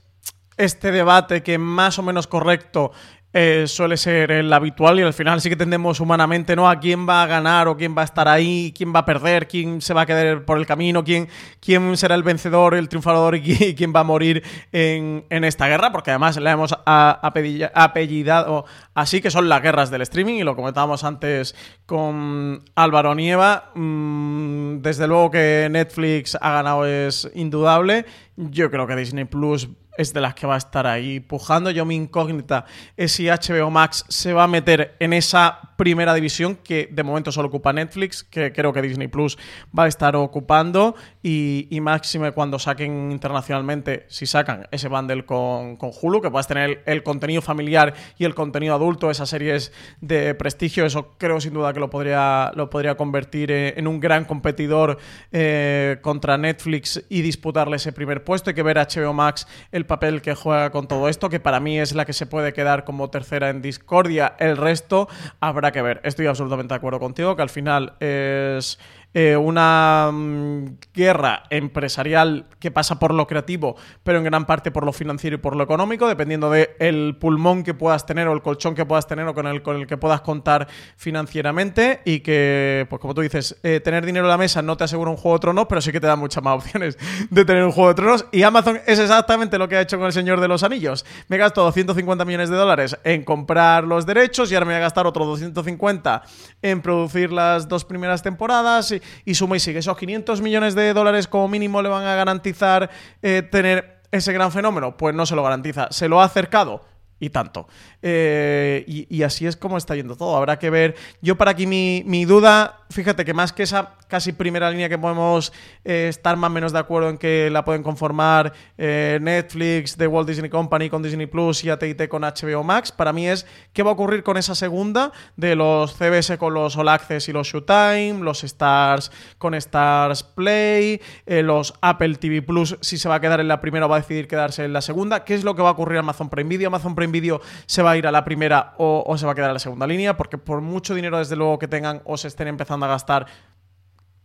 este 0.58 0.92
debate 0.92 1.44
que 1.44 1.58
más 1.58 2.00
o 2.00 2.04
menos 2.04 2.28
correcto 2.28 2.92
eh, 3.38 3.68
suele 3.68 3.98
ser 3.98 4.32
el 4.32 4.54
habitual 4.54 4.98
y 4.98 5.04
al 5.04 5.14
final 5.14 5.42
sí 5.42 5.50
que 5.50 5.58
tendemos 5.58 6.00
humanamente 6.00 6.56
¿no? 6.56 6.70
a 6.70 6.80
quién 6.80 7.06
va 7.06 7.22
a 7.22 7.28
ganar 7.28 7.68
o 7.68 7.76
quién 7.76 7.94
va 7.94 8.04
a 8.04 8.06
estar 8.06 8.30
ahí, 8.30 8.74
quién 8.74 8.96
va 8.96 9.00
a 9.00 9.06
perder, 9.06 9.46
quién 9.46 9.82
se 9.82 9.94
va 9.94 10.04
a 10.04 10.06
quedar 10.06 10.46
por 10.46 10.58
el 10.58 10.66
camino, 10.66 11.04
quién, 11.04 11.28
quién 11.60 11.98
será 11.98 12.16
el 12.16 12.24
vencedor, 12.24 12.76
el 12.76 12.88
triunfador 12.88 13.36
y 13.36 13.42
quién 13.76 13.94
va 13.94 14.00
a 14.00 14.04
morir 14.06 14.42
en, 14.72 15.26
esta 15.30 15.68
guerra, 15.68 15.92
porque 15.92 16.12
además 16.12 16.38
la 16.38 16.52
hemos 16.52 16.78
apellidado 16.86 18.64
así, 18.94 19.20
que 19.20 19.30
son 19.30 19.50
las 19.50 19.62
guerras 19.62 19.92
del 19.92 20.04
streaming 20.04 20.36
y 20.36 20.44
lo 20.44 20.56
comentábamos 20.56 21.04
antes 21.04 21.56
con 21.86 22.64
Álvaro 22.74 23.16
Nieva. 23.16 23.72
Mm, 23.76 24.78
desde 24.78 25.08
luego 25.08 25.32
que 25.32 25.68
Netflix 25.70 26.38
ha 26.40 26.52
ganado 26.54 26.86
es 26.86 27.30
indudable. 27.36 28.06
Yo 28.38 28.72
creo 28.72 28.88
que 28.88 28.96
Disney 28.96 29.26
Plus 29.26 29.68
es 29.98 30.14
de 30.14 30.22
las 30.22 30.36
que 30.36 30.48
va 30.48 30.56
a 30.56 30.58
estar 30.58 30.88
ahí 30.88 31.20
pujando. 31.20 31.72
Yo 31.72 31.86
mi 31.86 31.96
incógnita 31.96 32.66
es 32.98 33.12
si 33.12 33.28
HBO 33.28 33.70
Max 33.70 34.06
se 34.10 34.34
va 34.34 34.44
a 34.44 34.48
meter 34.48 34.96
en 35.00 35.14
esa 35.14 35.60
primera 35.78 36.14
división 36.14 36.56
que 36.56 36.88
de 36.92 37.04
momento 37.04 37.32
solo 37.32 37.50
ocupa 37.50 37.74
Netflix, 37.74 38.24
que 38.24 38.54
creo 38.54 38.72
que 38.72 38.82
Disney 38.82 39.08
Plus 39.08 39.38
va 39.78 39.86
a 39.86 39.88
estar 39.88 40.16
ocupando 40.16 40.96
y, 41.22 41.68
y 41.70 41.82
máxime 41.82 42.32
cuando 42.32 42.60
saquen 42.60 43.12
internacionalmente, 43.12 44.06
si 44.08 44.26
sacan 44.26 44.68
ese 44.72 44.88
bundle 44.88 45.26
con, 45.26 45.76
con 45.78 45.92
Hulu, 46.00 46.22
que 46.22 46.32
puedas 46.32 46.48
tener 46.48 46.84
el, 46.86 47.04
contenido 47.04 47.42
familiar 47.42 47.94
y 48.18 48.26
el 48.26 48.34
contenido 48.36 48.76
adulto, 48.76 49.12
esas 49.12 49.30
series 49.30 49.72
de 50.02 50.34
prestigio, 50.36 50.86
eso 50.86 51.16
creo 51.18 51.42
sin 51.42 51.54
duda 51.54 51.74
que 51.74 51.80
lo 51.80 51.90
podría, 51.90 52.52
lo 52.56 52.70
podría 52.70 52.96
convertir 52.96 53.52
eh, 53.52 53.74
en 53.78 53.88
un 53.88 54.00
gran 54.00 54.26
competidor 54.26 54.98
eh, 55.32 55.98
contra 56.02 56.38
Netflix 56.38 57.04
y 57.10 57.22
disputarle 57.22 57.78
ese 57.78 57.92
primer 57.92 58.24
puesto. 58.24 58.50
Hay 58.50 58.56
que 58.56 58.64
ver 58.64 58.78
HBO 58.78 59.14
Max 59.14 59.48
el 59.72 59.85
papel 59.86 60.22
que 60.22 60.36
juega 60.36 60.72
con 60.72 60.88
todo 60.88 61.10
esto, 61.10 61.30
que 61.30 61.40
para 61.40 61.60
mí 61.60 61.80
es 61.80 61.96
la 61.96 62.06
que 62.06 62.14
se 62.14 62.26
puede 62.26 62.54
quedar 62.54 62.84
como 62.84 63.10
tercera 63.10 63.50
en 63.50 63.62
discordia. 63.62 64.36
El 64.40 64.58
resto 64.58 65.08
habrá 65.40 65.72
que 65.72 65.82
ver. 65.82 66.02
Estoy 66.04 66.28
absolutamente 66.28 66.74
de 66.74 66.78
acuerdo 66.78 67.00
contigo, 67.00 67.36
que 67.36 67.42
al 67.42 67.50
final 67.50 67.94
es 68.00 68.80
eh, 69.18 69.38
una 69.38 70.10
mm, 70.12 70.78
guerra 70.94 71.44
empresarial 71.50 72.48
que 72.60 72.70
pasa 72.70 73.00
por 73.00 73.14
lo 73.14 73.26
creativo, 73.28 73.78
pero 74.04 74.18
en 74.18 74.26
gran 74.26 74.46
parte 74.46 74.72
por 74.72 74.86
lo 74.86 74.92
financiero 74.92 75.38
y 75.38 75.40
por 75.40 75.56
lo 75.56 75.64
económico, 75.64 76.06
dependiendo 76.06 76.52
del 76.52 77.16
pulmón 77.18 77.64
que 77.64 77.74
puedas 77.74 78.06
tener 78.06 78.28
o 78.28 78.34
el 78.34 78.42
colchón 78.42 78.76
que 78.76 78.86
puedas 78.86 79.08
tener 79.08 79.26
o 79.26 79.34
con 79.34 79.48
el, 79.48 79.62
con 79.62 79.78
el 79.78 79.88
que 79.88 79.96
puedas 79.96 80.20
contar 80.20 80.68
financieramente 80.98 82.02
y 82.04 82.20
que, 82.20 82.88
pues 82.90 83.00
como 83.00 83.14
tú 83.14 83.22
dices, 83.22 83.56
eh, 83.64 83.80
tener 83.80 84.06
dinero 84.06 84.26
en 84.26 84.32
la 84.32 84.38
mesa 84.38 84.62
no 84.62 84.76
te 84.76 84.84
asegura 84.84 85.12
un 85.12 85.16
juego 85.16 85.38
de 85.38 85.42
tronos, 85.44 85.66
pero 85.70 85.80
sí 85.80 85.94
que 85.94 86.02
te 86.02 86.08
da 86.08 86.18
muchas 86.18 86.44
más 86.44 86.56
opciones 86.62 86.98
de 87.30 87.46
tener 87.46 87.64
un 87.64 87.72
juego 87.72 87.88
de 87.88 87.96
tronos 87.96 88.26
y 88.34 88.44
Amazon 88.44 88.82
es 88.86 89.00
exactamente 89.00 89.58
lo 89.58 89.70
que 89.70 89.78
ha 89.78 89.82
hecho 89.82 89.96
con 89.96 90.08
el 90.08 90.14
Señor 90.14 90.42
de 90.42 90.50
los 90.50 90.62
Anillos. 90.62 91.06
Me 91.30 91.38
gasto 91.38 91.64
250 91.64 92.26
millones 92.26 92.50
de 92.50 92.58
dólares 92.58 92.98
en 93.06 93.24
comprar 93.24 93.86
los 93.86 94.06
derechos 94.06 94.52
y 94.52 94.56
ahora 94.56 94.66
me 94.66 94.74
voy 94.74 94.80
a 94.80 94.82
gastar 94.82 95.08
otros 95.08 95.26
250 95.26 96.22
en 96.62 96.82
producir 96.82 97.32
las 97.32 97.70
dos 97.70 97.86
primeras 97.86 98.22
temporadas 98.22 98.94
y 99.26 99.36
suma 99.36 99.58
y 99.58 99.60
sigue. 99.60 99.80
Esos 99.80 99.98
500 99.98 100.42
millones 100.42 100.76
de 100.76 100.94
dólares 100.94 101.28
como 101.28 101.48
mínimo 101.48 101.82
le 101.82 101.90
van 101.90 102.06
a 102.06 102.16
garantizar 102.16 102.90
eh, 103.22 103.42
tener 103.42 104.02
ese 104.12 104.34
gran 104.34 104.52
fenómeno. 104.52 104.98
Pues 104.98 105.16
no 105.16 105.26
se 105.26 105.36
lo 105.36 105.44
garantiza. 105.44 105.88
¿Se 105.92 106.08
lo 106.08 106.22
ha 106.22 106.26
acercado? 106.26 106.82
Y 107.20 107.30
tanto. 107.30 107.68
Eh, 108.02 108.84
y, 108.88 109.24
así 109.24 109.48
es 109.48 109.56
como 109.56 109.78
está 109.78 109.96
yendo 109.96 110.16
todo. 110.16 110.36
Habrá 110.36 110.60
que 110.60 110.70
ver. 110.70 110.96
Yo 111.22 111.38
para 111.38 111.52
aquí 111.52 111.66
mi, 111.66 112.04
mi 112.06 112.26
duda 112.26 112.86
fíjate 112.90 113.26
que 113.26 113.34
más 113.34 113.52
que 113.52 113.64
esa 113.64 113.96
casi 114.08 114.32
primera 114.32 114.70
línea 114.70 114.88
que 114.88 114.98
podemos 114.98 115.52
eh, 115.84 116.08
estar 116.10 116.38
más 116.38 116.50
o 116.50 116.54
menos 116.54 116.72
de 116.72 116.80
acuerdo 116.80 117.10
en 117.10 117.18
que 117.18 117.50
la 117.50 117.66
pueden 117.66 117.82
conformar 117.82 118.54
eh, 118.78 119.18
Netflix, 119.22 119.98
The 119.98 120.08
Walt 120.08 120.28
Disney 120.28 120.50
Company 120.50 120.90
con 120.90 121.02
Disney 121.02 121.26
Plus 121.26 121.64
y 121.64 121.70
AT&T 121.70 122.08
con 122.08 122.22
HBO 122.22 122.64
Max, 122.64 122.92
para 122.92 123.12
mí 123.12 123.28
es 123.28 123.46
qué 123.74 123.84
va 123.84 123.90
a 123.90 123.94
ocurrir 123.94 124.24
con 124.24 124.38
esa 124.38 124.54
segunda 124.54 125.12
de 125.36 125.56
los 125.56 125.96
CBS 125.96 126.38
con 126.38 126.54
los 126.54 126.78
All 126.78 126.90
Access 126.90 127.28
y 127.30 127.34
los 127.34 127.48
Showtime, 127.48 128.20
los 128.22 128.44
Stars 128.44 129.12
con 129.38 129.56
Stars 129.56 130.24
Play, 130.24 131.02
los 131.26 131.74
Apple 131.82 132.16
TV 132.16 132.42
Plus 132.42 132.78
si 132.82 132.98
se 132.98 133.10
va 133.10 133.16
a 133.16 133.22
quedar 133.22 133.40
en 133.40 133.48
la 133.48 133.60
primera 133.60 133.88
o 133.88 133.90
va 133.90 133.98
a 133.98 134.00
decidir 134.00 134.28
quedarse 134.28 134.64
en 134.64 134.74
la 134.74 134.82
segunda, 134.82 135.26
qué 135.26 135.34
es 135.34 135.44
lo 135.44 135.56
que 135.56 135.64
va 135.64 135.70
a 135.70 135.72
ocurrir 135.74 135.96
en 135.96 136.00
Amazon 136.00 136.30
Prime 136.30 136.50
Video, 136.50 136.68
Amazon 136.68 136.94
Prime 136.94 137.05
Video 137.12 137.42
se 137.66 137.82
va 137.82 137.92
a 137.92 137.98
ir 137.98 138.08
a 138.08 138.12
la 138.12 138.24
primera 138.24 138.74
o, 138.78 139.18
se 139.18 139.26
va 139.26 139.32
a 139.34 139.36
quedar 139.36 139.50
en 139.50 139.56
la 139.56 139.60
segunda 139.60 139.88
línea, 139.88 140.18
porque 140.18 140.38
por 140.38 140.62
mucho 140.62 140.94
dinero 140.96 141.18
desde 141.18 141.36
luego 141.36 141.60
que 141.60 141.68
tengan 141.68 142.02
o 142.06 142.18
se 142.18 142.28
estén 142.28 142.48
empezando 142.48 142.86
a 142.86 142.90
gastar, 142.90 143.28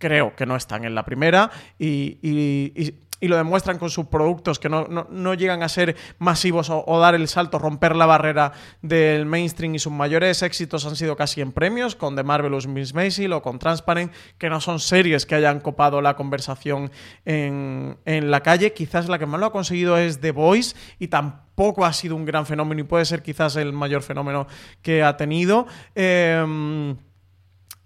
creo 0.01 0.35
que 0.35 0.47
no 0.47 0.57
están 0.57 0.85
en 0.85 0.97
la 0.97 1.05
primera 1.05 1.51
y, 1.79 2.95
lo 3.21 3.37
demuestran 3.37 3.79
con 3.79 3.91
sus 3.91 4.07
productos 4.07 4.59
que 4.59 4.71
no, 4.71 5.35
llegan 5.35 5.63
a 5.63 5.69
ser 5.69 5.95
masivos 6.19 6.71
o, 6.71 6.99
dar 6.99 7.15
el 7.15 7.29
salto, 7.29 7.59
romper 7.59 7.95
la 7.95 8.07
barrera 8.07 8.53
del 8.81 9.27
mainstream 9.27 9.75
y 9.75 9.79
sus 9.79 9.93
mayores 9.93 10.43
éxitos 10.43 10.87
han 10.87 10.97
sido 10.97 11.17
casi 11.17 11.43
en 11.43 11.53
premios, 11.53 11.95
con 11.95 12.17
The 12.17 12.23
Marvelous 12.23 12.67
Miss 12.67 12.95
Maisel 12.95 13.35
o 13.35 13.43
con 13.43 13.59
Transparent, 13.59 14.11
que 14.39 14.49
no 14.49 14.63
son 14.63 14.81
series 14.81 15.27
que 15.27 15.35
hayan 15.35 15.61
copado 15.61 16.01
la 16.01 16.17
conversación 16.17 16.91
en, 17.27 17.99
la 18.07 18.41
calle. 18.41 18.73
Quizás 18.73 19.07
la 19.07 19.19
que 19.19 19.27
más 19.27 19.39
lo 19.39 19.47
ha 19.47 19.53
conseguido 19.53 19.99
es 19.99 20.21
The 20.21 20.33
Voice 20.33 20.75
y 20.99 21.09
tampoco 21.09 21.50
ha 21.79 21.93
sido 21.93 22.17
un 22.17 22.25
gran 22.25 22.47
fenómeno 22.47 22.81
y 22.81 22.85
puede 22.85 23.05
ser 23.05 23.23
quizás 23.23 23.57
el 23.57 23.73
mayor 23.73 24.03
fenómeno 24.03 24.47
que 24.83 25.03
ha 25.03 25.17
tenido. 25.17 25.67
Em, 25.95 26.97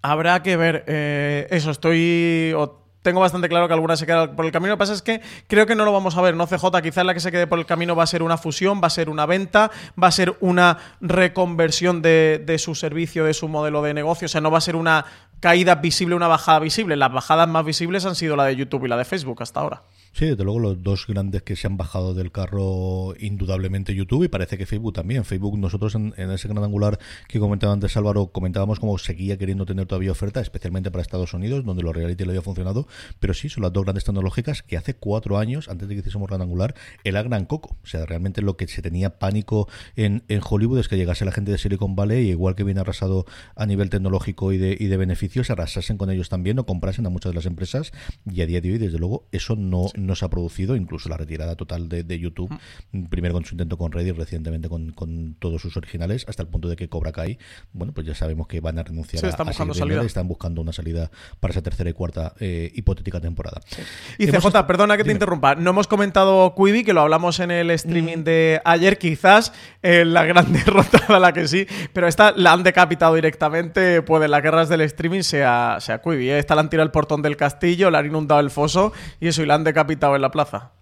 Habrá 0.07 0.43
que 0.43 0.55
ver. 0.55 0.83
Eh, 0.85 1.47
eso, 1.49 1.71
estoy 1.71 2.53
tengo 3.01 3.19
bastante 3.19 3.49
claro 3.49 3.67
que 3.67 3.73
alguna 3.73 3.95
se 3.97 4.05
queda 4.05 4.35
por 4.35 4.45
el 4.45 4.51
camino. 4.51 4.69
Lo 4.69 4.77
que 4.77 4.79
pasa 4.79 4.93
es 4.93 5.01
que 5.01 5.21
creo 5.47 5.65
que 5.65 5.73
no 5.73 5.83
lo 5.83 5.91
vamos 5.91 6.15
a 6.15 6.21
ver, 6.21 6.35
¿no? 6.35 6.45
CJ, 6.45 6.81
quizás 6.83 7.05
la 7.05 7.15
que 7.15 7.19
se 7.19 7.31
quede 7.31 7.47
por 7.47 7.57
el 7.57 7.65
camino 7.65 7.95
va 7.95 8.03
a 8.03 8.07
ser 8.07 8.21
una 8.21 8.37
fusión, 8.37 8.81
va 8.83 8.87
a 8.87 8.91
ser 8.91 9.09
una 9.09 9.25
venta, 9.25 9.71
va 10.01 10.07
a 10.07 10.11
ser 10.11 10.37
una 10.41 10.77
reconversión 11.01 12.03
de, 12.03 12.43
de 12.43 12.59
su 12.59 12.75
servicio, 12.75 13.25
de 13.25 13.33
su 13.33 13.47
modelo 13.47 13.81
de 13.81 13.95
negocio. 13.95 14.25
O 14.25 14.29
sea, 14.29 14.41
no 14.41 14.51
va 14.51 14.59
a 14.59 14.61
ser 14.61 14.75
una 14.75 15.05
caída 15.39 15.75
visible, 15.75 16.15
una 16.15 16.27
bajada 16.27 16.59
visible. 16.59 16.95
Las 16.95 17.11
bajadas 17.11 17.47
más 17.47 17.65
visibles 17.65 18.05
han 18.05 18.15
sido 18.15 18.35
la 18.35 18.45
de 18.45 18.55
YouTube 18.55 18.85
y 18.85 18.89
la 18.89 18.97
de 18.97 19.05
Facebook 19.05 19.41
hasta 19.41 19.59
ahora. 19.59 19.81
Sí, 20.17 20.27
desde 20.27 20.45
luego 20.45 20.59
los 20.59 20.81
dos 20.81 21.07
grandes 21.07 21.43
que 21.43 21.57
se 21.57 21.67
han 21.67 21.75
bajado 21.75 22.13
del 22.13 22.31
carro 22.31 23.15
indudablemente 23.19 23.93
YouTube 23.93 24.23
y 24.23 24.29
parece 24.29 24.57
que 24.57 24.65
Facebook 24.65 24.93
también. 24.93 25.25
Facebook 25.25 25.57
nosotros 25.57 25.93
en, 25.93 26.13
ese 26.15 26.47
gran 26.47 26.63
angular 26.63 26.97
que 27.27 27.37
comentaba 27.37 27.73
antes 27.73 27.97
Álvaro 27.97 28.27
comentábamos 28.27 28.79
cómo 28.79 28.97
seguía 28.97 29.37
queriendo 29.37 29.65
tener 29.65 29.87
todavía 29.87 30.13
oferta, 30.13 30.39
especialmente 30.39 30.89
para 30.89 31.01
Estados 31.01 31.33
Unidos, 31.33 31.65
donde 31.65 31.83
los 31.83 31.93
reality 31.93 32.23
le 32.23 32.29
había 32.29 32.41
funcionado, 32.41 32.87
pero 33.19 33.33
sí, 33.33 33.49
son 33.49 33.63
las 33.63 33.73
dos 33.73 33.83
grandes 33.83 34.05
tecnológicas 34.05 34.63
que 34.63 34.77
hace 34.77 34.93
cuatro 34.93 35.37
años, 35.37 35.67
antes 35.67 35.89
de 35.89 35.95
que 35.95 35.99
hiciésemos 35.99 36.29
gran 36.29 36.41
angular, 36.41 36.75
era 37.03 37.21
gran 37.21 37.45
coco. 37.45 37.75
O 37.83 37.85
sea, 37.85 38.05
realmente 38.05 38.41
lo 38.41 38.55
que 38.55 38.69
se 38.69 38.81
tenía 38.81 39.19
pánico 39.19 39.67
en, 39.97 40.23
en 40.29 40.39
Hollywood 40.49 40.79
es 40.79 40.87
que 40.87 40.95
llegase 40.95 41.25
la 41.25 41.33
gente 41.33 41.51
de 41.51 41.57
Silicon 41.57 41.97
Valley 41.97 42.27
y 42.27 42.29
igual 42.29 42.55
que 42.55 42.63
viene 42.63 42.79
arrasado 42.79 43.25
a 43.57 43.65
nivel 43.65 43.89
tecnológico 43.89 44.53
y 44.53 44.59
de, 44.59 44.77
y 44.79 44.85
de 44.85 44.95
beneficios, 44.95 45.49
arrasasen 45.49 45.97
con 45.97 46.09
ellos 46.09 46.29
también 46.29 46.57
o 46.57 46.65
comprasen 46.65 47.05
a 47.05 47.09
muchas 47.09 47.33
de 47.33 47.35
las 47.35 47.45
empresas 47.45 47.91
y 48.31 48.39
a 48.39 48.45
día 48.45 48.61
de 48.61 48.71
hoy, 48.71 48.77
desde 48.77 48.97
luego, 48.97 49.27
eso 49.33 49.57
no, 49.57 49.89
no 50.05 50.15
se 50.15 50.25
ha 50.25 50.29
producido, 50.29 50.75
incluso 50.75 51.09
la 51.09 51.17
retirada 51.17 51.55
total 51.55 51.89
de, 51.89 52.03
de 52.03 52.19
YouTube, 52.19 52.57
mm. 52.91 53.05
primero 53.05 53.33
con 53.33 53.45
su 53.45 53.55
intento 53.55 53.77
con 53.77 53.91
Reddit, 53.91 54.15
recientemente 54.15 54.69
con, 54.69 54.91
con, 54.91 55.35
todos 55.39 55.61
sus 55.61 55.75
originales, 55.77 56.25
hasta 56.27 56.43
el 56.43 56.49
punto 56.49 56.69
de 56.69 56.75
que 56.75 56.87
Cobra 56.89 57.11
Kai, 57.11 57.37
bueno, 57.73 57.93
pues 57.93 58.07
ya 58.07 58.15
sabemos 58.15 58.47
que 58.47 58.59
van 58.61 58.79
a 58.79 58.83
renunciar 58.83 59.21
sí, 59.21 59.27
están 59.27 59.47
a, 59.47 59.49
buscando 59.49 59.73
salida. 59.73 60.01
están 60.03 60.27
buscando 60.27 60.61
una 60.61 60.73
salida 60.73 61.09
para 61.39 61.51
esa 61.51 61.61
tercera 61.61 61.89
y 61.89 61.93
cuarta 61.93 62.33
eh, 62.39 62.71
hipotética 62.75 63.19
temporada. 63.19 63.61
Sí. 63.65 63.81
Y 64.19 64.27
CJ, 64.27 64.65
perdona 64.67 64.97
que 64.97 65.03
te 65.03 65.11
interrumpa, 65.11 65.55
no 65.55 65.71
hemos 65.71 65.87
comentado 65.87 66.53
Quibi, 66.55 66.83
que 66.83 66.93
lo 66.93 67.01
hablamos 67.01 67.39
en 67.39 67.51
el 67.51 67.71
streaming 67.71 68.17
mm. 68.17 68.23
de 68.23 68.61
ayer, 68.63 68.97
quizás 68.97 69.53
eh, 69.81 70.05
la 70.05 70.25
gran 70.25 70.51
derrota 70.53 71.03
a 71.07 71.19
la 71.19 71.33
que 71.33 71.47
sí, 71.47 71.67
pero 71.93 72.07
esta 72.07 72.31
la 72.31 72.53
han 72.53 72.63
decapitado 72.63 73.15
directamente, 73.15 74.01
puede 74.01 74.27
las 74.27 74.41
guerras 74.41 74.69
del 74.69 74.81
streaming 74.81 75.21
sea, 75.21 75.77
sea 75.79 76.01
Quibi, 76.01 76.29
¿eh? 76.29 76.39
esta 76.39 76.55
la 76.55 76.61
han 76.61 76.69
tirado 76.69 76.85
el 76.85 76.91
portón 76.91 77.21
del 77.21 77.37
castillo, 77.37 77.89
le 77.89 77.97
han 77.97 78.05
inundado 78.05 78.39
el 78.39 78.51
foso 78.51 78.93
y 79.19 79.27
eso, 79.27 79.41
y 79.41 79.45
la 79.45 79.55
han 79.55 79.63
decapitado 79.63 79.94
en 80.15 80.21
la 80.21 80.31
plaza. 80.31 80.74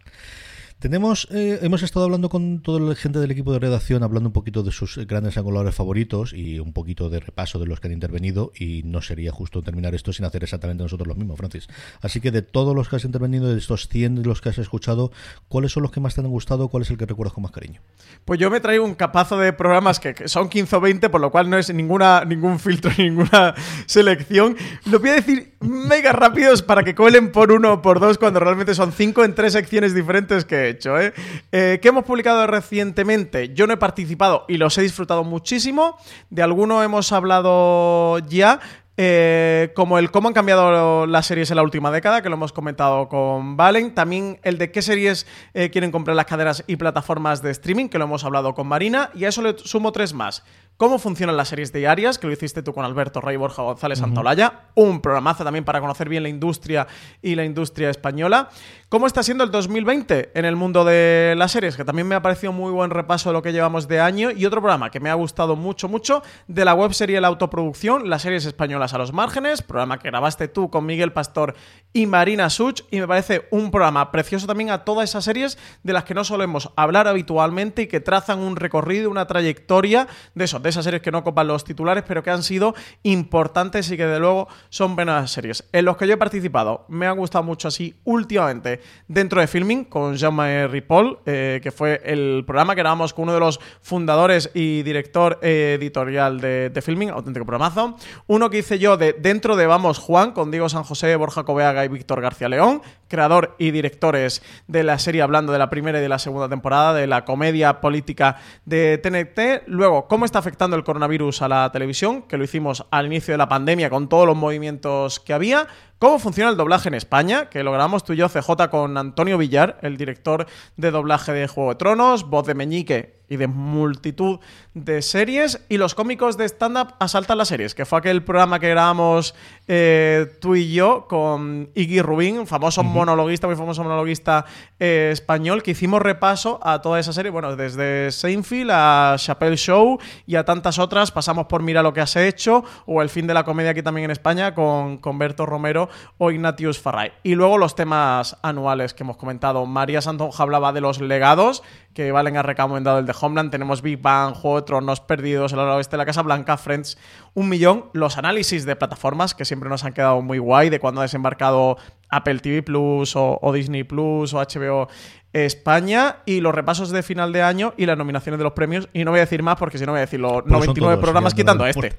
Tenemos, 0.84 1.30
eh, 1.32 1.60
hemos 1.62 1.82
estado 1.82 2.04
hablando 2.04 2.28
con 2.28 2.62
toda 2.62 2.82
la 2.82 2.94
gente 2.94 3.18
del 3.20 3.32
equipo 3.32 3.54
de 3.54 3.60
redacción, 3.60 4.04
hablando 4.04 4.28
un 4.28 4.34
poquito 4.34 4.64
de 4.64 4.74
sus 4.74 4.98
grandes 5.08 5.38
angulares 5.38 5.74
favoritos 5.74 6.34
y 6.34 6.60
un 6.60 6.74
poquito 6.74 7.10
de 7.10 7.22
repaso 7.22 7.58
de 7.58 7.68
los 7.68 7.80
que 7.80 7.88
han 7.88 7.94
intervenido 7.94 8.52
y 8.54 8.82
no 8.84 9.02
sería 9.02 9.32
justo 9.32 9.62
terminar 9.62 9.96
esto 9.96 10.12
sin 10.12 10.26
hacer 10.26 10.44
exactamente 10.44 10.84
nosotros 10.84 11.08
lo 11.08 11.16
mismo, 11.16 11.38
Francis. 11.38 11.70
Así 12.02 12.20
que 12.20 12.32
de 12.32 12.42
todos 12.42 12.76
los 12.76 12.90
que 12.90 12.98
has 12.98 13.06
intervenido, 13.06 13.48
de 13.48 13.58
estos 13.58 13.88
100 13.88 14.16
de 14.16 14.26
los 14.26 14.42
que 14.42 14.50
has 14.50 14.58
escuchado, 14.58 15.14
¿cuáles 15.48 15.72
son 15.72 15.84
los 15.84 15.92
que 15.94 16.02
más 16.02 16.16
te 16.16 16.20
han 16.20 16.28
gustado? 16.28 16.68
¿Cuál 16.68 16.84
es 16.84 16.90
el 16.90 16.98
que 16.98 17.06
recuerdas 17.06 17.32
con 17.32 17.44
más 17.44 17.54
cariño? 17.54 17.80
Pues 18.26 18.38
yo 18.42 18.52
me 18.52 18.60
traigo 18.60 18.84
un 18.84 18.96
capazo 18.96 19.38
de 19.38 19.54
programas 19.54 20.02
que, 20.02 20.28
son 20.28 20.50
15 20.50 20.76
o 20.76 20.82
20, 20.82 21.10
por 21.10 21.22
lo 21.22 21.32
cual 21.32 21.50
no 21.50 21.58
es 21.58 21.74
ninguna, 21.74 22.26
ningún 22.26 22.60
filtro, 22.60 22.92
ninguna 22.98 23.56
selección. 23.86 24.58
Lo 24.92 25.00
voy 25.00 25.12
a 25.12 25.14
decir 25.14 25.54
mega 25.62 26.12
rápidos 26.12 26.62
para 26.62 26.84
que 26.84 26.94
cuelen 26.94 27.32
por 27.32 27.54
uno 27.54 27.72
o 27.72 27.82
por 27.82 28.02
dos 28.02 28.18
cuando 28.18 28.42
realmente 28.42 28.76
son 28.76 28.92
cinco 28.92 29.24
en 29.24 29.34
tres 29.34 29.54
secciones 29.54 29.96
diferentes 29.96 30.44
que 30.44 30.73
hecho, 30.74 31.00
¿eh? 31.00 31.14
¿eh? 31.52 31.80
¿Qué 31.82 31.88
hemos 31.88 32.04
publicado 32.04 32.46
recientemente? 32.48 33.54
Yo 33.54 33.66
no 33.68 33.74
he 33.74 33.78
participado 33.78 34.46
y 34.48 34.58
los 34.58 34.78
he 34.78 34.82
disfrutado 34.82 35.24
muchísimo. 35.24 35.98
De 36.30 36.44
alguno 36.44 36.84
hemos 36.84 37.12
hablado 37.12 38.20
ya. 38.20 38.60
Eh, 38.96 39.72
como 39.76 39.98
el 39.98 40.12
cómo 40.12 40.28
han 40.28 40.36
cambiado 40.36 41.08
las 41.08 41.26
series 41.26 41.50
en 41.50 41.56
la 41.56 41.64
última 41.64 41.90
década, 41.90 42.22
que 42.22 42.30
lo 42.30 42.36
hemos 42.36 42.54
comentado 42.54 43.10
con 43.10 43.58
Valen. 43.58 43.96
También 43.96 44.40
el 44.44 44.60
de 44.60 44.72
qué 44.72 44.82
series 44.84 45.26
eh, 45.56 45.72
quieren 45.72 45.92
comprar 45.92 46.16
las 46.16 46.28
cadenas 46.28 46.64
y 46.68 46.76
plataformas 46.76 47.42
de 47.42 47.50
streaming, 47.52 47.90
que 47.90 47.98
lo 47.98 48.06
hemos 48.06 48.24
hablado 48.24 48.54
con 48.54 48.68
Marina. 48.68 49.10
Y 49.16 49.26
a 49.26 49.30
eso 49.30 49.42
le 49.42 49.58
sumo 49.58 49.92
tres 49.92 50.14
más 50.14 50.44
cómo 50.78 51.00
funcionan 51.00 51.38
las 51.38 51.50
series 51.50 51.72
diarias, 51.72 52.18
que 52.18 52.28
lo 52.28 52.34
hiciste 52.34 52.64
tú 52.64 52.74
con 52.74 52.86
Alberto 52.86 53.22
Rey 53.22 53.38
Borja 53.38 53.62
González 53.62 54.00
Santolaya, 54.00 54.70
un 54.76 55.02
programazo 55.02 55.44
también 55.44 55.66
para 55.66 55.80
conocer 55.80 56.10
bien 56.10 56.24
la 56.24 56.30
industria 56.30 56.88
y 57.22 57.36
la 57.36 57.46
industria 57.46 57.90
española. 57.90 58.50
¿Cómo 58.90 59.08
está 59.08 59.24
siendo 59.24 59.44
el 59.44 59.50
2020 59.50 60.34
en 60.36 60.46
el 60.46 60.56
mundo 60.56 60.86
de 60.86 61.34
las 61.36 61.52
series? 61.52 61.76
Que 61.76 61.84
también 61.84 62.08
me 62.08 62.14
ha 62.14 62.22
parecido 62.22 62.54
muy 62.54 62.72
buen 62.72 62.92
repaso 62.92 63.30
de 63.30 63.34
lo 63.34 63.42
que 63.42 63.52
llevamos 63.52 63.88
de 63.88 64.00
año. 64.00 64.30
Y 64.30 64.46
otro 64.46 64.62
programa 64.62 64.92
que 64.92 65.00
me 65.00 65.10
ha 65.10 65.16
gustado 65.16 65.56
mucho, 65.56 65.90
mucho, 65.90 66.22
de 66.48 66.64
la 66.64 66.76
webserie 66.76 67.20
La 67.20 67.30
Autoproducción, 67.30 68.08
las 68.08 68.22
series 68.22 68.46
españolas 68.46 68.94
a 68.94 69.00
los 69.00 69.12
márgenes, 69.12 69.64
programa 69.64 69.98
que 69.98 70.10
grabaste 70.10 70.48
tú 70.48 70.70
con 70.70 70.86
Miguel 70.86 71.12
Pastor 71.12 71.56
y 71.92 72.06
Marina 72.06 72.52
Such. 72.52 72.82
Y 72.92 73.00
me 73.00 73.08
parece 73.08 73.48
un 73.50 73.72
programa 73.72 74.12
precioso 74.12 74.46
también 74.46 74.70
a 74.70 74.86
todas 74.86 75.10
esas 75.10 75.24
series 75.24 75.58
de 75.82 75.94
las 75.94 76.04
que 76.04 76.14
no 76.14 76.24
solemos 76.24 76.70
hablar 76.76 77.08
habitualmente 77.08 77.82
y 77.82 77.88
que 77.88 78.00
trazan 78.00 78.40
un 78.40 78.56
recorrido, 78.56 79.10
una 79.10 79.26
trayectoria 79.26 80.08
de 80.36 80.46
eso, 80.46 80.60
de 80.64 80.70
esas 80.70 80.86
series 80.86 81.04
que 81.04 81.12
no 81.12 81.24
copan 81.24 81.48
los 81.48 81.64
titulares, 81.64 82.04
pero 82.08 82.24
que 82.24 82.32
han 82.32 82.42
sido 82.42 82.74
importantes 83.04 83.92
y 83.92 83.98
que 83.98 84.08
de 84.08 84.20
luego 84.20 84.48
son 84.70 84.96
buenas 84.96 85.30
series. 85.30 85.66
En 85.72 85.86
los 85.86 85.98
que 85.98 86.08
yo 86.08 86.14
he 86.14 86.18
participado, 86.18 86.86
me 86.88 87.06
ha 87.06 87.12
gustado 87.12 87.44
mucho 87.44 87.68
así 87.68 87.96
últimamente 88.06 88.80
dentro 89.08 89.42
de 89.42 89.48
Filming 89.48 89.84
con 89.84 90.16
Jean-Marie 90.16 90.68
Ripoll, 90.68 91.20
eh, 91.26 91.60
que 91.62 91.72
fue 91.72 92.02
el 92.06 92.44
programa 92.48 92.76
que 92.76 92.82
grabamos 92.82 93.14
con 93.14 93.24
uno 93.24 93.34
de 93.34 93.40
los 93.42 93.60
fundadores 93.82 94.50
y 94.54 94.84
director 94.84 95.40
eh, 95.42 95.78
editorial 95.80 96.40
de, 96.40 96.82
Filming, 96.82 97.10
auténtico 97.10 97.46
programazo. 97.46 97.98
Uno 98.28 98.50
que 98.50 98.60
hice 98.60 98.80
yo 98.80 98.98
de 98.98 99.14
Dentro 99.14 99.56
de 99.56 99.68
Vamos 99.68 100.00
Juan, 100.00 100.32
con 100.32 100.50
Diego 100.50 100.70
San 100.70 100.84
José, 100.84 101.16
Borja 101.18 101.44
Coveaga 101.44 101.84
y 101.84 101.90
Víctor 101.90 102.22
García 102.22 102.48
León, 102.48 102.82
creador 103.10 103.56
y 103.60 103.72
directores 103.72 104.42
de 104.68 104.84
la 104.84 104.98
serie 104.98 105.22
hablando 105.22 105.52
de 105.52 105.60
la 105.60 105.70
primera 105.70 106.00
y 106.00 106.02
de 106.02 106.10
la 106.10 106.20
segunda 106.20 106.48
temporada, 106.48 106.94
de 106.94 107.06
la 107.06 107.26
comedia 107.26 107.82
política 107.82 108.38
de 108.66 108.98
TNT. 108.98 109.68
Luego, 109.68 110.08
¿cómo 110.08 110.26
está 110.26 110.40
afectando 110.40 110.53
el 110.60 110.84
coronavirus 110.84 111.42
a 111.42 111.48
la 111.48 111.72
televisión? 111.72 112.24
Que 112.24 112.38
lo 112.38 112.44
hicimos 112.44 112.86
al 112.92 113.08
inicio 113.08 113.34
de 113.34 113.38
la 113.38 113.50
pandemia 113.50 113.90
con 113.90 114.08
todos 114.08 114.26
los 114.26 114.38
movimientos 114.38 115.20
que 115.20 115.34
había. 115.34 115.68
¿Cómo 116.00 116.20
funciona 116.20 116.50
el 116.50 116.58
doblaje 116.58 116.90
en 116.90 116.96
España? 116.96 117.50
Que 117.50 117.64
lo 117.64 117.72
grabamos 117.72 118.04
tú 118.04 118.14
y 118.14 118.18
yo, 118.18 118.30
CJ, 118.30 118.70
con 118.70 118.98
Antonio 118.98 119.38
Villar, 119.38 119.80
el 119.82 119.98
director 119.98 120.46
de 120.78 120.92
doblaje 120.92 121.34
de 121.34 121.48
Juego 121.48 121.72
de 121.72 121.76
Tronos, 121.76 122.30
voz 122.30 122.46
de 122.46 122.56
Meñique 122.56 123.23
y 123.34 123.38
de 123.38 123.48
multitud 123.48 124.40
de 124.76 125.02
series. 125.02 125.66
Y 125.70 125.78
los 125.78 125.96
cómicos 125.96 126.38
de 126.38 126.46
stand-up 126.46 126.94
asaltan 127.00 127.40
las 127.40 127.48
series, 127.48 127.74
que 127.74 127.86
fue 127.86 127.98
aquel 127.98 128.24
programa 128.24 128.60
que 128.60 128.70
grabamos 128.70 129.34
eh, 129.68 130.38
tú 130.40 130.56
y 130.56 130.72
yo 130.72 131.08
con 131.08 131.70
Iggy 131.74 132.02
Rubin, 132.02 132.46
famoso 132.46 132.84
monologuista, 132.84 133.48
muy 133.48 133.56
famoso 133.56 133.84
monologuista 133.84 134.46
eh, 134.80 135.10
español, 135.12 135.64
que 135.64 135.72
hicimos 135.72 136.02
repaso 136.02 136.60
a 136.62 136.82
toda 136.82 137.00
esa 137.00 137.12
serie. 137.12 137.32
Bueno, 137.32 137.56
desde 137.56 138.12
Seinfeld 138.12 138.70
a 138.72 139.16
Chappelle 139.18 139.58
Show 139.58 140.00
y 140.28 140.36
a 140.36 140.46
tantas 140.46 140.78
otras. 140.78 141.12
Pasamos 141.12 141.48
por 141.48 141.64
Mira 141.64 141.82
lo 141.82 141.94
que 141.94 142.02
has 142.02 142.16
hecho 142.16 142.64
o 142.86 143.02
El 143.02 143.10
fin 143.10 143.26
de 143.26 143.34
la 143.34 143.44
comedia 143.44 143.72
aquí 143.72 143.82
también 143.82 144.06
en 144.06 144.12
España 144.12 144.54
con, 144.54 144.98
con 144.98 145.18
Berto 145.18 145.48
Romero 145.48 145.90
o 146.20 146.30
Ignatius 146.30 146.80
Farray. 146.80 147.14
Y 147.24 147.34
luego 147.34 147.58
los 147.58 147.76
temas 147.76 148.38
anuales 148.44 148.94
que 148.94 149.02
hemos 149.02 149.18
comentado. 149.18 149.66
María 149.66 150.02
Santonja 150.02 150.44
hablaba 150.44 150.72
de 150.72 150.82
los 150.82 151.02
legados 151.02 151.64
que 151.94 152.12
Valen 152.12 152.38
ha 152.38 152.44
recomendado 152.44 153.00
el 153.00 153.06
de 153.06 153.14
Homeland. 153.24 153.52
Tenemos 153.52 153.82
Big 153.82 154.02
Bang, 154.02 154.34
Juego 154.34 154.62
de 154.62 154.66
Tronos, 154.66 155.00
Perdidos, 155.00 155.54
El 155.54 155.60
Oeste 155.60 155.92
de 155.94 155.98
la 155.98 156.06
Casa 156.06 156.22
Blanca, 156.22 156.58
Friends, 156.58 156.98
un 157.34 157.50
millón. 157.50 157.86
Los 157.94 158.18
análisis 158.18 158.66
de 158.66 158.76
plataformas 158.76 159.34
que 159.34 159.46
siempre 159.46 159.70
nos 159.70 159.84
han 159.84 159.94
quedado 159.94 160.22
muy 160.22 160.38
guay 160.38 160.70
de 160.70 160.80
cuando 160.80 161.02
ha 161.02 161.04
desembarcado 161.04 161.78
Apple 162.10 162.40
TV 162.40 162.62
Plus 162.62 163.16
o, 163.16 163.40
o 163.42 163.54
Disney 163.54 163.84
Plus 163.84 164.34
o 164.34 164.40
HBO 164.40 164.88
España 165.34 166.18
y 166.26 166.42
los 166.42 166.54
repasos 166.54 166.92
de 166.92 167.02
final 167.02 167.34
de 167.34 167.42
año 167.42 167.74
y 167.76 167.88
las 167.88 167.98
nominaciones 167.98 168.38
de 168.38 168.44
los 168.44 168.54
premios. 168.54 168.88
Y 168.94 169.04
no 169.04 169.12
voy 169.12 169.20
a 169.20 169.24
decir 169.24 169.42
más 169.42 169.58
porque 169.58 169.80
si 169.80 169.86
no 169.86 169.92
voy 169.92 169.98
a 170.00 170.02
decir 170.02 170.20
los 170.20 170.46
99 170.46 170.76
todos, 170.76 171.04
programas 171.04 171.34
quitando 171.34 171.66
este. 171.66 171.96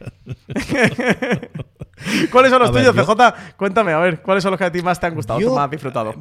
¿Cuáles 2.31 2.51
son 2.51 2.61
los 2.61 2.71
a 2.71 2.73
tuyos, 2.73 2.95
ver, 2.95 3.07
yo... 3.07 3.15
CJ? 3.15 3.57
Cuéntame, 3.57 3.93
a 3.93 3.99
ver, 3.99 4.23
¿cuáles 4.23 4.43
son 4.43 4.53
los 4.53 4.59
que 4.59 4.65
a 4.65 4.73
ti 4.73 4.83
más 4.83 5.01
te 5.01 5.07
han 5.07 5.15
gustado, 5.15 5.41
yo, 5.41 5.55
más 5.55 5.65
has 5.65 5.71
disfrutado? 5.71 6.15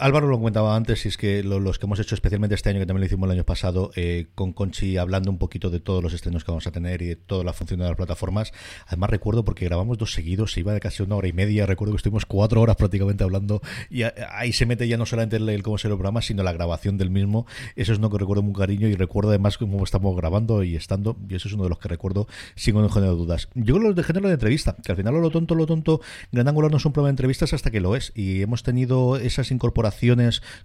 Álvaro 0.00 0.28
lo 0.28 0.38
comentaba 0.38 0.74
antes, 0.74 1.04
y 1.04 1.08
es 1.08 1.18
que 1.18 1.42
lo, 1.42 1.60
los 1.60 1.78
que 1.78 1.84
hemos 1.84 2.00
hecho 2.00 2.14
especialmente 2.14 2.54
este 2.54 2.70
año, 2.70 2.80
que 2.80 2.86
también 2.86 3.02
lo 3.02 3.06
hicimos 3.06 3.26
el 3.26 3.32
año 3.32 3.44
pasado, 3.44 3.90
eh, 3.96 4.28
con 4.34 4.54
Conchi 4.54 4.96
hablando 4.96 5.30
un 5.30 5.36
poquito 5.36 5.68
de 5.68 5.78
todos 5.78 6.02
los 6.02 6.14
estrenos 6.14 6.42
que 6.42 6.50
vamos 6.50 6.66
a 6.66 6.72
tener 6.72 7.02
y 7.02 7.06
de 7.08 7.16
toda 7.16 7.44
la 7.44 7.52
función 7.52 7.80
de 7.80 7.86
las 7.86 7.96
plataformas. 7.96 8.52
Además 8.86 9.10
recuerdo 9.10 9.44
porque 9.44 9.66
grabamos 9.66 9.98
dos 9.98 10.14
seguidos, 10.14 10.52
se 10.52 10.60
iba 10.60 10.72
de 10.72 10.80
casi 10.80 11.02
una 11.02 11.16
hora 11.16 11.28
y 11.28 11.34
media, 11.34 11.66
recuerdo 11.66 11.92
que 11.92 11.98
estuvimos 11.98 12.24
cuatro 12.24 12.62
horas 12.62 12.76
prácticamente 12.76 13.24
hablando 13.24 13.60
y 13.90 14.02
ahí 14.02 14.54
se 14.54 14.64
mete 14.64 14.88
ya 14.88 14.96
no 14.96 15.04
solamente 15.04 15.36
el, 15.36 15.46
el 15.50 15.62
cómo 15.62 15.76
ser 15.76 15.90
el 15.90 15.98
programa, 15.98 16.22
sino 16.22 16.42
la 16.42 16.54
grabación 16.54 16.96
del 16.96 17.10
mismo. 17.10 17.46
Eso 17.76 17.92
es 17.92 17.98
uno 17.98 18.08
que 18.08 18.16
recuerdo 18.16 18.42
muy 18.42 18.54
cariño 18.54 18.88
y 18.88 18.94
recuerdo 18.94 19.30
además 19.30 19.58
cómo 19.58 19.84
estamos 19.84 20.16
grabando 20.16 20.62
y 20.62 20.76
estando, 20.76 21.18
y 21.28 21.34
eso 21.34 21.48
es 21.48 21.54
uno 21.54 21.64
de 21.64 21.68
los 21.68 21.78
que 21.78 21.88
recuerdo 21.88 22.26
sin 22.54 22.74
ningún 22.74 22.90
género 22.90 23.12
de 23.12 23.18
dudas. 23.18 23.48
Yo 23.54 23.78
los 23.78 23.94
de 23.94 24.02
género 24.02 24.28
de 24.28 24.34
entrevista, 24.34 24.76
que 24.82 24.92
al 24.92 24.96
final 24.96 25.20
lo 25.20 25.30
tonto, 25.30 25.54
lo 25.54 25.66
tonto, 25.66 26.00
Gran 26.32 26.48
Angular 26.48 26.70
no 26.70 26.78
es 26.78 26.86
un 26.86 26.92
programa 26.92 27.08
de 27.08 27.12
entrevistas 27.12 27.52
hasta 27.52 27.70
que 27.70 27.80
lo 27.80 27.96
es 27.96 28.12
y 28.14 28.40
hemos 28.40 28.62
tenido 28.62 29.18
esas 29.18 29.50
incorporaciones 29.50 29.89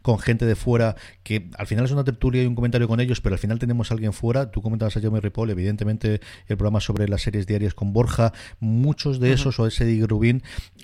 con 0.02 0.20
gente 0.20 0.46
de 0.46 0.56
fuera, 0.56 0.96
que 1.24 1.50
al 1.58 1.68
final 1.68 1.86
es 1.86 1.92
una 1.92 2.04
tertulia 2.04 2.44
y 2.44 2.46
un 2.46 2.56
comentario 2.56 2.88
con 2.88 3.00
ellos, 3.00 3.22
pero 3.22 3.36
al 3.36 3.40
final 3.40 3.60
tenemos 3.60 3.92
a 3.92 3.94
alguien 3.94 4.14
fuera. 4.14 4.52
Tú 4.52 4.62
comentabas 4.62 4.96
a 4.98 5.00
Jeremy 5.00 5.20
Ripoll, 5.20 5.50
evidentemente 5.50 6.22
el 6.48 6.58
programa 6.58 6.80
sobre 6.80 7.08
las 7.08 7.22
series 7.22 7.48
diarias 7.48 7.74
con 7.74 7.94
Borja, 7.94 8.34
muchos 8.60 9.20
de 9.20 9.34
esos, 9.34 9.60
uh 9.60 9.64
-huh. 9.64 9.66
o 9.66 9.68
ese 9.68 9.86
Dig 9.86 10.06
Rubin, 10.06 10.44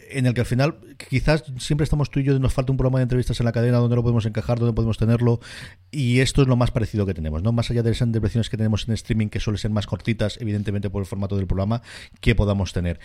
en 0.09 0.25
el 0.25 0.33
que 0.33 0.41
al 0.41 0.47
final 0.47 0.79
quizás 1.09 1.43
siempre 1.57 1.83
estamos 1.83 2.09
tú 2.09 2.19
y 2.19 2.23
yo, 2.23 2.37
nos 2.39 2.53
falta 2.53 2.71
un 2.71 2.77
programa 2.77 2.99
de 2.99 3.03
entrevistas 3.03 3.39
en 3.39 3.45
la 3.45 3.51
cadena 3.51 3.77
donde 3.77 3.95
lo 3.95 4.03
podemos 4.03 4.25
encajar, 4.25 4.59
donde 4.59 4.73
podemos 4.73 4.97
tenerlo, 4.97 5.39
y 5.91 6.19
esto 6.19 6.41
es 6.41 6.47
lo 6.47 6.55
más 6.55 6.71
parecido 6.71 7.05
que 7.05 7.13
tenemos, 7.13 7.43
¿no? 7.43 7.51
Más 7.51 7.69
allá 7.69 7.83
de 7.83 7.91
esas 7.91 8.07
intervenciones 8.07 8.49
que 8.49 8.57
tenemos 8.57 8.87
en 8.87 8.93
streaming, 8.93 9.27
que 9.27 9.39
suelen 9.39 9.57
ser 9.57 9.71
más 9.71 9.87
cortitas, 9.87 10.37
evidentemente 10.41 10.89
por 10.89 11.01
el 11.01 11.05
formato 11.05 11.35
del 11.37 11.47
programa, 11.47 11.81
que 12.19 12.35
podamos 12.35 12.73
tener. 12.73 12.99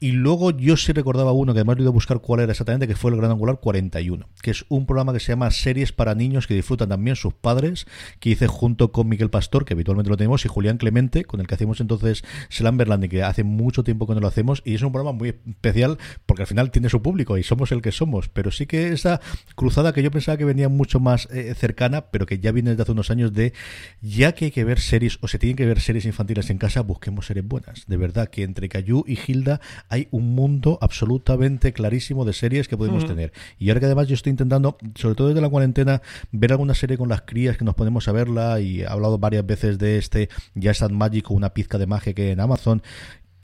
Y 0.00 0.12
luego 0.12 0.50
yo 0.50 0.76
sí 0.76 0.92
recordaba 0.92 1.32
uno, 1.32 1.52
que 1.52 1.60
además 1.60 1.78
he 1.78 1.82
ido 1.82 1.90
a 1.90 1.92
buscar 1.92 2.20
cuál 2.20 2.40
era 2.40 2.52
exactamente, 2.52 2.86
que 2.86 2.96
fue 2.96 3.10
el 3.10 3.16
Gran 3.16 3.30
Angular 3.30 3.58
41, 3.60 4.28
que 4.42 4.50
es 4.50 4.64
un 4.76 4.86
programa 4.86 5.12
que 5.12 5.20
se 5.20 5.32
llama 5.32 5.50
Series 5.50 5.92
para 5.92 6.14
Niños 6.14 6.46
que 6.46 6.54
disfrutan 6.54 6.88
también 6.88 7.16
sus 7.16 7.34
padres, 7.34 7.86
que 8.20 8.30
hice 8.30 8.46
junto 8.46 8.92
con 8.92 9.08
Miguel 9.08 9.30
Pastor, 9.30 9.64
que 9.64 9.74
habitualmente 9.74 10.10
lo 10.10 10.16
tenemos, 10.16 10.44
y 10.44 10.48
Julián 10.48 10.78
Clemente, 10.78 11.24
con 11.24 11.40
el 11.40 11.46
que 11.46 11.54
hacemos 11.54 11.80
entonces 11.80 12.24
Slamberland, 12.50 13.04
y 13.04 13.08
que 13.08 13.22
hace 13.22 13.44
mucho 13.44 13.84
tiempo 13.84 14.06
que 14.06 14.14
no 14.14 14.20
lo 14.20 14.28
hacemos, 14.28 14.62
y 14.64 14.74
es 14.74 14.82
un 14.82 14.92
programa 14.92 15.16
muy 15.16 15.30
especial 15.30 15.98
porque 16.26 16.42
al 16.42 16.46
final 16.46 16.70
tiene 16.70 16.88
su 16.88 17.02
público 17.02 17.38
y 17.38 17.42
somos 17.42 17.72
el 17.72 17.82
que 17.82 17.92
somos, 17.92 18.28
pero 18.28 18.50
sí 18.50 18.66
que 18.66 18.88
esa 18.88 19.20
cruzada 19.54 19.92
que 19.92 20.02
yo 20.02 20.10
pensaba 20.10 20.36
que 20.36 20.44
venía 20.44 20.68
mucho 20.68 21.00
más 21.00 21.28
eh, 21.30 21.54
cercana, 21.54 22.06
pero 22.10 22.26
que 22.26 22.38
ya 22.38 22.52
viene 22.52 22.70
desde 22.70 22.82
hace 22.82 22.92
unos 22.92 23.10
años 23.10 23.32
de 23.32 23.52
ya 24.00 24.32
que 24.32 24.46
hay 24.46 24.50
que 24.50 24.64
ver 24.64 24.80
series 24.80 25.18
o 25.20 25.28
se 25.28 25.38
tienen 25.38 25.56
que 25.56 25.66
ver 25.66 25.80
series 25.80 26.04
infantiles 26.04 26.50
en 26.50 26.58
casa, 26.58 26.80
busquemos 26.80 27.26
series 27.26 27.46
buenas. 27.46 27.86
De 27.86 27.96
verdad 27.96 28.28
que 28.28 28.42
entre 28.42 28.68
Cayu 28.68 29.04
y 29.06 29.18
Hilda 29.26 29.60
hay 29.88 30.08
un 30.10 30.34
mundo 30.34 30.78
absolutamente 30.80 31.72
clarísimo 31.72 32.24
de 32.24 32.32
series 32.32 32.68
que 32.68 32.76
podemos 32.76 33.06
tener. 33.06 33.32
Y 33.58 33.68
ahora 33.68 33.80
que 33.80 33.86
además 33.86 34.08
yo 34.08 34.14
estoy 34.14 34.30
intentando, 34.30 34.63
sobre 34.94 35.14
todo 35.14 35.28
desde 35.28 35.40
la 35.40 35.48
cuarentena, 35.48 36.02
ver 36.32 36.52
alguna 36.52 36.74
serie 36.74 36.98
con 36.98 37.08
las 37.08 37.22
crías 37.22 37.56
que 37.56 37.64
nos 37.64 37.74
podemos 37.74 38.08
a 38.08 38.12
verla 38.12 38.60
y 38.60 38.82
he 38.82 38.86
hablado 38.86 39.18
varias 39.18 39.46
veces 39.46 39.78
de 39.78 39.98
este 39.98 40.28
Ya 40.54 40.70
es 40.70 40.90
Magic 40.90 41.30
o 41.30 41.34
una 41.34 41.54
pizca 41.54 41.78
de 41.78 41.86
magia 41.86 42.14
que 42.14 42.32
en 42.32 42.40
Amazon 42.40 42.82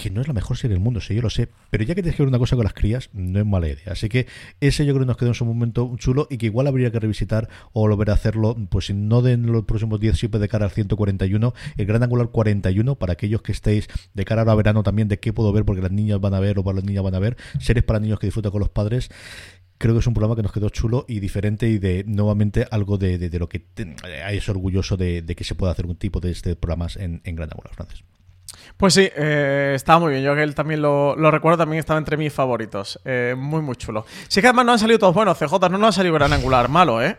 que 0.00 0.08
no 0.08 0.22
es 0.22 0.28
la 0.28 0.32
mejor 0.32 0.56
serie 0.56 0.76
del 0.76 0.82
mundo, 0.82 1.02
sí, 1.02 1.14
yo 1.14 1.20
lo 1.20 1.28
sé, 1.28 1.50
pero 1.68 1.84
ya 1.84 1.94
que 1.94 2.02
tienes 2.02 2.16
que 2.16 2.22
ver 2.22 2.28
una 2.28 2.38
cosa 2.38 2.56
con 2.56 2.64
las 2.64 2.72
crías, 2.72 3.10
no 3.12 3.38
es 3.38 3.44
mala 3.44 3.68
idea. 3.68 3.92
Así 3.92 4.08
que 4.08 4.26
ese 4.58 4.86
yo 4.86 4.94
creo 4.94 5.04
que 5.04 5.08
nos 5.08 5.18
quedó 5.18 5.28
en 5.28 5.34
su 5.34 5.44
momento 5.44 5.94
chulo 5.98 6.26
y 6.30 6.38
que 6.38 6.46
igual 6.46 6.66
habría 6.68 6.90
que 6.90 6.98
revisitar 6.98 7.50
o 7.74 7.86
volver 7.86 8.08
a 8.08 8.14
hacerlo, 8.14 8.56
pues 8.70 8.86
si 8.86 8.94
no 8.94 9.20
de 9.20 9.32
en 9.32 9.52
los 9.52 9.64
próximos 9.64 10.00
10, 10.00 10.16
siempre 10.16 10.40
de 10.40 10.48
cara 10.48 10.64
al 10.64 10.70
141, 10.70 11.52
el 11.76 11.86
Gran 11.86 12.02
Angular 12.02 12.30
41, 12.30 12.94
para 12.94 13.12
aquellos 13.12 13.42
que 13.42 13.52
estéis 13.52 13.88
de 14.14 14.24
cara 14.24 14.50
a 14.50 14.54
verano 14.54 14.82
también, 14.82 15.06
de 15.08 15.20
qué 15.20 15.34
puedo 15.34 15.52
ver, 15.52 15.66
porque 15.66 15.82
las 15.82 15.92
niñas 15.92 16.18
van 16.18 16.32
a 16.32 16.40
ver 16.40 16.58
o 16.58 16.64
para 16.64 16.76
las 16.76 16.84
niñas 16.84 17.04
van 17.04 17.14
a 17.14 17.18
ver, 17.18 17.36
series 17.58 17.84
para 17.84 18.00
niños 18.00 18.18
que 18.18 18.26
disfrutan 18.26 18.52
con 18.52 18.60
los 18.60 18.70
padres 18.70 19.10
creo 19.80 19.94
que 19.94 20.00
es 20.00 20.06
un 20.06 20.12
programa 20.12 20.36
que 20.36 20.42
nos 20.42 20.52
quedó 20.52 20.68
chulo 20.68 21.06
y 21.08 21.20
diferente 21.20 21.66
y 21.66 21.78
de 21.78 22.04
nuevamente 22.06 22.66
algo 22.70 22.98
de, 22.98 23.30
lo 23.38 23.48
que 23.48 23.64
es 24.30 24.48
orgulloso 24.50 24.98
de, 24.98 25.24
que 25.34 25.42
se 25.42 25.54
pueda 25.54 25.72
hacer 25.72 25.86
un 25.86 25.96
tipo 25.96 26.20
de 26.20 26.30
este 26.30 26.54
programas 26.54 26.96
en, 26.96 27.22
en 27.24 27.34
Gran 27.34 27.48
Angular 27.50 27.74
francés. 27.74 28.04
Pues 28.76 28.92
sí, 28.92 29.08
eh, 29.16 29.72
estaba 29.74 30.00
muy 30.00 30.12
bien. 30.12 30.22
Yo 30.22 30.34
que 30.34 30.42
él 30.42 30.54
también 30.54 30.82
lo, 30.82 31.14
recuerdo, 31.30 31.58
también 31.58 31.80
estaba 31.80 31.98
entre 31.98 32.18
mis 32.18 32.32
favoritos. 32.32 33.00
Eh, 33.06 33.34
muy, 33.36 33.62
muy 33.62 33.76
chulo. 33.76 34.04
Sí 34.28 34.42
que 34.42 34.48
además 34.48 34.66
no 34.66 34.72
han 34.72 34.78
salido 34.78 34.98
todos 34.98 35.14
buenos. 35.14 35.38
CJ 35.38 35.70
no 35.70 35.78
nos 35.78 35.88
ha 35.88 35.92
salido 35.92 36.14
gran 36.14 36.32
angular 36.34 36.68
malo, 36.68 37.02
¿eh? 37.02 37.16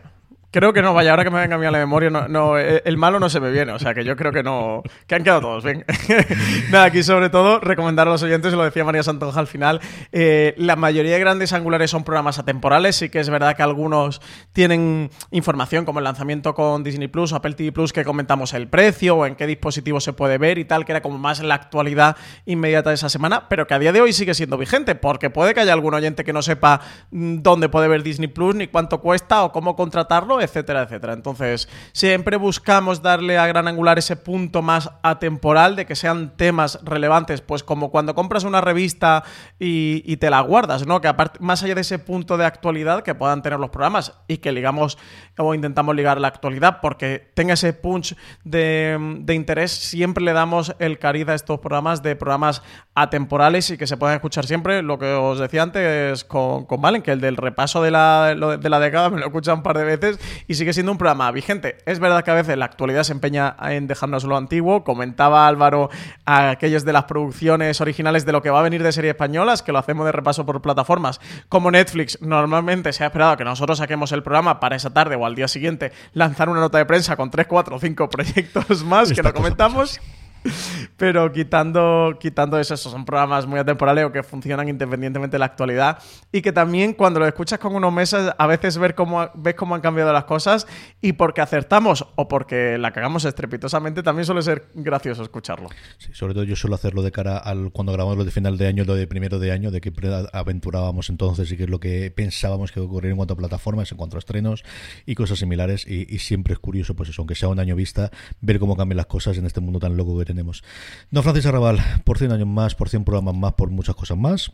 Creo 0.51 0.73
que 0.73 0.81
no, 0.81 0.93
vaya, 0.93 1.11
ahora 1.11 1.23
que 1.23 1.29
me 1.29 1.39
venga 1.39 1.55
a 1.55 1.57
mí 1.57 1.65
a 1.65 1.71
la 1.71 1.77
memoria, 1.77 2.09
no, 2.09 2.59
eh, 2.59 2.81
el 2.83 2.97
malo 2.97 3.21
no 3.21 3.29
se 3.29 3.39
me 3.39 3.51
viene, 3.51 3.71
o 3.71 3.79
sea 3.79 3.93
que 3.93 4.03
yo 4.03 4.17
creo 4.17 4.33
que 4.33 4.43
no, 4.43 4.83
que 5.07 5.15
han 5.15 5.23
quedado 5.23 5.39
todos 5.39 5.63
bien. 5.63 5.85
Nada, 6.71 6.83
aquí 6.83 7.03
sobre 7.03 7.29
todo 7.29 7.61
recomendar 7.61 8.09
a 8.09 8.11
los 8.11 8.21
oyentes, 8.21 8.51
lo 8.51 8.65
decía 8.65 8.83
María 8.83 9.01
Santonja 9.01 9.39
al 9.39 9.47
final, 9.47 9.79
eh, 10.11 10.53
la 10.57 10.75
mayoría 10.75 11.13
de 11.13 11.19
grandes 11.21 11.53
angulares 11.53 11.89
son 11.89 12.03
programas 12.03 12.37
atemporales, 12.37 12.97
sí 12.97 13.07
que 13.07 13.21
es 13.21 13.29
verdad 13.29 13.55
que 13.55 13.63
algunos 13.63 14.21
tienen 14.51 15.09
información 15.31 15.85
como 15.85 15.99
el 15.99 16.03
lanzamiento 16.03 16.53
con 16.53 16.83
Disney 16.83 17.07
Plus 17.07 17.31
o 17.31 17.37
Apple 17.37 17.53
TV 17.53 17.71
Plus 17.71 17.93
que 17.93 18.03
comentamos 18.03 18.53
el 18.53 18.67
precio 18.67 19.15
o 19.15 19.25
en 19.25 19.35
qué 19.35 19.47
dispositivo 19.47 20.01
se 20.01 20.11
puede 20.11 20.37
ver 20.37 20.57
y 20.57 20.65
tal, 20.65 20.83
que 20.83 20.91
era 20.91 21.01
como 21.01 21.17
más 21.17 21.41
la 21.41 21.55
actualidad 21.55 22.17
inmediata 22.45 22.89
de 22.89 22.95
esa 22.95 23.07
semana, 23.07 23.47
pero 23.47 23.67
que 23.67 23.73
a 23.73 23.79
día 23.79 23.93
de 23.93 24.01
hoy 24.01 24.11
sigue 24.11 24.33
siendo 24.33 24.57
vigente, 24.57 24.95
porque 24.95 25.29
puede 25.29 25.53
que 25.53 25.61
haya 25.61 25.71
algún 25.71 25.93
oyente 25.93 26.25
que 26.25 26.33
no 26.33 26.41
sepa 26.41 26.81
mm, 27.11 27.37
dónde 27.37 27.69
puede 27.69 27.87
ver 27.87 28.03
Disney 28.03 28.27
Plus, 28.27 28.53
ni 28.53 28.67
cuánto 28.67 28.99
cuesta 28.99 29.45
o 29.45 29.53
cómo 29.53 29.77
contratarlo, 29.77 30.40
etcétera, 30.43 30.83
etcétera. 30.83 31.13
Entonces, 31.13 31.69
siempre 31.91 32.37
buscamos 32.37 33.01
darle 33.01 33.37
a 33.37 33.47
Gran 33.47 33.67
Angular 33.67 33.97
ese 33.99 34.15
punto 34.15 34.61
más 34.61 34.89
atemporal 35.03 35.75
de 35.75 35.85
que 35.85 35.95
sean 35.95 36.35
temas 36.35 36.79
relevantes, 36.83 37.41
pues 37.41 37.63
como 37.63 37.91
cuando 37.91 38.15
compras 38.15 38.43
una 38.43 38.61
revista 38.61 39.23
y, 39.59 40.17
te 40.17 40.29
la 40.29 40.41
guardas, 40.41 40.85
¿no? 40.85 41.01
Que 41.01 41.07
aparte, 41.07 41.39
más 41.41 41.63
allá 41.63 41.75
de 41.75 41.81
ese 41.81 41.97
punto 41.97 42.37
de 42.37 42.45
actualidad 42.45 43.01
que 43.01 43.15
puedan 43.15 43.41
tener 43.41 43.59
los 43.59 43.69
programas 43.69 44.13
y 44.27 44.37
que 44.37 44.51
ligamos 44.51 44.97
o 45.37 45.55
intentamos 45.55 45.95
ligar 45.95 46.19
la 46.19 46.27
actualidad 46.27 46.79
porque 46.81 47.31
tenga 47.33 47.53
ese 47.53 47.73
punch 47.73 48.15
de, 48.43 48.97
interés, 49.29 49.71
siempre 49.71 50.23
le 50.23 50.33
damos 50.33 50.75
el 50.79 50.99
cariz 50.99 51.27
a 51.29 51.33
estos 51.33 51.59
programas 51.59 52.03
de 52.03 52.15
programas 52.15 52.61
atemporales 52.93 53.69
y 53.71 53.77
que 53.77 53.87
se 53.87 53.97
puedan 53.97 54.15
escuchar 54.15 54.45
siempre. 54.45 54.81
Lo 54.81 54.99
que 54.99 55.13
os 55.13 55.39
decía 55.39 55.63
antes 55.63 56.23
con, 56.25 56.65
con 56.65 56.81
Valen, 56.81 57.01
que 57.01 57.11
el 57.11 57.21
del 57.21 57.37
repaso 57.37 57.81
de 57.81 57.91
la, 57.91 58.35
de 58.35 58.69
la 58.69 58.79
década 58.79 59.09
me 59.09 59.17
lo 59.17 59.25
he 59.25 59.27
escuchado 59.27 59.57
un 59.57 59.63
par 59.63 59.77
de 59.77 59.85
veces 59.85 60.19
y 60.47 60.55
sigue 60.55 60.73
siendo 60.73 60.91
un 60.91 60.97
programa 60.97 61.31
vigente. 61.31 61.77
Es 61.85 61.99
verdad 61.99 62.23
que 62.23 62.31
a 62.31 62.35
veces 62.35 62.57
la 62.57 62.65
actualidad 62.65 63.03
se 63.03 63.13
empeña 63.13 63.55
en 63.61 63.87
dejarnos 63.87 64.23
lo 64.23 64.37
antiguo. 64.37 64.83
Comentaba 64.83 65.47
Álvaro 65.47 65.89
a 66.25 66.49
aquellos 66.51 66.85
de 66.85 66.93
las 66.93 67.05
producciones 67.05 67.81
originales 67.81 68.25
de 68.25 68.31
lo 68.31 68.41
que 68.41 68.49
va 68.49 68.59
a 68.59 68.63
venir 68.63 68.83
de 68.83 68.91
series 68.91 69.13
españolas, 69.13 69.61
que 69.61 69.71
lo 69.71 69.79
hacemos 69.79 70.05
de 70.05 70.11
repaso 70.11 70.45
por 70.45 70.61
plataformas. 70.61 71.19
Como 71.49 71.71
Netflix, 71.71 72.21
normalmente 72.21 72.93
se 72.93 73.03
ha 73.03 73.07
esperado 73.07 73.37
que 73.37 73.43
nosotros 73.43 73.77
saquemos 73.77 74.11
el 74.11 74.23
programa 74.23 74.59
para 74.59 74.75
esa 74.75 74.93
tarde 74.93 75.15
o 75.15 75.25
al 75.25 75.35
día 75.35 75.47
siguiente 75.47 75.91
lanzar 76.13 76.49
una 76.49 76.59
nota 76.59 76.77
de 76.77 76.85
prensa 76.85 77.15
con 77.15 77.29
3, 77.31 77.47
4 77.47 77.75
o 77.75 77.79
5 77.79 78.09
proyectos 78.09 78.83
más 78.83 79.11
que 79.11 79.23
lo 79.23 79.33
comentamos. 79.33 79.99
Pero 80.97 81.31
quitando, 81.31 82.17
quitando 82.19 82.59
eso, 82.59 82.75
son 82.77 83.05
programas 83.05 83.45
muy 83.45 83.59
atemporales 83.59 84.05
o 84.05 84.11
que 84.11 84.23
funcionan 84.23 84.69
independientemente 84.69 85.35
de 85.35 85.39
la 85.39 85.45
actualidad 85.45 85.99
y 86.31 86.41
que 86.41 86.51
también 86.51 86.93
cuando 86.93 87.19
lo 87.19 87.27
escuchas 87.27 87.59
con 87.59 87.75
unos 87.75 87.93
meses 87.93 88.31
a 88.37 88.47
veces 88.47 88.77
ver 88.77 88.95
cómo, 88.95 89.29
ves 89.35 89.55
cómo 89.55 89.75
han 89.75 89.81
cambiado 89.81 90.11
las 90.13 90.25
cosas 90.25 90.67
y 91.01 91.13
porque 91.13 91.41
acertamos 91.41 92.05
o 92.15 92.27
porque 92.27 92.77
la 92.77 92.91
cagamos 92.91 93.25
estrepitosamente 93.25 94.03
también 94.03 94.25
suele 94.25 94.41
ser 94.41 94.67
gracioso 94.73 95.23
escucharlo. 95.23 95.69
Sí, 95.97 96.11
sobre 96.13 96.33
todo 96.33 96.43
yo 96.43 96.55
suelo 96.55 96.75
hacerlo 96.75 97.01
de 97.01 97.11
cara 97.11 97.37
al 97.37 97.71
cuando 97.71 97.93
grabamos 97.93 98.17
lo 98.17 98.25
de 98.25 98.31
final 98.31 98.57
de 98.57 98.67
año, 98.67 98.83
lo 98.83 98.95
de 98.95 99.07
primero 99.07 99.39
de 99.39 99.51
año, 99.51 99.71
de 99.71 99.81
qué 99.81 99.91
aventurábamos 100.33 101.09
entonces 101.09 101.51
y 101.51 101.57
qué 101.57 101.63
es 101.63 101.69
lo 101.69 101.79
que 101.79 102.11
pensábamos 102.11 102.71
que 102.71 102.79
ocurriría 102.79 103.11
en 103.11 103.17
cuanto 103.17 103.33
a 103.33 103.37
plataformas, 103.37 103.91
en 103.91 103.97
cuanto 103.97 104.17
a 104.17 104.19
estrenos 104.19 104.63
y 105.05 105.15
cosas 105.15 105.39
similares 105.39 105.85
y, 105.87 106.19
siempre 106.19 106.53
es 106.53 106.59
curioso, 106.59 106.95
pues 106.95 107.09
eso, 107.09 107.21
aunque 107.21 107.35
sea 107.35 107.49
un 107.49 107.59
año 107.59 107.75
vista, 107.75 108.11
ver 108.41 108.59
cómo 108.59 108.77
cambian 108.77 108.97
las 108.97 109.07
cosas 109.07 109.37
en 109.37 109.45
este 109.45 109.59
mundo 109.59 109.79
tan 109.79 109.97
loco 109.97 110.17
que 110.19 110.25
tenemos. 110.31 110.63
Don 111.09 111.23
Francis 111.23 111.45
Arrabal, 111.45 111.79
por 112.03 112.17
100 112.17 112.31
años 112.31 112.47
más, 112.47 112.75
por 112.75 112.89
100 112.89 113.03
programas 113.03 113.35
más, 113.35 113.53
por 113.53 113.69
muchas 113.69 113.95
cosas 113.95 114.17
más. 114.17 114.51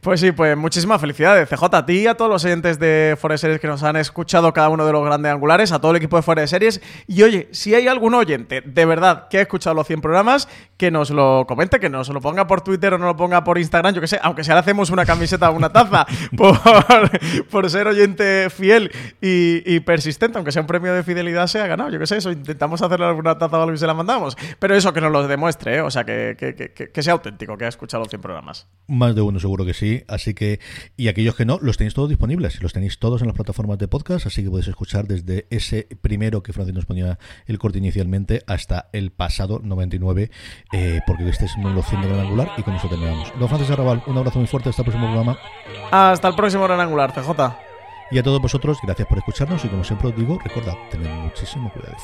Pues 0.00 0.20
sí, 0.20 0.32
pues 0.32 0.56
muchísimas 0.56 1.00
felicidades, 1.00 1.48
CJ, 1.48 1.64
a 1.72 1.86
ti 1.86 2.00
y 2.00 2.06
a 2.06 2.14
todos 2.14 2.30
los 2.30 2.44
oyentes 2.44 2.78
de 2.78 3.16
Fuera 3.18 3.34
de 3.34 3.38
Series 3.38 3.60
que 3.60 3.66
nos 3.66 3.82
han 3.82 3.96
escuchado 3.96 4.52
cada 4.52 4.68
uno 4.68 4.84
de 4.84 4.92
los 4.92 5.02
grandes 5.04 5.32
angulares, 5.32 5.72
a 5.72 5.80
todo 5.80 5.92
el 5.92 5.96
equipo 5.96 6.16
de 6.16 6.22
Fuera 6.22 6.42
de 6.42 6.48
Series. 6.48 6.80
Y 7.06 7.22
oye, 7.22 7.48
si 7.52 7.74
hay 7.74 7.88
algún 7.88 8.14
oyente 8.14 8.60
de 8.60 8.84
verdad 8.84 9.28
que 9.28 9.38
ha 9.38 9.42
escuchado 9.42 9.74
los 9.74 9.86
100 9.86 10.00
programas, 10.02 10.48
que 10.80 10.90
nos 10.90 11.10
lo 11.10 11.44
comente, 11.46 11.78
que 11.78 11.90
nos 11.90 12.08
lo 12.08 12.22
ponga 12.22 12.46
por 12.46 12.62
Twitter 12.62 12.94
o 12.94 12.98
nos 12.98 13.08
lo 13.08 13.14
ponga 13.14 13.44
por 13.44 13.58
Instagram, 13.58 13.92
yo 13.92 14.00
que 14.00 14.06
sé, 14.06 14.18
aunque 14.22 14.44
sea 14.44 14.54
le 14.54 14.60
hacemos 14.60 14.88
una 14.88 15.04
camiseta 15.04 15.50
o 15.50 15.52
una 15.52 15.70
taza 15.70 16.06
por, 17.50 17.68
ser 17.68 17.86
oyente 17.86 18.48
fiel 18.48 18.90
y, 19.20 19.78
persistente, 19.80 20.38
aunque 20.38 20.52
sea 20.52 20.62
un 20.62 20.66
premio 20.66 20.94
de 20.94 21.02
fidelidad, 21.02 21.48
se 21.48 21.60
ha 21.60 21.66
ganado, 21.66 21.90
yo 21.90 21.98
que 21.98 22.06
sé, 22.06 22.16
eso, 22.16 22.32
intentamos 22.32 22.80
hacerle 22.80 23.04
alguna 23.04 23.36
taza 23.36 23.58
o 23.58 23.62
algo 23.62 23.74
y 23.74 23.76
se 23.76 23.86
la 23.86 23.92
mandamos. 23.92 24.38
Pero 24.58 24.74
eso 24.74 24.94
que 24.94 25.02
nos 25.02 25.12
lo 25.12 25.28
demuestre, 25.28 25.76
¿eh? 25.76 25.80
o 25.82 25.90
sea, 25.90 26.04
que, 26.04 26.34
que, 26.38 27.02
sea 27.02 27.12
auténtico, 27.12 27.58
que 27.58 27.66
ha 27.66 27.68
escuchado 27.68 28.02
los 28.02 28.08
100 28.08 28.22
programas. 28.22 28.66
Más 28.88 29.14
de 29.14 29.20
uno 29.20 29.38
seguro 29.38 29.66
que 29.66 29.74
sí. 29.74 30.02
Así 30.08 30.32
que, 30.32 30.60
y 30.96 31.08
aquellos 31.08 31.34
que 31.34 31.44
no, 31.44 31.58
los 31.60 31.76
tenéis 31.76 31.92
todos 31.92 32.08
disponibles. 32.08 32.62
Los 32.62 32.72
tenéis 32.72 32.98
todos 32.98 33.20
en 33.20 33.26
las 33.26 33.36
plataformas 33.36 33.76
de 33.76 33.86
podcast, 33.86 34.26
así 34.26 34.42
que 34.42 34.48
podéis 34.48 34.68
escuchar 34.68 35.06
desde 35.06 35.46
ese 35.50 35.88
primero 36.00 36.42
que 36.42 36.54
Francis 36.54 36.74
nos 36.74 36.86
ponía 36.86 37.18
el 37.44 37.58
corte 37.58 37.76
inicialmente 37.76 38.42
hasta 38.46 38.88
el 38.94 39.10
pasado 39.10 39.60
99, 39.62 40.30
eh, 40.72 41.00
porque 41.06 41.28
este 41.28 41.46
es 41.46 41.52
100 41.52 41.74
de 42.00 42.08
Gran 42.08 42.20
Angular 42.20 42.52
y 42.56 42.62
con 42.62 42.74
eso 42.74 42.88
terminamos. 42.88 43.32
Don 43.38 43.48
Francis 43.48 43.70
Arrabal, 43.70 44.02
un 44.06 44.18
abrazo 44.18 44.38
muy 44.38 44.48
fuerte. 44.48 44.68
Hasta 44.68 44.82
el 44.82 44.86
próximo 44.86 45.06
programa. 45.06 45.38
Hasta 45.90 46.28
el 46.28 46.34
próximo 46.34 46.64
Gran 46.64 46.80
Angular, 46.80 47.12
CJ. 47.12 47.30
Y 48.12 48.18
a 48.18 48.22
todos 48.22 48.40
vosotros, 48.40 48.78
gracias 48.82 49.06
por 49.06 49.18
escucharnos 49.18 49.64
y 49.64 49.68
como 49.68 49.84
siempre 49.84 50.08
os 50.08 50.16
digo, 50.16 50.38
recordad, 50.42 50.74
tened 50.90 51.08
muchísimo 51.08 51.70
cuidado. 51.72 51.96